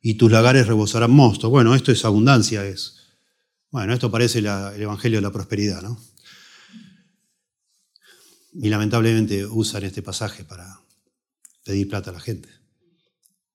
y 0.00 0.14
tus 0.14 0.30
lagares 0.30 0.66
rebosarán 0.66 1.10
mosto. 1.10 1.50
Bueno, 1.50 1.74
esto 1.74 1.92
es 1.92 2.04
abundancia, 2.04 2.66
es. 2.66 2.96
Bueno, 3.70 3.92
esto 3.92 4.10
parece 4.10 4.40
el 4.40 4.46
Evangelio 4.46 5.18
de 5.18 5.22
la 5.22 5.32
Prosperidad, 5.32 5.82
¿no? 5.82 5.98
Y 8.54 8.68
lamentablemente 8.68 9.46
usan 9.46 9.84
este 9.84 10.02
pasaje 10.02 10.44
para 10.44 10.80
pedir 11.64 11.88
plata 11.88 12.10
a 12.10 12.14
la 12.14 12.20
gente. 12.20 12.48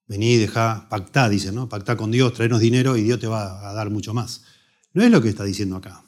Vení, 0.07 0.37
dejá, 0.37 0.87
pactá, 0.89 1.27
dicen, 1.29 1.55
¿no? 1.55 1.67
Pactá 1.67 1.97
con 1.97 2.11
Dios, 2.11 2.33
traernos 2.33 2.61
dinero 2.61 2.95
y 2.95 3.03
Dios 3.03 3.19
te 3.19 3.27
va 3.27 3.69
a 3.69 3.73
dar 3.73 3.89
mucho 3.89 4.13
más. 4.13 4.43
No 4.93 5.03
es 5.03 5.11
lo 5.11 5.21
que 5.21 5.29
está 5.29 5.43
diciendo 5.43 5.75
acá. 5.75 6.03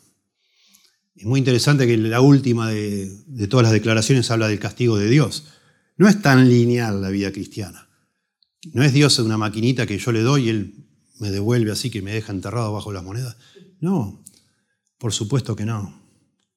Es 1.15 1.25
muy 1.25 1.39
interesante 1.39 1.85
que 1.85 1.97
la 1.97 2.21
última 2.21 2.69
de, 2.69 3.11
de 3.27 3.47
todas 3.47 3.63
las 3.63 3.73
declaraciones 3.73 4.31
habla 4.31 4.47
del 4.47 4.59
castigo 4.59 4.97
de 4.97 5.09
Dios. 5.09 5.47
No 5.97 6.07
es 6.07 6.21
tan 6.21 6.47
lineal 6.47 7.01
la 7.01 7.09
vida 7.09 7.31
cristiana. 7.33 7.89
No 8.73 8.83
es 8.83 8.93
Dios 8.93 9.19
una 9.19 9.37
maquinita 9.37 9.85
que 9.85 9.97
yo 9.97 10.11
le 10.13 10.21
doy 10.21 10.45
y 10.45 10.49
Él 10.49 10.87
me 11.19 11.29
devuelve 11.31 11.71
así 11.71 11.89
que 11.89 12.01
me 12.01 12.13
deja 12.13 12.31
enterrado 12.31 12.71
bajo 12.73 12.93
las 12.93 13.03
monedas. 13.03 13.35
No, 13.79 14.23
por 14.97 15.13
supuesto 15.13 15.55
que 15.55 15.65
no. 15.65 16.01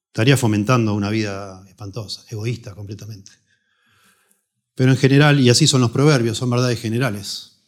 Estaría 0.07 0.37
fomentando 0.37 0.95
una 0.95 1.11
vida 1.11 1.65
espantosa, 1.69 2.25
egoísta 2.29 2.75
completamente. 2.75 3.33
Pero 4.75 4.91
en 4.91 4.97
general, 4.97 5.41
y 5.41 5.51
así 5.51 5.67
son 5.67 5.81
los 5.81 5.91
proverbios, 5.91 6.39
son 6.39 6.51
verdades 6.51 6.81
generales. 6.81 7.59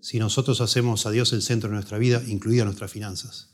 Si 0.00 0.18
nosotros 0.18 0.60
hacemos 0.60 1.06
a 1.06 1.10
Dios 1.10 1.32
el 1.32 1.42
centro 1.42 1.68
de 1.68 1.74
nuestra 1.74 1.98
vida, 1.98 2.22
incluidas 2.26 2.66
nuestras 2.66 2.90
finanzas, 2.90 3.50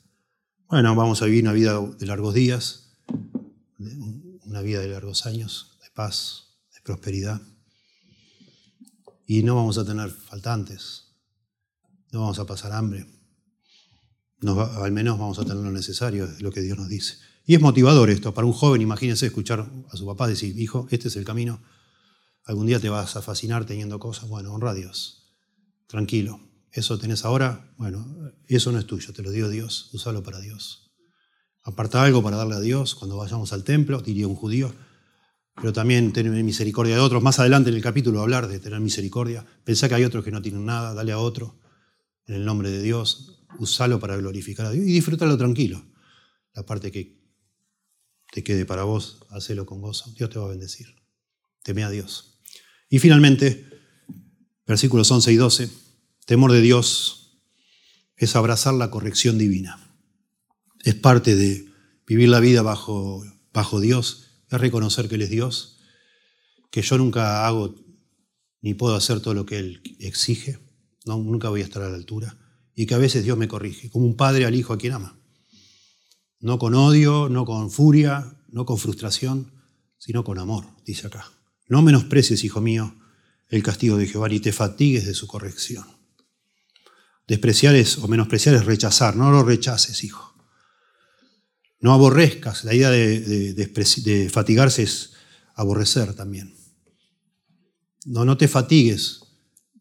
bueno, 0.68 0.94
vamos 0.94 1.22
a 1.22 1.24
vivir 1.24 1.44
una 1.44 1.52
vida 1.52 1.80
de 1.80 2.06
largos 2.06 2.34
días, 2.34 2.90
una 4.44 4.60
vida 4.60 4.80
de 4.80 4.88
largos 4.88 5.26
años, 5.26 5.78
de 5.82 5.90
paz, 5.90 6.48
prosperidad. 6.88 7.42
Y 9.26 9.42
no 9.42 9.56
vamos 9.56 9.76
a 9.76 9.84
tener 9.84 10.10
faltantes, 10.10 11.12
no 12.12 12.20
vamos 12.20 12.38
a 12.38 12.46
pasar 12.46 12.72
hambre. 12.72 13.06
al 14.40 14.92
menos 14.92 15.18
vamos 15.18 15.38
a 15.38 15.42
tener 15.42 15.62
lo 15.62 15.70
necesario, 15.70 16.24
es 16.24 16.40
lo 16.40 16.50
que 16.50 16.62
Dios 16.62 16.78
nos 16.78 16.88
dice. 16.88 17.18
Y 17.44 17.54
es 17.54 17.60
motivador 17.60 18.08
esto, 18.08 18.32
para 18.32 18.46
un 18.46 18.54
joven, 18.54 18.80
imagínense 18.80 19.26
escuchar 19.26 19.70
a 19.90 19.96
su 19.98 20.06
papá 20.06 20.26
decir, 20.26 20.58
hijo, 20.58 20.88
este 20.90 21.08
es 21.08 21.16
el 21.16 21.26
camino, 21.26 21.60
algún 22.48 22.66
día 22.66 22.80
te 22.80 22.88
vas 22.88 23.14
a 23.14 23.22
fascinar 23.22 23.66
teniendo 23.66 23.98
cosas, 23.98 24.28
bueno, 24.28 24.52
honra 24.52 24.70
a 24.70 24.74
Dios, 24.74 25.36
tranquilo, 25.86 26.40
eso 26.72 26.98
tenés 26.98 27.24
ahora, 27.24 27.72
bueno, 27.76 28.32
eso 28.46 28.72
no 28.72 28.78
es 28.78 28.86
tuyo, 28.86 29.12
te 29.12 29.22
lo 29.22 29.30
dio 29.30 29.48
Dios, 29.48 29.90
úsalo 29.92 30.22
para 30.22 30.40
Dios. 30.40 30.90
Aparta 31.62 32.02
algo 32.02 32.22
para 32.22 32.38
darle 32.38 32.54
a 32.54 32.60
Dios 32.60 32.94
cuando 32.94 33.18
vayamos 33.18 33.52
al 33.52 33.64
templo, 33.64 34.00
diría 34.00 34.26
un 34.26 34.34
judío, 34.34 34.74
pero 35.54 35.74
también 35.74 36.12
tener 36.12 36.32
misericordia 36.42 36.94
de 36.94 37.00
otros. 37.00 37.22
Más 37.22 37.38
adelante 37.38 37.68
en 37.68 37.76
el 37.76 37.82
capítulo 37.82 38.22
hablar 38.22 38.48
de 38.48 38.60
tener 38.60 38.80
misericordia. 38.80 39.44
Pensá 39.64 39.88
que 39.88 39.96
hay 39.96 40.04
otros 40.04 40.24
que 40.24 40.30
no 40.30 40.40
tienen 40.40 40.64
nada, 40.64 40.94
dale 40.94 41.12
a 41.12 41.18
otro 41.18 41.58
en 42.26 42.36
el 42.36 42.44
nombre 42.44 42.70
de 42.70 42.80
Dios, 42.80 43.44
usalo 43.58 44.00
para 44.00 44.16
glorificar 44.16 44.66
a 44.66 44.70
Dios 44.70 44.86
y 44.86 44.92
disfrútalo 44.92 45.36
tranquilo. 45.36 45.84
La 46.54 46.64
parte 46.64 46.90
que 46.90 47.18
te 48.30 48.42
quede 48.42 48.64
para 48.64 48.84
vos, 48.84 49.26
hacelo 49.30 49.66
con 49.66 49.82
gozo. 49.82 50.10
Dios 50.16 50.30
te 50.30 50.38
va 50.38 50.46
a 50.46 50.50
bendecir. 50.50 50.94
Teme 51.62 51.84
a 51.84 51.90
Dios. 51.90 52.37
Y 52.88 52.98
finalmente, 52.98 53.66
versículos 54.66 55.10
11 55.10 55.32
y 55.32 55.36
12, 55.36 55.70
temor 56.24 56.52
de 56.52 56.60
Dios 56.60 57.40
es 58.16 58.34
abrazar 58.36 58.74
la 58.74 58.90
corrección 58.90 59.38
divina. 59.38 59.94
Es 60.84 60.94
parte 60.94 61.36
de 61.36 61.66
vivir 62.06 62.28
la 62.28 62.40
vida 62.40 62.62
bajo, 62.62 63.24
Dios 63.80 64.24
es 64.50 64.60
reconocer 64.60 65.08
que 65.08 65.16
Él 65.16 65.22
es 65.22 65.30
Dios, 65.30 65.78
que 66.70 66.82
yo 66.82 66.96
nunca 66.98 67.46
hago 67.46 67.74
ni 68.60 68.74
puedo 68.74 68.94
hacer 68.96 69.20
todo 69.20 69.34
lo 69.34 69.46
que 69.46 69.58
Él 69.58 69.82
exige, 70.00 70.58
no, 71.04 71.18
nunca 71.18 71.48
voy 71.48 71.60
a 71.60 71.64
estar 71.64 71.82
a 71.82 71.90
la 71.90 71.96
altura, 71.96 72.36
y 72.74 72.86
que 72.86 72.94
a 72.94 72.98
veces 72.98 73.24
Dios 73.24 73.36
me 73.36 73.48
corrige, 73.48 73.90
como 73.90 74.06
un 74.06 74.16
padre 74.16 74.46
al 74.46 74.54
hijo 74.54 74.72
a 74.72 74.78
quien 74.78 74.94
ama. 74.94 75.18
No 76.40 76.58
con 76.58 76.74
odio, 76.74 77.28
no 77.28 77.44
con 77.44 77.70
furia, 77.70 78.36
no 78.48 78.64
con 78.64 78.78
frustración, 78.78 79.52
sino 79.98 80.24
con 80.24 80.38
amor, 80.38 80.64
dice 80.84 81.08
acá. 81.08 81.37
No 81.68 81.82
menosprecies, 81.82 82.44
hijo 82.44 82.60
mío, 82.60 82.94
el 83.48 83.62
castigo 83.62 83.96
de 83.96 84.06
Jehová, 84.06 84.28
ni 84.28 84.40
te 84.40 84.52
fatigues 84.52 85.06
de 85.06 85.14
su 85.14 85.26
corrección. 85.26 85.86
Despreciar 87.26 87.74
es, 87.74 87.98
o 87.98 88.08
menospreciar 88.08 88.54
es 88.54 88.64
rechazar, 88.64 89.14
no 89.14 89.30
lo 89.30 89.42
rechaces, 89.42 90.02
hijo. 90.02 90.34
No 91.80 91.92
aborrezcas. 91.92 92.64
La 92.64 92.74
idea 92.74 92.90
de, 92.90 94.28
fatigarse 94.32 94.82
es 94.82 95.12
aborrecer 95.54 96.14
también. 96.14 96.54
No, 98.06 98.24
no 98.24 98.36
te 98.36 98.48
fatigues. 98.48 99.20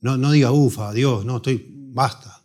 No, 0.01 0.18
no 0.18 0.31
diga, 0.31 0.51
ufa, 0.51 0.93
Dios, 0.93 1.26
no, 1.26 1.38
estoy, 1.38 1.65
basta. 1.69 2.43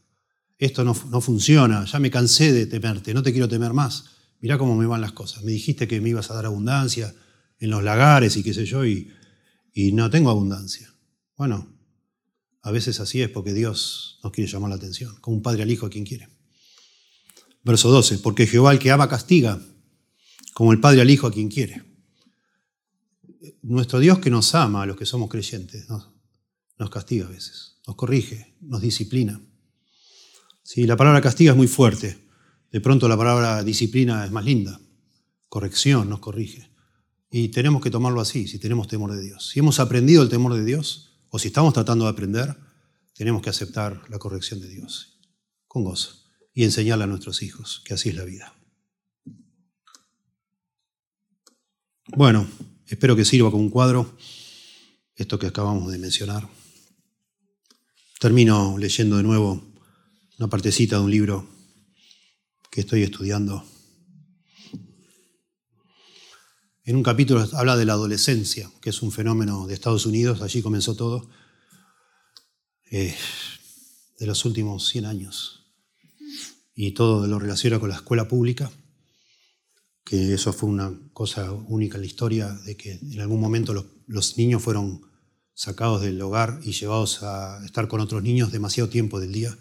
Esto 0.56 0.84
no, 0.84 0.96
no, 1.10 1.20
funciona, 1.20 1.84
ya 1.84 1.98
me 1.98 2.10
cansé 2.10 2.52
de 2.52 2.66
temerte, 2.66 3.12
no 3.12 3.22
te 3.22 3.32
quiero 3.32 3.48
temer 3.48 3.72
más. 3.72 4.04
Mirá 4.40 4.56
cómo 4.56 4.76
me 4.76 4.86
van 4.86 5.00
las 5.00 5.12
cosas. 5.12 5.42
Me 5.42 5.50
dijiste 5.50 5.88
que 5.88 6.00
me 6.00 6.10
ibas 6.10 6.30
a 6.30 6.34
dar 6.34 6.46
abundancia 6.46 7.12
en 7.58 7.70
los 7.70 7.82
lagares 7.82 8.36
y 8.36 8.44
qué 8.44 8.54
sé 8.54 8.64
yo, 8.64 8.86
y, 8.86 9.12
y 9.72 9.92
no 9.92 10.10
tengo 10.10 10.30
abundancia. 10.30 10.92
Bueno, 11.36 11.68
a 12.62 12.70
veces 12.70 13.00
así 13.00 13.22
es 13.22 13.30
porque 13.30 13.54
Dios 13.54 14.18
nos 14.22 14.32
quiere 14.32 14.50
llamar 14.50 14.70
la 14.70 14.76
atención, 14.76 15.16
como 15.20 15.36
un 15.36 15.42
padre 15.42 15.62
al 15.62 15.70
hijo 15.70 15.86
a 15.86 15.90
quien 15.90 16.04
quiere. 16.04 16.28
Verso 17.64 17.90
12, 17.90 18.18
porque 18.18 18.46
Jehová 18.46 18.70
al 18.70 18.78
que 18.78 18.90
ama 18.90 19.08
castiga, 19.08 19.60
como 20.52 20.72
el 20.72 20.80
Padre 20.80 21.00
al 21.00 21.10
Hijo 21.10 21.26
a 21.26 21.32
quien 21.32 21.48
quiere. 21.48 21.82
Nuestro 23.62 24.00
Dios 24.00 24.18
que 24.18 24.30
nos 24.30 24.54
ama 24.54 24.82
a 24.82 24.86
los 24.86 24.96
que 24.96 25.06
somos 25.06 25.30
creyentes, 25.30 25.88
nos, 25.88 26.90
castiga 26.90 27.26
a 27.26 27.30
veces, 27.30 27.78
nos 27.86 27.96
corrige, 27.96 28.56
nos 28.60 28.82
disciplina. 28.82 29.40
Si 30.62 30.86
la 30.86 30.96
palabra 30.96 31.20
castiga 31.20 31.52
es 31.52 31.56
muy 31.56 31.68
fuerte, 31.68 32.28
de 32.70 32.80
pronto 32.80 33.08
la 33.08 33.16
palabra 33.16 33.62
disciplina 33.62 34.24
es 34.24 34.32
más 34.32 34.44
linda. 34.44 34.80
Corrección 35.48 36.08
nos 36.08 36.18
corrige. 36.18 36.70
Y 37.34 37.48
tenemos 37.48 37.80
que 37.82 37.90
tomarlo 37.90 38.20
así, 38.20 38.46
si 38.46 38.58
tenemos 38.58 38.88
temor 38.88 39.10
de 39.10 39.22
Dios. 39.22 39.48
Si 39.48 39.58
hemos 39.58 39.80
aprendido 39.80 40.22
el 40.22 40.28
temor 40.28 40.52
de 40.52 40.66
Dios, 40.66 41.16
o 41.30 41.38
si 41.38 41.48
estamos 41.48 41.72
tratando 41.72 42.04
de 42.04 42.10
aprender, 42.10 42.54
tenemos 43.14 43.40
que 43.40 43.48
aceptar 43.48 44.02
la 44.10 44.18
corrección 44.18 44.60
de 44.60 44.68
Dios, 44.68 45.18
con 45.66 45.82
gozo 45.82 46.26
y 46.52 46.64
enseñarle 46.64 47.04
a 47.04 47.06
nuestros 47.06 47.42
hijos 47.42 47.82
que 47.86 47.94
así 47.94 48.10
es 48.10 48.16
la 48.16 48.24
vida. 48.24 48.54
Bueno, 52.14 52.46
espero 52.86 53.16
que 53.16 53.24
sirva 53.24 53.50
como 53.50 53.62
un 53.62 53.70
cuadro 53.70 54.14
esto 55.16 55.38
que 55.38 55.46
acabamos 55.46 55.90
de 55.90 55.98
mencionar. 55.98 56.46
Termino 58.20 58.76
leyendo 58.76 59.16
de 59.16 59.22
nuevo 59.22 59.72
una 60.38 60.48
partecita 60.48 60.96
de 60.96 61.02
un 61.02 61.10
libro 61.10 61.48
que 62.70 62.82
estoy 62.82 63.02
estudiando. 63.02 63.64
En 66.84 66.96
un 66.96 67.04
capítulo 67.04 67.48
habla 67.52 67.76
de 67.76 67.84
la 67.84 67.92
adolescencia, 67.92 68.68
que 68.80 68.90
es 68.90 69.02
un 69.02 69.12
fenómeno 69.12 69.68
de 69.68 69.74
Estados 69.74 70.04
Unidos, 70.04 70.42
allí 70.42 70.62
comenzó 70.62 70.96
todo, 70.96 71.30
eh, 72.90 73.14
de 74.18 74.26
los 74.26 74.44
últimos 74.44 74.88
100 74.88 75.04
años. 75.04 75.64
Y 76.74 76.90
todo 76.90 77.28
lo 77.28 77.38
relaciona 77.38 77.78
con 77.78 77.88
la 77.88 77.94
escuela 77.94 78.26
pública, 78.26 78.72
que 80.04 80.34
eso 80.34 80.52
fue 80.52 80.70
una 80.70 80.92
cosa 81.12 81.52
única 81.52 81.98
en 81.98 82.00
la 82.00 82.06
historia, 82.08 82.48
de 82.48 82.76
que 82.76 82.94
en 82.94 83.20
algún 83.20 83.40
momento 83.40 83.72
los, 84.08 84.36
niños 84.36 84.60
fueron 84.60 85.02
sacados 85.54 86.02
del 86.02 86.20
hogar 86.20 86.58
y 86.64 86.72
llevados 86.72 87.22
a 87.22 87.64
estar 87.64 87.86
con 87.86 88.00
otros 88.00 88.24
niños 88.24 88.50
demasiado 88.50 88.90
tiempo 88.90 89.20
del 89.20 89.32
día, 89.32 89.56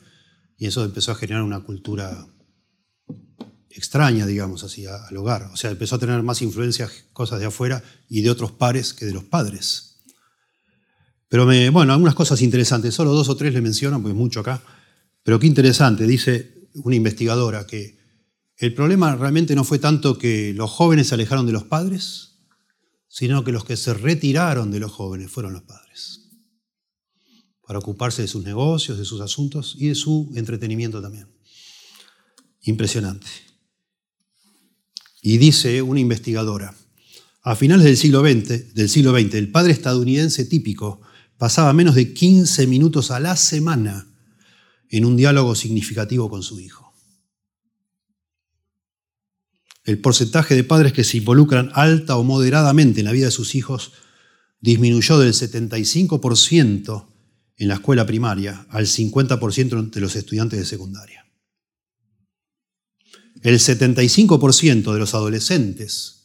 y 0.58 0.66
eso 0.66 0.84
empezó 0.84 1.12
a 1.12 1.16
generar 1.16 1.44
una 1.44 1.60
cultura 1.60 2.26
extraña, 3.76 4.26
digamos 4.26 4.64
así, 4.64 4.86
al 4.86 5.16
hogar. 5.18 5.50
O 5.54 5.58
sea, 5.58 5.72
empezó 5.72 5.96
a 5.96 6.00
tener 6.00 6.22
más 6.24 6.42
influencia 6.42 6.90
cosas 7.14 7.40
de 7.40 7.46
afuera 7.46 7.84
y 8.10 8.22
de 8.22 8.30
otros 8.30 8.52
pares 8.52 8.94
que 8.94 9.06
de 9.06 9.14
los 9.14 9.24
padres. 9.24 9.92
Pero 11.28 11.46
me, 11.46 11.70
bueno, 11.70 11.94
algunas 11.94 12.16
cosas 12.16 12.42
interesantes, 12.42 12.94
solo 12.94 13.14
dos 13.14 13.30
o 13.30 13.36
tres 13.36 13.54
le 13.54 13.62
menciono, 13.62 14.02
porque 14.02 14.12
es 14.12 14.18
mucho 14.18 14.42
acá. 14.42 14.62
Pero 15.24 15.40
qué 15.40 15.48
interesante, 15.48 16.06
dice 16.06 16.68
una 16.84 16.96
investigadora, 16.96 17.66
que 17.66 17.98
el 18.58 18.74
problema 18.74 19.16
realmente 19.16 19.56
no 19.56 19.64
fue 19.64 19.80
tanto 19.80 20.18
que 20.18 20.54
los 20.54 20.70
jóvenes 20.70 21.08
se 21.08 21.16
alejaron 21.16 21.46
de 21.46 21.52
los 21.52 21.64
padres, 21.64 22.40
sino 23.08 23.44
que 23.44 23.52
los 23.52 23.66
que 23.66 23.78
se 23.78 23.94
retiraron 23.94 24.72
de 24.72 24.80
los 24.80 24.92
jóvenes 24.92 25.32
fueron 25.32 25.54
los 25.54 25.64
padres, 25.64 26.30
para 27.66 27.80
ocuparse 27.80 28.22
de 28.22 28.28
sus 28.28 28.44
negocios, 28.44 28.98
de 28.98 29.06
sus 29.06 29.22
asuntos 29.22 29.76
y 29.78 29.88
de 29.88 29.96
su 29.96 30.32
entretenimiento 30.36 31.02
también. 31.02 31.28
Impresionante. 32.62 33.28
Y 35.22 35.38
dice 35.38 35.82
una 35.82 36.00
investigadora, 36.00 36.76
a 37.44 37.56
finales 37.56 37.86
del 37.86 37.98
siglo 37.98 38.22
XX, 38.22 38.74
del 38.74 38.90
siglo 38.90 39.18
XX, 39.18 39.36
el 39.36 39.52
padre 39.52 39.72
estadounidense 39.72 40.46
típico 40.46 41.02
pasaba 41.38 41.74
menos 41.74 41.96
de 41.96 42.14
15 42.14 42.68
minutos 42.68 43.12
a 43.12 43.20
la 43.20 43.36
semana 43.36 44.08
en 44.90 45.06
un 45.06 45.16
diálogo 45.16 45.56
significativo 45.56 46.30
con 46.30 46.44
su 46.44 46.60
hijo. 46.60 46.94
El 49.84 50.00
porcentaje 50.00 50.56
de 50.56 50.64
padres 50.64 50.94
que 50.94 51.04
se 51.04 51.18
involucran 51.18 51.72
alta 51.74 52.18
o 52.18 52.24
moderadamente 52.24 53.00
en 53.00 53.06
la 53.06 53.12
vida 53.12 53.26
de 53.26 53.32
sus 53.32 53.56
hijos 53.56 53.94
disminuyó 54.60 55.18
del 55.18 55.34
75% 55.34 57.08
en 57.58 57.68
la 57.68 57.76
escuela 57.76 58.06
primaria 58.06 58.68
al 58.70 58.86
50% 58.86 59.90
de 59.90 60.02
los 60.02 60.16
estudiantes 60.16 60.60
de 60.60 60.66
secundaria. 60.66 61.21
El 63.42 63.56
75% 63.56 64.94
de 64.94 65.00
los 65.00 65.14
adolescentes 65.16 66.22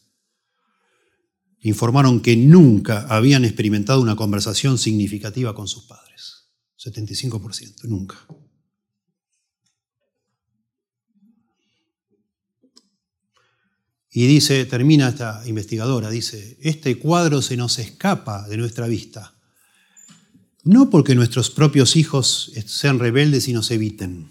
informaron 1.61 2.21
que 2.21 2.37
nunca 2.37 3.07
habían 3.07 3.43
experimentado 3.43 4.01
una 4.01 4.15
conversación 4.15 4.77
significativa 4.77 5.55
con 5.55 5.67
sus 5.67 5.85
padres. 5.85 6.51
75%, 6.77 7.83
nunca. 7.85 8.15
Y 14.11 14.25
dice, 14.25 14.65
termina 14.65 15.09
esta 15.09 15.43
investigadora, 15.47 16.09
dice, 16.09 16.57
este 16.61 16.97
cuadro 16.97 17.41
se 17.41 17.57
nos 17.57 17.77
escapa 17.77 18.47
de 18.47 18.57
nuestra 18.57 18.87
vista, 18.87 19.35
no 20.63 20.89
porque 20.89 21.13
nuestros 21.13 21.51
propios 21.51 21.95
hijos 21.95 22.51
sean 22.65 22.97
rebeldes 22.97 23.47
y 23.47 23.53
nos 23.53 23.69
eviten, 23.69 24.29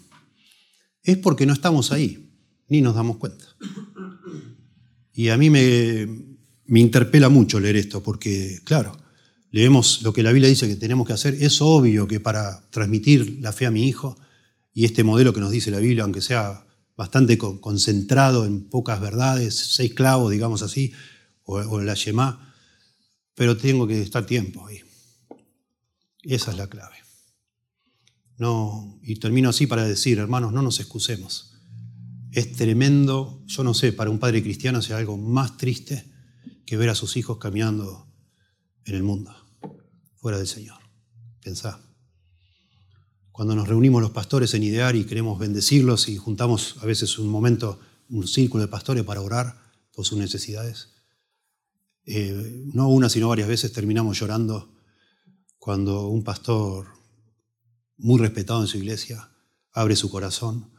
es 1.05 1.19
porque 1.19 1.47
no 1.47 1.53
estamos 1.53 1.93
ahí, 1.93 2.26
ni 2.69 2.81
nos 2.81 2.95
damos 2.95 3.17
cuenta. 3.17 3.45
Y 5.13 5.29
a 5.31 5.37
mí 5.37 5.51
me, 5.51 6.07
interpela 6.69 7.29
mucho 7.29 7.59
leer 7.59 7.77
esto, 7.77 8.03
porque, 8.03 8.61
claro, 8.65 8.97
leemos 9.51 10.03
lo 10.03 10.13
que 10.13 10.23
la 10.23 10.33
Biblia 10.33 10.49
dice 10.49 10.69
que 10.69 10.77
tenemos 10.77 11.07
que 11.07 11.15
hacer. 11.15 11.35
Es 11.41 11.61
obvio 11.63 12.07
que 12.07 12.21
para 12.21 12.69
transmitir 12.71 13.39
la 13.41 13.53
fe 13.53 13.67
a 13.67 13.71
mi 13.71 13.89
hijo, 13.89 14.19
y 14.75 14.85
este 14.85 15.05
modelo 15.05 15.33
que 15.33 15.41
nos 15.41 15.51
dice 15.51 15.71
la 15.71 15.79
Biblia, 15.79 16.05
aunque 16.05 16.21
sea 16.21 16.67
bastante 16.97 17.39
concentrado 17.39 18.45
en 18.45 18.69
pocas 18.69 19.01
verdades, 19.01 19.55
seis 19.55 19.95
clavos, 19.95 20.31
digamos 20.31 20.63
así, 20.63 20.93
o, 21.45 21.81
la 21.81 21.95
Yemá, 21.95 22.55
pero 23.35 23.57
tengo 23.57 23.87
que 23.87 24.03
estar 24.03 24.27
tiempo 24.27 24.67
ahí. 24.67 24.81
Esa 26.23 26.51
es 26.51 26.57
la 26.59 26.67
clave. 26.67 26.97
No, 28.39 28.99
y 29.03 29.17
termino 29.17 29.49
así 29.49 29.67
para 29.67 29.87
decir, 29.87 30.19
hermanos, 30.19 30.53
no 30.53 30.61
nos 30.61 30.81
excusemos. 30.81 31.56
Es 32.37 32.53
tremendo, 32.53 33.43
yo 33.47 33.65
no 33.65 33.73
sé, 33.73 33.95
para 33.95 34.11
un 34.11 34.19
padre 34.19 34.43
cristiano 34.43 34.83
sea 34.83 34.99
algo 34.99 35.17
más 35.17 35.57
triste 35.57 36.05
que 36.67 36.77
ver 36.77 36.91
a 36.91 36.95
sus 36.95 37.17
hijos 37.17 37.39
caminando 37.39 38.13
en 38.85 38.95
el 38.95 39.03
mundo, 39.03 39.35
fuera 40.17 40.37
del 40.37 40.47
Señor. 40.47 40.77
Pensá. 41.43 41.81
Cuando 43.33 43.55
nos 43.55 43.67
reunimos 43.67 44.03
los 44.03 44.11
pastores 44.11 44.53
en 44.53 44.65
Idear 44.65 44.97
y 44.97 45.07
queremos 45.07 45.39
bendecirlos 45.39 46.11
y 46.11 46.19
juntamos 46.19 46.77
a 46.83 46.85
veces 46.85 47.19
un 47.19 47.29
momento, 47.29 47.81
un 48.11 48.29
círculo 48.29 48.65
de 48.65 48.69
pastores 48.69 49.05
para 49.05 49.23
orar 49.23 49.59
por 49.95 50.05
sus 50.05 50.19
necesidades, 50.19 50.91
eh, 52.05 52.65
no 52.75 52.91
una, 52.91 53.09
sino 53.09 53.31
varias 53.31 53.49
veces 53.49 53.73
terminamos 53.73 54.21
llorando 54.21 54.75
cuando 55.57 56.09
un 56.09 56.23
pastor 56.23 56.89
muy 57.97 58.21
respetado 58.21 58.61
en 58.61 58.69
su 58.69 58.77
iglesia 58.77 59.31
abre 59.73 59.97
su 59.97 60.11
corazón 60.11 60.76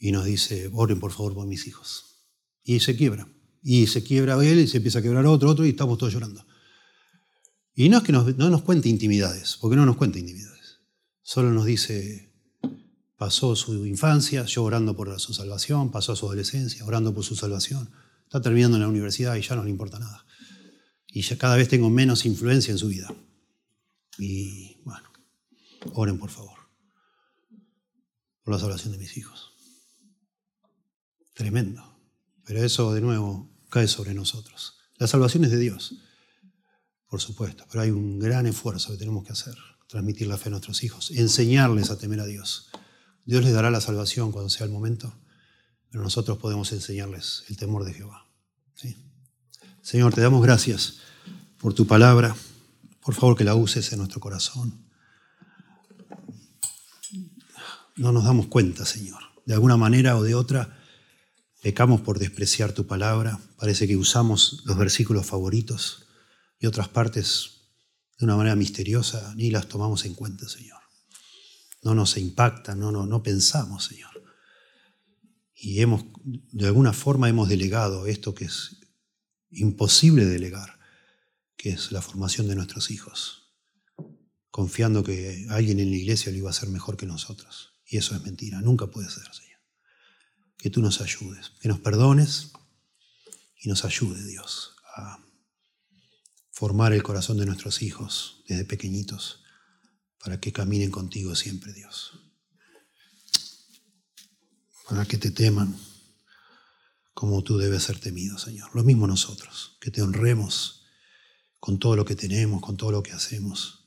y 0.00 0.12
nos 0.12 0.24
dice, 0.24 0.70
oren 0.72 0.98
por 0.98 1.12
favor 1.12 1.34
por 1.34 1.46
mis 1.46 1.66
hijos. 1.66 2.24
Y 2.64 2.80
se 2.80 2.96
quiebra. 2.96 3.28
Y 3.62 3.86
se 3.86 4.02
quiebra 4.02 4.42
él 4.42 4.60
y 4.60 4.66
se 4.66 4.78
empieza 4.78 5.00
a 5.00 5.02
quebrar 5.02 5.26
otro, 5.26 5.50
otro 5.50 5.66
y 5.66 5.68
estamos 5.68 5.98
todos 5.98 6.14
llorando. 6.14 6.44
Y 7.74 7.90
no 7.90 7.98
es 7.98 8.04
que 8.04 8.12
no 8.12 8.24
nos 8.32 8.62
cuente 8.62 8.88
intimidades, 8.88 9.58
porque 9.60 9.76
no 9.76 9.84
nos 9.84 9.96
cuenta 9.96 10.18
intimidades. 10.18 10.80
Solo 11.22 11.50
nos 11.52 11.66
dice, 11.66 12.32
pasó 13.16 13.54
su 13.54 13.84
infancia, 13.86 14.46
yo 14.46 14.64
orando 14.64 14.96
por 14.96 15.20
su 15.20 15.34
salvación, 15.34 15.90
pasó 15.90 16.16
su 16.16 16.24
adolescencia, 16.26 16.84
orando 16.86 17.14
por 17.14 17.22
su 17.22 17.36
salvación. 17.36 17.90
Está 18.24 18.40
terminando 18.40 18.78
en 18.78 18.82
la 18.82 18.88
universidad 18.88 19.36
y 19.36 19.42
ya 19.42 19.54
no 19.54 19.64
le 19.64 19.70
importa 19.70 19.98
nada. 19.98 20.24
Y 21.08 21.20
ya 21.20 21.36
cada 21.36 21.56
vez 21.56 21.68
tengo 21.68 21.90
menos 21.90 22.24
influencia 22.24 22.72
en 22.72 22.78
su 22.78 22.88
vida. 22.88 23.12
Y 24.18 24.80
bueno, 24.84 25.12
oren 25.92 26.18
por 26.18 26.30
favor. 26.30 26.58
Por 28.42 28.54
la 28.54 28.60
salvación 28.60 28.92
de 28.92 28.98
mis 28.98 29.16
hijos. 29.18 29.49
Tremendo. 31.40 31.82
Pero 32.44 32.62
eso 32.62 32.92
de 32.92 33.00
nuevo 33.00 33.48
cae 33.70 33.88
sobre 33.88 34.12
nosotros. 34.12 34.74
La 34.98 35.06
salvación 35.06 35.42
es 35.42 35.50
de 35.50 35.56
Dios, 35.56 35.94
por 37.08 37.22
supuesto, 37.22 37.64
pero 37.70 37.80
hay 37.80 37.90
un 37.90 38.18
gran 38.18 38.44
esfuerzo 38.44 38.92
que 38.92 38.98
tenemos 38.98 39.24
que 39.24 39.32
hacer, 39.32 39.54
transmitir 39.88 40.26
la 40.26 40.36
fe 40.36 40.50
a 40.50 40.50
nuestros 40.50 40.84
hijos, 40.84 41.10
enseñarles 41.12 41.90
a 41.90 41.96
temer 41.96 42.20
a 42.20 42.26
Dios. 42.26 42.68
Dios 43.24 43.42
les 43.42 43.54
dará 43.54 43.70
la 43.70 43.80
salvación 43.80 44.32
cuando 44.32 44.50
sea 44.50 44.66
el 44.66 44.70
momento, 44.70 45.14
pero 45.90 46.04
nosotros 46.04 46.36
podemos 46.36 46.72
enseñarles 46.72 47.44
el 47.48 47.56
temor 47.56 47.84
de 47.84 47.94
Jehová. 47.94 48.26
Señor, 49.80 50.12
te 50.12 50.20
damos 50.20 50.42
gracias 50.42 50.98
por 51.56 51.72
tu 51.72 51.86
palabra. 51.86 52.36
Por 53.00 53.14
favor, 53.14 53.34
que 53.34 53.44
la 53.44 53.54
uses 53.54 53.90
en 53.92 54.00
nuestro 54.00 54.20
corazón. 54.20 54.84
No 57.96 58.12
nos 58.12 58.24
damos 58.24 58.48
cuenta, 58.48 58.84
Señor. 58.84 59.22
De 59.46 59.54
alguna 59.54 59.78
manera 59.78 60.18
o 60.18 60.22
de 60.22 60.34
otra, 60.34 60.76
Pecamos 61.60 62.00
por 62.00 62.18
despreciar 62.18 62.72
tu 62.72 62.86
palabra. 62.86 63.38
Parece 63.56 63.86
que 63.86 63.96
usamos 63.96 64.62
los 64.64 64.78
versículos 64.78 65.26
favoritos 65.26 66.06
y 66.58 66.66
otras 66.66 66.88
partes 66.88 67.68
de 68.18 68.24
una 68.24 68.36
manera 68.36 68.56
misteriosa 68.56 69.34
ni 69.36 69.50
las 69.50 69.68
tomamos 69.68 70.06
en 70.06 70.14
cuenta, 70.14 70.48
Señor. 70.48 70.80
No 71.82 71.94
nos 71.94 72.16
impacta, 72.16 72.74
no, 72.74 72.90
no, 72.90 73.06
no 73.06 73.22
pensamos, 73.22 73.84
Señor. 73.84 74.10
Y 75.54 75.82
hemos, 75.82 76.04
de 76.24 76.66
alguna 76.66 76.94
forma 76.94 77.28
hemos 77.28 77.50
delegado 77.50 78.06
esto 78.06 78.34
que 78.34 78.46
es 78.46 78.80
imposible 79.50 80.24
delegar, 80.24 80.78
que 81.56 81.70
es 81.70 81.92
la 81.92 82.00
formación 82.00 82.48
de 82.48 82.54
nuestros 82.54 82.90
hijos, 82.90 83.52
confiando 84.50 85.04
que 85.04 85.46
alguien 85.50 85.78
en 85.78 85.90
la 85.90 85.96
iglesia 85.96 86.32
lo 86.32 86.38
iba 86.38 86.48
a 86.48 86.52
hacer 86.52 86.70
mejor 86.70 86.96
que 86.96 87.04
nosotros. 87.04 87.74
Y 87.86 87.98
eso 87.98 88.14
es 88.14 88.22
mentira, 88.22 88.62
nunca 88.62 88.86
puede 88.86 89.10
ser, 89.10 89.24
Señor 89.34 89.49
que 90.60 90.70
tú 90.70 90.82
nos 90.82 91.00
ayudes, 91.00 91.52
que 91.60 91.68
nos 91.68 91.80
perdones 91.80 92.52
y 93.62 93.68
nos 93.68 93.84
ayude, 93.84 94.24
Dios, 94.24 94.76
a 94.96 95.18
formar 96.50 96.92
el 96.92 97.02
corazón 97.02 97.38
de 97.38 97.46
nuestros 97.46 97.82
hijos 97.82 98.44
desde 98.46 98.64
pequeñitos 98.64 99.42
para 100.22 100.38
que 100.38 100.52
caminen 100.52 100.90
contigo 100.90 101.34
siempre, 101.34 101.72
Dios. 101.72 102.12
Para 104.86 105.06
que 105.06 105.16
te 105.16 105.30
teman 105.30 105.76
como 107.14 107.42
tú 107.42 107.58
debes 107.58 107.84
ser 107.84 107.98
temido, 107.98 108.38
Señor. 108.38 108.70
Lo 108.74 108.82
mismo 108.82 109.06
nosotros, 109.06 109.76
que 109.80 109.90
te 109.90 110.02
honremos 110.02 110.84
con 111.58 111.78
todo 111.78 111.96
lo 111.96 112.04
que 112.04 112.16
tenemos, 112.16 112.60
con 112.60 112.76
todo 112.76 112.92
lo 112.92 113.02
que 113.02 113.12
hacemos, 113.12 113.86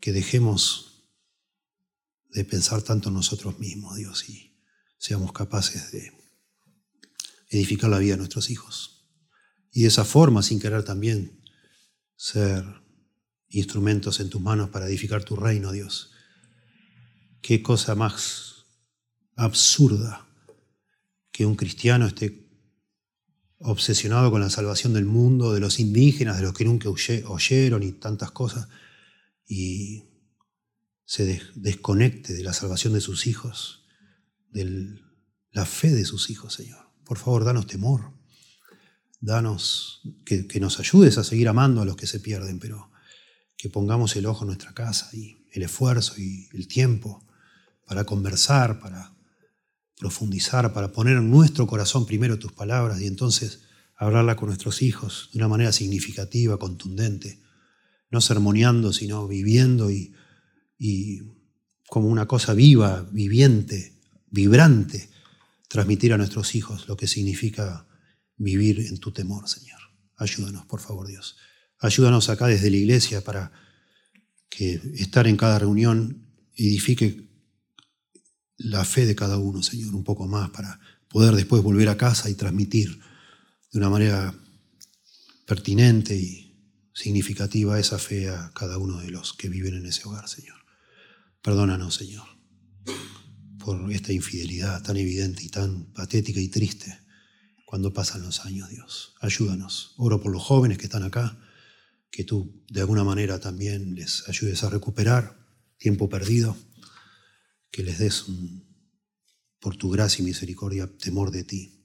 que 0.00 0.12
dejemos 0.12 1.04
de 2.30 2.44
pensar 2.44 2.82
tanto 2.82 3.08
en 3.08 3.16
nosotros 3.16 3.58
mismos, 3.58 3.96
Dios, 3.96 4.28
y 4.28 4.47
seamos 4.98 5.32
capaces 5.32 5.92
de 5.92 6.12
edificar 7.50 7.88
la 7.88 7.98
vida 7.98 8.12
de 8.12 8.18
nuestros 8.18 8.50
hijos. 8.50 9.08
Y 9.72 9.82
de 9.82 9.88
esa 9.88 10.04
forma, 10.04 10.42
sin 10.42 10.60
querer 10.60 10.84
también 10.84 11.40
ser 12.16 12.64
instrumentos 13.48 14.20
en 14.20 14.28
tus 14.28 14.40
manos 14.40 14.70
para 14.70 14.86
edificar 14.86 15.24
tu 15.24 15.36
reino, 15.36 15.72
Dios. 15.72 16.10
Qué 17.40 17.62
cosa 17.62 17.94
más 17.94 18.66
absurda 19.36 20.26
que 21.30 21.46
un 21.46 21.54
cristiano 21.54 22.06
esté 22.06 22.48
obsesionado 23.60 24.30
con 24.30 24.40
la 24.40 24.50
salvación 24.50 24.92
del 24.92 25.04
mundo, 25.04 25.52
de 25.52 25.60
los 25.60 25.78
indígenas, 25.78 26.36
de 26.36 26.42
los 26.42 26.54
que 26.54 26.64
nunca 26.64 26.88
oyeron 26.88 27.82
y 27.82 27.92
tantas 27.92 28.32
cosas, 28.32 28.68
y 29.46 30.04
se 31.04 31.40
desconecte 31.54 32.34
de 32.34 32.42
la 32.42 32.52
salvación 32.52 32.92
de 32.92 33.00
sus 33.00 33.26
hijos 33.26 33.77
de 34.50 34.98
la 35.52 35.64
fe 35.64 35.90
de 35.90 36.04
sus 36.04 36.30
hijos, 36.30 36.54
Señor. 36.54 36.88
Por 37.04 37.18
favor, 37.18 37.44
danos 37.44 37.66
temor. 37.66 38.12
Danos 39.20 40.02
que, 40.24 40.46
nos 40.60 40.78
ayudes 40.78 41.18
a 41.18 41.24
seguir 41.24 41.48
amando 41.48 41.82
a 41.82 41.84
los 41.84 41.96
que 41.96 42.06
se 42.06 42.20
pierden, 42.20 42.58
pero 42.58 42.90
que 43.56 43.68
pongamos 43.68 44.14
el 44.14 44.26
ojo 44.26 44.44
en 44.44 44.48
nuestra 44.48 44.72
casa 44.72 45.10
y 45.12 45.44
el 45.52 45.64
esfuerzo 45.64 46.14
y 46.18 46.48
el 46.52 46.68
tiempo 46.68 47.26
para 47.84 48.04
conversar, 48.04 48.78
para 48.78 49.16
profundizar, 49.96 50.72
para 50.72 50.92
poner 50.92 51.16
en 51.16 51.30
nuestro 51.30 51.66
corazón 51.66 52.06
primero 52.06 52.38
tus 52.38 52.52
palabras 52.52 53.00
y 53.00 53.06
entonces 53.06 53.62
hablarla 53.96 54.36
con 54.36 54.48
nuestros 54.48 54.82
hijos 54.82 55.30
de 55.32 55.38
una 55.38 55.48
manera 55.48 55.72
significativa, 55.72 56.58
contundente, 56.58 57.42
no 58.10 58.20
sermoneando, 58.20 58.92
sino 58.92 59.26
viviendo 59.26 59.90
y 59.90 60.14
como 61.88 62.06
una 62.06 62.28
cosa 62.28 62.54
viva, 62.54 63.08
viviente, 63.10 63.97
vibrante, 64.30 65.10
transmitir 65.68 66.12
a 66.12 66.18
nuestros 66.18 66.54
hijos 66.54 66.88
lo 66.88 66.96
que 66.96 67.06
significa 67.06 67.86
vivir 68.36 68.80
en 68.80 68.98
tu 68.98 69.12
temor, 69.12 69.48
Señor. 69.48 69.80
Ayúdanos, 70.16 70.66
por 70.66 70.80
favor, 70.80 71.06
Dios. 71.06 71.36
Ayúdanos 71.78 72.28
acá 72.28 72.46
desde 72.46 72.70
la 72.70 72.76
iglesia 72.76 73.22
para 73.22 73.52
que 74.48 74.80
estar 74.94 75.26
en 75.26 75.36
cada 75.36 75.58
reunión 75.58 76.26
edifique 76.54 77.28
la 78.56 78.84
fe 78.84 79.06
de 79.06 79.14
cada 79.14 79.38
uno, 79.38 79.62
Señor, 79.62 79.94
un 79.94 80.02
poco 80.02 80.26
más 80.26 80.50
para 80.50 80.80
poder 81.08 81.34
después 81.34 81.62
volver 81.62 81.88
a 81.88 81.96
casa 81.96 82.28
y 82.28 82.34
transmitir 82.34 82.98
de 83.70 83.78
una 83.78 83.88
manera 83.88 84.34
pertinente 85.46 86.16
y 86.16 86.48
significativa 86.92 87.78
esa 87.78 87.98
fe 87.98 88.28
a 88.28 88.50
cada 88.54 88.78
uno 88.78 88.98
de 88.98 89.10
los 89.10 89.32
que 89.32 89.48
viven 89.48 89.74
en 89.74 89.86
ese 89.86 90.08
hogar, 90.08 90.28
Señor. 90.28 90.56
Perdónanos, 91.42 91.94
Señor, 91.94 92.26
por 93.58 93.92
esta 93.92 94.12
infidelidad 94.12 94.82
tan 94.82 94.96
evidente 94.96 95.44
y 95.44 95.48
tan 95.48 95.92
patética 95.92 96.40
y 96.40 96.48
triste 96.48 96.98
cuando 97.64 97.92
pasan 97.92 98.22
los 98.22 98.46
años, 98.46 98.70
Dios. 98.70 99.14
Ayúdanos. 99.20 99.92
Oro 99.98 100.20
por 100.22 100.32
los 100.32 100.42
jóvenes 100.42 100.78
que 100.78 100.84
están 100.84 101.02
acá, 101.02 101.38
que 102.10 102.24
tú 102.24 102.64
de 102.70 102.80
alguna 102.80 103.04
manera 103.04 103.38
también 103.40 103.94
les 103.94 104.26
ayudes 104.28 104.64
a 104.64 104.70
recuperar 104.70 105.38
tiempo 105.76 106.08
perdido, 106.08 106.56
que 107.70 107.82
les 107.82 107.98
des 107.98 108.24
por 109.60 109.76
tu 109.76 109.90
gracia 109.90 110.22
y 110.22 110.26
misericordia 110.26 110.90
temor 110.96 111.30
de 111.30 111.44
ti, 111.44 111.84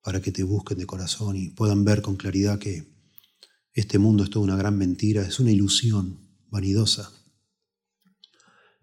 para 0.00 0.20
que 0.22 0.32
te 0.32 0.44
busquen 0.44 0.78
de 0.78 0.86
corazón 0.86 1.36
y 1.36 1.50
puedan 1.50 1.84
ver 1.84 2.02
con 2.02 2.16
claridad 2.16 2.58
que 2.58 2.88
este 3.72 3.98
mundo 3.98 4.24
es 4.24 4.30
toda 4.30 4.44
una 4.44 4.56
gran 4.56 4.78
mentira, 4.78 5.22
es 5.22 5.40
una 5.40 5.50
ilusión 5.50 6.20
vanidosa, 6.48 7.12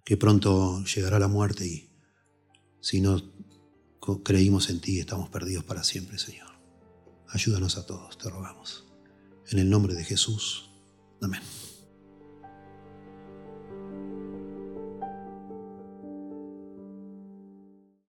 que 0.03 0.17
pronto 0.17 0.83
llegará 0.83 1.19
la 1.19 1.27
muerte 1.27 1.67
y 1.67 1.86
si 2.81 3.01
no 3.01 3.21
creímos 4.23 4.69
en 4.69 4.79
ti 4.79 4.99
estamos 4.99 5.29
perdidos 5.29 5.63
para 5.63 5.83
siempre, 5.83 6.17
Señor. 6.17 6.47
Ayúdanos 7.29 7.77
a 7.77 7.85
todos, 7.85 8.17
te 8.17 8.29
rogamos. 8.29 8.85
En 9.49 9.59
el 9.59 9.69
nombre 9.69 9.93
de 9.93 10.03
Jesús. 10.03 10.69
Amén. 11.21 11.41